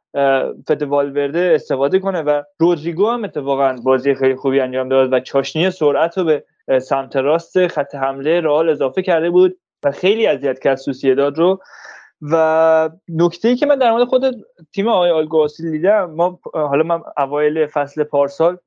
[0.68, 5.70] فد والورده استفاده کنه و رودریگو هم اتفاقا بازی خیلی خوبی انجام داد و چاشنی
[5.70, 6.44] سرعت رو به
[6.78, 11.60] سمت راست خط حمله رئال اضافه کرده بود و خیلی اذیت کرد سوسیداد رو
[12.22, 14.24] و نکته ای که من در مورد خود
[14.74, 18.58] تیم آقای آلگواسیل دیدم ما حالا من اوایل فصل پارسال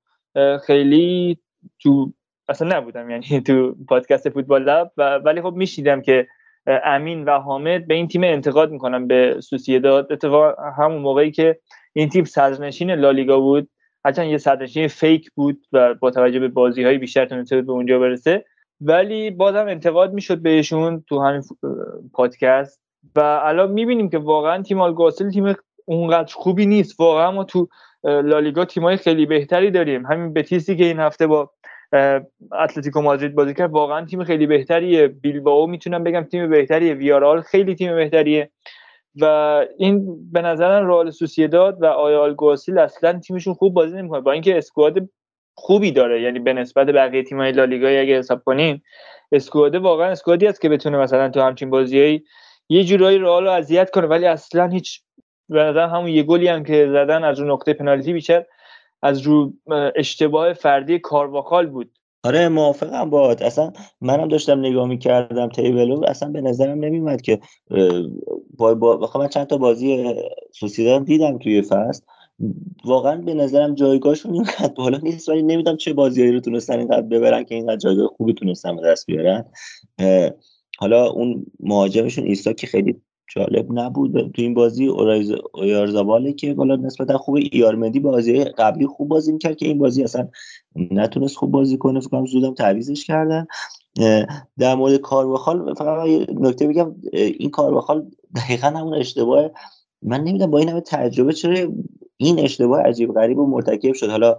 [0.66, 1.38] خیلی
[1.80, 2.14] تو
[2.48, 6.28] اصلا نبودم یعنی تو پادکست فوتبال لب و ولی خب میشیدم که
[6.68, 10.12] امین و حامد به این تیم انتقاد می‌کنم به سوسیداد.
[10.12, 11.60] اتفاق همون موقعی که
[11.94, 13.70] این تیم صدرنشین لالیگا بود
[14.06, 18.00] هرچند یه صدرنشین فیک بود و با توجه به بازی های بیشتر تونسته به اونجا
[18.00, 18.46] برسه.
[18.82, 21.42] ولی بازم انتقاد می‌شد بهشون تو همین
[22.14, 22.81] پادکست.
[23.16, 25.56] و الان می‌بینیم که واقعا تیم آلگاسل تیم
[25.86, 27.00] اونقدر خوبی نیست.
[27.00, 27.68] واقعا ما تو
[28.04, 30.06] لالیگا تیمای خیلی بهتری داریم.
[30.06, 31.52] همین بتیسی که این هفته با
[32.52, 35.08] اتلتیکو مادرید بازی کرد واقعا تیم خیلی بهتریه.
[35.08, 36.94] بیلبائو می‌تونم بگم تیم بهتریه.
[36.94, 38.52] ویارال خیلی تیم بهتریه.
[39.22, 39.26] و
[39.78, 44.58] این به نظرم رئال سوسیداد و آیا گواسیل اصلا تیمشون خوب بازی نمی‌کنه؟ با اینکه
[44.58, 45.10] اسکواد
[45.56, 48.82] خوبی داره یعنی به نسبت بقیه تیم‌های لالیگا اگه حساب کنین
[49.32, 52.24] اسکواد واقعا اسکوادی است که بتونه مثلا تو همچین بازیایی
[52.72, 55.02] یه جورایی رئال رو اذیت کنه ولی اصلا هیچ
[55.50, 58.46] نظر همون یه گلی هم که زدن از رو نقطه پنالتی بیشتر
[59.02, 59.54] از رو
[59.96, 61.92] اشتباه فردی کارواکال بود.
[62.24, 63.72] آره موافقم باد اصلا
[64.02, 67.40] منم داشتم نگاه می‌کردم تیبلو اصلا به نظرم نمیومد که
[68.58, 70.16] با, با من چند تا بازی
[70.52, 72.04] سوسیداد دیدم توی فصل.
[72.86, 77.44] واقعا به نظرم جایگاهشون اینقدر بالا نیست ولی نمی‌دونم چه بازیایی رو تونستن اینقدر ببرن
[77.44, 79.46] که اینقدر جایگاه خوبی تونستن به دست بیارن.
[80.82, 83.02] حالا اون مهاجمشون ایسا که خیلی
[83.36, 84.32] جالب نبود.
[84.32, 84.88] تو این بازی
[85.54, 90.28] اویارزاباله که بالا نسبتا خوب ایارمدی بازی قبلی خوب بازی می‌کرد که این بازی اصلا
[90.76, 92.00] نتونست خوب بازی کنه.
[92.00, 93.48] فکر زودم تعویزش کردن.
[94.60, 96.08] در مورد کارواخال فقط
[96.40, 96.96] نکته بگم.
[97.14, 99.50] این کارواخال دقیقا همون اشتباه
[100.02, 101.72] من نمی‌دونم با این همه تجربه چرا
[102.18, 104.10] این اشتباه عجیب غریب و مرتکب شد.
[104.10, 104.38] حالا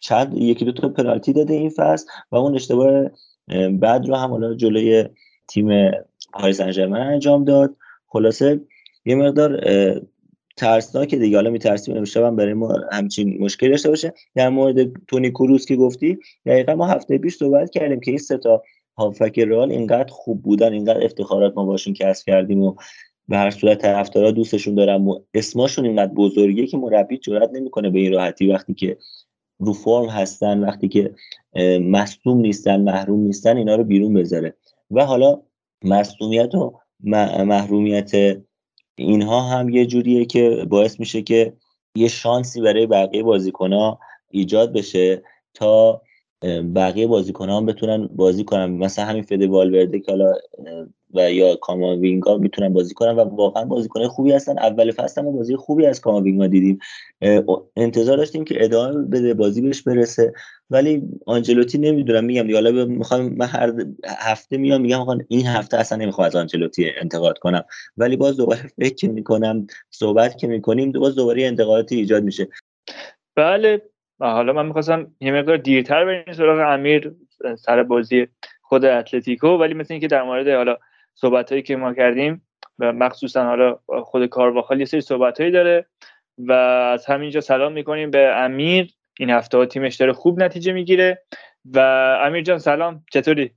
[0.00, 3.04] چند یکی دو تا پنالتی داده این فصل و اون اشتباه
[3.80, 5.04] بعد رو هم حالا جلوی
[5.52, 5.90] تیم
[6.32, 7.76] پاریس سن انجام داد.
[8.06, 8.60] خلاصه
[9.04, 9.60] یه مقدار
[10.56, 11.36] ترسناک دیگه.
[11.36, 14.12] حالا میترسیم امشب هم برای ما همچین مشکل داشته باشه.
[14.34, 18.38] در مورد تونی کروس که گفتی دقیقا ما هفته پیش صحبت کردیم که این سه
[18.38, 18.62] تا
[18.98, 22.74] هافک رئال اینقدر خوب بودن اینقدر افتخارات ما باشون کسب کردیم و
[23.28, 27.98] به هر صورت طرفدارا دوستشون دارن و اسمشون اینقدر بزرگیه که مربی جرئت نمی‌کنه به
[27.98, 28.46] این راحتی.
[28.46, 28.96] وقتی که
[29.58, 31.14] رو فرم هستن وقتی که
[31.80, 34.54] مصدوم نیستن محروم نیستن اینا رو بیرون بذاره.
[34.92, 35.42] و حالا
[35.84, 36.78] مصدومیت و
[37.44, 38.12] محرومیت
[38.94, 41.52] اینها هم یه جوریه که باعث میشه که
[41.94, 43.98] یه شانسی برای بقیه بازیکنها
[44.30, 45.22] ایجاد بشه
[45.54, 46.02] تا
[46.74, 48.70] بقیه بازیکن هم بتونن بازی کنن.
[48.70, 50.34] مثلا همین فده والورده که حالا
[51.14, 54.58] و یا کاماوینگا می‌تونن بازی کنن و واقعا بازیکن خوبی هستن.
[54.58, 56.78] اول فصل هم بازی خوبی از کاماوینگا دیدیم.
[57.76, 60.32] انتظار داشتیم که ادامه بده بازی بهش برسه.
[60.70, 63.72] ولی آنجلوتی نمی‌دونم میگم حالا می‌خوام من هر
[64.18, 67.64] هفته میام میگم این هفته اصلا نمی‌خوام از آنجلوتی انتقاد کنم.
[67.96, 72.48] ولی باز دوباره فکر می‌کنم صحبت که می‌کنیم باز دوباره انتقاداتی ایجاد میشه.
[73.36, 73.82] بله.
[74.20, 77.12] حالا من می‌خواستم یه مقدار دیرتر بریم سراغ امیر
[77.58, 78.26] سر بازی
[78.62, 79.48] خود اتلتیکو.
[79.48, 80.76] ولی مثل اینکه در مورد حالا
[81.14, 82.42] صحبت هایی که ما کردیم
[82.78, 85.86] و مخصوصا حالا خود کارواخال یه سری صحبت هایی داره
[86.38, 88.90] و از همینجا سلام می‌کنیم به امیر.
[89.18, 91.22] این هفته ها تیمش داره خوب نتیجه می‌گیره.
[91.74, 91.78] و
[92.22, 93.04] امیر جان سلام.
[93.12, 93.50] چطوری؟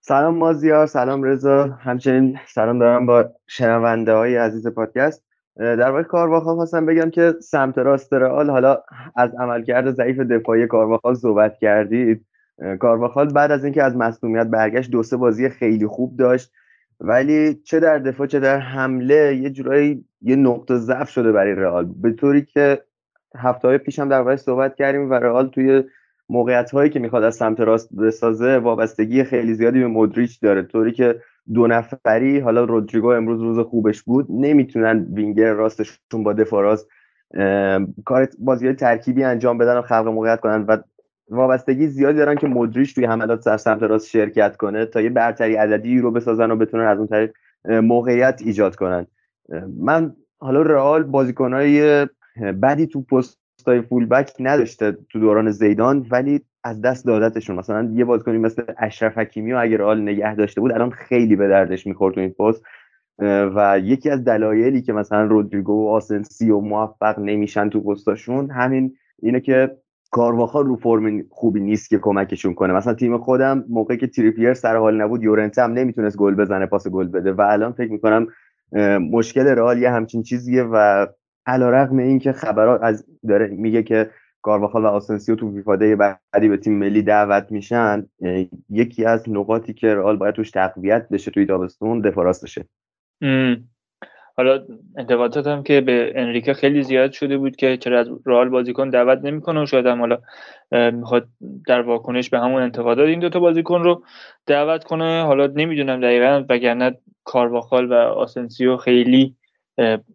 [0.00, 1.64] سلام مازیار سلام رضا.
[1.64, 5.24] همچنین سلام دارم با شنونده های عزیز پادکست.
[5.56, 8.82] در واقع کارواخال خواستم بگم که سمت راست رئال حالا
[9.16, 12.26] از عملکرد ضعیف دفاعی کارواخال صحبت کردید.
[12.80, 16.52] کارواخال بعد از اینکه از مصونیت برگشت دو سه بازی خیلی خوب داشت.
[17.06, 21.92] ولی چه در دفاع چه در حمله یه جورایی یه نقطه ضعف شده برای رئال.
[22.02, 22.82] به طوری که
[23.36, 25.82] هفته های پیش هم در صحبت کردیم و رئال توی
[26.28, 30.62] موقعیت هایی که می‌خواد از سمت راست بسازه وابستگی خیلی زیادی به مدریچ داره.
[30.62, 31.20] طوری که
[31.54, 36.88] دو نفری حالا رودریگو امروز روز خوبش بود نمی‌تونن وینگر راستشون با دفاع راست
[38.04, 40.64] کار بازی ترکیبی انجام بدن و خلق موقعیت کنن.
[40.68, 40.78] و
[41.30, 45.56] وابستگی زیادی دارن که مدریش توی حملات سر سمت راست شرکت کنه تا یه برتری
[45.56, 47.34] عددی رو بسازن و بتونن از اون طریق
[47.68, 49.06] موقعیت ایجاد کنن.
[49.78, 52.06] من حالا رئال بازیکنهای
[52.62, 57.56] بدی تو پست های فول بک نداشته تو دوران زیدان ولی از دست دادتشون.
[57.56, 61.48] مثلا یه بازیکنی مثل اشرف حکیمی و اگر رئال نگه داشته بود الان خیلی به
[61.48, 62.62] دردش می‌خورد تو این پست.
[63.56, 69.40] و یکی از دلایلی که مثلا رودریگو و آسنسیو موفق نمیشن تو پستاشون همین اینه
[69.40, 69.76] که
[70.14, 72.72] کارواخال رو فرم خوبی نیست که کمکشون کنه.
[72.72, 76.88] مثلا تیم خودم موقعی که تریپیر سر حال نبود یورنته هم نمی‌تونست گل بزنه پاس
[76.88, 77.32] گل بده.
[77.32, 78.26] و الان فکر می‌کنم
[79.10, 81.06] مشکل رئال یه همچین چیزیه و
[81.46, 84.10] علیرغم اینکه خبرات از داره میگه که
[84.42, 88.06] کارواخال و آسنسیو تو فیفا بعدی به تیم ملی دعوت میشن
[88.70, 92.64] یکی از نقاطی که رئال باید توش تقویت بشه توی تابستون دفاع راستشه.
[94.36, 94.64] حالا
[94.96, 99.18] انتقادات هم که به انریکه خیلی زیاد شده بود که چرا از رئال بازیکن دعوت
[99.24, 100.18] نمی‌کنه و شاید هم حالا
[100.90, 101.28] می‌خواد
[101.66, 104.02] در واکنش به همون انتقادات این دوتا بازیکن رو
[104.46, 105.22] دعوت کنه.
[105.22, 109.34] حالا نمی‌دونم دقیقا وگرنه کارواخال و آسنسیو خیلی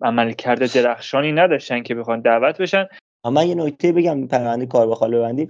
[0.02, 2.88] عمل کرده درخشانی نداشتن که بخوان دعوت بشن.
[3.26, 5.50] من یه نکته بگم پرونده کار بخال ببندیم.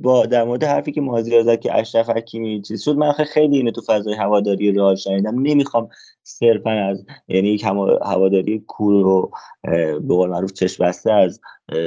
[0.00, 3.70] با در مورد حرفی که مازیار زد که اشرف حکیمی چیز شد من خیلی اینو
[3.70, 5.42] تو فضای هواداری رئال شنیدم.
[5.42, 5.88] نمی‌خوام
[6.22, 7.64] صرفا از یعنی یک
[8.02, 9.30] هواداری کور و
[10.00, 11.40] به قول معروف چشم بسته از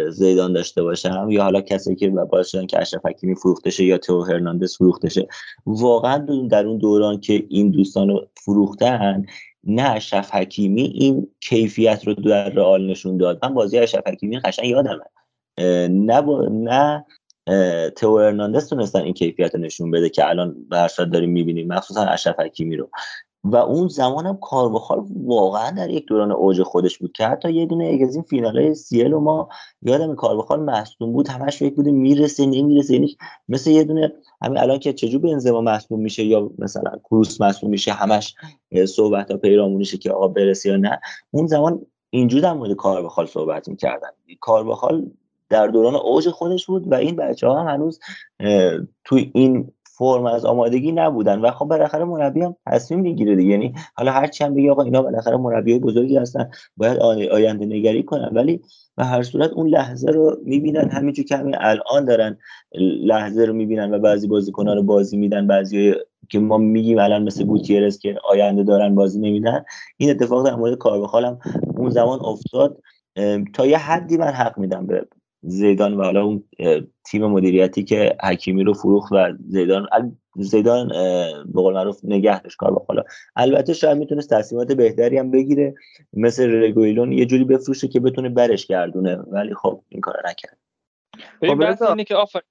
[0.10, 3.98] زیدان داشته باشم یا حالا کسی که باعث شدن که اشرف حکیمی فروخته شه یا
[3.98, 5.28] تو هرناندز فروخته شه.
[5.66, 9.26] واقعا در اون دوران که این دوستان رو فروختن
[9.64, 13.46] نه اشرف حکیمی این کیفیت رو در رئال نشون داد.
[13.46, 15.06] من بازی اشرف حکیمی قشنگ یادمه.
[15.90, 16.48] نه با...
[16.52, 17.06] نه
[17.90, 21.68] تو ارناندز تونستن این کیفیت رو نشون بده که الان به داریم می‌بینیم.
[21.68, 22.90] مخصوصا اشرف حکیمی رو.
[23.44, 28.00] و اون زمانم کاربخال واقعا در یک دوران اوج خودش بود که حتی یه دونه
[28.08, 29.50] از این فینال سیل و ما
[29.82, 33.18] یادم کاربخال مصدوم بود همش فکر بودیم می‌رسه نمی‌رسه یعنی
[33.50, 37.92] مثل یه دونه همین الان که چجور بنزما مصدوم میشه یا مثلا کروس مصدوم میشه
[37.92, 38.36] همش
[38.88, 41.00] صحبت ها پیرامونشه که آقا برسه یا نه.
[41.32, 44.10] اون زمان اینجور در مورد کاربخال صحبت می‌کردن.
[44.40, 45.12] کاربخال
[45.50, 48.00] در دوران اوج خودش بود و این بچه ها هم هنوز
[49.04, 49.72] توی این
[50.02, 53.52] فرم از آمادگی نبودن و خب بالاخره مربی هم تصمیم می‌گیره دیگه.
[53.52, 56.98] یعنی حالا هر چی هم بگی آقا اینا بالاخره مربی بزرگی هستن باید
[57.32, 58.30] آینده نگری کنن.
[58.34, 58.62] ولی
[58.98, 62.38] و هر صورت اون لحظه رو می‌بینن همینجور که همین الان دارن
[63.04, 65.94] لحظه رو می‌بینن و بعضی بازیکنان رو بازی میدن بعضی
[66.30, 69.64] که ما میگیم الان مثل گوتیرس که آینده دارن بازی نمیدن.
[69.98, 71.40] این اتفاق در مورد کاربخالم
[71.78, 72.82] اون زمان افتاد.
[73.54, 75.06] تا یه حدی من حق میدم به
[75.44, 76.44] زیدان و حالا اون
[77.06, 79.88] تیم مدیریتی که حکیمی رو فروخت و زیدان
[80.36, 80.88] زیدان
[81.46, 83.04] به قول معروف نگه داشت کار حالا
[83.36, 85.74] البته شاید می‌تونست تصمیمات بهتری هم بگیره
[86.14, 90.58] مثل رگویلون یه جوری بفروشه که بتونه برش گردونه ولی خب این کار نکرد.
[91.40, 92.42] خب اینه که آفر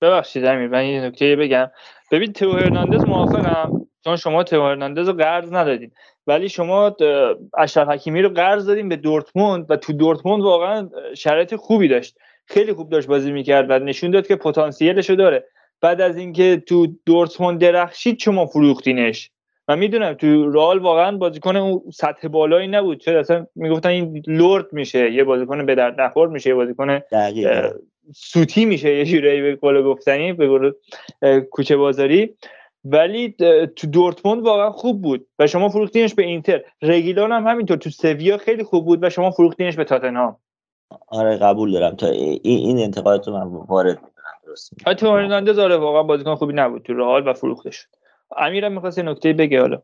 [0.00, 1.70] ببخشید امیر من یه نکته بگم.
[2.12, 5.90] ببین تو هرناندز موافقم چون شما تو هرناندز رو قرض ندادین.
[6.26, 6.96] ولی شما
[7.58, 12.18] اشرف حکیمی رو قرض دادین به دورتموند و تو دورتموند واقعا شرایط خوبی داشت.
[12.48, 15.44] خیلی خوب داشت بازی می‌کرد و نشون داد که پتانسیلش رو داره.
[15.80, 19.30] بعد از اینکه تو دورتموند درخشید شما فروختینش؟
[19.68, 23.00] من می‌دونم تو رال واقعا بازیکن اون سطح بالایی نبود.
[23.00, 27.00] چه اصلا می‌گفتن این لورد میشه یه بازیکن به درد نخور میشه یه بازیکن
[28.14, 30.72] سوتی میشه یه جورایی به قول گفتنی به قول
[31.50, 32.34] کوچه بازاری.
[32.84, 33.34] ولی
[33.76, 36.62] تو دورتموند واقعا خوب بود و شما فروختینش به اینتر.
[36.82, 40.36] رگیلان هم همینطور تو سویا خیلی خوب بود و شما فروختینش به تاتنهام.
[41.08, 41.96] آره قبول دارم.
[41.96, 43.98] تا این این انتقادات رو من وارد
[44.76, 46.82] می‌کنم تو هرناندز آره واقعا بازیکن خوبی نبود.
[46.82, 47.88] تو رئال و فروخته شد.
[48.36, 49.82] امیرم می‌خواست نکته بگه حالا.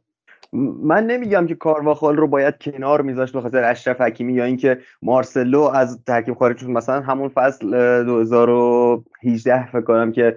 [0.82, 5.60] من نمیگم که کارواخال رو باید کنار میذاشت به خاطر اشرف حکیمی یا اینکه مارسلو
[5.60, 6.68] از ترکیب خارج شد.
[6.68, 7.70] مثلا همون فصل
[8.04, 10.36] 2018 فکر کنم که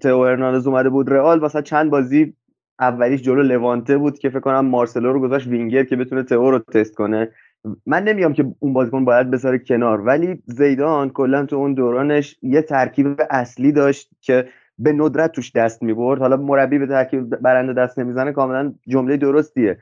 [0.00, 1.40] تئو هرناندز اومده بود رئال.
[1.40, 2.34] واسه چند بازی
[2.80, 6.58] اولیش جلو لوانته بود که فکر کنم مارسلو رو گذاشت وینگر که بتونه تئو رو
[6.58, 7.30] تست کنه.
[7.86, 12.62] من نمیگم که اون بازیکن باید بذاره کنار ولی زیدان کلا تو اون دورانش یه
[12.62, 16.20] ترکیب اصلی داشت که به ندرت توش دست می‌برد.
[16.20, 19.78] حالا مربی به ترکیب برنده دست نمی‌زنه کاملا جمله درستیه.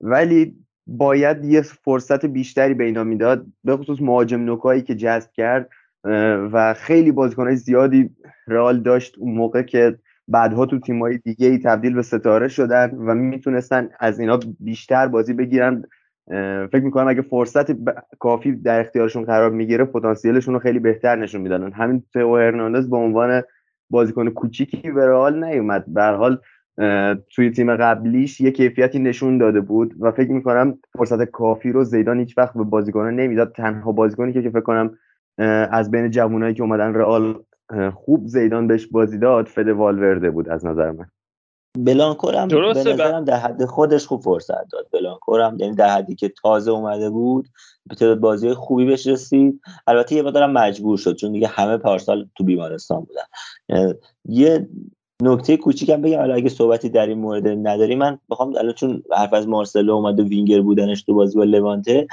[0.00, 0.54] ولی
[0.86, 5.68] باید یه فرصت بیشتری به اینا می‌داد به خصوص مهاجم نوکایی که جذب کرد
[6.52, 8.10] و خیلی بازیکنهای زیادی
[8.48, 9.98] رئال داشت اون موقع که
[10.28, 15.32] بعدها تو تیمایی دیگه ای تبدیل به ستاره شدن و می‌تونستن از اینا بیشتر بازی
[15.32, 15.82] بگیرن.
[16.72, 17.66] فکر می‌کنم اگه فرصت
[18.18, 22.96] کافی در اختیارشون قرار می‌گیره پتانسیلشون رو خیلی بهتر نشون می‌دادن همین تو هرناندز به
[22.96, 23.42] عنوان
[23.90, 25.84] بازیکن کوچیکی به رئال نیومد.
[25.88, 26.38] به حال
[27.34, 32.18] توی تیم قبلیش یه کیفیتی نشون داده بود و فکر می‌کنم فرصت کافی رو زیدان
[32.18, 33.52] هیچ وقت به بازیکنان نمی‌داد.
[33.52, 34.98] تنها بازیکنی که فکر کنم
[35.70, 37.42] از بین جوانایی که اومدن رئال
[37.94, 41.06] خوب زیدان بهش بازی داد فد والورده بود از نظر من.
[41.76, 44.86] بلانکور هم به نظرم در حد خودش خوب فرصت داد.
[44.92, 47.48] بلانکور هم یعنی در حدی که تازه اومده بود
[47.86, 49.60] به تعداد بازی خوبی بهش رسید.
[49.86, 53.94] البته یه مقدارم مجبور شد چون دیگه همه پارسال تو بیمارستان بودن.
[54.24, 54.68] یه
[55.22, 59.32] نکته کوچیکم بگم حالا اگه صحبتی در این مورد نداری من بخوام الان چون حرف
[59.32, 62.06] از مارسلو اومد و وینگر بودنش تو بازی با لوانته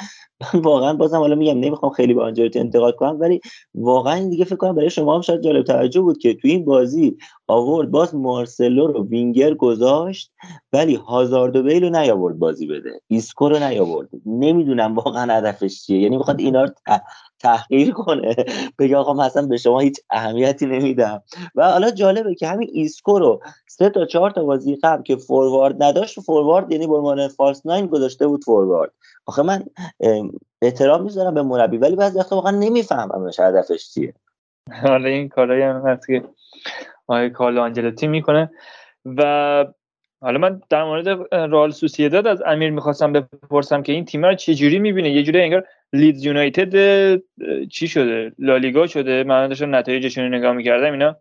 [0.54, 3.42] واقعا بازم حالا میگم نمی‌خوام خیلی به آنجلوتی انتقاد کنم ولی
[3.76, 7.18] واقعا دیگه فکر کنم برای شما هم شاید جالب توجه بود که تو این بازی
[7.54, 7.92] آورد.
[7.92, 10.32] باز مارسلو رو وینگر گذاشت
[10.74, 13.02] ولی هازارد و بیل رو نیاورد بازی بده.
[13.08, 14.10] ایسکو رو نیاورد.
[14.26, 16.00] نمی‌دونم واقعا هدفش چیه.
[16.00, 16.70] یعنی می‌خواد اینا رو
[17.40, 18.36] تحقیر کنه.
[18.80, 21.24] بگه آقا مثلا به شما هیچ اهمیتی نمیدم.
[21.56, 25.84] و حالا جالبه که همین ایسکو رو سه تا چهار تا بازی قبل که فوروارد
[25.84, 28.92] نداشت فوروارد یعنی به عنوان false nine گذاشته بود فوروارد.
[29.26, 29.64] آخه من
[30.62, 34.14] احترام می‌ذارم به مربی ولی بعضی وقتا واقعا نمی‌فهمم هدفش چیه.
[34.84, 36.24] حالا این کارایی هم هست که
[37.08, 38.50] آقای کارلو آنجلوتی می‌کنه.
[39.06, 39.66] و
[40.22, 44.56] حالا من در مورد رئال سوسییداد از امیر می‌خواستم بپرسم که این تیم رو چه
[44.56, 46.74] جوری می‌بینه یه جوری انگار لیدز یونایتد
[47.72, 49.24] چی شده؟ لالیگا شده.
[49.24, 51.16] من داشتم نتایجشون رو نگاه می‌کردم اینا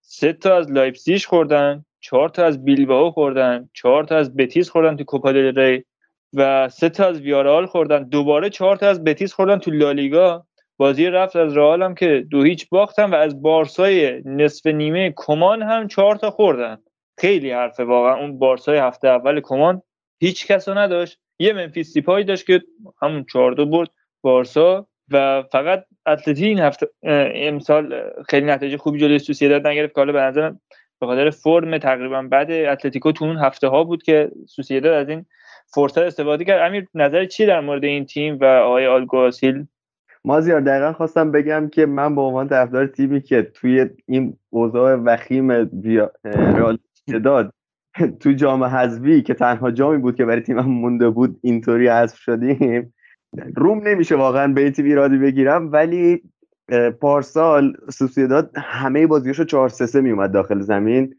[0.00, 4.96] سه تا از لایپزیگ خوردن چهار تا از بیلبائو خوردن چهار تا از بتیس خوردن
[4.96, 5.84] تو کوپا دل ری
[6.32, 8.02] و سه تا از ویارئال خوردن.
[8.02, 10.46] دوباره چهار تا از بتیس خوردن تو لالیگا.
[10.76, 15.62] بازی رفت از رئال هم که دو هیچ باختن و از بارسای نصف نیمه کومان
[15.62, 16.78] هم چهار تا خوردن.
[17.18, 18.16] خیلی حرفه واقعا.
[18.16, 19.82] اون بارسای هفته اول کومان
[20.20, 21.18] هیچ کسو نداشت.
[21.38, 22.62] یه منفیس سیپایی داشت که
[23.02, 23.88] همون چهار دو برد
[24.22, 26.86] بارسا و فقط اتلتی این هفته
[27.34, 30.52] امسال خیلی نتیجه خوبی جلوی سوسییداد نگرفت که حالا به نظر
[31.00, 35.26] به خاطر فرم تقریبا بعد اتلتیکو تو اون هفته ها بود که سوسییداد از این
[35.74, 36.62] فرصت استفاده کرد.
[36.62, 39.66] امیر نظر چی در مورد این تیم و آقای آلگواسیل؟
[40.26, 45.50] مازیار دقیقا خواستم بگم که من به عنوان طرفدار تیمی که توی این اوضاع وخیم
[46.32, 46.78] رئال
[47.24, 47.52] داد
[48.20, 52.94] تو جام حذفی که تنها جامی بود که برای تیمم مونده بود اینطوری حذف شدیم.
[53.56, 56.22] روم نمیشه واقعا به این تیم ایرادی بگیرم ولی
[57.00, 61.14] پارسال سوسیداد همه بازیاشو 4 3 3 می اومد داخل زمین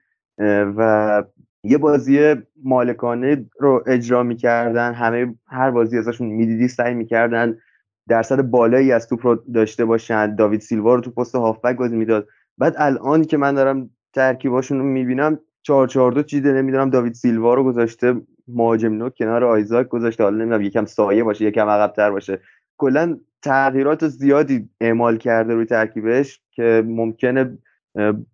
[0.77, 1.23] و
[1.63, 4.93] یه بازی مالکانه رو اجرا می‌کردن.
[4.93, 7.57] همه هر بازی ازشون می‌دیدی سعی می‌کردن
[8.09, 10.35] درصد بالایی از توپ رو داشته باشن.
[10.35, 12.27] داوید سیلوا رو تو پست هافبک بازی می‌داد.
[12.57, 17.53] بعد الان که من دارم ترکیباشون رو می‌بینم 4 4 2 چیده نمی‌دونم داوید سیلوا
[17.53, 20.23] رو گذاشته مهاجم نو کنار آیزاک گذاشته.
[20.23, 22.41] حالا نمی‌دونم یکم سایه باشه یکم عقبتر باشه.
[22.77, 27.57] کلا تغییرات زیادی اعمال کرده روی ترکیبش که ممکنه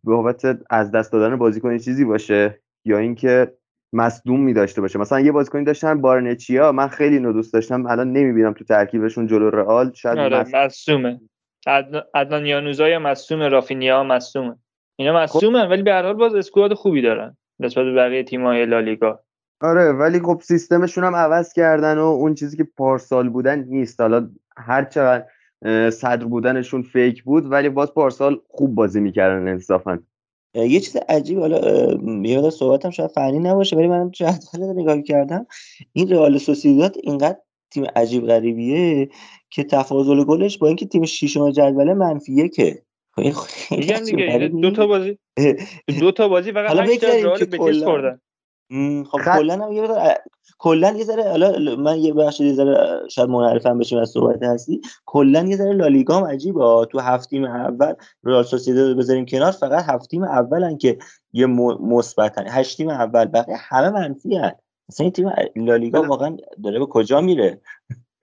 [0.03, 3.53] بابت از دست دادن بازیکن چیزی باشه یا اینکه
[3.93, 4.99] مصدوم می داشته باشه.
[4.99, 7.85] مثلا یه بازیکنی داشتن بارنچیا من خیلی اینو دوست داشتم.
[7.85, 11.19] الان نمی‌بینم تو ترکیبشون جلو رئال شاید آره مصدومه.
[12.13, 14.55] عدنان یانوزای مصدوم رافینیا مصدومه.
[14.95, 15.35] اینا خب.
[15.37, 19.19] مصدومن ولی به هر حال باز اسکواد خوبی دارن نسبت به بقیه تیم‌های لالیگا
[19.61, 24.01] آره ولی خب سیستمشون هم عوض کردن و اون چیزی که پارسال بودن نیست.
[24.01, 25.25] حالا هر چقدر
[25.89, 29.99] صدر بودنشون فیک بود ولی باز پارسال خوب بازی می‌کردن انصافا.
[30.55, 35.45] یه چیز عجیب حالا یه صحبتم شاید فنی نباشه ولی من جدول نگاه کردم.
[35.93, 37.37] این رئال سوسیداد اینقدر
[37.71, 39.09] تیم عجیب غریبیه
[39.49, 42.81] که تفاضل گلش با اینکه تیم ششم جدول منفیه که.
[43.17, 45.17] میگم دیگه دو تا بازی
[45.99, 48.21] دو تا بازی فقط حالا 8 رئال بتیس خوردن.
[49.11, 49.87] خب کلا هم یه
[50.57, 54.81] کلا یه ذره حالا من یه بخش یه ذره شاید منعرفم بشیم از صحبت هستی.
[55.05, 56.87] کلا یه ذره لالیگا هم عجیبه.
[56.91, 57.93] تو هفت تیم اول
[58.23, 60.97] رئال سوسیداد بذاریم کنار فقط هفت تیم اولن که
[61.33, 61.45] یه
[61.79, 62.43] مثبتن.
[62.47, 64.51] هشت تیم اول بقیه همه منفی هن.
[64.89, 67.61] مثلا این تیم لالیگا واقعا داره به کجا میره؟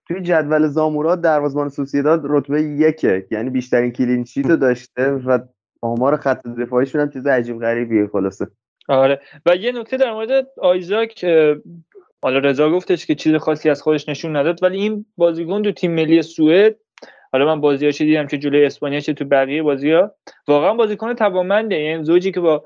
[0.08, 3.26] توی جدول زامورات دروازه‌بان سوسیداد رتبه یکه.
[3.30, 5.38] یعنی بیشترین کلین رو داشته و
[5.82, 8.46] آمار خط دفاعیشون هم چیز عجیب غریبیه خلاصه.
[8.90, 9.20] آره.
[9.46, 11.24] و یه نکته در مورد آیزاک
[12.22, 15.94] حالا رضا گفتش که چیز خاصی از خودش نشون نداد ولی این بازیکن تو تیم
[15.94, 16.76] ملی سوئد
[17.32, 20.14] حالا من بازیاشو دیدم چه جلوی اسپانیا چه تو بقیه بازی ها
[20.48, 21.80] واقعا بازیکن توانمنده.
[21.80, 22.64] یعنی زوجی که با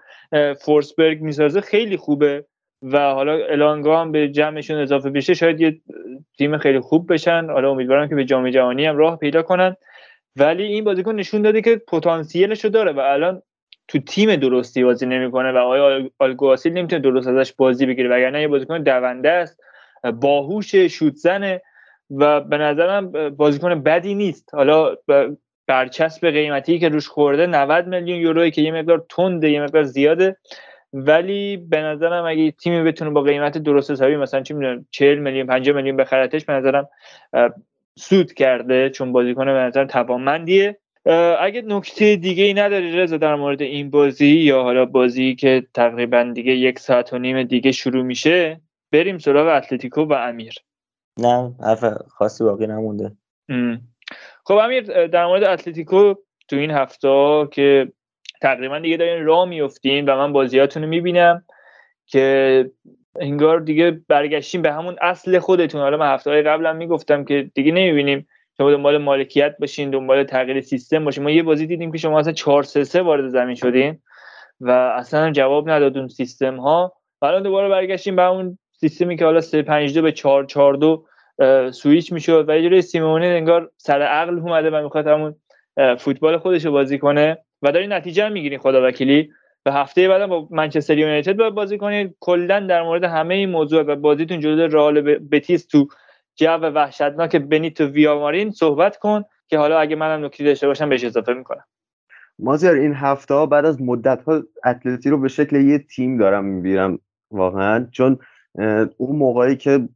[0.60, 2.44] فورسبرگ می‌سازه خیلی خوبه
[2.82, 5.80] و حالا الانگا هم به جمعشون اضافه بشه شاید یه
[6.38, 7.46] تیم خیلی خوب بشن.
[7.50, 9.76] حالا امیدوارم که به جام جهانی هم راه پیدا کنن.
[10.36, 13.42] ولی این بازیکن نشون داده که پتانسیلش رو داره و الان
[13.88, 18.08] تو تیم درستی بازی نمی‌کنه و آقای آلگواسیل نمی‌تونه درست ازش بازی بگیره.
[18.10, 19.60] وگرنه یه بازیکن دونده است
[20.20, 21.62] باهوش شوت زنه
[22.10, 24.54] و به نظرم بازیکن بدی نیست.
[24.54, 24.96] حالا
[25.66, 30.36] برچسب قیمتی که روش خورده 90 میلیون یوروی که یه مقدار تنده یه مقدار زیاده.
[30.92, 35.46] ولی به نظرم اگه تیمی بتونه با قیمت درست حسابی مثلا چی می‌دونم 40 میلیون
[35.46, 36.88] 50 میلیون بخرتش به نظرم
[37.98, 38.90] سود کرده.
[38.90, 40.78] چون بازیکن به نظر توانمندیه.
[41.40, 46.32] اگه نکته دیگه ای نداری رضا در مورد این بازی یا حالا بازی که تقریبا
[46.34, 48.60] دیگه یک ساعت و نیم دیگه شروع میشه
[48.92, 50.54] بریم سراغ اتلتیکو و امیر.
[51.20, 53.12] نه حرف خاصی باقی نمونده.
[54.44, 56.14] خب امیر در مورد اتلتیکو
[56.48, 57.92] تو این هفته که
[58.42, 61.44] تقریبا دیگه دارین راه میفتیم و من بازیاتون رو می‌بینم
[62.06, 62.70] که
[63.20, 65.80] انگار دیگه برگشتیم به همون اصل خودتون.
[65.80, 70.60] حالا من هفته های قبلم می‌گفتم که دیگه نمی‌بینیم شما دنبال مالکیت باشین دنبال تغییر
[70.60, 71.24] سیستم باشین.
[71.24, 73.98] ما یه بازی دیدیم که شما اصلا 4 3 3 وارد زمین شدین
[74.60, 76.92] و اصلا جواب نداد اون سیستم ها
[77.22, 81.06] الان دوباره برگشتیم به اون سیستمی که حالا 3 5 2 به 4 4 2
[81.70, 85.34] سویچ می‌شد و یه جوری سیمونه انگار سر عقل اومده و می‌خواد همون
[85.98, 89.30] فوتبال خودش رو بازی کنه و داری نتیجه می‌گیرین خدا وکیلی.
[89.66, 93.96] و هفته بعدم با منچستر یونایتد بازی کنید کلا در مورد همه این موضوع و
[93.96, 95.88] بازیتون جلوی رئال بتیس تو
[96.36, 101.34] جو وحشتناک بنیتو ویامارین صحبت کن که حالا اگه منم نکته داشته باشم بهش اضافه
[101.34, 101.64] می‌کنم.
[102.38, 106.98] مازیار این هفته بعد از مدت ها اتلتی رو به شکل یه تیم دارم می‌بینم
[107.30, 107.86] واقعا.
[107.92, 108.18] چون
[108.96, 109.88] اون موقعی که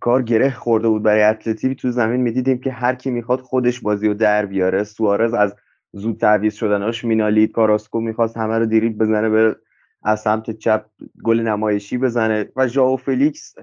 [0.00, 4.08] کار گره خورده بود برای اتلتی تو زمین می‌دیدیم که هر کی می‌خواد خودش بازی
[4.08, 4.84] رو در بیاره.
[4.84, 5.56] سوارز از
[5.92, 9.56] زود تعویض شدناش مینالید کاراسکو می‌خواست همه رو دیریب بزنه به
[10.02, 10.84] از سمت چپ
[11.24, 13.54] گل نمایشی بزنه و ژائو فلیکس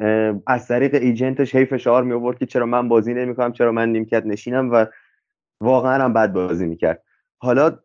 [0.47, 4.25] از طریق ایجنتش هی فشار می آورد که چرا من بازی نمی‌کنم چرا من نیمکت
[4.25, 4.85] نشینم و
[5.61, 7.03] واقعا هم بد بازی می‌کرد
[7.37, 7.77] حالا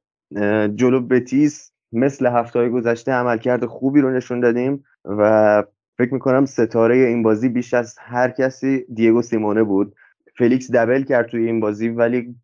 [0.75, 5.65] جلو بتیس مثل هفته های گذشته عملکرد خوبی رو نشون دادیم و
[5.99, 9.95] فکر می‌کنم ستاره این بازی بیش از هر کسی دیگو سیمونه بود.
[10.37, 12.35] فلیکس دبل کرد توی این بازی ولی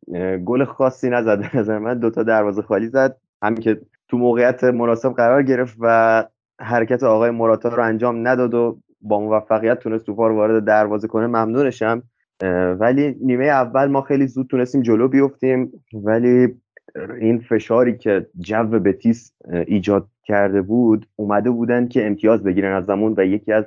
[0.44, 1.98] گل خاصی نزد نظر من.
[1.98, 3.16] دوتا دروازه خالی زد.
[3.42, 6.24] همین که تو موقعیت مناسب قرار گرفت و
[6.60, 12.02] حرکت آقای موراتا رو انجام نداد و با موفقیت تونست رو وارد دروازه کنه ممنونشم.
[12.78, 16.54] ولی نیمه اول ما خیلی زود تونستیم جلو بیفتیم ولی
[17.20, 19.32] این فشاری که جو بتیس
[19.66, 23.64] ایجاد کرده بود اومده بودن که امتیاز بگیرن از زمون و یکی از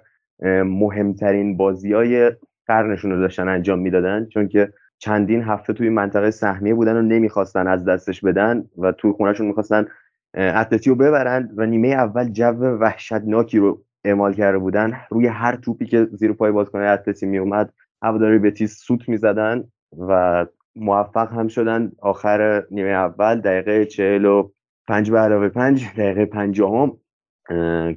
[0.66, 2.32] مهمترین بازی های
[2.68, 4.26] قرنشون رو داشتن انجام می‌دادن.
[4.26, 9.12] چون که چندین هفته توی منطقه سهمیه بودن و نمی‌خواستن از دستش بدن و توی
[9.12, 9.86] خونهشون می‌خواستن
[10.34, 14.98] اتلتیو ببرند و نیمه اول جو وحشتناکی رو اعمال کرده بودن.
[15.10, 19.64] روی هر توپی که زیر پای بازیکن اتلتی می اومد هواداری بتیس سوت می‌زدن
[19.98, 20.46] و
[20.76, 21.92] موفق هم شدن.
[22.02, 24.50] آخر نیمه اول دقیقه چهل و
[24.88, 26.98] پنج به علاوه پنج دقیقه پنجاهم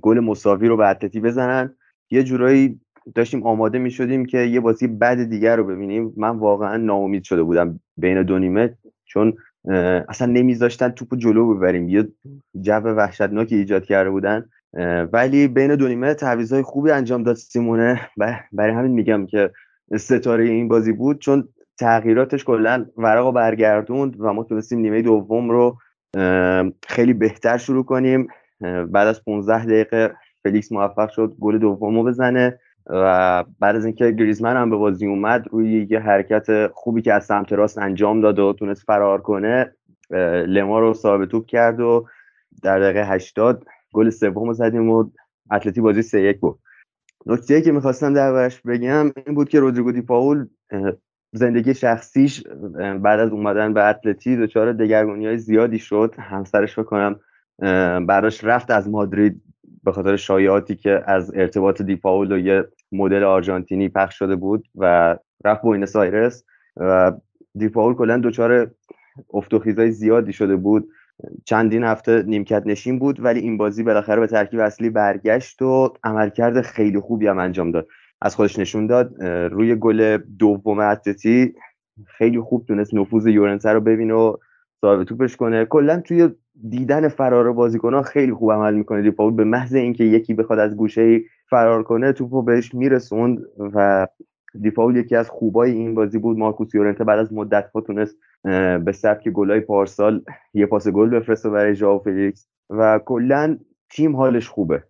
[0.03, 1.75] گل مساوی رو به اتلتی بزنن.
[2.11, 2.81] یه جورایی
[3.15, 6.13] داشتیم آماده می شدیم که یه بازی بد دیگر رو ببینیم.
[6.17, 9.35] من واقعا ناامید شده بودم بین دو نیمه چون
[10.09, 11.89] اصلا نمیذاشتن توپ جلو ببریم.
[11.89, 12.09] یه
[12.61, 14.45] جو وحشتناکی ایجاد کرده بودن.
[15.13, 18.01] ولی بین دو نیمه تعویضای خوبی انجام داد سیمونه.
[18.53, 19.51] برای همین میگم که
[19.97, 21.19] ستاره این بازی بود.
[21.19, 25.79] چون تغییراتش کلا ورق برگردوند و ما تونستیم نیمه دوم رو
[26.87, 28.29] خیلی بهتر شروع کنیم.
[28.61, 32.59] بعد از 15 دقیقه فلیکس موفق شد گل دوم رو بزنه.
[32.87, 37.25] و بعد از اینکه گریزمن هم به بازی اومد روی یه حرکت خوبی که از
[37.25, 39.73] سمت راست انجام داد و تونست فرار کنه
[40.47, 42.07] لمار رو صاحب توپ کرد و
[42.63, 45.11] در دقیقه 80 گل سوم زدیم و
[45.51, 46.59] اتلتی بازی 3 1 بود.
[47.27, 50.47] نکته که می‌خواستم دربارش بگم این بود که رودریگو دی پاول
[51.33, 52.45] زندگی شخصیش
[53.03, 56.15] بعد از اومدن به اتلتی دچار دگرگونی های زیادی شد.
[56.19, 57.21] همسرش بکنم
[58.07, 59.43] براش رفت از مادرید
[59.85, 64.69] به خاطر شایعاتی که از ارتباط دی پاول و یه مدل آرژانتینی پخش شده بود
[64.75, 66.45] و رفت بوینس آیرس
[66.77, 67.13] و
[67.55, 68.71] دی پاول کلا دچار
[69.35, 70.89] افت زیادی شده بود.
[71.45, 76.61] چندین هفته نیمکت نشین بود ولی این بازی بالاخره به ترکیب اصلی برگشت و عملکرد
[76.61, 77.87] خیلی خوبی هم انجام داد.
[78.23, 81.55] از خودش نشون داد روی گل دوم اتلتی
[82.07, 84.37] خیلی خوب تونست نفوذ یورنسه رو ببینه و
[84.85, 85.65] صاحب توپش کنه.
[85.65, 86.29] کلا توی
[86.69, 89.03] دیدن فرار بازیکنان خیلی خوب عمل می‌کنه.
[89.03, 93.39] دیپاول به محض اینکه یکی بخواد از گوشه فرار کنه توپو بهش میرسوند
[93.75, 94.07] و
[94.61, 96.39] دیپاول یکی از خوبای این بازی بود.
[96.39, 98.17] مارکوس یورنته بعد از مدت ها تونست
[98.85, 102.49] به سبک گلای پارسال یه پاس گل بفرسته برای ژائو فلیکس.
[102.71, 103.59] و کلا
[103.91, 104.83] تیم حالش خوبه.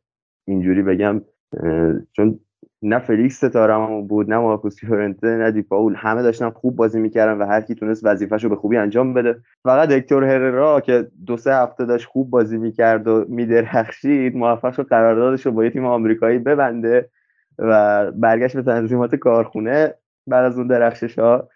[0.46, 1.20] اینجوری بگم
[2.12, 2.40] چون
[2.82, 7.46] نه فلیکس ستاره بود نه مارکوس یورنته نه دیپاول همه داشتن خوب بازی می‌کردن و
[7.46, 9.36] هر کی تونست وظیفه‌شو به خوبی انجام بده.
[9.64, 14.86] فقط هکتور هررا که دو سه هفته داشت خوب بازی می‌کرد و میدرخشید موفق شد
[14.86, 17.08] قراردادش رو با یه تیم آمریکایی ببنده
[17.58, 19.94] و برگشت به تنظیمات کارخونه
[20.26, 21.48] بعد از اون درخشش ها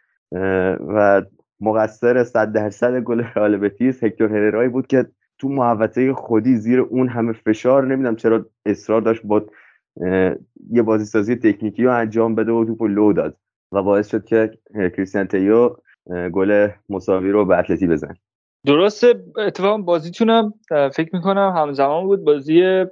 [0.89, 1.23] و
[1.61, 5.07] مقصر صد درصد گل رئال بتیس هکتور هررایی بود که
[5.39, 9.43] تو محوطه خودی زیر اون همه فشار نمی‌دونم چرا اصرار داشت با
[10.71, 13.37] یه بازی سازی تکنیکی رو انجام بده و توپو لو داد
[13.73, 15.71] و باعث شد که کریستیان تیو
[16.33, 18.15] گل مساوی رو به اتلتی بزن
[18.67, 22.85] درسته اتفاقا بازیتونم فکر می‌کنم همزمان بود بازی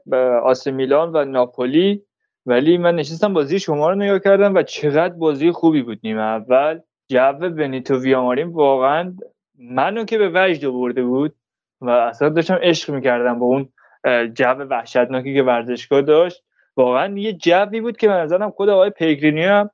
[0.43, 2.02] آس میلان و ناپولی
[2.47, 6.81] ولی من نشستم بازی شما رو نگاه کردم و چقدر بازی خوبی بود نیمه اول.
[7.09, 9.15] جو بنیتو ویامارین واقعا
[9.59, 11.35] منو که به وجد برده بود
[11.81, 13.68] و اصلا داشتم عشق می‌کردم با اون
[14.35, 16.44] جو وحشتناکی که ورزشگاه داشت.
[16.77, 19.71] واقعا یه جوی بود که به نظرم خود آقای پیگرینی هم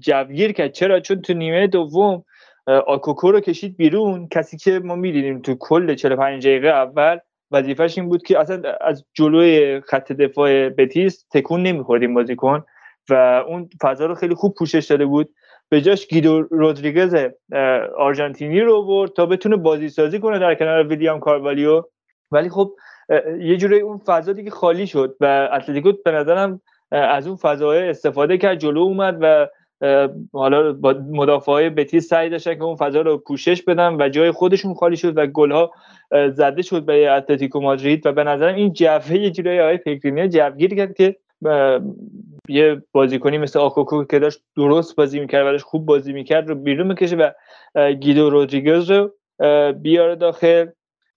[0.00, 0.72] جوگیر کرد.
[0.72, 2.24] چرا؟ چون تو نیمه دوم
[2.66, 4.28] آکوکو رو کشید بیرون.
[4.28, 7.18] کسی که ما می‌دیدیم تو کل 45 دقیقه اول
[7.50, 12.64] وظیفش این بود که اصلا از جلوی خط دفاع بتیس تکون نمیخوردیم بازیکن
[13.10, 15.30] و اون فضا رو خیلی خوب پوشش داده بود.
[15.70, 17.16] به جاش گیدو رودریگز
[17.98, 21.82] آرژانتینی رو برد تا بتونه بازی سازی کنه در کنار ویلیام کاروالیو.
[22.30, 22.72] ولی خب
[23.40, 28.38] یه جوری اون فضا دیگه خالی شد و اتلتیکو به نظرم از اون فضای استفاده
[28.38, 29.48] کرد جلو اومد و
[30.32, 34.74] حالا با مدافعای بتیس سعی داشتن که اون فضا رو پوشش بدن و جای خودشون
[34.74, 35.70] خالی شد و گلها
[36.10, 40.74] زده شد به اتلتیکو مادرید و به نظرم این جفه یه جوری آقای پیگرینی جوگیر
[40.74, 41.16] کرد که
[42.48, 46.54] یه بازیکنی مثل آکوکو که داشت درست بازی می‌کرد و داشت خوب بازی می‌کرد رو
[46.54, 47.30] بیرون می‌کشه و
[47.92, 49.12] گیدو رودریگز رو
[49.72, 50.66] بیاره داخل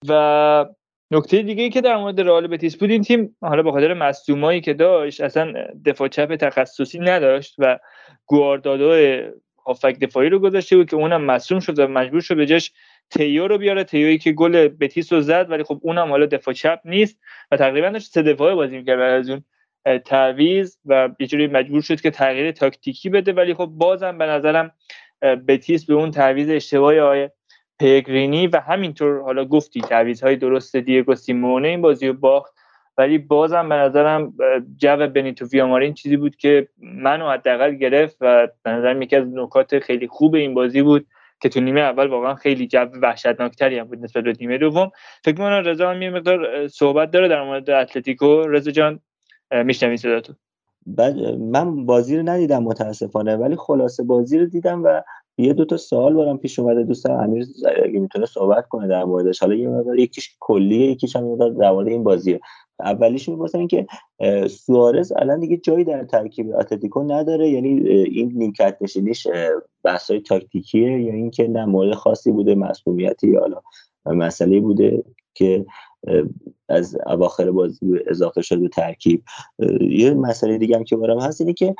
[0.08, 0.66] و
[1.12, 4.60] نکته دیگه ای که در مورد رئال بتیس بود این تیم حالا به خاطر مصدومایی
[4.60, 5.52] که داشت اصلا
[5.86, 7.78] دفاع چپ تخصصی نداشت و
[8.26, 9.20] گواردادو
[9.66, 12.72] هافک دفاعی رو گذاشته بود که اونم مصدوم شد و مجبور شد به جاش
[13.10, 13.84] تیو رو بیاره.
[13.84, 17.88] تیویی که گل بتیس رو زد ولی خب اونم حالا دفاع چپ نیست و تقریبا
[17.88, 19.44] داشت سه دفاعه بازی می‌کرد از اون
[20.04, 23.32] تعویز و یه مجبور شد که تغییر تاکتیکی بده.
[23.32, 24.72] ولی خب بازم به نظرم
[25.48, 27.28] بتیس به اون تعویز اشتباهی آقای
[27.78, 32.54] پگرینی و همینطور حالا گفتی تعویضهای درست دیگو سیمونه این بازی رو باخت.
[32.98, 34.34] ولی بازم به نظرم
[34.76, 39.78] جو بنیتو ویامارین چیزی بود که منو حداقل گرفت و به نظرم یکی از نکات
[39.78, 41.06] خیلی خوب این بازی بود
[41.40, 44.90] که تو نیمه اول واقعا خیلی جو وحشتناکتری هم بود نسبت به نیمه دوم.
[45.24, 48.42] فکر کنم رضا هم یه مقدار صحبت داره در مورد اتلتیکو.
[48.42, 49.00] رضا جان
[49.64, 50.32] میشنوی صداتو؟
[50.86, 55.02] بعد من بازی رو ندیدم متاسفانه ولی خلاصه بازی رو دیدم و
[55.38, 56.82] یه دو تا سوال برام پیش اومده.
[56.82, 57.46] دوستان امیر
[57.84, 59.40] اگه می‌تونه صحبت کنه در موردش.
[59.40, 62.40] حالا یه مقدار یکیش کلیه یکیش هم در مورد این بازیه.
[62.80, 63.86] اولیش می‌پرسن که
[64.48, 69.26] سوارز الان دیگه جایی در ترکیب اتلتیکو نداره؟ یعنی این نیمکت نشینیش
[69.84, 73.60] بحثای تاکتیکیه یا اینکه نه مورد خاصی بوده مسئولیتی یا حالا
[74.06, 75.04] مسئله بوده
[75.34, 75.66] که
[76.68, 79.22] از اواخر بازی اضافه شد به ترکیب.
[79.80, 81.74] یه مسئله دیگه هم که برام هست اینه که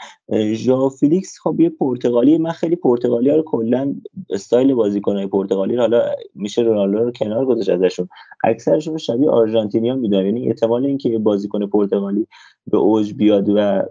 [0.54, 3.94] ژائو فیلیکس خب یه پرتغالی من خیلی پرتغالی ها رو کلا
[4.30, 6.02] استایل بازیکنای پرتغالی رو حالا
[6.34, 8.08] میشه رونالدو رو کنار گذاشت ازشون.
[8.44, 12.26] اکثرشون شبیه آرژانتینیا می‌دونم یعنی احتمال اینکه بازیکن پرتغالی
[12.66, 13.82] به اوج بیاد و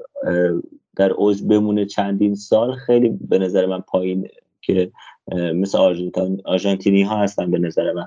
[0.96, 4.28] در اوج بمونه چندین سال خیلی به نظر من پایین
[4.62, 4.92] که
[5.36, 5.78] مثل
[6.46, 8.06] آرژانتینی ها هستن به نظر من.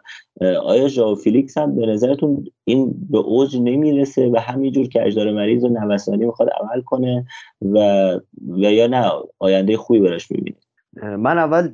[0.57, 5.65] آیا ژائو فیلیکس هم به نظرتون این به اوج نمی‌رسه و همینجور که اجدار مریض
[5.65, 7.27] و نوسانی می‌خواد عمل کنه
[7.62, 7.78] و
[8.49, 10.57] و یا نه آینده خوبی براش می‌بینید
[11.03, 11.69] من اول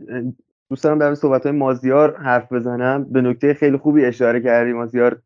[0.71, 3.13] دوست دارم در صحبت های مازیار حرف بزنم.
[3.13, 5.23] به نکته خیلی خوبی اشاره کردی مازیار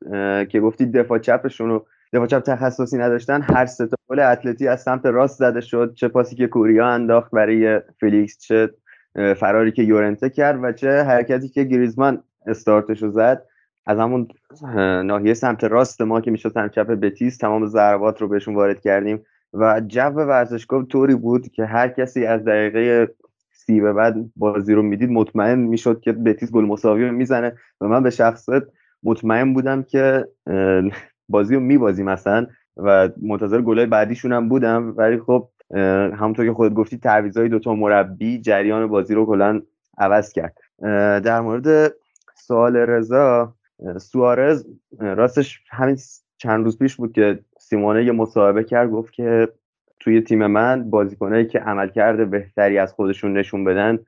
[0.51, 3.41] که گفتی دفاع چپشون رو دفاع چپ تخصصی نداشتن.
[3.43, 5.94] هر سه گل اتلتی از سمت راست زده شد.
[5.94, 8.70] چه پاسی که کوریا انداخت برای فیلیکس چه
[9.15, 13.43] فراری که یورنته کرد و چه حرکتی که گریزمان استارتش رو زد
[13.86, 14.28] از همون
[15.05, 19.23] ناحیه سمت راست ما که می‌شد سمت چپ بتیس تمام ضربات رو بهشون وارد کردیم
[19.52, 23.15] و جو ورزشگاه طوری بود که هر کسی از دقیقه
[23.52, 28.02] سی به بعد بازی رو می‌دید مطمئن می‌شد که بتیس گل مساوی می‌زنه و من
[28.02, 28.62] به شخصت
[29.02, 30.28] مطمئن بودم که
[31.28, 34.94] بازی رو میبازیم مثلا و منتظر گلای بعدیشون هم بودم.
[34.97, 35.49] ولی خب
[36.17, 39.62] همونطور که خودت گفتی تعویضای دوتا مربی جریان بازی رو کلا
[39.99, 40.57] عوض کرد.
[41.25, 41.94] در مورد
[42.34, 43.55] سوال رضا
[43.99, 44.67] سوارز
[44.99, 45.97] راستش همین
[46.36, 49.49] چند روز پیش بود که سیمونه یه مصاحبه کرد گفت که
[50.01, 53.99] توی تیم من بازیکنایی که عمل کرده بهتری از خودشون نشون بدن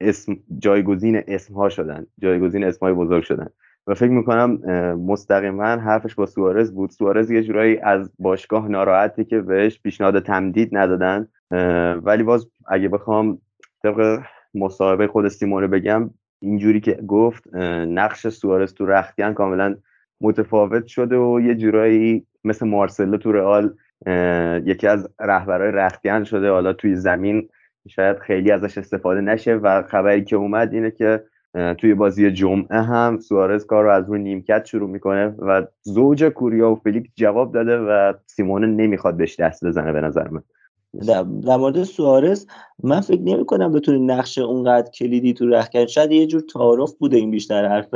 [0.00, 3.48] اسم جایگزین اسمها شدن جایگزین اسمهای بزرگ شدن.
[3.90, 4.50] و فکر می‌کنم
[4.94, 6.90] مستقیما حرفش با سوارز بود.
[6.90, 11.28] سوارز یه جورایی از باشگاه ناراحته که بهش پیشنهاد تمدید ندادن.
[12.02, 13.38] ولی باز اگه بخوام
[13.82, 14.20] طبق
[14.54, 16.10] مصاحبه خود سیمونه بگم
[16.40, 19.76] اینجوری که گفت نقش سوارز تو رختیان کاملا
[20.20, 23.74] متفاوت شده و یه جورایی مثل مارسلو تو رئال
[24.66, 26.50] یکی از رهبرای رختیان شده.
[26.50, 27.48] حالا توی زمین
[27.88, 29.54] شاید خیلی ازش استفاده نشه.
[29.54, 31.24] و خبری که اومد اینه که
[31.78, 36.70] توی بازی جمعه هم سوارز کار رو از روی نیمکت شروع می‌کنه و زوج کوریا
[36.70, 40.42] و فلیپ جواب داده و سیمونه نمی‌خواد بهش دست بزنه به نظر من.
[41.46, 42.46] در مورد سوارز
[42.82, 47.16] من فکر نمی کنم بتونه نقش اونقدر کلیدی تو رخ شاید یه جور تعارف بوده
[47.16, 47.88] این بیشتر حرف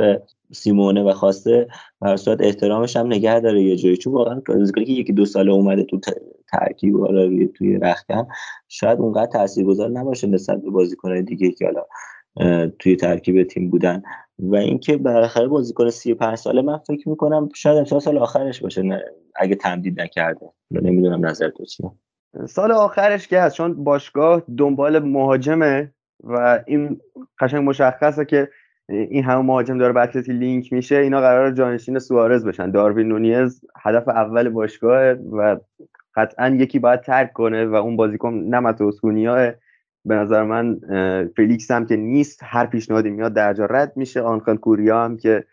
[0.51, 1.67] سیمونه و خواسته.
[2.01, 3.97] بر صورت احترامش هم نگه داره یه جایی.
[3.97, 4.41] چون واقعا
[4.75, 5.99] که یکی دو ساله اومده تو
[6.51, 8.27] ترکیب حالا توی رختکن
[8.67, 11.81] شاید اونقدر تاثیرگذار نباشه نسبت به بازیکن‌های دیگه که حالا
[12.79, 14.03] توی ترکیب تیم بودن.
[14.39, 18.81] و اینکه بالاخره بازیکن 35 ساله من فکر می‌کنم شاید امسال سال آخرش باشه.
[18.81, 19.03] نه
[19.35, 20.45] اگه تمدید نکرده.
[20.71, 21.91] نمی‌دونم نظر تو چیه.
[22.47, 25.91] سال آخرش که هست چون باشگاه دنبال مهاجمه
[26.23, 26.99] و این
[27.39, 28.49] قشنگ مشخصه که
[28.89, 32.71] این همه مهاجم داره به لینک میشه اینا قرار جانشین سوارز بشن.
[32.71, 35.57] داروین نونیز هدف اول باشگاه و
[36.15, 39.51] قطعا یکی باید ترک کنه و اون بازیکن نمت اسکونیاه
[40.05, 40.79] به نظر من
[41.35, 44.21] فلیکس هم که نیست هر پیشنهادی میاد درجا رد میشه.
[44.21, 45.43] آنخان کوریا هم که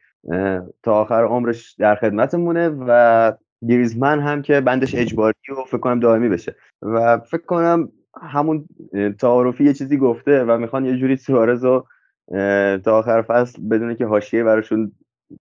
[0.82, 3.32] تا آخر عمرش در خدمتمونه و
[3.68, 6.56] گریزمن هم که بندش اجباری و فکر کنم دائمی بشه.
[6.82, 7.89] و فکر کنم
[8.22, 8.64] همون
[9.20, 11.86] تعارفی یه چیزی گفته و می‌خوان یه جوری سوارز رو
[12.84, 14.92] تا آخر فصل بدونه که حاشیه براشون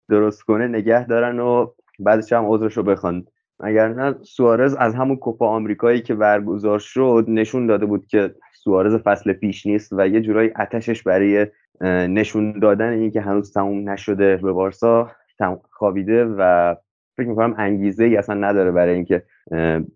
[0.09, 1.67] درست کنه نگه دارن و
[1.99, 3.25] بعدش هم عذرش رو بخوان.
[3.59, 8.95] اگر نه سوارز از همون کوپا آمریکایی که برگزار شد نشون داده بود که سوارز
[8.95, 11.47] فصل پیش نیست و یه جورایی اتشش برای
[12.07, 15.11] نشون دادن این که هنوز تموم نشده به بارسا
[15.71, 16.75] خوابیده و
[17.17, 19.23] فکر می‌کنم انگیزه ای اصلا نداره برای اینکه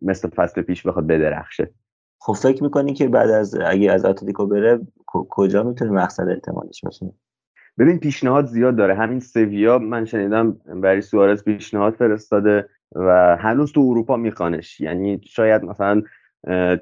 [0.01, 1.71] مثل فصل پیش بخواد بدرخشه.
[2.19, 7.13] خب فکر می‌کنی که بعد از اگه از اتلتیکو بره کجا می‌تونه مقصد احتمالش باشه؟
[7.79, 8.95] ببین پیشنهاد زیاد داره.
[8.95, 10.51] همین سویا من شنیدم
[10.81, 14.81] برای سوارز پیشنهاد فرستاده و هنوز تو اروپا میخوانش.
[14.81, 16.01] یعنی شاید مثلا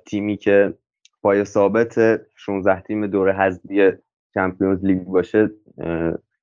[0.05, 0.73] تیمی که
[1.21, 3.91] پای ثابت 16 تیم دور حذفی
[4.33, 5.49] چمپیونز لیگ باشه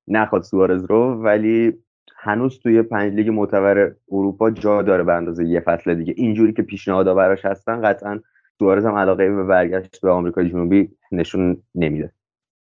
[0.07, 1.73] نخواد سوارز رو ولی
[2.17, 6.13] هنوز توی پنج لیگ معتبر اروپا جا داره به اندازه یه فصل دیگه.
[6.17, 8.19] اینجوری که پیشنهادها براش هستن قطعا
[8.59, 12.11] سوارز هم علاقه به برگشت به آمریکای جنوبی نشون نمیده.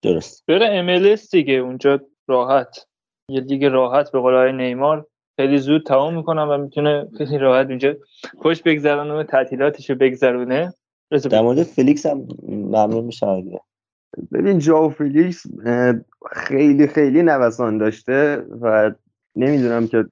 [0.03, 0.47] درست.
[0.49, 2.87] بره MLS دیگه اونجا راحت.
[3.29, 5.07] یه لیگ راحت به قول نیمار.
[5.37, 7.95] خیلی زود تمام می‌کنم و می‌تونه خیلی راحت اونجا
[8.39, 10.73] خوش بگذرونه و تعطیلاتش رو بگذرونه.
[11.19, 13.43] در مورد فلیکس هم ممنون میشم
[14.33, 15.47] ببین ژائو فیلیکس
[16.33, 18.93] خیلی خیلی نوسان داشته و
[19.37, 20.05] نمی‌دونم که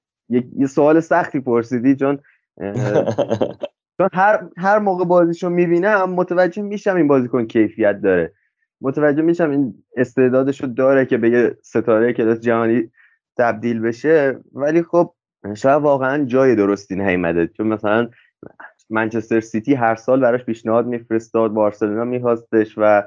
[0.57, 2.19] یه سوال سختی پرسیدی چون
[3.99, 8.33] چون هر هر موقع بازیشو می‌بینم متوجه میشم این بازیکن کیفیت داره.
[8.81, 12.91] متوجه میشم این استعدادشو داره که به یه ستاره کلاس جهانی
[13.39, 14.39] تبدیل بشه.
[14.53, 15.15] ولی خب
[15.55, 17.47] شاید واقعا جای درستی نیومده.
[17.47, 18.09] چون مثلا
[18.93, 23.03] منچستر سیتی هر سال براش پیشنهاد میفرستاد بارسلونا میخواستش و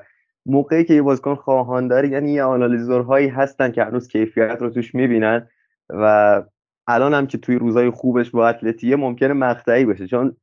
[0.46, 4.96] موقعی که یه بازیکن خواهان داره یعنی یه آنالیزورهایی هستن که هنوز کیفیت رو توش
[4.96, 5.48] می‌بینن
[5.90, 6.44] و
[6.88, 10.08] الان هم که توی روزهای خوبش با اتلتیه ممکنه مقطعی بشه.
[10.08, 10.36] چون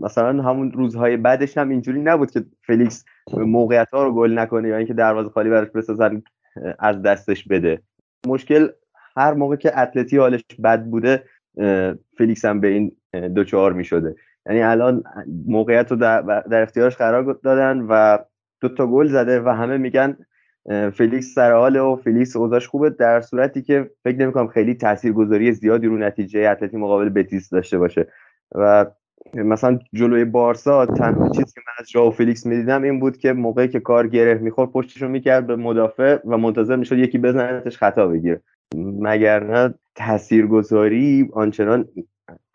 [0.00, 4.76] مثلا همون روزهای بعدش هم اینجوری نبود که فلیکس موقعیت ها رو گل نکنه یا
[4.76, 6.22] اینکه دروازه خالی براش بسازن
[6.78, 7.82] از دستش بده.
[8.26, 8.68] مشکل
[9.16, 11.24] هر موقع که اتلتی حالش بد بوده
[12.18, 12.96] فلیکس هم به این
[13.34, 14.14] دچار می شده
[14.46, 15.02] یعنی الان
[15.46, 18.18] موقعیت رو در, اختیارش قرار دادن و
[18.60, 20.16] دو تا گل زده و همه میگن
[20.94, 25.86] فلیکس سر حال و فلیکس اوضاعش خوبه در صورتی که فکر نمی‌کنم خیلی تاثیرگذاری زیادی
[25.86, 28.08] رو نتیجه اتلتی مقابل بتیس داشته باشه.
[28.54, 28.86] و
[29.34, 33.68] مثلا جلوی بارسا تنها چیزی که من از جاو فلیکس می‌دیدم این بود که موقعی
[33.68, 38.08] که کار گره می‌خورد پشتش رو می‌کرد به مدافع و منتظر می‌شد یکی بزنتش خطا
[38.08, 38.40] بگیره.
[39.00, 41.88] مگر نه تاثیرگذاری آنچنان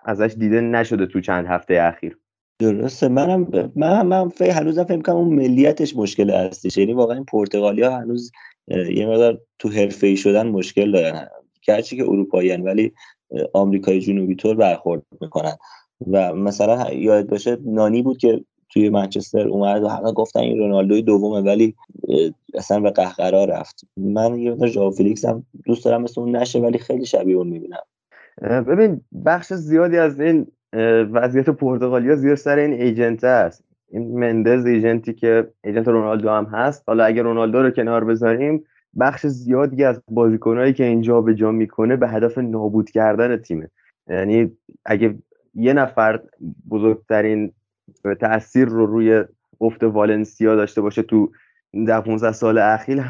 [0.06, 2.18] ازش دیده نشده تو چند هفته اخیر.
[2.60, 3.08] درسته.
[3.08, 6.78] منم من من فکر هنوزم فکر کنم اون ملیتش مشکل هستش.
[6.78, 8.32] یعنی واقعا این پرتغالیا هنوز
[8.68, 11.28] یه مقدار تو حرفه ای شدن مشکل دارن.
[11.68, 12.94] گرچه که اروپایی ولی
[13.54, 15.58] آمریکای جنوبی طور برخورد می‌کنن.
[16.12, 21.02] و مثلا یاد باشه نانی بود که توی منچستر اومد و همه گفتن این رونالدوی
[21.02, 21.76] دومه ولی
[22.54, 23.82] اصلا به قهقرا رفت.
[23.98, 27.84] من یه مقدار فیلیکس هم دوست دارم مثل اون نشه ولی خیلی شبیه اون می‌بینم.
[28.42, 30.48] ببین بخش زیادی از این
[31.14, 33.64] وضعیت پرتغالیا زیاد سر این agent است.
[33.90, 36.84] این مندز agent ی که agent رونالدو هم هست.
[36.88, 38.64] حالا اگر رونالدو رو کنار بذاریم
[39.00, 43.70] بخش زیادی از بازیکنهایی که اینجا به جا می‌کنه به هدف نابود کردن تیمه.
[44.08, 44.52] یعنی
[44.86, 45.16] اگه
[45.56, 46.20] یه نفر
[46.70, 47.54] بزرگترین
[48.20, 49.24] تاثیر رو روی
[49.62, 51.32] افت والنسیا داشته باشه تو
[51.88, 53.02] در 15 سال اخیر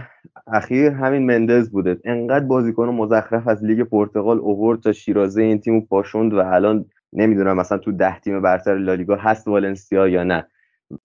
[0.51, 1.99] اخیر همین مندز بوده.
[2.05, 7.57] انقدر بازیکن مزخرف از لیگ پرتغال اوورد تا شیرازه این تیمو پاشوند و الان نمی‌دونم
[7.57, 10.47] مثلا تو ده تیم برتر لالیگا هست والنسیا یا نه.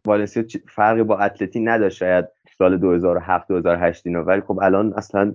[0.06, 2.24] والنسیا فرقی با اتلتی نداشت شاید
[2.58, 5.34] سال 2007 2008 اینا ولی خب الان اصلا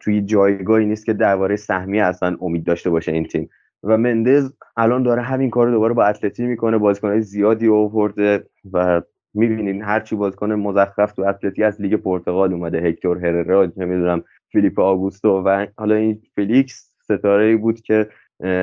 [0.00, 3.48] توی جایگاهی نیست که درباره سهمیه اصلا امید داشته باشه این تیم.
[3.82, 6.78] و مندز الان داره همین کار رو دوباره با اتلتی می‌کنه.
[6.78, 9.02] بازیکنهای زیادی آورده و
[9.34, 14.80] می‌بینین هر چی بازیکن مزخرف تو اتلتی از لیگ پرتغال اومده هکتور هررا نمی‌دونم فیلیپ
[14.80, 18.08] آگوستو و حالا این فلیکس ستاره بود که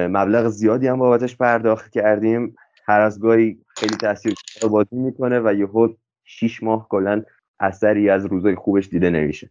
[0.10, 2.56] مبلغ زیادی هم بابتش پرداخت کردیم.
[2.88, 4.34] هر از گاهی خیلی تاثیر
[4.72, 5.88] بازی می‌کنه و یهو
[6.24, 7.24] شیش ماه کلا
[7.60, 9.50] اثری از روزای خوبش دیده نمیشه.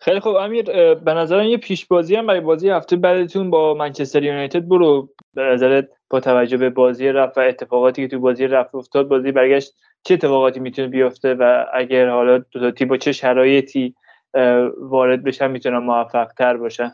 [0.00, 0.36] خیلی خوب.
[0.36, 5.08] امیر به نظرم یه پیش بازی هم برای بازی هفته بعدتون با منچستر یونایتد برو.
[5.34, 9.32] به نظرت با توجه به بازی رفت و اتفاقاتی که تو بازی رفت افتاد بازی
[9.32, 13.94] برگشت چه اتفاقاتی می‌تونه بیفته و اگر حالا دو تا تیم با چه شرایطی
[14.80, 16.92] وارد بشن می‌تونن موفق تر باشن؟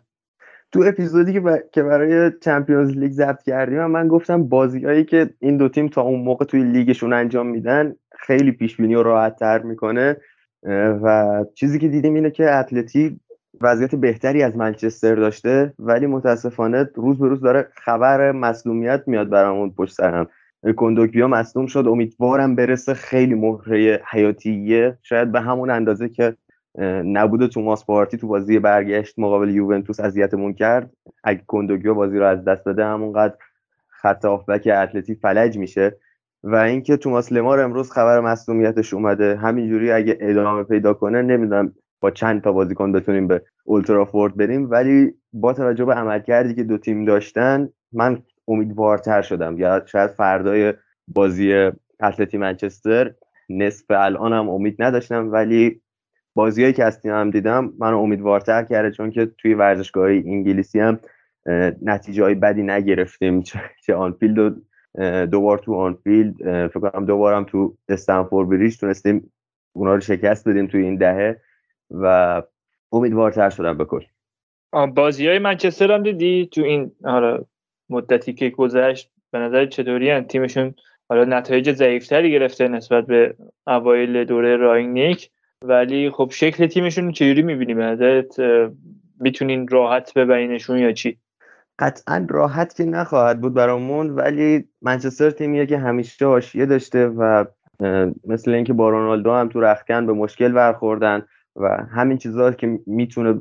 [0.73, 1.41] تو اپیزودی که,
[1.73, 6.21] که برای چمپیونز لیگ ضبط کردیم من گفتم بازیهایی که این دو تیم تا اون
[6.21, 10.17] موقع توی لیگشون انجام میدن خیلی پیش بینی و راحت تر می‌کنه.
[10.65, 13.21] و چیزی که دیدیم اینه که اتلتی
[13.61, 19.71] وضعیت بهتری از منچستر داشته ولی متاسفانه روز به روز داره خبر مسلومیت میاد برامون
[19.71, 20.29] پشت سرم
[20.73, 21.85] کندوکیا مصدوم شد.
[21.89, 24.99] امیدوارم برسه خیلی مهره حیاتیه.
[25.03, 26.37] شاید به همون اندازه که
[27.05, 30.91] نبود توماس پارتی تو بازی برگشت مقابل یوونتوس اذیتمون کرد.
[31.25, 33.35] اگه کندوگیو بازی رو از دست بده همونقدر
[33.89, 35.97] خط آفبک اتلتی فلج میشه.
[36.47, 42.11] و اینکه توماس لمار امروز خبر مصدومیتش اومده همینجوری اگه ادامه پیدا کنه نمی‌دونم با
[42.11, 44.71] چند تا بازیکن بتونیم به اولترافورد بریم.
[44.71, 49.59] ولی با توجه به عملکردی که دو تیم داشتن من امیدوارتر شدم.
[49.59, 50.75] یا شاید فردای
[51.09, 53.15] بازی اتلتی منچستر
[53.49, 55.81] نصف الانم امید نداشتم ولی
[56.35, 60.99] بازیهایی که از هم دیدم منو امیدوارتر کرده چون که توی ورزشگاه انگلیسی هم
[61.83, 63.43] نتیجه بدی نگرفتیم
[63.87, 64.51] چه آنفیلد و
[65.31, 66.37] دوبار تو آنفیلد
[66.69, 69.33] فکر کنم دوبارم تو استنفورد بریج تونستیم
[69.73, 71.41] اونا رو شکست بدیم توی این دهه
[71.91, 72.43] و
[72.93, 74.01] امیدوارتر شدم بکن
[74.95, 77.45] بازی های منچستر هم دیدی؟ تو این حالا
[77.91, 80.75] مدتی که گذشت به نظر چطوری هم تیمشون
[81.09, 83.35] حالا نتایج ضعیفتری گرفته نسبت به
[83.67, 85.31] اوایل دوره راینیک
[85.63, 88.41] ولی خب شکل تیمشون چجوری می‌بینی؟ به نظرت
[89.21, 91.19] می‌تونین راحت ببینشون یا چی؟
[91.79, 97.45] قطعا راحت که نخواهد بود برامون ولی منچستر تیمیه که همیشه حاشیه داشته و
[98.27, 101.23] مثل اینکه با رونالدو هم تو رخکن به مشکل برخوردن
[101.57, 103.41] و همین چیزها که می‌تونه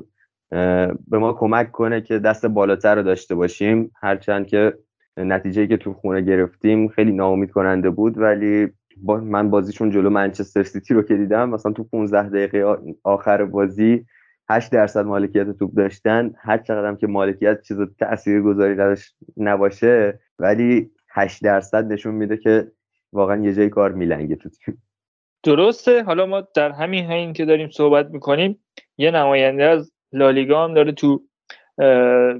[1.08, 3.90] به ما کمک کنه که دست بالاتر رو داشته باشیم.
[4.02, 4.78] هرچند که
[5.16, 10.62] نتیجه که تو خونه گرفتیم خیلی ناامید کننده بود ولی با من بازیشون جلو منچستر
[10.62, 14.06] سیتی رو که دیدم مثلا تو 15 دقیقه آخر بازی
[14.50, 16.34] 8 درصد مالکیت توپ داشتن.
[16.38, 18.94] هر چقدر که مالکیت چیز تأثیر گذاری
[19.36, 22.72] نباشه ولی 8 درصد نشون میده که
[23.12, 24.82] واقعا یه جای کار میلنگه تو تیم.
[25.42, 26.02] درسته.
[26.02, 28.58] حالا ما در همین حین که داریم صحبت می‌کنیم
[28.98, 31.22] یه نماینده از لالیگا هم داره تو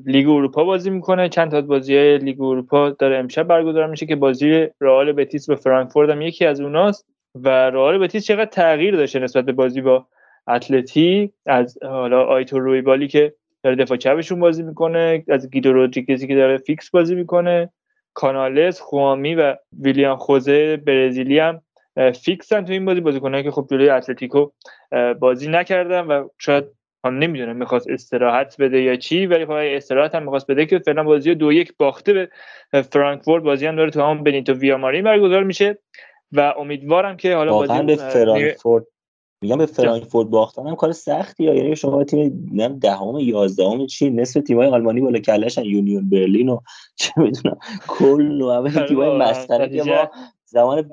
[0.07, 1.29] لیگ اروپا بازی می‌کنه.
[1.29, 5.57] چند تا بازی های لیگ اروپا داره امشب برگزار میشه که بازی رئال بتیس به
[5.57, 7.07] فرانکفورت هم یکی از اوناست.
[7.35, 10.07] و رئال بتیس چقدر تغییر داشته نسبت به بازی با
[10.49, 16.35] اتلتی از حالا آیتور رویبالی که داره دفاع چپشون بازی می‌کنه از گیدو رودریگزی که
[16.35, 17.71] داره فیکس بازی می‌کنه
[18.15, 21.63] کانالس خوانمی و ویلیام خوزه برزیلی هم
[22.25, 24.51] فیکسن تو این بازی بازیکنایی که خب جلوی اتلتیکو
[25.21, 26.65] بازی نکردن و شاید
[27.05, 31.03] هم نمی‌دونم می‌خواست استراحت بده یا چی ولی خب استراحت هم می‌خواست بده که فعلا
[31.03, 32.29] بازی دو یک باخته به
[32.83, 33.43] فرانکفورت.
[33.43, 35.79] بازی هم داره تو هم بنیتو ویاماری برگزار میشه
[36.33, 38.85] و امیدوارم که حالا بازی به فرانکفورت
[39.45, 44.11] میگم به فرانکفورت باختن هم کار سختی ها یعنی شما تیم نم دهم یازدهم چی
[44.11, 46.59] نصف تیمای آلمانی بالا کلشن یونیون برلین و
[47.01, 47.59] چه می‌دونم
[47.89, 50.11] کل و همه تیمای مسخره که ما
[50.45, 50.91] زمان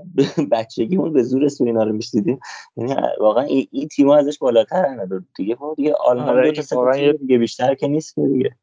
[0.51, 2.39] بچگیمون به زور اینا رو میشدیدیم
[2.77, 5.57] یعنی واقعا این, این تیم‌ها ازش بالاتر دیگه.
[5.59, 8.55] ما دیگه آلمان آره دو تا دیگه بیشتر که نیست که دیگه.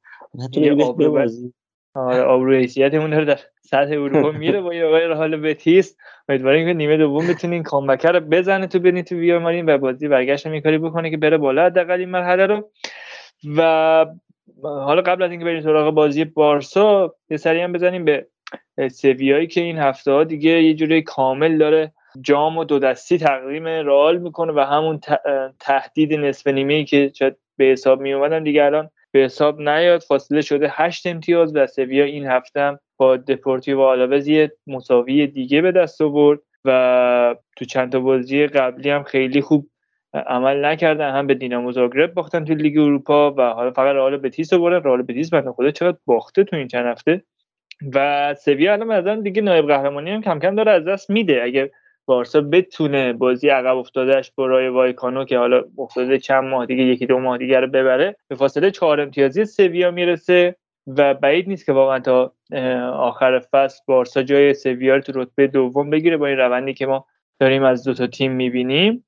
[1.98, 5.96] آره آبرو حیثیتمون داره در سطح اروپا میره با یه حال بتیس.
[6.28, 10.46] امیدواریم که نیمه دوم بتونین کامبکر رو بزنه تو بنی تو ویامارین و بازی برگشت
[10.46, 12.70] هم کاری بکنه که بره بالا حداقل این مرحله رو.
[13.56, 14.06] و
[14.62, 18.26] حالا قبل از اینکه بریم سراغ بازی بارسا یه سری هم بزنیم به
[18.88, 23.66] سویایی که این هفته ها دیگه یه جوری کامل داره جام و دو دستی تقدیم
[23.66, 25.00] رئال می‌کنه و همون
[25.60, 30.02] تهدید نصف نیمه که شاید به حساب می اومدن دیگه الان به حساب نیاد.
[30.02, 35.72] فاصله شده هشت امتیاز و سویا این هفته با دپورتیو آلاوز یه مساوی دیگه به
[35.72, 39.70] دست آورد و تو چند تا بازی قبلی هم خیلی خوب
[40.14, 41.10] عمل نکردن.
[41.10, 44.82] هم به دینامو زاگرب باختن تو لیگ اروپا و حالا فقط رئال بتیس رو بردن.
[44.84, 47.22] رئال بتیس بنده خدا چقدر باخته تو این چند هفته.
[47.94, 51.42] و سویا الان مثلا دیگه نایب قهرمانی هم کم کم داره از دست میده.
[51.42, 51.68] اگر
[52.08, 57.06] بارسا بتونه بازی عقب افتادهش با رای وایکانو که حالا افتاده چند ماه دیگه یکی
[57.06, 60.56] دو ماه دیگه رو ببره به فاصله چهار امتیازی سویا می‌رسه
[60.86, 62.32] و بعید نیست که واقعا تا
[62.92, 67.06] آخر فصل بارسا جای سویا رو تو رتبه دوم بگیره با این روندی که ما
[67.40, 69.04] داریم از دو تا تیم می‌بینیم.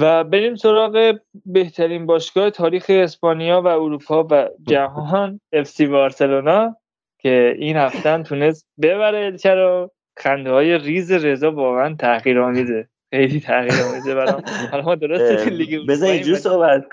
[0.00, 6.76] و بریم سراغ بهترین باشگاه تاریخ اسپانیا و اروپا و جهان اف سی بارسلونا
[7.18, 13.82] که این هفته تونست ببره چرا؟ خنده های ریز رضا واقعا تحقیر آمیزه خیلی تحقیر
[13.90, 14.42] آمیزه برام.
[14.70, 16.84] حالا ما درست لیگ بذار اینجور صحبت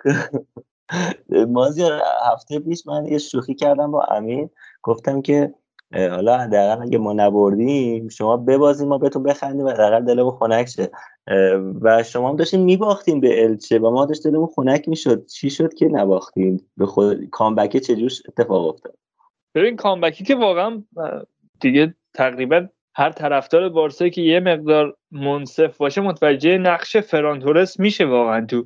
[1.48, 2.02] مازیار
[2.34, 4.50] هفته پیش من یه شوخی کردم با امین
[4.84, 5.54] گفتم که
[5.94, 10.92] حالا حداقل اگه ما نبردیم شما ببازیم ما بهتون بخندیم و حداقل دلمون خنک شه.
[11.82, 15.26] و شما هم داشتیم میباختیم به الچه و ما داشت دلمون خنک می‌شد.
[15.26, 18.98] چی شد که نباختیم به خود کامبک چجور اتفاق افتاد؟
[19.56, 20.84] ببین کامبکی که واقعا
[21.60, 22.68] دیگه تقریبا
[22.98, 28.66] هر طرفدار بارسا که یه مقدار منصف باشه متوجه نقش فرانتورس میشه واقعا تو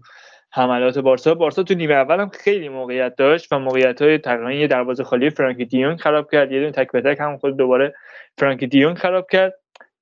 [0.51, 1.33] حملات بارسا.
[1.33, 5.29] بارسا تو نیمه اول هم خیلی موقعیت داشت و موقعیت های تقریبا یه دروازه خالی
[5.29, 6.51] فرانکی دیون خراب کرد.
[6.51, 7.93] یه دونه تک به تک هم خود دوباره
[8.37, 9.53] فرانکی دیون خراب کرد.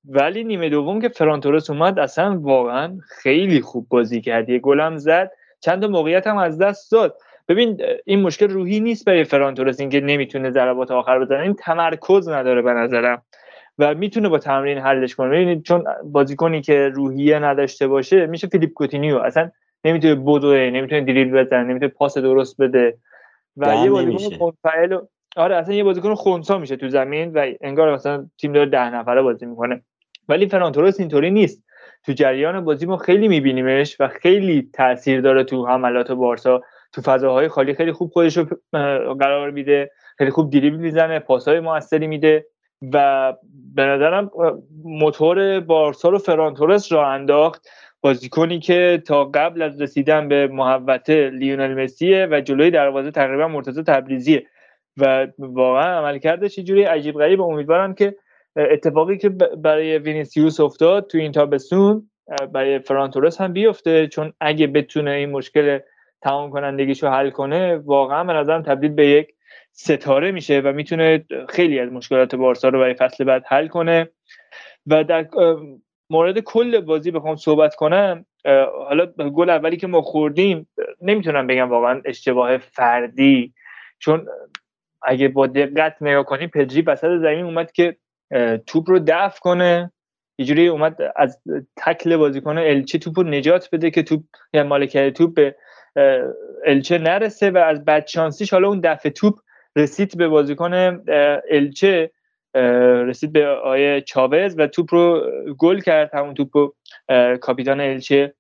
[0.09, 4.49] ولی نیمه دوم که فرانتورس اومد اصلا واقعا خیلی خوب بازی کرد.
[4.49, 5.31] یه گلم زد.
[5.59, 7.17] چند موقعیت هم از دست داد.
[7.47, 11.39] ببین این مشکل روحی نیست برای فرانتورس اینکه نمی‌تونه ضربات آخر بزنه.
[11.39, 13.22] این تمرکز نداره به نظرم.
[13.80, 15.30] و می‌تونه با تمرین حلش کنه.
[15.30, 19.17] ببینید چون بازیکنی که روحیه نداشته باشه میشه فیلیپ کوتینیو.
[19.17, 19.51] اصلا
[19.85, 22.97] نمی‌تونه بدوه نمی‌تونه دریل بزنه نمی‌تونه پاس درست بده.
[23.57, 24.97] و یه بازیکن منفعل
[25.35, 29.22] آره اصلا یه بازیکن خونسا میشه تو زمین و انگار مثلا تیم داره ده نفره
[29.22, 29.81] بازی می‌کنه.
[30.30, 31.64] ولی فرانتورس اینطوری نیست.
[32.06, 36.61] تو جریان بازی ما خیلی میبینیمش و خیلی تاثیر داره تو حملات بارسا.
[36.93, 38.45] تو فضاهای خالی خیلی خوب خودش رو
[39.19, 39.91] قرار میده.
[40.17, 42.45] خیلی خوب دریبل می‌زنه پاسهای موثری میده.
[42.93, 43.33] و
[43.75, 44.31] به نظرم
[44.83, 47.67] موتور بارسا رو فرانتورس را انداخت.
[48.01, 53.83] بازیکنی که تا قبل از رسیدن به محوطه لیونل مسیه و جلوی دروازه تقریبا مرتضی
[53.83, 54.45] تبریزیه.
[54.97, 57.41] و واقعا عمل کردش جوری عجیب غریب.
[57.41, 58.15] امیدوارم که
[58.56, 62.09] اتفاقی که برای وینیسیوس افتاد تو این تابستون
[62.53, 64.07] برای فرانتورس هم بیفته.
[64.07, 65.80] چون اگه بتونه این مشکل
[66.22, 69.33] تمام کنندگیشو حل کنه واقعا به نظرم تبدیل به یک
[69.80, 74.09] ستاره میشه و می‌تونه خیلی از مشکلات بارسا رو برای فصل بعد حل کنه.
[74.88, 75.27] و در
[76.09, 78.25] مورد کل بازی بخوام صحبت کنم
[78.88, 80.69] حالا گل اولی که ما خوردیم
[81.01, 83.53] نمی‌تونم بگم واقعا اشتباه فردی
[83.99, 84.27] چون
[85.01, 87.97] اگه با دقت نگاه کنیم پدری وسط زمین اومد که
[88.65, 89.91] توپ رو دفع کنه.
[90.39, 91.41] یه اومد از
[91.77, 94.23] تکل بازیکن الچه توپ رو نجات بده که توپ
[94.53, 95.56] یعنی مالکیت توپ به
[96.65, 99.39] الچه نرسه و از بدشانسیش حالا اون دفع توپ
[99.77, 101.03] رسید به بازیکن
[101.51, 102.11] الچه
[103.07, 106.14] رسید به آیه چاوز و توپ رو گل کرد.
[106.14, 106.75] همون توپ رو
[107.41, 108.33] کاپیتان الچه.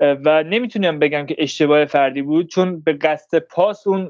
[0.00, 4.08] و نمی‌تونم بگم که اشتباه فردی بود چون به قصد پاس اون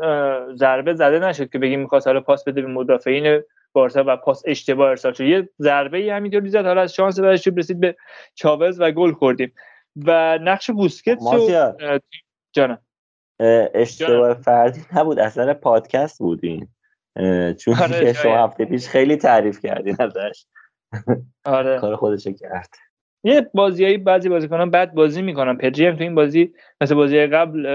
[0.57, 4.89] ضربه زده نشد که بگیم می‌خواست حالا پاس بده به مدافعین بارسا و پاس اشتباه
[4.89, 5.25] ارسال شد.
[5.25, 7.97] یه ضربه ای همینطوری زد حالا از شانس بعدش رسید به
[8.35, 9.53] چاوز و گل خوردیم.
[9.97, 11.51] و نقش بوسکتس رو
[12.53, 12.79] جانم.
[13.75, 16.69] اشتباه فردی نبود اصلا پادکست بودین.
[17.59, 20.47] چون آره شما هفته پیش خیلی تعریف کردین ازش.
[21.45, 21.79] آره.
[21.81, 22.69] کار خودش کرد.
[23.25, 25.57] یه بازیایی بعضی بازیکنان بد بازی می‌کنن.
[25.57, 27.67] پدری هم تو این بازی مثل بازی قبل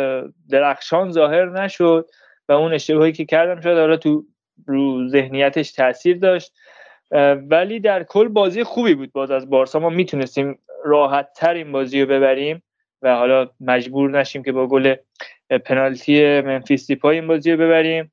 [0.49, 2.09] درخشان ظاهر نشد
[2.49, 4.25] و اون اشتباهی که کردم شد حالا تو
[4.67, 6.53] رو ذهنیتش تاثیر داشت.
[7.49, 9.79] ولی در کل بازی خوبی بود باز از بارسا.
[9.79, 12.63] ما می‌تونستیم راحت تر این بازی رو ببریم
[13.01, 14.95] و حالا مجبور نشیم که با گل
[15.65, 18.11] پنالتی منفیس دیپای این بازی رو ببریم.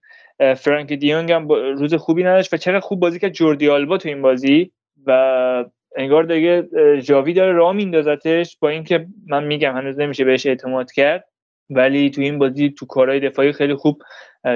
[0.57, 4.23] فرانک دیونگ هم روز خوبی نداشت و چقدر خوب بازی که جوردی آلبا تو این
[4.23, 4.73] بازی
[5.07, 5.65] و
[5.97, 6.69] انگار دیگه
[7.03, 11.25] جاوی داره راه میندازتش با اینکه من میگم هنوز نمیشه بهش اعتماد کرد.
[11.71, 14.03] ولی تو این بازی تو کارهای دفاعی خیلی خوب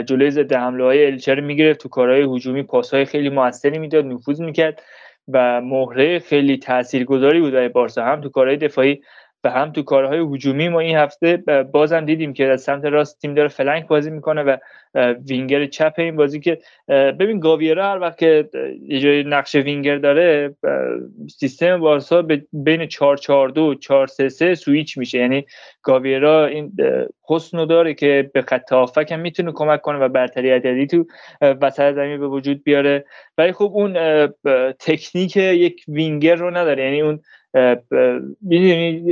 [0.07, 4.41] جلوی ضد حمله های الچه رو می‌گرفت تو کارهای هجومی پاسهای خیلی موثری می‌داد نفوذ
[4.41, 4.83] می‌کرد
[5.29, 8.05] و مهره خیلی تاثیرگذاری بود برای بارسا.
[8.05, 9.01] هم تو کارهای دفاعی
[9.45, 11.37] و هم تو کارهای هجومی ما این هفته
[11.73, 14.57] بازم دیدیم که از سمت راست تیم داره flank بازی می‌کنه و
[15.29, 16.59] وینگر چپ این بازی که
[16.89, 18.49] ببین گاوی را هر وقت که
[18.89, 20.55] یه جای نقش وینگر داره
[21.39, 25.19] سیستم بارسا بین 442 433 سویچ میشه.
[25.19, 25.47] یعنی
[25.83, 26.73] گاویرا این
[27.29, 28.73] حسن داره که به خط
[29.13, 31.07] هم می‌تونه کمک کنه و برتری عددی تو
[31.41, 33.05] وسط زمین به وجود بیاره.
[33.39, 34.27] ولی خب اون
[34.79, 36.85] تکنیک یک وینگر رو نداره.
[36.85, 37.21] یعنی اون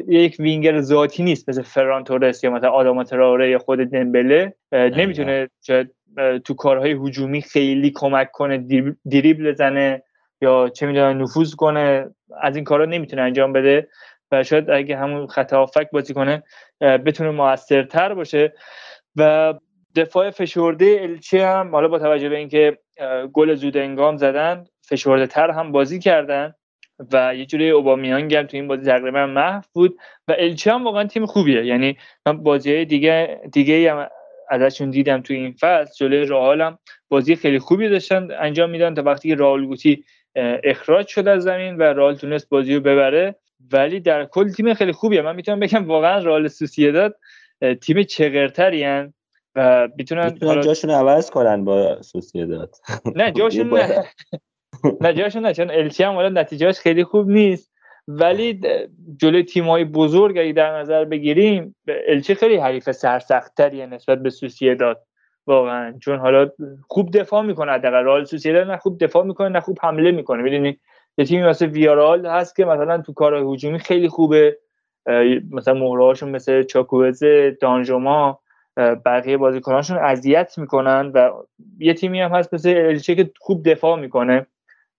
[0.08, 4.54] یک وینگر ذاتی نیست مثل فران تورس یا مثلا آدم تراوره یا خود دمبله.
[4.72, 5.48] نمی‌تونه
[6.44, 8.58] تو کارهای هجومی خیلی کمک کنه
[9.10, 10.02] دریبل بزنه
[10.40, 12.10] یا چه می‌دونم نفوذ کنه.
[12.40, 13.88] از این کارا نمی‌تونه انجام بده
[14.32, 16.42] و شاید اگه همون خط هافک بازی کنه
[16.80, 18.52] بتونه موثرتر باشه.
[19.16, 19.54] و
[19.96, 22.78] دفاع فشرده الچه هم حالا با توجه به اینکه
[23.32, 26.54] گل زود انگام زدن فشرده تر هم بازی کردن.
[27.12, 29.98] و یه جوری اوبامیانگ هم تو این بازی تقریبا محو بود
[30.28, 31.66] و الچه هم واقعا تیم خوبیه.
[31.66, 31.96] یعنی
[32.26, 34.08] من بازی های دیگه دیگه هم
[34.50, 35.94] ازشون دیدم تو این فصل.
[35.98, 40.04] جلوی رئال هم بازی خیلی خوبی داشتن انجام میدن تا وقتی که رئال گوتی
[40.64, 43.34] اخراج شد از زمین و رئال تونست بازی رو ببره.
[43.72, 45.22] ولی در کل تیم خیلی خوبیه.
[45.22, 47.16] من می‌تونم بگم واقعا رئال سوسییداد
[47.80, 49.08] تیم چغرتری
[49.54, 52.74] و می‌تونن جاشون عوض کنن با سوسییداد
[53.14, 54.04] نه جاشون نه.
[55.00, 57.72] نه جاشون نه چون الچی هم نتیجهش خیلی خوب نیست.
[58.08, 58.60] ولی
[59.20, 61.76] جلوی تیم های بزرگ اگه در نظر بگیریم
[62.08, 64.30] الچی خیلی حریف سرسختتریه نسبت به
[64.74, 65.02] داد
[65.46, 65.98] واقعا.
[65.98, 66.50] چون حالا
[66.88, 68.04] خوب دفاع می‌کنه حداقل.
[68.04, 70.42] رئال سوسییداد نه خوب دفاع می‌کنه نه خوب حمله می‌کنه.
[70.42, 70.78] می‌دونی؟
[71.18, 74.58] یه تیمی مثل ویارال هست که مثلا تو کار هجومی خیلی خوبه.
[75.50, 77.20] مثلا مهرهاشون مثل چاکوز
[77.60, 78.40] دانجوما
[78.76, 81.30] بقیه بازیکناشون اذیت می‌کنن و
[81.78, 84.46] یه تیمی هم هست مثل الچه که خوب دفاع می‌کنه.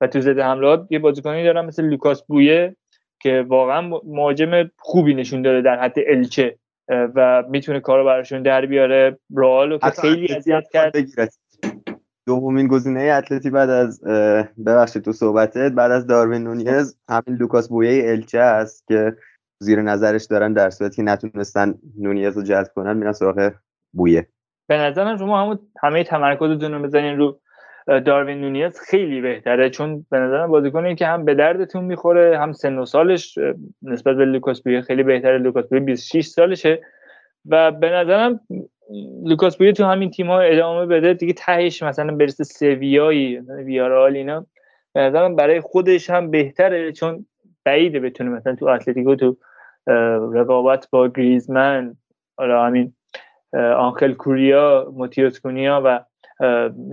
[0.03, 2.75] و تو زده حملات یه بازیکنی دارن مثل لوکاس بویه
[3.21, 6.57] که واقعا مهاجم خوبی نشون داده در حد الچه
[6.89, 9.19] و می‌تونه کارو براشون در بیاره.
[9.37, 10.93] رئال که خیلی اذیت کرد.
[12.27, 14.03] دومین گزینه اتلتی بعد از
[14.65, 19.15] ببخشید تو صحبتت بعد از داروین نونیز همین لوکاس بویه الچه است که
[19.59, 23.51] زیر نظرش دارن در صورتی که نتونستن نونیز رو جذب کنن میرن سراغ
[23.93, 24.27] بویه.
[24.67, 27.39] به نظرم شما همون همه تمرکزتون رو بزنین رو
[27.87, 32.77] داروین نونیز خیلی بهتره چون به نظرم بازیکنی که هم به دردتون می‌خوره هم سن
[32.77, 33.37] و سالش
[33.81, 35.37] نسبت به لوکاس بویه خیلی بهتره.
[35.37, 36.81] لوکاس بویه 26 سالشه
[37.45, 38.39] و به نظرم
[39.23, 41.13] لوکاس بویه تو همین تیم ها ادامه بده.
[41.13, 44.45] دیگه تهش مثلا برسه سویایی ویارال اینا
[44.93, 47.25] به نظرم برای خودش هم بهتره چون
[47.65, 49.37] بعیده بتونه مثلا تو اتلتیکو تو
[50.33, 51.95] رقابت با گریزمن
[52.37, 52.93] حالا همین
[53.77, 55.99] آنخل کوریا ماتئوس کونیا و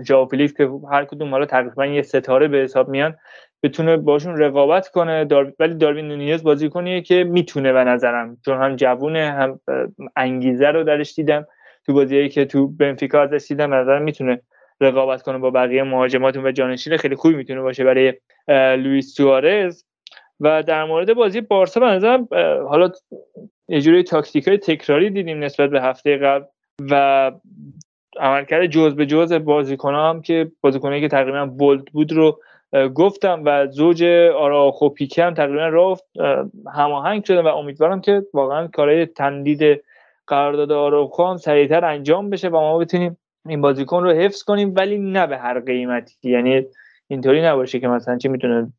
[0.06, 3.16] ژائو فیلیکس که هر کدوم حالا تقریبا یه ستاره به حساب میان
[3.62, 5.24] بتونه باشون رقابت کنه.
[5.24, 5.52] دار...
[5.58, 9.60] ولی داروین نونیز بازی کنیه که می‌تونه به نظرم چون هم جوونه هم
[10.16, 11.46] انگیزه رو درش دیدم.
[11.86, 14.40] تو بازیایی که تو بنفیکا ازش دیدم نظرم می‌تونه
[14.80, 18.14] رقابت کنه با بقیه مهاجماتون و جانشین خیلی خوبی می‌تونه باشه برای
[18.76, 19.84] لوئیس سوارز.
[20.40, 22.28] و در مورد بازی بارسا به نظرم
[22.68, 22.90] حالا
[23.68, 26.44] یه جوری تاکتیک های تکراری دیدیم نسبت به هفته قبل
[26.90, 27.32] و
[28.18, 32.40] عملکرد جز به جز بازیکن هم که بازیکنایی که تقریبا بولد بود رو
[32.94, 34.04] گفتم و زوج
[34.36, 36.04] آراخو پیکه هم تقریبا رفت
[36.74, 39.84] هماهنگ شده و امیدوارم که واقعا کارهای تمدید
[40.26, 43.16] قرارداد آراخو هم سریعتر انجام بشه و ما بتونیم
[43.48, 46.30] این بازیکن رو حفظ کنیم ولی نه به هر قیمتی.
[46.30, 46.66] یعنی
[47.08, 48.72] اینطوری نباشه که مثلا چی می‌تونه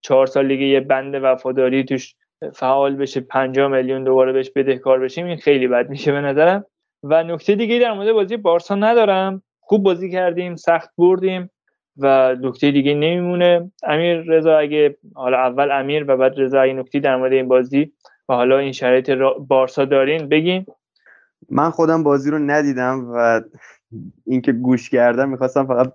[0.00, 2.14] چهار سال دیگه یه بند وفاداری توش
[2.54, 6.64] فعال بشه 5 میلیون دوباره بهش بدهکار بشیم این خیلی بد میشه به نظرم.
[7.02, 9.42] و نکته دیگه در مورد بازی بارسا ندارم.
[9.60, 11.50] خوب بازی کردیم سخت بردیم
[11.96, 13.70] و نکته دیگه نمیمونه.
[13.82, 17.92] امیر رضا اگه حالا اول امیر و بعد رضا اگه نکته در مورد این بازی
[18.28, 19.10] و حالا این شرایط
[19.48, 20.66] بارسا دارین بگین.
[21.50, 23.40] من خودم بازی رو ندیدم و
[24.26, 25.92] اینکه گوش کردم می‌خواستم فقط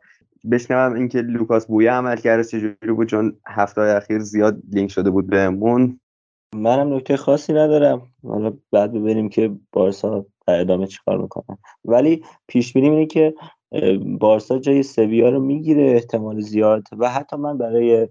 [0.52, 5.28] بشنوم اینکه لوکاس بویا عمل کرده چجوری بود چون هفته اخیر زیاد لینک شده بود
[5.28, 6.00] بهمون.
[6.56, 8.02] منم نکته خاصی ندارم.
[8.24, 13.34] حالا بعد ببینیم که بارسا در ادامه چیکار می‌کنن ولی پیش بینی اینه که
[14.20, 18.08] بارسا جای سویا رو می‌گیره احتمال زیاد و حتی من برای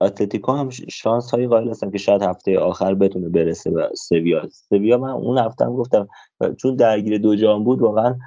[0.00, 4.48] اتلتیکو هم شانس هایی قائل هستم که شاید هفته آخر بتونه برسه به سویا.
[4.48, 6.08] سویا من اون هفته هم گفتم
[6.56, 8.18] چون درگیر دو جام بود واقعا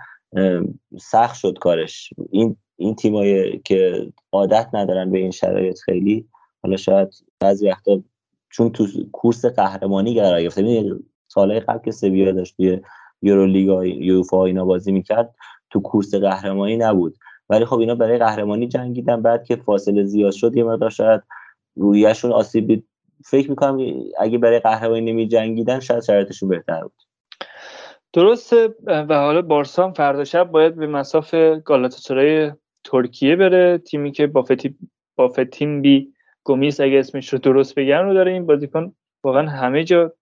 [1.02, 2.14] سخت شد کارش.
[2.32, 6.28] این این تیمایی که عادت ندارن به این شرایط خیلی
[6.64, 7.10] حالا شاید
[7.40, 8.04] بعضی وقتا
[8.50, 10.92] چون تو کورس قهرمانی قرار گرفته یعنی
[11.28, 12.80] سالهای قبل که سویا داشت توی
[13.22, 15.36] یورولیگا یوفا اینا بازی می‌کرد
[15.70, 17.18] تو کورس قهرمانی نبود.
[17.50, 21.22] ولی خب اینا برای قهرمانی جنگیدن بعد که فاصله زیاد شد یه مقدار شاید
[21.76, 22.84] رویشون آسیب
[23.26, 26.94] فکر می‌کنم اگه برای قهرمانی نمی جنگیدن شاید شرایطشون بهتر بود.
[28.14, 28.76] درسته.
[28.86, 31.36] و حالا بارسا فردا شب باید به مساف
[31.66, 32.52] گالاتاسرای
[32.84, 33.78] ترکیه بره.
[33.78, 34.76] تیمی که با فتی
[35.16, 38.94] با فتیم بی گومیس اگه اسمش رو درست بگم رو داره این بازیکن.
[39.24, 40.14] واقعا همه جا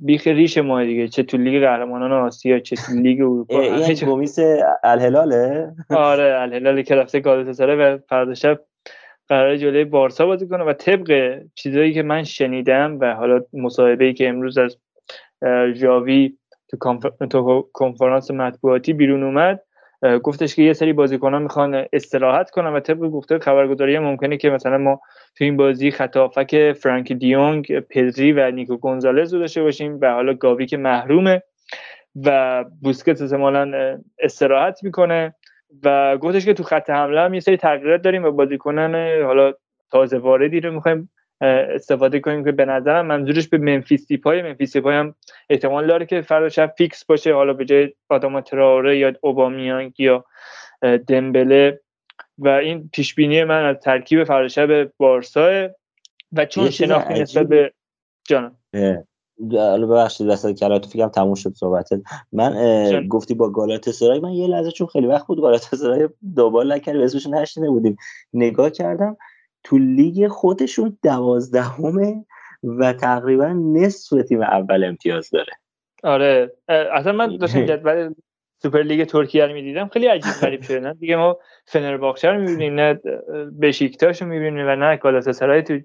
[0.00, 4.38] بیخ ریش ما دیگه چه تو لیگ قهرمانان آسیا چه تو لیگ اروپا این گومیس
[4.84, 8.60] الهلاله؟ آره الهلال که رفته گالاتاسرای و فردا شب
[9.28, 14.28] قرار جلوی بارسا بازی کنه و طبق چیزایی که من شنیدم و حالا مصاحبه که
[14.28, 14.76] امروز از
[15.74, 16.38] جاوی
[16.68, 16.76] تو
[17.72, 19.60] کنفرانس مطبوعاتی بیرون اومد
[20.02, 24.78] گفتش که یه سری بازیکنان می‌خوان استراحت کنن و طبق گفته خبرگزاری ممکنه که مثلا
[24.78, 25.00] ما
[25.36, 30.12] تو این بازی خط هافبک فرانکی دی‌یونگ پدری و نیکو گونزالز رو داشته باشیم و
[30.12, 31.42] حالا گاوی که محرومه
[32.26, 35.34] و بوسکتس احتمالا استراحت می‌کنه
[35.84, 39.52] و گفتش که تو خط حمله هم یه سری تغییرات داریم و بازیکنان حالا
[39.90, 41.10] تازه واردی رو می‌خوایم
[41.40, 45.14] استفاده کنیم که به نظرم منظورش به ممفیس دیپای ممفیس دیپای هم
[45.50, 47.34] احتمال داره که فردا شب فیکس باشه.
[47.34, 50.24] حالا به جای آداما تراوره یا اوبامیانگ یا
[51.06, 51.80] دمبله.
[52.38, 55.68] و این پیش بینی من از ترکیب فردا شب بارسا
[56.32, 57.72] و چون شناختی نسبت به
[58.28, 58.56] جانم.
[59.52, 62.00] حالا ببخشید دست کلاتو فکرم تموم شد صحبتت.
[62.32, 66.72] من گفتی با گالات سرای من یه لحظه چون خیلی وقت بود گالات سرای دوبال
[66.72, 67.96] نکردیم اسمش نشنیده بودیم.
[68.32, 69.16] نگاه کردم
[69.68, 72.24] تو لیگ خودشون دوازدهمه
[72.62, 75.52] و تقریبا نصف تیم اول امتیاز داره.
[76.02, 76.52] آره.
[76.68, 78.14] اصلا من داشتم جدول
[78.62, 79.88] سوپر لیگ ترکیه رو می‌دیدم.
[79.88, 83.00] خیلی عجیب غریب شده نه؟ دیگه ما فنرباخچه رو می‌بینیم نه
[83.62, 85.78] بشیکتاش رو می‌بینیم و نه گالاتاسرای تو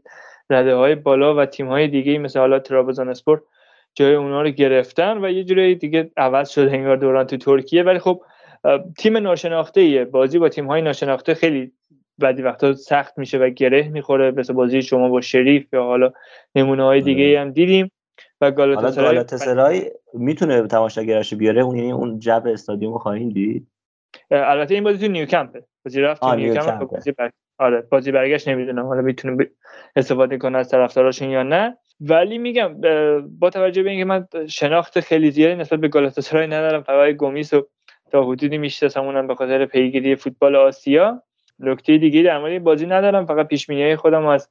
[0.50, 3.42] رده های بالا و تیم های دیگه مثل حالا ترابزان اسپور
[3.96, 7.84] جای اونا رو گرفتن و یه جوری دیگه عوض شده انگار دوران تو ترکیه.
[7.84, 8.22] ولی خب
[8.98, 11.72] تیم ناشناخته ایه بازی با تیم های ناشناخته خیلی
[12.18, 16.12] بعدی وقتا سخت میشه و گره می‌خوره مثل بازی شما با شریف یا حالا
[16.56, 17.92] نمونه های دیگه هم دیدیم
[18.42, 23.68] و گالاتاسرای می‌تونه تماشاگرش بیاره؟ اون یعنی اون جو استادیوم خواهیم دید؟
[24.32, 25.64] البته این بازی تو نیوکمپه.
[25.86, 27.32] بازی رفت تو نیوکمپ بازی بر...
[27.60, 28.86] آره بازی برگشت نمی‌دونم.
[28.86, 29.50] حالا می‌تونه
[29.96, 31.78] استفاده کنه از طرفداراشون یا نه.
[32.02, 32.82] ولی میگم
[33.40, 37.68] با توجه به اینکه من شناخت خیلی زیادی نسبت به گالاتاسرای ندارم فقط گومیس و
[38.12, 41.24] تا حدودی می‌شناسم به خاطر پیگیری فوتبال آسیا.
[41.60, 43.26] نکته دیگه در مورد بازی ندارم.
[43.26, 44.50] فقط پیش خودم از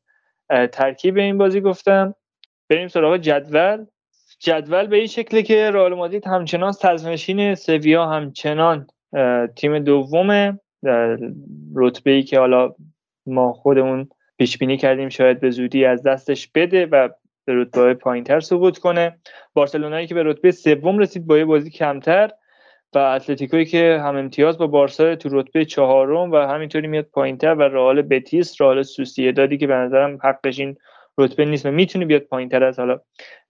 [0.72, 2.14] ترکیب این بازی گفتم.
[2.68, 3.84] بریم سراغ جدول.
[4.38, 8.86] جدول به این شکلی که رئال مادرید همچنان صدرنشین سویا همچنان
[9.56, 10.58] تیم دوم
[11.74, 12.74] رتبه ای که حالا
[13.26, 14.08] ما خودمون
[14.38, 17.08] پیش بینی کردیم شاید به زودی از دستش بده و
[17.44, 19.18] به رتبه پایینتر سقوط کنه.
[19.54, 22.30] بارسلونایی که به رتبه سوم رسید با یه بازی کمتر.
[22.94, 27.62] و اتلتیکوی که هم امتیاز با بارسا تو رتبه چهارم و همینطوری میاد پایینتر و
[27.62, 28.82] رئال بتیس رئال
[29.32, 30.76] دادی که به نظرم حقش این
[31.18, 33.00] رتبه نیست و می‌تونه بیاد پایینتر از حالا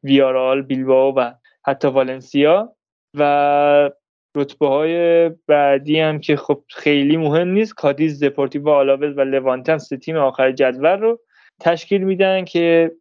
[0.03, 1.33] ویارئال بیلبائو و
[1.67, 2.77] حتی والنسیا.
[3.19, 3.91] و
[4.37, 9.79] رتبه های بعدی هم که خب خیلی مهم نیست کادیز دپورتیو آلاوز و لوانته ان
[9.79, 11.21] سه تیم آخر جدول رو
[11.61, 12.93] تشکیل میدن که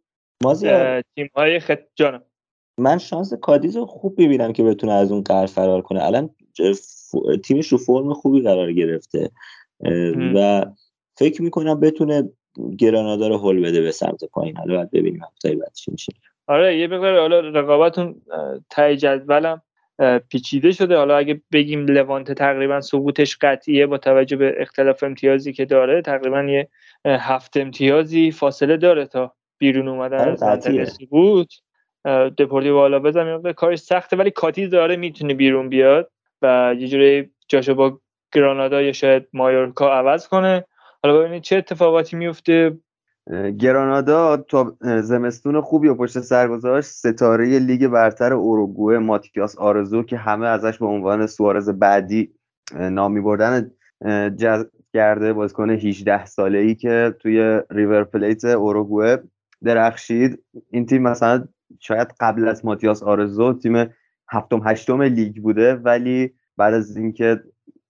[1.14, 2.24] تیم های خط جانم.
[2.78, 6.04] من شانس کادیز رو خوب ببینم که بتونه از اون قرار فرار کنه.
[6.04, 6.30] الان
[7.44, 9.30] تیمش رو فرم خوبی قرار گرفته.
[10.34, 10.66] و
[11.16, 12.28] فکر می‌کنم بتونه
[12.78, 14.56] گرانادا رو هول بده به سمت پایین.
[14.56, 16.12] حالا باید ببینیم هفته بعد چی میشه.
[16.46, 18.22] آره یه مقدار حالا رقابتون
[18.70, 19.62] تای جدولم
[20.28, 20.96] پیچیده شده.
[20.96, 26.42] حالا اگه بگیم لوانت تقریبا سقوطش قطعیه با توجه به اختلاف امتیازی که داره تقریبا
[26.42, 26.68] یه
[27.04, 31.48] هفت امتیازی فاصله داره تا بیرون اومدن آره، از سقوط
[32.38, 36.10] دپورتیو بالا بزنیم کارش سخته ولی کاتیز داره می‌تونه بیرون بیاد
[36.42, 37.98] و یه جوری جاشو با
[38.34, 40.64] گرانادا یا شاید مایورکا عوض کنه.
[41.02, 42.78] حالا ببینید چه اتفاقاتی میفته
[43.58, 50.16] گرانادا تا زمستون خوبی و پشت سر گذاشت ستاره لیگ برتر اوروگوئه ماتیاس آرزو که
[50.16, 52.32] همه ازش به عنوان سوارز بعدی
[52.72, 53.70] نامی بردن
[54.36, 59.22] جذب کرده بازیکن 18 ساله ای که توی ریور پلیت اوروگوئه
[59.64, 60.42] درخشید.
[60.70, 61.44] این تیم مثلا
[61.82, 63.86] شاید قبل از ماتیاس آرزو تیم
[64.28, 67.42] هفتم هشتم لیگ بوده ولی بعد از اینکه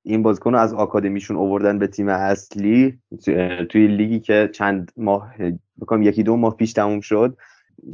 [0.02, 2.98] این بازیکن رو از آکادمیشون اووردن به تیم اصلی
[3.70, 5.34] توی لیگی که چند ماه
[5.80, 7.36] بکنم یکی دو ماه پیش تموم شد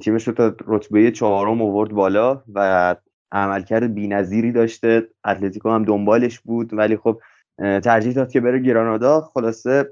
[0.02, 2.96] تیمش رو تا رتبه چهارم اوورد بالا و
[3.32, 5.08] عملکرد بی‌نظیری داشته.
[5.24, 7.20] اتلتیکو هم دنبالش بود ولی خب
[7.58, 9.20] ترجیح داد که بره گرانادا.
[9.20, 9.90] خلاصه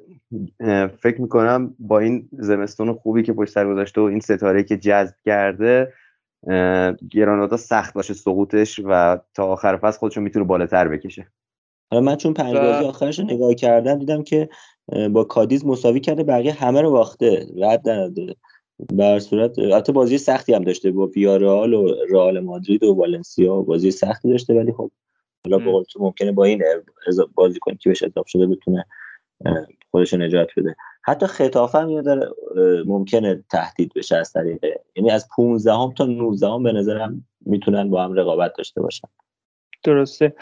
[1.01, 5.15] فکر می‌کنم با این زمستون خوبی که پشت سر گذاشته و این ستاره که جذب
[5.25, 5.93] کرده
[7.11, 11.27] گرانادا سخت باشه سقوطش و تا آخر فصل خودشون می‌تونه بالاتر بکشه.
[11.91, 14.49] حالا من چون پنج بازی آخرش رو نگاه کردم دیدم که
[15.11, 17.47] با کادیز مساوی کرده بقیه همه رو باخته.
[17.57, 18.35] رد نداده
[18.93, 23.91] بر صورت حتی بازی سختی هم داشته با ویارال و رئال مادرید و والنسیا بازی
[23.91, 24.91] سختی داشته ولی خب
[25.51, 26.63] حالا با تو ممکنه با این
[27.35, 28.87] بازی کنی که بهش اضافه شده بتونه
[29.91, 30.77] خودش نجات بده.
[31.03, 32.29] حتی خطافه هم داره
[32.87, 34.65] ممکنه تهدید بشه از طریق
[34.97, 39.09] یعنی از 15 هم تا 19 هم به نظرم می‌تونن با هم رقابت داشته باشن.
[39.85, 40.35] درسته.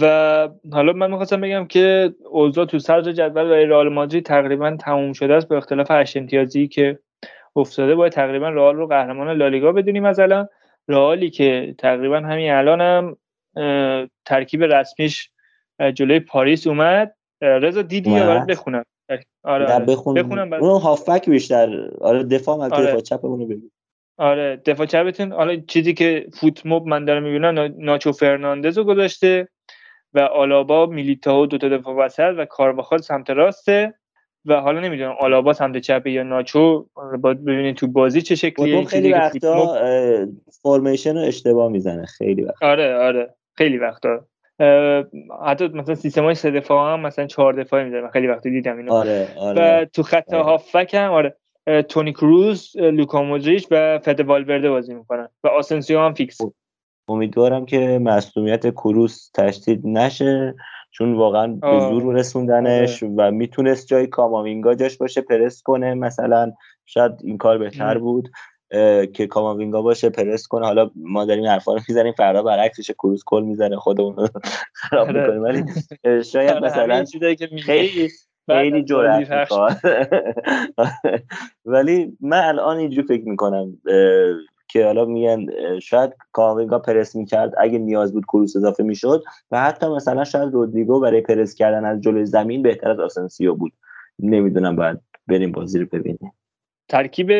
[0.00, 5.12] و حالا من می‌خواستم بگم که اوضاع تو صدر جدول برای رئال مادرید تقریبا تموم
[5.12, 6.98] شده است به اختلاف هشت امتیازی که
[7.56, 10.04] افتاده باید تقریبا رئال رو قهرمان لالیگا بدونیم.
[10.04, 10.48] از الان
[10.88, 13.16] رئالی که تقریبا همین الان هم
[14.24, 15.30] ترکیب رسمیش
[15.94, 17.14] جلوی پاریس اومد.
[17.40, 18.84] رضا دیدی یا باید بخونم؟
[19.44, 19.84] آره, آره.
[19.84, 20.14] بخون...
[20.14, 21.88] بخونم اون هافبک بیشتر.
[22.00, 22.86] آره دفاع از آره.
[22.86, 23.68] دفاع چپمون رو بگو.
[24.18, 29.48] آره دفاع چپتون حالا چیزی که فوت موب من دارم می‌بینم ناچو فرناندز رو گذاشته
[30.14, 33.94] و آلابا میلیتاو دو تا دفاع وسط و کارواخال سمت راسته
[34.44, 36.86] و حالا نمی‌دونم آلابا سمت چپ یا ناچو
[37.20, 39.76] باید ببینید تو بازی چه شکلیه خیلی وقتا
[40.62, 42.06] فرمیشن رو اشتباه می‌زنه.
[42.06, 43.34] خیلی وقت آره آره.
[43.58, 44.24] خیلی وقتا.
[45.46, 48.92] حتی مثلا سیستم های سه دفاع هم مثلا چهار دفاعی می‌ذاره خیلی وقتی دیدم اینو.
[48.92, 49.80] آره آره.
[49.82, 50.44] و تو خط آره.
[50.44, 51.36] هافبک هم آره
[51.88, 56.38] تونی کروز لوکا مودریچ و فده والورده بازی می‌کنن و آسنسیو هم فیکس.
[57.08, 60.54] امیدوارم که مصدومیت کروس تشدید نشه
[60.90, 63.12] چون واقعا به زور رسوندنش آره.
[63.16, 66.52] و می‌تونست جای کاماوینگا جاش باشه پرس کنه مثلا
[66.86, 68.28] شاید این کار بهتر بود.
[69.12, 70.66] که کاماوینگا باشه پرس کنه.
[70.66, 74.28] حالا ما داریم حرفا رو می‌زنیم فردا برعکسش کروز کل می‌زنه خودمون
[74.74, 75.20] خراب آره.
[75.20, 75.64] می‌کنه ولی
[76.22, 77.04] شاید آره، مثلا
[77.62, 78.08] خیلی
[78.46, 79.52] خیلی جرأت
[81.64, 83.78] ولی من الان اینجوری فکر می‌کنم
[84.68, 85.46] که حالا میگن
[85.80, 89.22] شاید کامینگا پرس می‌کرد اگه نیاز بود کروس اضافه می‌شد.
[89.50, 93.72] و حتی مثلا شاید رودریگو برای پرس کردن از جلوی زمین بهتر از آسنسیو بود.
[94.18, 96.32] نمی‌دونم باید بریم بازی رو ببینیم.
[96.88, 97.30] ترکیب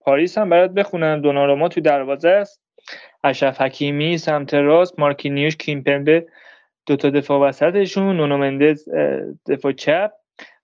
[0.00, 2.62] پاریس هم برات بخونم دوناروما تو دروازه است.
[3.24, 6.26] اشرف حکیمی سمت راست مارکینیوش کیمپمبه
[6.86, 8.88] دو تا دفاع وسطشون نونو مندز
[9.48, 10.12] دفاع چپ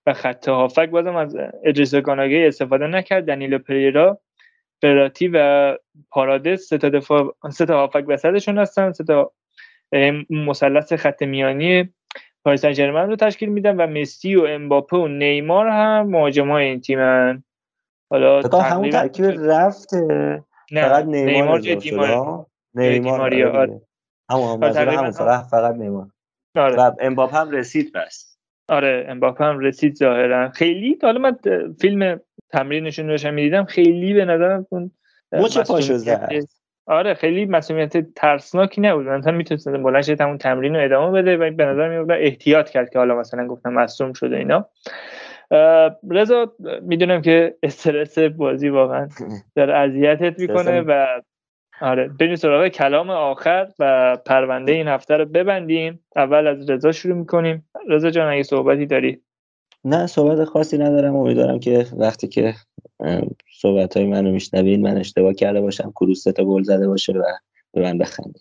[0.05, 0.89] و خط هافک.
[0.89, 3.25] بازم از ادریس گاناگی استفاده نکرد.
[3.25, 4.19] دنیلو پریرا
[4.81, 5.77] براتی و
[6.11, 8.91] پارادس سه تا دفاع سه تا هافک وسطشون هستن.
[8.91, 9.31] سه تا
[10.29, 11.89] مثلث خط میانی
[12.45, 17.43] پاریس سن رو تشکیل میدن و مسی و امباپه و نیمار هم مهاجمای این تیمن.
[18.23, 23.81] حالا همون ترکیب رفته فقط نیمار جای دیمار نیمار آره
[24.31, 26.07] همون همون فقط فقط نیمار.
[26.55, 26.75] آره.
[26.75, 28.37] و امباپه هم رسید بس.
[28.69, 30.49] آره امباپه هم رسید ظاهرا.
[30.49, 31.37] خیلی حالا من
[31.81, 32.19] فیلم
[32.49, 34.91] تمرینشون داشتم می‌دیدم خیلی به نظرم اون
[35.33, 36.29] مچ پاشو زد
[36.87, 39.07] آره خیلی مسئولیت ترسناکی نبود.
[39.07, 42.99] مثلا می‌تونست بلند همون تمرین رو ادامه بده و به نظر میاد احتیاط کرد که
[42.99, 44.69] حالا مثلا گفتم مصدوم شده اینا.
[46.09, 49.09] رضا می‌دونم که استرس بازی واقعا
[49.55, 51.21] داره اذیتت می‌کنه و
[51.81, 56.05] آره بریم سراغ کلام آخر و پرونده این هفته رو ببندیم.
[56.15, 57.69] اول از رضا شروع می‌کنیم.
[57.89, 59.21] رضا جان اگه صحبتی داری؟
[59.83, 61.15] نه صحبت خاصی ندارم.
[61.15, 62.53] امیدوارم که وقتی که
[63.51, 67.23] صحبت های منو میشنوین من اشتباه کرده باشم کروس تا گل زده باشه و
[67.73, 68.39] به من بخنده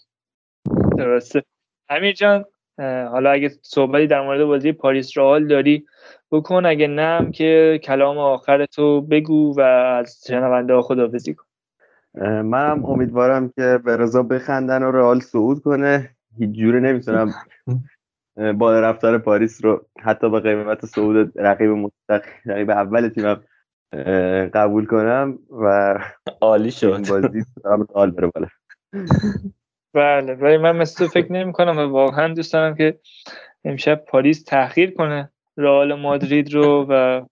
[0.98, 1.42] درسته.
[1.88, 2.44] امیر جان
[2.78, 5.86] حالا اگه صحبتی در مورد بازی پاریس رئال داری
[6.30, 11.44] بکن اگه نه که کلام آخر تو بگو و از شنونده ها خداحافظی کن.
[12.42, 16.10] منم امیدوارم که به رضا بخندن و رئال صعود کنه.
[16.38, 17.34] هیچ جوره نمی‌تونم.
[18.36, 23.40] بالا رفتار پاریس رو حتی به قیمت صعود رقیب مستقیم رقیب اول تیمم
[24.54, 25.98] قبول کنم و
[26.40, 27.08] عالی شد.
[27.08, 28.46] بازی رئال بره بالا.
[29.94, 32.98] بله ولی من مثل فکر نمی کنم و واقعا دوست دارم که
[33.64, 37.22] امشب پاریس تاخیر کنه رئال مادرید رو و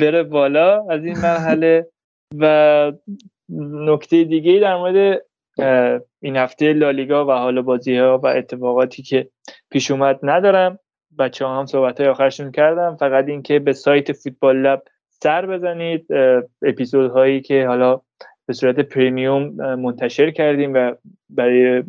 [0.00, 1.86] بره بالا از این مرحله.
[2.38, 2.92] و
[3.58, 5.22] نکته دیگه در مورد
[6.20, 9.28] این هفته لالیگا و حال بازی ها و اتفاقاتی که
[9.70, 10.78] پیش اومد ندارم.
[11.18, 12.96] بچه ها هم صحبت های آخرشون کردم.
[12.96, 16.06] فقط اینکه به سایت فوتبال لب سر بزنید.
[16.62, 18.00] اپیزود هایی که حالا
[18.46, 20.92] به صورت premium منتشر کردیم و
[21.30, 21.82] برای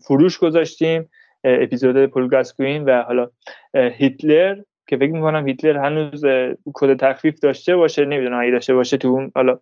[0.00, 1.10] فروش گذاشتیم
[1.44, 3.30] اپیزود پل گاسکوین و حالا
[3.74, 6.24] هیتلر که فکر می‌کنم هیتلر هنوز
[6.74, 9.58] کد تخفیف داشته باشه نمی‌دونم اگه داشته باشه تو اون حالا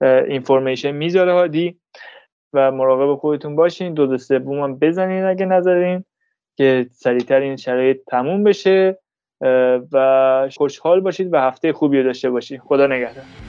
[0.00, 1.78] information می‌ذاره هادی
[2.52, 3.94] و مراقب خودتون باشین.
[3.94, 6.04] دوز سوم هم بزنین اگه نزدین
[6.56, 8.98] که سریعتر این شرایط تموم بشه
[9.92, 13.47] و خوشحال باشید و هفته خوبی داشته باشید خدا نگهدار.